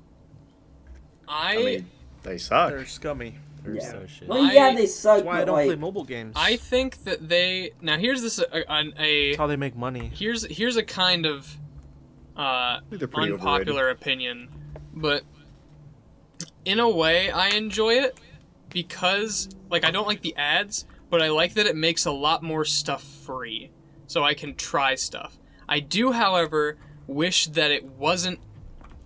I 1.27 1.57
I 1.57 1.63
mean, 1.63 1.91
they 2.23 2.39
suck. 2.39 2.71
They're 2.71 2.87
scummy. 2.87 3.35
They're 3.63 3.75
Yeah. 3.75 3.91
so 3.91 4.05
shit. 4.07 4.27
Well, 4.27 4.51
yeah, 4.51 4.65
I- 4.67 4.75
they 4.75 4.87
suck. 4.87 5.17
That's 5.17 5.25
why 5.27 5.41
I 5.41 5.45
don't 5.45 5.55
like, 5.55 5.67
play 5.67 5.75
mobile 5.75 6.03
games. 6.03 6.33
I 6.35 6.55
think 6.55 7.03
that 7.03 7.27
they 7.29 7.71
now 7.81 7.97
here's 7.97 8.21
this 8.21 8.39
a, 8.39 8.45
a, 8.71 8.91
a 8.97 9.29
That's 9.29 9.37
how 9.37 9.47
they 9.47 9.55
make 9.55 9.75
money. 9.75 10.11
here's 10.13 10.45
here's 10.47 10.77
a 10.77 10.83
kind 10.83 11.25
of 11.25 11.57
uh, 12.35 12.79
think 12.89 12.99
they're 13.01 13.09
unpopular 13.23 13.89
opinion, 13.89 14.49
but 14.93 15.23
in 16.65 16.79
a 16.79 16.89
way, 16.89 17.29
I 17.29 17.49
enjoy 17.49 17.95
it 17.95 18.19
because 18.69 19.49
like 19.69 19.83
I 19.83 19.91
don't 19.91 20.07
like 20.07 20.21
the 20.21 20.35
ads, 20.37 20.85
but 21.09 21.21
I 21.21 21.29
like 21.29 21.53
that 21.55 21.65
it 21.67 21.75
makes 21.75 22.05
a 22.05 22.11
lot 22.11 22.41
more 22.43 22.65
stuff 22.65 23.03
free, 23.03 23.69
so 24.07 24.23
I 24.23 24.33
can 24.33 24.55
try 24.55 24.95
stuff. 24.95 25.37
I 25.67 25.79
do, 25.79 26.11
however, 26.13 26.77
wish 27.07 27.47
that 27.47 27.71
it 27.71 27.85
wasn't 27.85 28.39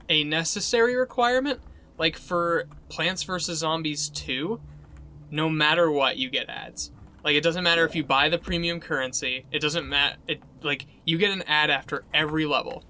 a 0.09 0.23
necessary 0.23 0.95
requirement. 0.95 1.59
Like 1.97 2.17
for 2.17 2.65
Plants 2.89 3.23
vs 3.23 3.59
Zombies 3.59 4.09
2, 4.09 4.59
no 5.31 5.49
matter 5.49 5.89
what, 5.89 6.17
you 6.17 6.29
get 6.29 6.49
ads. 6.49 6.91
Like 7.23 7.35
it 7.35 7.41
doesn't 7.41 7.63
matter 7.63 7.83
if 7.85 7.95
you 7.95 8.03
buy 8.03 8.29
the 8.29 8.37
premium 8.37 8.79
currency. 8.79 9.45
It 9.51 9.59
doesn't 9.59 9.87
matter. 9.87 10.17
It 10.27 10.41
like 10.61 10.85
you 11.05 11.17
get 11.17 11.31
an 11.31 11.43
ad 11.47 11.69
after 11.71 12.03
every 12.13 12.45
level, 12.45 12.83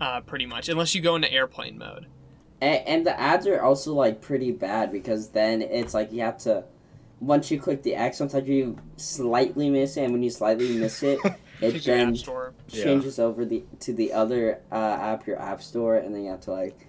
uh, 0.00 0.22
pretty 0.22 0.46
much, 0.46 0.68
unless 0.68 0.94
you 0.94 1.00
go 1.00 1.14
into 1.14 1.30
airplane 1.32 1.78
mode. 1.78 2.06
And, 2.60 2.86
and 2.86 3.06
the 3.06 3.18
ads 3.18 3.46
are 3.46 3.62
also 3.62 3.94
like 3.94 4.20
pretty 4.20 4.50
bad 4.50 4.90
because 4.90 5.28
then 5.28 5.62
it's 5.62 5.94
like 5.94 6.12
you 6.12 6.22
have 6.22 6.38
to 6.38 6.64
once 7.20 7.50
you 7.50 7.60
click 7.60 7.82
the 7.82 7.94
X, 7.94 8.18
sometimes 8.18 8.48
you 8.48 8.76
slightly 8.96 9.70
miss 9.70 9.96
it, 9.96 10.02
and 10.02 10.12
when 10.12 10.22
you 10.22 10.30
slightly 10.30 10.76
miss 10.76 11.02
it, 11.02 11.18
it 11.60 11.84
then 11.84 12.14
store. 12.16 12.52
Yeah. 12.68 12.84
changes 12.84 13.18
over 13.18 13.44
the 13.44 13.64
to 13.80 13.92
the 13.92 14.12
other 14.12 14.60
uh, 14.70 14.98
app, 15.00 15.26
your 15.26 15.40
app 15.40 15.62
store, 15.62 15.96
and 15.96 16.14
then 16.14 16.24
you 16.24 16.30
have 16.30 16.40
to 16.42 16.52
like 16.52 16.88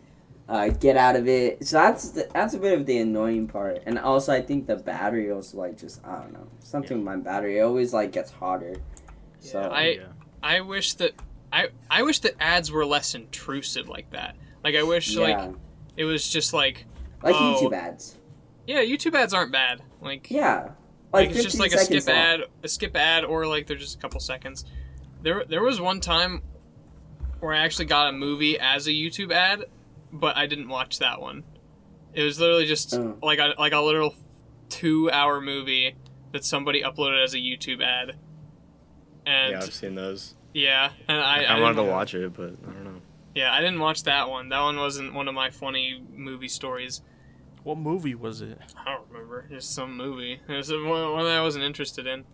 uh, 0.49 0.69
get 0.69 0.97
out 0.97 1.15
of 1.15 1.27
it. 1.27 1.65
So 1.67 1.77
that's 1.77 2.09
the, 2.09 2.27
that's 2.33 2.53
a 2.53 2.57
bit 2.59 2.77
of 2.79 2.85
the 2.85 2.99
annoying 2.99 3.47
part. 3.47 3.83
And 3.85 3.99
also, 3.99 4.33
I 4.33 4.41
think 4.41 4.67
the 4.67 4.75
battery 4.77 5.31
also 5.31 5.57
like 5.57 5.77
just 5.77 6.05
I 6.05 6.19
don't 6.19 6.33
know 6.33 6.47
something 6.59 6.97
with 6.97 7.05
my 7.05 7.17
battery 7.17 7.59
it 7.59 7.61
always 7.61 7.93
like 7.93 8.11
gets 8.11 8.31
hotter. 8.31 8.75
So 9.39 9.61
I- 9.61 9.97
yeah. 9.99 10.03
I 10.43 10.61
wish 10.61 10.93
that 10.95 11.13
I 11.51 11.69
I 11.89 12.03
wish 12.03 12.19
that 12.19 12.35
ads 12.39 12.71
were 12.71 12.85
less 12.85 13.15
intrusive 13.15 13.89
like 13.89 14.11
that. 14.11 14.35
Like 14.63 14.75
I 14.75 14.83
wish 14.83 15.15
yeah, 15.15 15.21
like 15.21 15.55
it 15.95 16.05
was 16.05 16.27
just 16.29 16.53
like 16.53 16.85
like 17.23 17.35
oh, 17.35 17.59
YouTube 17.59 17.73
ads. 17.73 18.17
yeah, 18.67 18.81
YouTube 18.81 19.15
ads 19.15 19.33
aren't 19.33 19.51
bad. 19.51 19.81
Like 20.01 20.29
Yeah, 20.29 20.69
like, 21.13 21.31
it's 21.31 21.43
just 21.43 21.59
like 21.59 21.71
a 21.71 21.77
skip 21.77 22.03
seconds 22.03 22.07
long. 22.07 22.17
ad, 22.17 22.39
a 22.63 22.67
skip 22.67 22.95
ad, 22.95 23.25
or 23.25 23.47
like 23.47 23.67
they're 23.67 23.77
just 23.77 23.97
a 23.97 23.99
couple 23.99 24.19
seconds. 24.19 24.65
There, 25.21 25.43
there 25.45 25.63
was 25.63 25.81
one 25.81 25.99
time 25.99 26.43
where 27.39 27.53
I 27.53 27.59
actually 27.59 27.85
got 27.85 28.09
a 28.09 28.11
movie 28.11 28.59
as 28.59 28.87
a 28.87 28.91
YouTube 28.91 29.31
ad, 29.31 29.65
but 30.11 30.37
I 30.37 30.45
didn't 30.47 30.69
watch 30.69 30.99
that 30.99 31.21
one. 31.21 31.43
It 32.13 32.23
was 32.23 32.39
literally 32.39 32.65
just 32.65 32.93
Oh. 32.93 33.17
like 33.21 33.39
a 33.39 33.53
like 33.57 33.73
a 33.73 33.79
literal 33.79 34.15
two-hour 34.69 35.41
movie 35.41 35.95
that 36.33 36.43
somebody 36.43 36.81
uploaded 36.83 37.23
as 37.23 37.33
a 37.33 37.37
YouTube 37.37 37.81
ad. 37.81 38.15
And 39.25 39.51
yeah, 39.51 39.57
I've 39.59 39.73
seen 39.73 39.95
those. 39.95 40.35
yeah, 40.53 40.91
and 41.07 41.17
I, 41.19 41.43
I, 41.43 41.57
I 41.57 41.59
wanted 41.59 41.75
to 41.75 41.83
watch 41.83 42.13
it, 42.13 42.33
but 42.33 42.53
I 42.67 42.71
don't 42.71 42.83
know. 42.85 43.01
Yeah, 43.35 43.51
I 43.53 43.59
didn't 43.61 43.79
watch 43.79 44.03
that 44.03 44.29
one. 44.29 44.49
That 44.49 44.61
one 44.61 44.77
wasn't 44.77 45.13
one 45.13 45.27
of 45.27 45.35
my 45.35 45.49
funny 45.51 46.01
movie 46.13 46.47
stories. 46.47 47.01
What 47.63 47.77
movie 47.77 48.15
was 48.15 48.41
it? 48.41 48.57
I 48.77 48.93
don't 48.93 49.07
remember. 49.11 49.45
Just 49.49 49.75
some 49.75 49.95
movie. 49.97 50.39
It 50.47 50.51
was 50.53 50.71
one 50.71 50.85
one 51.13 51.23
that 51.25 51.37
I 51.37 51.41
wasn't 51.41 51.65
interested 51.65 52.07
in. 52.07 52.21
It 52.21 52.25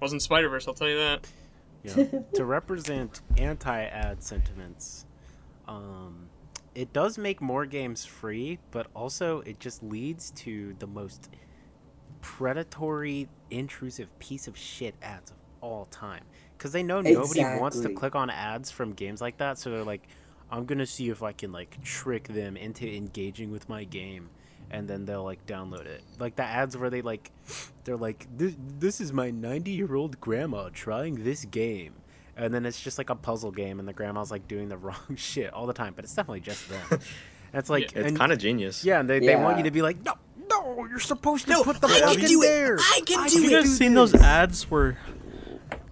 Wasn't 0.00 0.20
Spider 0.22 0.48
Verse. 0.48 0.68
I'll 0.68 0.74
tell 0.74 0.88
you 0.88 0.98
that. 0.98 1.26
Yeah. 1.84 2.20
to 2.34 2.44
represent 2.44 3.22
anti-ad 3.36 4.22
sentiments, 4.22 5.04
it 6.74 6.92
does 6.92 7.18
make 7.18 7.40
more 7.40 7.66
games 7.66 8.04
free, 8.04 8.58
but 8.70 8.86
also 8.94 9.40
it 9.40 9.60
just 9.60 9.82
leads 9.82 10.30
to 10.32 10.74
the 10.78 10.86
most 10.86 11.30
predatory, 12.20 13.28
intrusive 13.50 14.16
piece 14.18 14.48
of 14.48 14.56
shit 14.56 14.94
ads 15.02 15.30
of 15.30 15.36
all 15.60 15.86
time. 15.86 16.24
Because 16.56 16.72
they 16.72 16.82
know 16.82 17.00
nobody 17.00 17.42
wants 17.42 17.80
to 17.80 17.90
click 17.90 18.14
on 18.14 18.30
ads 18.30 18.70
from 18.70 18.92
games 18.92 19.20
like 19.20 19.38
that, 19.38 19.58
so 19.58 19.70
they're 19.70 19.82
like, 19.82 20.06
"I'm 20.50 20.64
gonna 20.64 20.86
see 20.86 21.10
if 21.10 21.22
I 21.22 21.32
can 21.32 21.52
like 21.52 21.82
trick 21.82 22.28
them 22.28 22.56
into 22.56 22.88
engaging 22.88 23.50
with 23.50 23.68
my 23.68 23.84
game." 23.84 24.30
And 24.70 24.88
then 24.88 25.04
they'll 25.04 25.24
like 25.24 25.44
download 25.46 25.86
it. 25.86 26.02
Like 26.18 26.36
the 26.36 26.44
ads 26.44 26.76
where 26.76 26.88
they 26.88 27.02
like, 27.02 27.30
they're 27.84 27.96
like, 27.96 28.26
"This, 28.36 28.54
this 28.78 29.00
is 29.00 29.12
my 29.12 29.30
90 29.30 29.72
year 29.72 29.94
old 29.94 30.20
grandma 30.20 30.70
trying 30.72 31.24
this 31.24 31.44
game," 31.44 31.94
and 32.36 32.52
then 32.52 32.64
it's 32.66 32.80
just 32.80 32.98
like 32.98 33.10
a 33.10 33.14
puzzle 33.14 33.50
game, 33.50 33.78
and 33.78 33.86
the 33.88 33.92
grandma's 33.92 34.30
like 34.30 34.48
doing 34.48 34.68
the 34.68 34.76
wrong 34.84 35.16
shit 35.16 35.52
all 35.52 35.66
the 35.66 35.72
time. 35.74 35.92
But 35.94 36.04
it's 36.04 36.14
definitely 36.14 36.40
just 36.40 36.68
them. 36.68 36.80
and 36.90 37.00
it's 37.54 37.70
like, 37.70 37.94
It's 37.94 38.16
kind 38.16 38.32
of 38.32 38.38
genius. 38.38 38.84
yeah, 38.84 39.00
and 39.00 39.08
they, 39.08 39.18
they 39.20 39.36
want 39.36 39.58
you 39.58 39.64
to 39.64 39.70
be 39.70 39.82
like, 39.82 40.02
"No, 40.04 40.14
no, 40.50 40.86
you're 40.88 40.98
supposed 41.00 41.44
to 41.46 41.52
No, 41.52 41.62
put 41.64 41.80
the 41.80 41.86
I 41.88 42.00
plug 42.00 42.18
in 42.20 42.26
do 42.26 42.42
it. 42.42 42.46
there." 42.46 42.76
I 42.78 43.00
can 43.06 43.20
I 43.20 43.28
do 43.28 43.34
Have 43.42 43.50
you 43.50 43.58
it. 43.58 43.62
guys 43.62 43.76
seen 43.76 43.94
those 43.94 44.14
ads 44.14 44.70
where? 44.70 44.96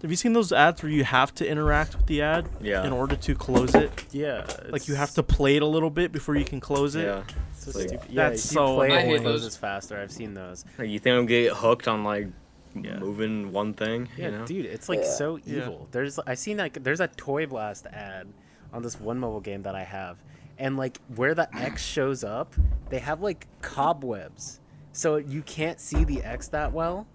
Have 0.02 0.10
you 0.10 0.16
seen 0.16 0.32
those 0.32 0.51
ads 0.51 0.82
where 0.82 0.90
you 0.90 1.05
have 1.05 1.35
to 1.35 1.47
interact 1.47 1.94
with 1.94 2.06
the 2.06 2.23
ad 2.23 2.48
Yeah. 2.62 2.86
in 2.86 2.93
order 2.93 3.16
to 3.16 3.35
close 3.35 3.74
it? 3.74 3.90
Yeah, 4.12 4.47
Like 4.70 4.89
you 4.89 4.94
have 4.94 5.12
to 5.12 5.23
play 5.23 5.56
it 5.56 5.62
a 5.62 5.66
little 5.66 5.90
bit 5.90 6.10
before 6.10 6.36
you 6.36 6.44
can 6.47 6.59
close 6.59 6.97
it. 6.97 7.05
Yeah. 7.05 7.23
so 7.55 7.78
like- 7.78 7.90
Yeah, 8.09 8.31
That's 8.31 8.51
you 8.51 8.55
so 8.55 8.77
play 8.77 8.93
I 8.93 9.01
it, 9.01 9.05
hate 9.05 9.23
those. 9.24 9.43
goes 9.43 9.56
faster. 9.59 9.98
I've 10.01 10.10
seen 10.10 10.32
those. 10.32 10.65
Like, 10.78 10.89
you 10.89 10.98
think 10.98 11.12
I'm 11.19 11.27
gonna 11.27 11.43
get 11.43 11.52
hooked 11.52 11.86
on 11.86 12.02
like 12.02 12.28
Yeah. 12.74 12.98
moving 12.98 13.52
one 13.52 13.72
thing? 13.74 14.09
Yeah, 14.16 14.24
you 14.26 14.30
know? 14.38 14.47
dude, 14.47 14.66
it's 14.66 14.88
like 14.88 15.01
Yeah. 15.01 15.10
so 15.10 15.36
Yeah. 15.44 15.56
evil. 15.62 15.88
There's 15.90 16.18
I 16.20 16.34
seen 16.34 16.56
like 16.59 16.82
there's 16.82 17.01
a 17.01 17.09
Toy 17.09 17.47
Blast 17.47 17.86
ad 17.86 18.28
on 18.72 18.82
this 18.82 19.01
one 19.01 19.18
mobile 19.18 19.40
game 19.40 19.62
that 19.62 19.74
I 19.74 19.82
have, 19.84 20.18
and 20.59 20.76
like 20.76 20.98
where 21.16 21.34
the 21.34 21.48
X 21.56 21.82
shows 21.94 22.22
up, 22.24 22.55
they 22.88 22.98
have 23.01 23.20
like 23.22 23.47
cobwebs, 23.60 24.60
so 24.92 25.16
you 25.16 25.42
can't 25.42 25.80
see 25.80 26.05
the 26.05 26.22
X 26.22 26.48
that 26.48 26.72
well. 26.72 27.06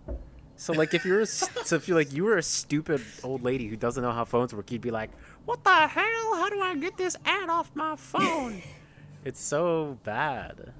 So 0.57 0.71
like 0.73 0.93
if 0.93 1.05
you're 1.05 1.19
a, 1.19 1.23
s- 1.23 1.49
so 1.67 1.75
if 1.77 1.87
you 1.87 1.95
like 1.95 2.11
you 2.13 2.23
were 2.25 2.37
a 2.37 2.43
stupid 2.43 3.01
old 3.23 3.43
lady 3.43 3.67
who 3.67 3.75
doesn't 3.77 4.01
know 4.03 4.11
how 4.11 4.25
phones 4.25 4.53
work, 4.53 4.71
you'd 4.71 4.81
be 4.81 4.91
like, 4.91 5.11
"What 5.45 5.63
the 5.63 5.87
hell? 5.87 6.35
How 6.35 6.49
do 6.49 6.59
I 6.61 6.75
get 6.75 6.97
this 6.97 7.15
ad 7.25 7.49
off 7.49 7.71
my 7.75 7.95
phone?" 7.95 8.61
it's 9.25 9.39
so 9.41 9.97
bad. 10.03 10.73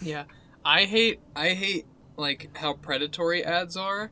Yeah, 0.00 0.24
I 0.64 0.84
hate 0.84 1.20
I 1.36 1.50
hate 1.50 1.86
like 2.16 2.56
how 2.56 2.74
predatory 2.74 3.44
ads 3.44 3.76
are, 3.76 4.10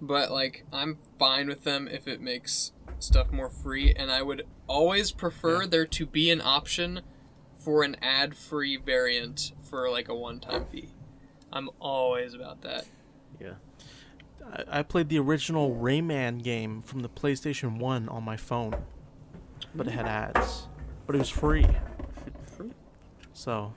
but 0.00 0.30
like 0.30 0.64
I'm 0.72 0.98
fine 1.18 1.48
with 1.48 1.64
them 1.64 1.88
if 1.88 2.08
it 2.08 2.20
makes 2.20 2.72
stuff 2.98 3.30
more 3.32 3.50
free, 3.50 3.92
and 3.94 4.10
I 4.10 4.22
would 4.22 4.46
always 4.66 5.12
prefer 5.12 5.66
there 5.66 5.86
to 5.86 6.06
be 6.06 6.30
an 6.30 6.40
option 6.40 7.00
for 7.58 7.82
an 7.82 7.96
ad-free 8.00 8.78
variant 8.78 9.52
for 9.62 9.90
like 9.90 10.08
a 10.08 10.14
one-time 10.14 10.66
fee. 10.72 10.90
I'm 11.52 11.68
always 11.80 12.34
about 12.34 12.62
that. 12.62 12.86
Yeah. 13.40 13.54
I, 14.52 14.80
I 14.80 14.82
played 14.82 15.08
the 15.08 15.18
original 15.18 15.74
Rayman 15.74 16.42
game 16.42 16.80
from 16.80 17.00
the 17.00 17.08
PlayStation 17.08 17.78
One 17.78 18.08
on 18.08 18.22
my 18.24 18.36
phone, 18.36 18.74
but 19.74 19.86
it 19.86 19.90
had 19.90 20.06
ads, 20.06 20.68
but 21.06 21.14
it 21.14 21.18
was 21.18 21.28
free. 21.28 21.66
So 23.32 23.74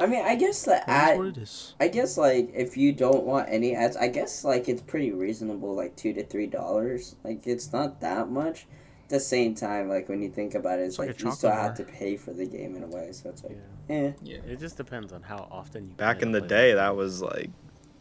I 0.00 0.06
mean, 0.06 0.24
I 0.24 0.34
guess 0.34 0.64
the 0.64 0.88
ad. 0.90 1.18
what 1.18 1.26
it 1.28 1.36
is. 1.38 1.74
I 1.78 1.88
guess 1.88 2.16
like 2.16 2.50
if 2.54 2.76
you 2.76 2.92
don't 2.92 3.24
want 3.24 3.48
any 3.50 3.74
ads, 3.76 3.96
I 3.96 4.08
guess 4.08 4.44
like 4.44 4.68
it's 4.68 4.80
pretty 4.82 5.12
reasonable, 5.12 5.74
like 5.74 5.94
two 5.96 6.12
to 6.14 6.24
three 6.24 6.46
dollars. 6.46 7.16
Like 7.22 7.46
it's 7.46 7.72
not 7.72 8.00
that 8.00 8.30
much. 8.30 8.66
At 9.04 9.10
the 9.10 9.20
same 9.20 9.54
time, 9.54 9.88
like 9.88 10.08
when 10.08 10.22
you 10.22 10.30
think 10.30 10.54
about 10.54 10.78
it, 10.78 10.82
it's, 10.82 10.90
It's 10.94 10.98
like 11.00 11.08
like, 11.08 11.22
you 11.22 11.30
still 11.32 11.50
chocolate 11.50 11.78
have 11.78 11.86
to 11.86 11.92
pay 11.92 12.16
for 12.16 12.32
the 12.32 12.46
game 12.46 12.76
in 12.76 12.84
a 12.84 12.86
way. 12.86 13.10
So 13.12 13.28
it's 13.28 13.42
like, 13.44 13.58
Yeah. 13.88 13.96
eh. 13.96 14.12
Yeah. 14.22 14.38
It 14.46 14.58
just 14.60 14.76
depends 14.76 15.12
on 15.12 15.22
how 15.22 15.48
often 15.50 15.88
you. 15.88 15.94
Back 15.96 16.18
play- 16.18 16.26
in 16.26 16.32
the 16.32 16.38
play 16.40 16.48
day, 16.48 16.72
that 16.74 16.94
was 16.96 17.20
like 17.20 17.50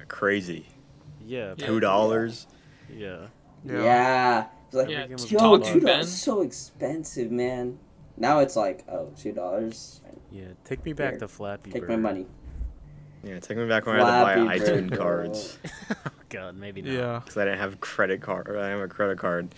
crazy. 0.07 0.67
Yeah. 1.25 1.55
Yeah. 1.57 1.65
Two 1.65 1.79
dollars. 1.79 2.47
Yeah. 2.95 3.27
Yeah. 3.65 4.45
It's 4.67 4.75
like, 4.75 4.89
Yeah, 4.89 4.95
Every 4.97 5.07
game 5.07 5.13
was 5.13 5.31
yo, 5.31 5.39
$2. 5.39 5.65
two 5.73 5.79
dollars 5.79 6.11
so 6.11 6.41
expensive, 6.41 7.31
man. 7.31 7.79
Now 8.17 8.39
it's 8.39 8.55
like, 8.55 8.83
oh, 8.87 9.09
two 9.17 9.31
dollars. 9.31 10.01
Yeah. 10.31 10.45
Take 10.63 10.85
me 10.85 10.93
back 10.93 11.11
Here, 11.13 11.19
to 11.19 11.27
Flappy 11.27 11.71
Take 11.71 11.81
Bird. 11.81 11.89
my 11.91 11.95
money. 11.95 12.25
Yeah, 13.23 13.39
take 13.39 13.57
me 13.57 13.67
back 13.67 13.85
when 13.85 13.99
I 13.99 14.23
had 14.23 14.35
to 14.35 14.45
buy 14.45 14.57
Bird, 14.57 14.61
iTunes 14.89 14.97
cards 14.97 15.57
oh 15.91 15.95
God, 16.29 16.55
maybe 16.55 16.81
not. 16.81 16.93
Yeah. 16.93 17.19
because 17.23 17.37
I 17.37 17.45
didn't 17.45 17.59
have 17.59 17.79
credit 17.81 18.21
card. 18.21 18.47
I 18.47 18.51
didn't 18.53 18.71
have 18.71 18.81
a 18.81 18.87
credit 18.87 19.17
card. 19.17 19.53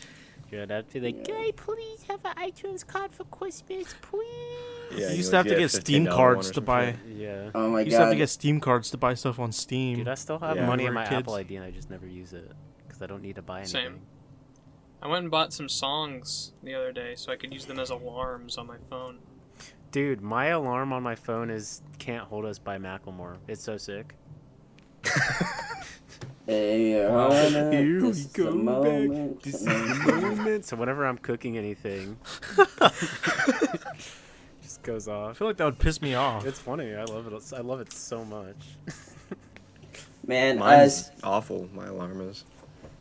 Yeah, 0.51 0.65
that'd 0.65 0.91
be 0.91 0.99
like, 0.99 1.17
Yeah. 1.17 1.23
Can 1.23 1.35
I 1.35 1.51
please 1.55 2.03
have 2.09 2.25
an 2.25 2.33
iTunes 2.35 2.85
card 2.85 3.13
for 3.13 3.23
Christmas, 3.25 3.93
please? 4.01 4.25
Yeah, 4.97 5.09
you 5.11 5.17
used 5.17 5.29
to 5.31 5.37
have 5.37 5.47
to 5.47 5.55
get 5.55 5.69
Steam 5.71 6.05
cards 6.07 6.51
to 6.51 6.61
buy. 6.61 6.95
yeah. 7.07 7.51
Oh 7.55 7.69
my 7.69 7.79
You 7.79 7.85
used 7.85 7.97
to 7.97 8.01
have 8.03 8.11
to 8.11 8.17
get 8.17 8.29
Steam 8.29 8.59
cards 8.59 8.89
to 8.91 8.97
buy 8.97 9.13
stuff 9.13 9.39
on 9.39 9.51
Steam. 9.51 9.97
Dude, 9.97 10.07
I 10.07 10.15
still 10.15 10.39
have 10.39 10.57
Yeah. 10.57 10.65
money 10.65 10.85
in 10.85 10.93
my 10.93 11.07
were 11.09 11.17
Apple. 11.17 11.35
ID 11.35 11.55
and 11.57 11.65
I 11.65 11.71
just 11.71 11.89
never 11.89 12.07
use 12.07 12.33
it 12.33 12.51
because 12.87 13.01
I 13.01 13.05
don't 13.05 13.21
need 13.21 13.35
to 13.35 13.41
buy 13.41 13.59
anything. 13.59 13.71
Same. 13.83 13.99
I 15.03 15.07
went 15.07 15.23
and 15.23 15.31
bought 15.31 15.53
some 15.53 15.69
songs 15.69 16.53
the 16.63 16.73
other 16.75 16.91
day 16.91 17.13
so 17.15 17.31
I 17.31 17.35
could 17.35 17.53
use 17.53 17.65
them 17.65 17.79
as 17.79 17.89
alarms 17.89 18.57
on 18.57 18.67
my 18.67 18.77
phone. 18.89 19.19
Dude, 19.91 20.21
my 20.21 20.47
alarm 20.47 20.93
on 20.93 21.03
my 21.03 21.15
phone 21.15 21.49
is 21.49 21.81
"Can't 21.99 22.23
Hold 22.23 22.45
Us" 22.45 22.59
by 22.59 22.77
Macklemore. 22.77 23.37
It's 23.47 23.63
so 23.63 23.77
sick. 23.77 24.15
Hey, 26.47 26.89
Here 26.89 27.07
Hannah, 27.09 27.69
we 27.69 27.99
this 27.99 28.17
is 28.17 28.27
the 28.31 28.43
go 28.43 28.81
back. 28.81 29.41
This 29.43 29.55
is 29.55 29.65
the 29.65 30.21
moment. 30.21 30.65
So 30.65 30.75
whenever 30.75 31.05
I'm 31.05 31.17
cooking 31.19 31.55
anything, 31.57 32.17
just 34.61 34.81
goes 34.81 35.07
off. 35.07 35.29
I 35.29 35.33
feel 35.33 35.47
like 35.47 35.57
that 35.57 35.65
would 35.65 35.79
piss 35.79 36.01
me 36.01 36.15
off. 36.15 36.45
It's 36.45 36.59
funny. 36.59 36.95
I 36.95 37.03
love 37.03 37.31
it. 37.31 37.53
I 37.55 37.61
love 37.61 37.79
it 37.79 37.93
so 37.93 38.25
much. 38.25 38.55
Man, 40.27 40.57
uh, 40.57 40.61
Mine's 40.61 41.11
awful. 41.23 41.69
My 41.73 41.85
alarm 41.87 42.21
is. 42.21 42.43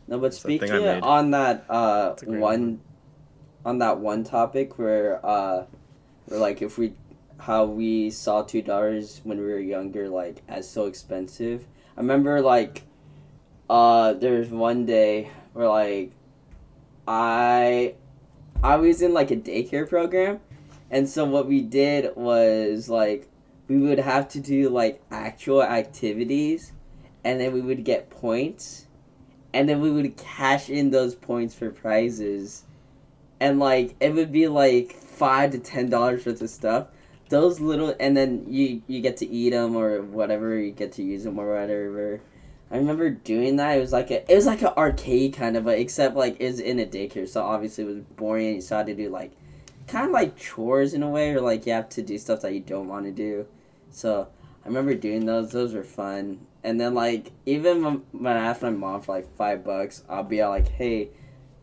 No, 0.06 0.18
but 0.18 0.26
It's 0.26 0.42
the 0.42 0.58
thing 0.58 0.70
I 0.70 0.76
speaking 0.76 1.02
on 1.02 1.30
that 1.30 1.64
uh 1.68 2.10
It's 2.12 2.22
a 2.22 2.26
great 2.26 2.40
one, 2.40 2.80
on 3.64 3.78
that 3.78 3.98
one 3.98 4.22
topic 4.22 4.78
where 4.78 5.24
uh, 5.24 5.64
where 6.30 6.38
like 6.38 6.62
if 6.62 6.78
we, 6.78 6.94
how 7.38 7.64
we 7.64 8.10
saw 8.10 8.42
two 8.42 8.62
dollars 8.62 9.20
when 9.24 9.38
we 9.38 9.44
were 9.44 9.58
younger 9.58 10.08
like 10.08 10.42
as 10.48 10.68
so 10.68 10.86
expensive. 10.86 11.66
I 11.96 12.00
remember 12.00 12.40
like, 12.40 12.84
uh, 13.68 14.14
there 14.14 14.38
was 14.38 14.48
one 14.48 14.86
day 14.86 15.30
where 15.52 15.68
like, 15.68 16.12
I, 17.06 17.94
I 18.62 18.76
was 18.76 19.02
in 19.02 19.12
like 19.12 19.30
a 19.30 19.36
daycare 19.36 19.88
program, 19.88 20.40
and 20.90 21.08
so 21.08 21.24
what 21.24 21.46
we 21.46 21.60
did 21.60 22.14
was 22.16 22.88
like, 22.88 23.28
we 23.68 23.78
would 23.78 23.98
have 23.98 24.28
to 24.28 24.40
do 24.40 24.68
like 24.68 25.02
actual 25.10 25.62
activities, 25.62 26.72
and 27.24 27.40
then 27.40 27.52
we 27.52 27.60
would 27.60 27.84
get 27.84 28.08
points. 28.10 28.86
And 29.52 29.68
then 29.68 29.80
we 29.80 29.90
would 29.90 30.16
cash 30.16 30.70
in 30.70 30.92
those 30.92 31.16
points 31.16 31.56
for 31.56 31.70
prizes. 31.70 32.62
And 33.40 33.58
like 33.58 33.96
it 33.98 34.14
would 34.14 34.30
be 34.30 34.46
like 34.46 34.96
five 35.20 35.50
to 35.50 35.58
ten 35.58 35.90
dollars 35.90 36.24
worth 36.24 36.40
of 36.40 36.48
stuff 36.48 36.88
those 37.28 37.60
little 37.60 37.94
and 38.00 38.16
then 38.16 38.44
you 38.48 38.82
you 38.88 39.00
get 39.00 39.16
to 39.18 39.26
eat 39.28 39.50
them 39.50 39.76
or 39.76 40.02
whatever 40.02 40.58
you 40.58 40.72
get 40.72 40.92
to 40.92 41.02
use 41.02 41.24
them 41.24 41.38
or 41.38 41.54
whatever. 41.54 42.20
I 42.72 42.76
remember 42.76 43.10
doing 43.10 43.56
that 43.56 43.76
it 43.76 43.80
was 43.80 43.92
like 43.92 44.10
a 44.10 44.30
it 44.30 44.34
was 44.34 44.46
like 44.46 44.62
an 44.62 44.72
arcade 44.76 45.34
kind 45.34 45.56
of 45.56 45.64
but 45.64 45.78
except 45.78 46.16
like 46.16 46.36
it 46.40 46.46
was 46.46 46.60
in 46.60 46.80
a 46.80 46.86
daycare 46.86 47.28
so 47.28 47.42
obviously 47.42 47.84
it 47.84 47.86
was 47.88 47.98
boring 48.16 48.54
you 48.56 48.60
still 48.60 48.78
had 48.78 48.86
to 48.86 48.94
do 48.94 49.10
like 49.10 49.32
kind 49.86 50.06
of 50.06 50.12
like 50.12 50.36
chores 50.36 50.94
in 50.94 51.02
a 51.02 51.08
way 51.08 51.30
or 51.30 51.40
like 51.40 51.66
you 51.66 51.72
have 51.72 51.88
to 51.90 52.02
do 52.02 52.18
stuff 52.18 52.40
that 52.42 52.52
you 52.52 52.60
don't 52.60 52.88
want 52.88 53.04
to 53.04 53.12
do. 53.12 53.46
So 53.90 54.28
i 54.64 54.68
remember 54.68 54.94
doing 54.94 55.26
those 55.26 55.52
those 55.52 55.72
were 55.72 55.84
fun. 55.84 56.46
And 56.64 56.80
then 56.80 56.94
like 56.94 57.30
even 57.46 57.84
when, 57.84 58.02
when 58.12 58.36
I 58.36 58.46
asked 58.46 58.62
my 58.62 58.70
mom 58.70 59.02
for 59.02 59.14
like 59.14 59.36
five 59.36 59.64
bucks, 59.64 60.02
I'll 60.08 60.24
be 60.24 60.44
like, 60.44 60.68
hey, 60.68 61.10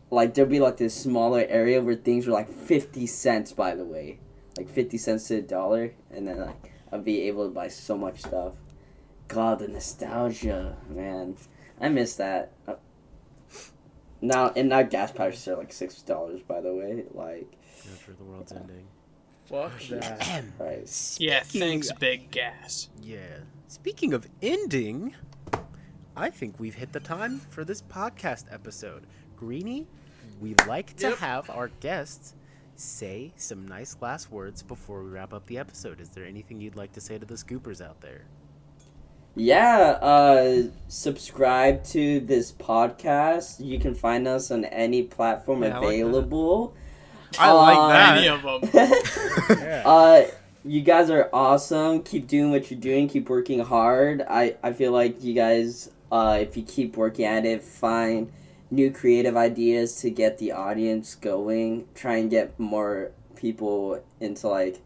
like 0.10 0.34
there'd 0.34 0.50
be 0.50 0.60
like 0.60 0.78
this 0.78 0.94
smaller 0.94 1.46
area 1.48 1.82
where 1.82 1.96
things 1.96 2.28
were 2.28 2.34
like 2.34 2.50
fifty 2.52 3.06
cents 3.08 3.52
by 3.52 3.76
the 3.76 3.86
way, 3.86 4.20
like 4.58 4.70
fifty 4.70 4.98
cents 4.98 5.28
to 5.28 5.36
a 5.38 5.42
dollar, 5.42 5.94
and 6.12 6.28
then 6.28 6.40
like 6.40 6.72
i'd 6.92 7.04
be 7.04 7.22
able 7.24 7.46
to 7.48 7.54
buy 7.54 7.68
so 7.68 7.98
much 7.98 8.20
stuff. 8.20 8.54
God, 9.28 9.60
the 9.60 9.68
nostalgia, 9.68 10.78
man, 10.90 11.36
I 11.82 11.90
miss 11.90 12.16
that. 12.16 12.54
Uh, 12.68 12.76
Now 14.22 14.52
and 14.56 14.70
now 14.70 14.82
gas 14.84 15.12
prices 15.12 15.48
are 15.48 15.58
like 15.58 15.72
six 15.74 16.02
dollars 16.02 16.42
by 16.48 16.62
the 16.62 16.74
way, 16.74 17.04
like 17.14 17.52
After 17.92 18.14
the 18.14 18.24
world's 18.24 18.52
ending. 18.52 18.88
Fuck 19.46 19.80
that. 19.90 20.44
right. 20.60 21.16
Yeah, 21.20 21.42
thanks, 21.44 21.92
Big 21.94 22.32
Gas. 22.32 22.90
Yeah. 23.02 23.40
Speaking 23.68 24.14
of 24.14 24.28
ending, 24.42 25.14
I 26.18 26.30
think 26.30 26.60
we've 26.60 26.76
hit 26.76 26.92
the 26.94 27.00
time 27.00 27.40
for 27.40 27.64
this 27.64 27.82
podcast 27.82 28.46
episode. 28.52 29.06
Greeny, 29.38 29.88
we 30.42 30.56
like 30.68 30.96
to 30.98 31.10
Yep. 31.10 31.18
have 31.20 31.50
our 31.50 31.70
guests 31.80 32.34
say 32.76 33.32
some 33.38 33.68
nice 33.68 33.96
last 34.02 34.32
words 34.32 34.62
before 34.64 35.04
we 35.04 35.10
wrap 35.10 35.34
up 35.34 35.46
the 35.48 35.58
episode. 35.58 36.00
Is 36.02 36.10
there 36.10 36.26
anything 36.26 36.60
you'd 36.62 36.76
like 36.76 36.92
to 36.94 37.02
say 37.02 37.18
to 37.18 37.26
the 37.26 37.36
scoopers 37.36 37.82
out 37.82 38.02
there? 38.02 38.22
Yeah, 39.36 39.98
uh, 40.02 40.64
subscribe 40.88 41.84
to 41.86 42.20
this 42.22 42.52
podcast. 42.52 43.64
You 43.64 43.80
can 43.80 43.94
find 43.94 44.28
us 44.28 44.50
on 44.50 44.66
any 44.66 45.04
platform 45.04 45.62
Yeah, 45.64 45.70
I 45.78 45.80
like 45.80 45.82
that. 45.82 45.88
available. 45.88 46.74
I 47.38 47.52
like 47.52 47.78
Uh, 47.78 47.88
that. 47.90 48.18
Any 48.18 48.28
of 48.30 48.42
them. 48.42 48.70
Yeah. 49.62 49.84
uh, 49.86 50.26
you 50.66 50.82
guys 50.82 51.10
are 51.12 51.30
awesome. 51.32 52.02
Keep 52.04 52.28
doing 52.28 52.50
what 52.52 52.70
you're 52.72 52.80
doing. 52.80 53.08
Keep 53.08 53.30
working 53.30 53.60
hard. 53.60 54.24
I, 54.28 54.56
I 54.64 54.74
feel 54.74 54.92
like 54.92 55.24
you 55.24 55.34
guys, 55.34 55.92
uh, 56.12 56.40
if 56.42 56.58
you 56.58 56.64
keep 56.64 56.98
working 56.98 57.26
at 57.26 57.46
it, 57.46 57.62
find 57.64 58.32
new 58.70 58.92
creative 58.92 59.38
ideas 59.38 59.96
to 60.02 60.10
get 60.10 60.38
the 60.38 60.52
audience 60.52 61.16
going. 61.16 61.88
Try 61.96 62.18
and 62.18 62.30
get 62.30 62.60
more 62.60 63.12
people 63.36 64.04
into 64.20 64.48
like, 64.48 64.80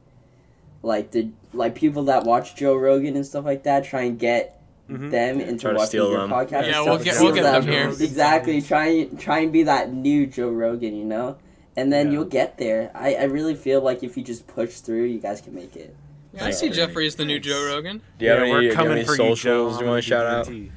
like 0.84 1.12
the 1.12 1.30
like 1.54 1.76
people 1.76 2.04
that 2.04 2.24
watch 2.24 2.56
Joe 2.56 2.76
Rogan 2.76 3.16
and 3.16 3.26
stuff 3.26 3.46
like 3.46 3.64
that. 3.64 3.84
Try 3.84 4.04
and 4.04 4.18
get 4.20 4.58
Mhm. 4.90 5.10
them 5.12 5.40
Yeah, 5.40 5.48
into 5.48 5.62
try 5.62 5.72
to 5.72 5.78
watching 5.78 5.88
steal 5.90 6.12
your 6.12 6.22
them. 6.22 6.30
podcast. 6.32 6.68
Yeah, 6.68 6.82
we'll 6.84 6.98
get- 6.98 7.20
we'll 7.22 7.34
get 7.34 7.44
them 7.44 7.64
here. 7.68 7.88
Exactly. 7.90 8.62
Try 8.62 8.86
and 8.88 9.20
try 9.20 9.40
and 9.40 9.52
be 9.52 9.64
that 9.64 9.94
new 9.94 10.26
Joe 10.28 10.50
Rogan, 10.50 10.96
you 10.96 11.06
know, 11.06 11.38
and 11.78 11.92
then 11.94 12.08
Yeah. 12.08 12.14
you'll 12.14 12.26
get 12.26 12.58
there. 12.58 12.92
I, 12.94 13.16
I 13.16 13.24
really 13.24 13.56
feel 13.56 13.82
like 13.82 14.04
if 14.04 14.18
you 14.18 14.24
just 14.24 14.48
push 14.48 14.76
through, 14.76 15.04
you 15.06 15.20
guys 15.20 15.40
can 15.42 15.54
make 15.56 15.76
it. 15.76 15.96
Yeah, 16.34 16.46
I 16.46 16.52
see 16.52 16.70
Jeffrey 16.70 17.08
as 17.08 17.16
the 17.16 17.26
new 17.26 17.40
Joe 17.40 17.66
Rogan. 17.68 18.02
Do 18.18 18.26
you 18.26 18.32
have 18.32 18.40
Yeah, 18.40 18.44
any, 18.46 18.52
we're 18.52 18.60
do 18.62 18.66
you 18.68 18.72
have 18.72 18.78
coming 18.78 18.94
any 18.98 19.04
for 19.06 19.12
you, 19.14 19.18
Joe. 19.18 19.30
socials 19.36 19.76
I'm 19.78 19.84
you 19.84 19.90
want 19.90 20.04
to 20.04 20.10
shout 20.10 20.46
do 20.48 20.52
out? 20.54 20.72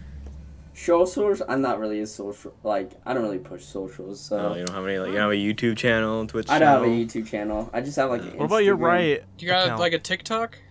DT. 0.74 1.06
Socials, 1.06 1.42
I'm 1.48 1.62
not 1.62 1.78
really 1.78 2.00
a 2.00 2.06
social. 2.06 2.54
Like 2.62 2.92
I 3.06 3.14
don't 3.14 3.22
really 3.22 3.38
push 3.38 3.64
socials, 3.64 4.20
so 4.20 4.36
No, 4.36 4.54
you 4.56 4.64
don't 4.64 4.74
have 4.74 4.86
any. 4.86 4.98
Like, 4.98 5.08
you 5.08 5.14
don't 5.14 5.22
have 5.22 5.30
a 5.30 5.34
YouTube 5.34 5.76
channel, 5.76 6.26
Twitch. 6.26 6.50
I 6.50 6.58
don't 6.58 6.68
have 6.68 6.82
a? 6.82 6.86
YouTube 6.86 7.26
channel. 7.26 7.70
I 7.72 7.80
just 7.80 7.96
have 7.96 8.10
like. 8.10 8.22
An 8.22 8.36
What 8.36 8.46
about 8.46 8.64
your 8.64 8.76
Instagram. 8.76 8.80
right? 8.80 9.24
You 9.38 9.48
got 9.48 9.64
account? 9.66 9.80
like 9.80 9.92
a 9.92 9.98
TikTok? 9.98 10.58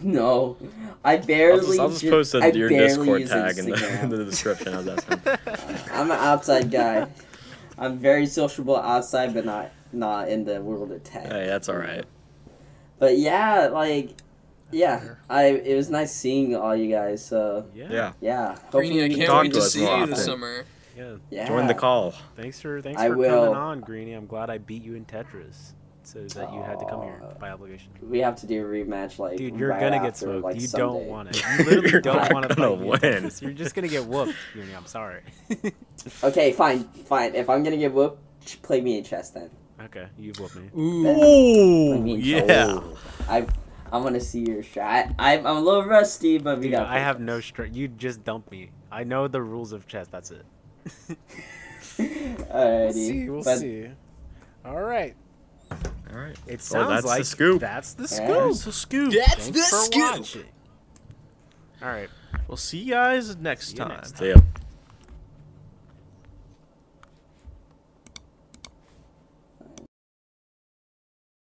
No, 0.00 0.56
I 1.02 1.16
barely. 1.16 1.60
I'll 1.60 1.66
just, 1.66 1.80
I'll 1.80 1.88
just 1.88 2.02
ju- 2.02 2.10
post 2.10 2.34
a, 2.34 2.38
I 2.38 2.46
your 2.52 2.68
Discord 2.68 3.26
tag 3.26 3.58
in 3.58 3.64
the, 3.70 4.00
in 4.02 4.10
the 4.10 4.24
description. 4.24 4.72
How's 4.72 4.84
that 4.84 5.02
sound? 5.02 5.80
I'm 5.92 6.10
an 6.10 6.18
outside 6.18 6.70
guy. 6.70 7.08
I'm 7.78 7.98
very 7.98 8.26
sociable 8.26 8.76
outside, 8.76 9.34
but 9.34 9.44
not 9.44 9.72
not 9.92 10.28
in 10.28 10.44
the 10.44 10.60
world 10.60 10.92
of 10.92 11.02
tech. 11.02 11.26
Hey, 11.26 11.46
that's 11.46 11.68
all 11.68 11.78
right. 11.78 12.04
But 13.00 13.18
yeah, 13.18 13.68
like, 13.68 14.10
yeah, 14.70 15.14
I 15.30 15.44
it 15.46 15.74
was 15.76 15.90
nice 15.90 16.14
seeing 16.14 16.54
all 16.56 16.74
you 16.76 16.90
guys. 16.90 17.24
So 17.24 17.66
Yeah. 17.74 17.88
Yeah, 17.90 18.12
yeah, 18.20 18.56
Greeny, 18.70 19.04
I 19.04 19.08
can 19.08 19.16
can't 19.16 19.28
talk 19.28 19.42
wait 19.42 19.52
to 19.52 19.58
to 19.60 19.64
us 19.64 19.72
see 19.72 19.84
more 19.84 19.98
you 19.98 20.06
this 20.06 20.24
summer. 20.24 20.64
Yeah. 20.96 21.14
Yeah. 21.30 21.46
join 21.48 21.66
the 21.68 21.74
call. 21.74 22.12
Thanks 22.36 22.60
for 22.60 22.80
thanks 22.82 23.00
I 23.00 23.08
for 23.08 23.16
will. 23.16 23.44
coming 23.44 23.56
on, 23.56 23.80
Greeny. 23.80 24.12
I'm 24.14 24.26
glad 24.26 24.50
I 24.50 24.58
beat 24.58 24.82
you 24.82 24.94
in 24.96 25.04
Tetris, 25.04 25.72
so 26.02 26.20
that 26.24 26.52
you 26.52 26.60
had 26.62 26.80
to 26.80 26.86
come 26.86 27.02
here 27.02 27.22
by 27.38 27.50
obligation. 27.50 27.92
We 28.02 28.18
have 28.18 28.34
to 28.40 28.46
do 28.46 28.64
a 28.64 28.68
rematch, 28.68 29.18
like 29.20 29.36
Dude, 29.38 29.56
you're 29.56 29.68
right 29.70 29.80
gonna 29.80 29.98
get 30.00 30.14
after, 30.14 30.26
smoked. 30.26 30.44
Like, 30.44 30.54
you 30.60 30.66
Sunday. 30.66 30.84
don't 30.86 31.04
want 31.06 31.28
it. 31.30 31.42
You 31.58 31.64
literally 31.64 32.00
don't 32.00 32.32
want 32.32 32.48
to 32.48 32.54
gonna 32.56 32.76
fight 32.76 33.02
win. 33.02 33.24
Tetris. 33.24 33.42
You're 33.42 33.52
just 33.52 33.74
gonna 33.76 33.88
get 33.88 34.04
whooped, 34.06 34.34
Greeny. 34.52 34.74
I'm 34.74 34.86
sorry. 34.86 35.22
Okay, 36.22 36.52
fine, 36.52 36.84
fine. 36.84 37.34
If 37.34 37.50
I'm 37.50 37.62
gonna 37.62 37.76
get 37.76 37.92
whooped, 37.92 38.62
play 38.62 38.80
me 38.80 38.98
in 38.98 39.04
chess 39.04 39.30
then. 39.30 39.50
okay, 39.84 40.06
you 40.18 40.32
whooped 40.38 40.56
me. 40.56 40.70
Ooh. 40.76 41.06
Oh, 41.08 41.98
me 42.00 42.16
yeah. 42.16 42.40
chess. 42.46 42.82
I 43.28 43.46
I 43.92 43.98
want 43.98 44.14
to 44.14 44.20
see 44.20 44.40
your 44.40 44.62
shot. 44.62 45.08
I 45.18 45.38
I'm 45.38 45.46
a 45.46 45.60
little 45.60 45.84
rusty, 45.84 46.38
but 46.38 46.58
we 46.58 46.64
Dude, 46.64 46.72
got. 46.72 46.86
I 46.86 46.98
have 46.98 47.20
no 47.20 47.40
strength. 47.40 47.74
You 47.76 47.88
just 47.88 48.24
dump 48.24 48.50
me. 48.50 48.70
I 48.90 49.04
know 49.04 49.28
the 49.28 49.42
rules 49.42 49.72
of 49.72 49.86
chess. 49.86 50.08
That's 50.08 50.30
it. 50.30 50.44
Alrighty. 51.98 52.92
see, 52.92 53.28
we'll 53.28 53.42
but 53.42 53.58
see. 53.58 53.88
All 54.64 54.80
right. 54.80 55.14
All 55.70 56.18
right. 56.18 56.36
It 56.46 56.50
Well, 56.52 56.58
sounds 56.58 56.88
that's 56.88 57.02
the 57.02 57.08
like 57.08 57.24
scoop. 57.24 57.60
That's 57.60 57.94
the 57.94 58.02
Yeah. 58.04 58.08
scoop. 58.26 58.50
It's 58.50 58.66
a 58.66 58.72
scoop. 58.72 59.12
That's 59.14 59.34
Thanks 59.34 59.46
the 59.46 59.76
for 59.76 59.84
scoop. 59.84 60.18
watching. 60.18 60.44
All 61.82 61.88
right. 61.88 62.08
We'll 62.46 62.56
see 62.56 62.78
you 62.78 62.92
guys 62.92 63.36
next 63.36 63.68
See 63.68 63.72
you 63.74 63.78
time. 63.80 63.88
next 63.90 64.16
See 64.18 64.28
ya. 64.30 64.36